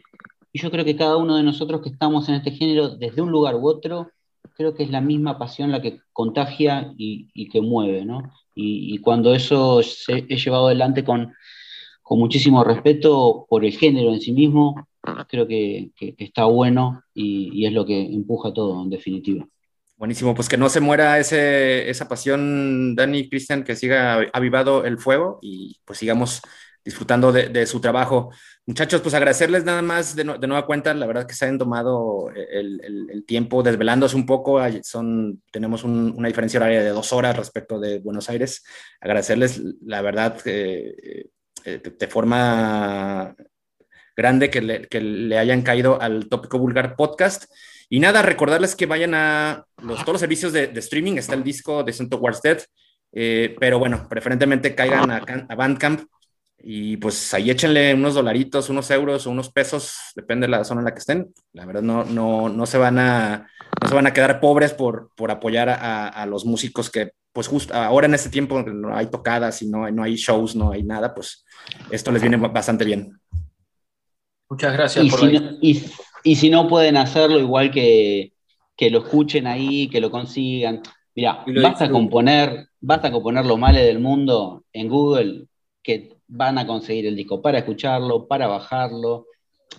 Y 0.53 0.61
yo 0.61 0.71
creo 0.71 0.85
que 0.85 0.97
cada 0.97 1.17
uno 1.19 1.37
de 1.37 1.43
nosotros 1.43 1.83
que 1.83 1.91
estamos 1.91 2.29
en 2.29 2.37
este 2.37 2.53
género, 2.53 2.91
desde 2.91 3.23
un 3.23 3.31
lugar 3.31 3.57
u 3.57 3.69
otro, 3.69 4.11
creo 4.57 4.75
que 4.75 4.83
es 4.83 4.91
la 4.91 5.01
misma 5.01 5.39
pasión 5.39 5.71
la 5.71 5.83
que 5.83 6.01
contagia 6.13 6.93
y, 6.97 7.49
que 7.51 7.61
mueve, 7.61 8.05
¿no? 8.05 8.33
Y, 8.55 8.99
cuando 8.99 9.35
eso 9.35 9.83
se, 9.83 10.27
es 10.29 10.45
llevado 10.45 10.67
adelante 10.67 11.05
con, 11.05 11.33
con 12.03 12.19
muchísimo 12.19 12.63
respeto 12.65 13.47
por 13.49 13.65
el 13.65 13.73
género 13.73 14.13
en 14.13 14.21
sí 14.21 14.33
mismo, 14.33 14.89
creo 15.29 15.47
que, 15.47 15.91
está 16.19 16.45
bueno 16.45 17.03
y, 17.15 17.67
es 17.67 17.73
lo 17.73 17.85
que 17.85 18.01
empuja 18.01 18.53
todo, 18.53 18.83
en 18.83 18.91
definitiva. 18.91 19.47
Buenísimo, 19.97 20.35
pues 20.35 20.49
que 20.49 20.57
no 20.57 20.69
se 20.69 20.81
muera 20.81 21.19
ese, 21.19 21.89
esa 21.89 22.09
pasión, 22.09 22.97
Dani 22.97 23.29
Cristian, 23.29 23.63
que 23.63 23.77
siga 23.77 24.27
avivado 24.33 24.85
el 24.85 24.99
fuego 24.99 25.39
y 25.43 25.79
pues 25.85 25.99
sigamos 25.99 26.43
disfrutando 26.85 27.33
de, 27.33 27.67
su 27.67 27.81
trabajo. 27.81 28.31
Muchachos, 28.67 29.01
pues 29.01 29.15
agradecerles 29.15 29.65
nada 29.65 29.83
más 29.83 30.17
de, 30.17 30.25
nueva 30.25 30.67
cuenta, 30.67 30.93
la 30.95 31.07
verdad 31.07 31.27
que 31.27 31.35
se 31.35 31.47
han 31.47 31.59
tomado 31.59 32.31
el, 32.35 33.25
tiempo 33.27 33.63
desvelándose 33.63 34.17
un 34.17 34.27
poco, 34.27 34.61
son, 34.83 35.43
tenemos 35.51 35.85
una 35.85 36.29
diferencia 36.29 36.59
horaria 36.59 36.83
de 36.83 36.91
dos 36.91 37.13
horas 37.13 37.37
respecto 37.37 37.79
de 37.79 37.99
Buenos 38.01 38.29
Aires. 38.29 38.65
Agradecerles, 39.01 39.61
la 39.85 40.03
verdad, 40.03 40.39
eh, 40.45 41.27
eh, 41.65 41.81
de 41.99 42.07
forma 42.09 43.35
grande 44.17 44.51
que 44.51 44.61
le, 44.61 45.39
hayan 45.39 45.63
caído 45.63 46.01
al 46.01 46.29
Tópico 46.29 46.59
Vulgar 46.59 46.97
Podcast. 46.97 47.45
Y 47.89 48.01
nada, 48.01 48.23
recordarles 48.23 48.75
que 48.75 48.87
vayan 48.87 49.15
a 49.15 49.65
los, 49.83 50.01
todos 50.01 50.15
los 50.15 50.21
servicios 50.21 50.53
de, 50.53 50.71
streaming, 50.77 51.19
está 51.19 51.35
el 51.35 51.45
disco 51.45 51.85
de 51.85 51.93
Santo 51.93 52.17
Wars 52.19 52.41
Dead, 52.43 52.59
eh, 53.13 53.55
pero 53.61 53.79
bueno, 53.79 54.07
preferentemente 54.09 54.75
caigan 54.75 55.11
a, 55.11 55.19
a, 55.49 55.55
Bandcamp 55.55 56.03
y 56.63 56.97
pues 56.97 57.35
ahí 57.35 57.51
échenle 57.51 57.95
unos 57.95 58.15
dolaritos, 58.15 58.69
unos 58.71 58.91
euros 58.91 59.27
o 59.27 59.31
unos 59.31 59.51
pesos, 59.51 59.95
depende 60.15 60.47
de 60.47 60.51
la 60.51 60.65
zona 60.65 60.81
en 60.81 60.85
la 60.87 60.95
que 60.95 61.01
estén. 61.01 61.33
La 61.53 61.67
verdad 61.67 61.83
no, 61.83 62.05
no, 62.05 62.49
no, 62.49 62.67
se, 62.67 62.79
van 62.79 62.99
a, 62.99 63.49
no 63.81 63.89
se 63.89 63.95
van 63.95 64.07
a 64.07 64.13
quedar 64.13 64.41
pobres 64.41 64.73
por, 64.73 65.11
por 65.17 65.31
apoyar 65.31 65.69
a, 65.69 66.09
a 66.09 66.27
los 66.27 66.45
músicos 66.45 66.91
que 66.91 67.13
pues 67.33 67.49
justo 67.49 67.75
ahora 67.75 68.07
en 68.07 68.15
este 68.15 68.29
tiempo 68.29 68.63
no 68.63 68.95
hay 68.95 69.07
tocadas 69.07 69.63
y 69.63 69.69
no, 69.69 69.91
no 69.91 70.03
hay 70.03 70.17
shows, 70.17 70.55
no 70.55 70.73
hay 70.73 70.83
nada, 70.83 71.15
pues 71.15 71.45
esto 71.91 72.13
les 72.13 72.21
viene 72.21 72.37
bastante 72.37 72.85
bien. 72.85 73.19
Muchas 74.49 74.73
gracias. 74.75 75.05
Y, 75.07 75.11
si, 75.11 75.27
no, 75.33 75.59
y, 76.23 76.37
si 76.37 76.51
no 76.51 76.69
pueden 76.69 76.99
hacerlo, 76.99 77.39
igual 77.39 77.71
que, 77.71 78.33
lo 78.91 78.99
escuchen 78.99 79.47
ahí, 79.47 79.89
que 79.89 80.01
lo 80.01 80.11
consigan. 80.11 80.83
Mira, 81.15 81.43
basta 81.63 81.91
con, 81.91 82.11
poner, 82.11 82.69
basta 82.81 83.11
con 83.11 83.23
poner 83.23 83.47
los 83.47 83.59
males 83.59 83.87
del 83.87 83.99
mundo 83.99 84.65
en 84.73 84.89
Google, 84.89 85.47
que 85.83 86.12
van 86.35 86.59
a 86.59 86.67
conseguir 86.67 87.07
el 87.07 87.17
disco 87.17 87.43
para 87.43 87.59
escucharlo, 87.59 88.27
para 88.27 88.47
bajarlo. 88.47 89.27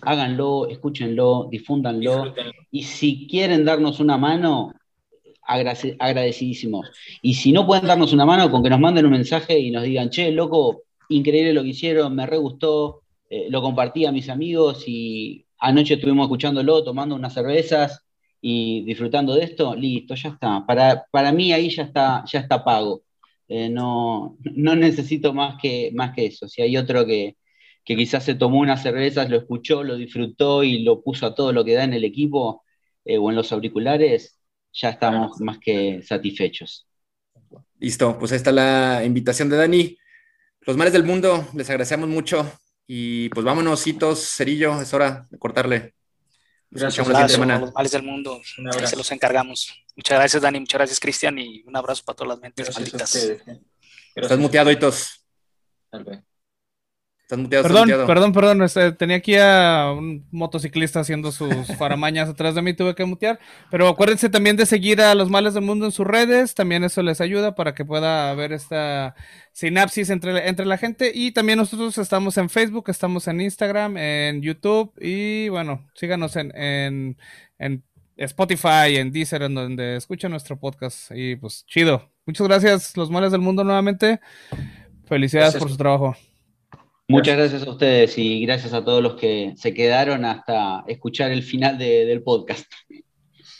Háganlo, 0.02 0.68
escúchenlo, 0.68 1.48
difúndanlo. 1.50 2.34
Y 2.70 2.84
si 2.84 3.26
quieren 3.26 3.64
darnos 3.64 4.00
una 4.00 4.16
mano, 4.16 4.72
agradecidísimos. 5.42 6.90
Y 7.22 7.34
si 7.34 7.52
no 7.52 7.66
pueden 7.66 7.86
darnos 7.86 8.12
una 8.12 8.24
mano, 8.24 8.50
con 8.50 8.62
que 8.62 8.70
nos 8.70 8.80
manden 8.80 9.04
un 9.04 9.12
mensaje 9.12 9.58
y 9.58 9.70
nos 9.70 9.82
digan, 9.82 10.10
che, 10.10 10.30
loco, 10.30 10.82
increíble 11.08 11.52
lo 11.52 11.62
que 11.62 11.70
hicieron, 11.70 12.14
me 12.14 12.26
re 12.26 12.38
gustó, 12.38 13.02
eh, 13.28 13.48
lo 13.50 13.60
compartí 13.60 14.06
a 14.06 14.12
mis 14.12 14.28
amigos 14.28 14.84
y 14.86 15.44
anoche 15.58 15.94
estuvimos 15.94 16.26
escuchándolo, 16.26 16.84
tomando 16.84 17.14
unas 17.16 17.34
cervezas 17.34 18.04
y 18.40 18.82
disfrutando 18.84 19.34
de 19.34 19.44
esto, 19.44 19.74
listo, 19.74 20.14
ya 20.14 20.30
está. 20.30 20.64
Para, 20.66 21.04
para 21.10 21.32
mí 21.32 21.52
ahí 21.52 21.68
ya 21.70 21.82
está, 21.82 22.24
ya 22.26 22.40
está 22.40 22.62
pago. 22.62 23.02
Eh, 23.48 23.68
no, 23.68 24.36
no 24.54 24.76
necesito 24.76 25.34
más 25.34 25.56
que, 25.60 25.90
más 25.94 26.14
que 26.14 26.26
eso. 26.26 26.48
Si 26.48 26.62
hay 26.62 26.76
otro 26.76 27.06
que, 27.06 27.36
que 27.84 27.96
quizás 27.96 28.24
se 28.24 28.34
tomó 28.34 28.60
unas 28.60 28.82
cervezas, 28.82 29.28
lo 29.28 29.36
escuchó, 29.36 29.82
lo 29.82 29.96
disfrutó 29.96 30.64
y 30.64 30.82
lo 30.82 31.02
puso 31.02 31.26
a 31.26 31.34
todo 31.34 31.52
lo 31.52 31.64
que 31.64 31.74
da 31.74 31.84
en 31.84 31.92
el 31.92 32.04
equipo 32.04 32.64
eh, 33.04 33.18
o 33.18 33.30
en 33.30 33.36
los 33.36 33.52
auriculares, 33.52 34.40
ya 34.72 34.90
estamos 34.90 35.40
más 35.40 35.58
que 35.58 36.02
satisfechos. 36.02 36.86
Listo, 37.78 38.18
pues 38.18 38.32
ahí 38.32 38.36
está 38.36 38.52
la 38.52 39.02
invitación 39.04 39.50
de 39.50 39.56
Dani. 39.56 39.98
Los 40.62 40.76
males 40.76 40.94
del 40.94 41.04
mundo, 41.04 41.46
les 41.54 41.68
agradecemos 41.68 42.08
mucho. 42.08 42.50
Y 42.86 43.28
pues 43.30 43.44
vámonos, 43.44 43.86
hitos, 43.86 44.34
Cerillo, 44.36 44.80
es 44.80 44.92
hora 44.94 45.26
de 45.30 45.38
cortarle. 45.38 45.94
Gracias, 46.70 47.06
los 47.06 47.16
males 47.74 47.92
del 47.92 48.02
mundo. 48.02 48.40
se 48.44 48.96
los 48.96 49.12
encargamos. 49.12 49.83
Muchas 49.96 50.18
gracias, 50.18 50.42
Dani. 50.42 50.60
Muchas 50.60 50.78
gracias, 50.78 51.00
Cristian. 51.00 51.38
Y 51.38 51.62
un 51.66 51.76
abrazo 51.76 52.02
para 52.04 52.16
todas 52.16 52.28
las 52.30 52.40
mentes 52.40 52.74
malditas. 52.74 53.14
Eh. 53.16 53.40
Estás 54.14 54.38
muteado, 54.38 54.70
Hitos. 54.70 55.24
Estás 57.24 57.38
muteado, 57.38 57.62
perdón, 57.62 57.88
perdón, 58.06 58.32
perdón, 58.34 58.62
este, 58.62 58.92
tenía 58.92 59.16
aquí 59.16 59.34
a 59.36 59.94
un 59.96 60.26
motociclista 60.30 61.00
haciendo 61.00 61.32
sus 61.32 61.48
faramañas 61.78 62.28
atrás 62.28 62.54
de 62.54 62.60
mí, 62.60 62.74
tuve 62.74 62.94
que 62.94 63.06
mutear. 63.06 63.40
Pero 63.70 63.88
acuérdense 63.88 64.28
también 64.28 64.56
de 64.56 64.66
seguir 64.66 65.00
a 65.00 65.14
los 65.14 65.30
males 65.30 65.54
del 65.54 65.64
mundo 65.64 65.86
en 65.86 65.92
sus 65.92 66.06
redes, 66.06 66.54
también 66.54 66.84
eso 66.84 67.02
les 67.02 67.22
ayuda 67.22 67.54
para 67.54 67.74
que 67.74 67.86
pueda 67.86 68.34
ver 68.34 68.52
esta 68.52 69.14
sinapsis 69.52 70.10
entre, 70.10 70.48
entre 70.48 70.66
la 70.66 70.76
gente. 70.76 71.12
Y 71.14 71.32
también 71.32 71.58
nosotros 71.58 71.96
estamos 71.96 72.36
en 72.36 72.50
Facebook, 72.50 72.90
estamos 72.90 73.26
en 73.26 73.40
Instagram, 73.40 73.96
en 73.96 74.42
YouTube 74.42 74.92
y 75.00 75.48
bueno, 75.48 75.88
síganos 75.94 76.36
en, 76.36 76.54
en, 76.54 77.16
en 77.58 77.84
Spotify, 78.16 78.96
en 78.96 79.10
Deezer, 79.12 79.42
en 79.42 79.54
donde 79.54 79.96
escuchan 79.96 80.30
nuestro 80.30 80.58
podcast. 80.58 81.10
Y 81.14 81.36
pues 81.36 81.64
chido. 81.66 82.10
Muchas 82.26 82.46
gracias, 82.46 82.96
los 82.96 83.10
males 83.10 83.32
del 83.32 83.40
mundo 83.40 83.64
nuevamente. 83.64 84.20
Felicidades 85.06 85.56
por 85.56 85.70
su 85.70 85.76
trabajo. 85.76 86.16
Muchas 87.06 87.36
gracias 87.36 87.66
a 87.66 87.70
ustedes 87.70 88.16
y 88.16 88.46
gracias 88.46 88.72
a 88.72 88.82
todos 88.82 89.02
los 89.02 89.16
que 89.16 89.52
se 89.56 89.74
quedaron 89.74 90.24
hasta 90.24 90.84
escuchar 90.86 91.32
el 91.32 91.42
final 91.42 91.76
del 91.76 92.22
podcast. 92.22 92.64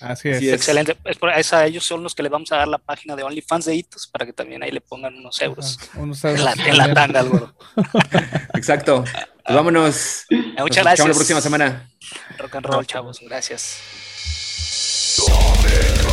Así 0.00 0.28
es. 0.28 0.42
Excelente. 0.42 0.96
Es 1.04 1.52
a 1.52 1.66
ellos 1.66 1.84
son 1.84 2.02
los 2.02 2.14
que 2.14 2.22
les 2.22 2.32
vamos 2.32 2.50
a 2.52 2.56
dar 2.56 2.68
la 2.68 2.78
página 2.78 3.16
de 3.16 3.22
OnlyFans 3.22 3.66
de 3.66 3.74
Hitos 3.74 4.06
para 4.06 4.24
que 4.24 4.32
también 4.32 4.62
ahí 4.62 4.70
le 4.70 4.80
pongan 4.80 5.14
unos 5.14 5.40
euros. 5.42 5.78
unos 5.94 6.24
euros. 6.24 6.46
En 6.66 6.76
la, 6.76 6.94
tanga, 6.94 7.20
algo. 7.20 7.52
Exacto. 8.54 9.04
Pues 9.04 9.56
vámonos. 9.56 10.24
Muchas 10.58 10.84
gracias. 10.84 11.06
Nos 11.06 11.08
la 11.08 11.20
próxima 11.20 11.40
semana. 11.40 11.90
Rock 12.38 12.54
and 12.56 12.66
roll, 12.66 12.86
chavos. 12.86 13.20
Gracias. 13.20 13.78
Sonic. 15.16 16.03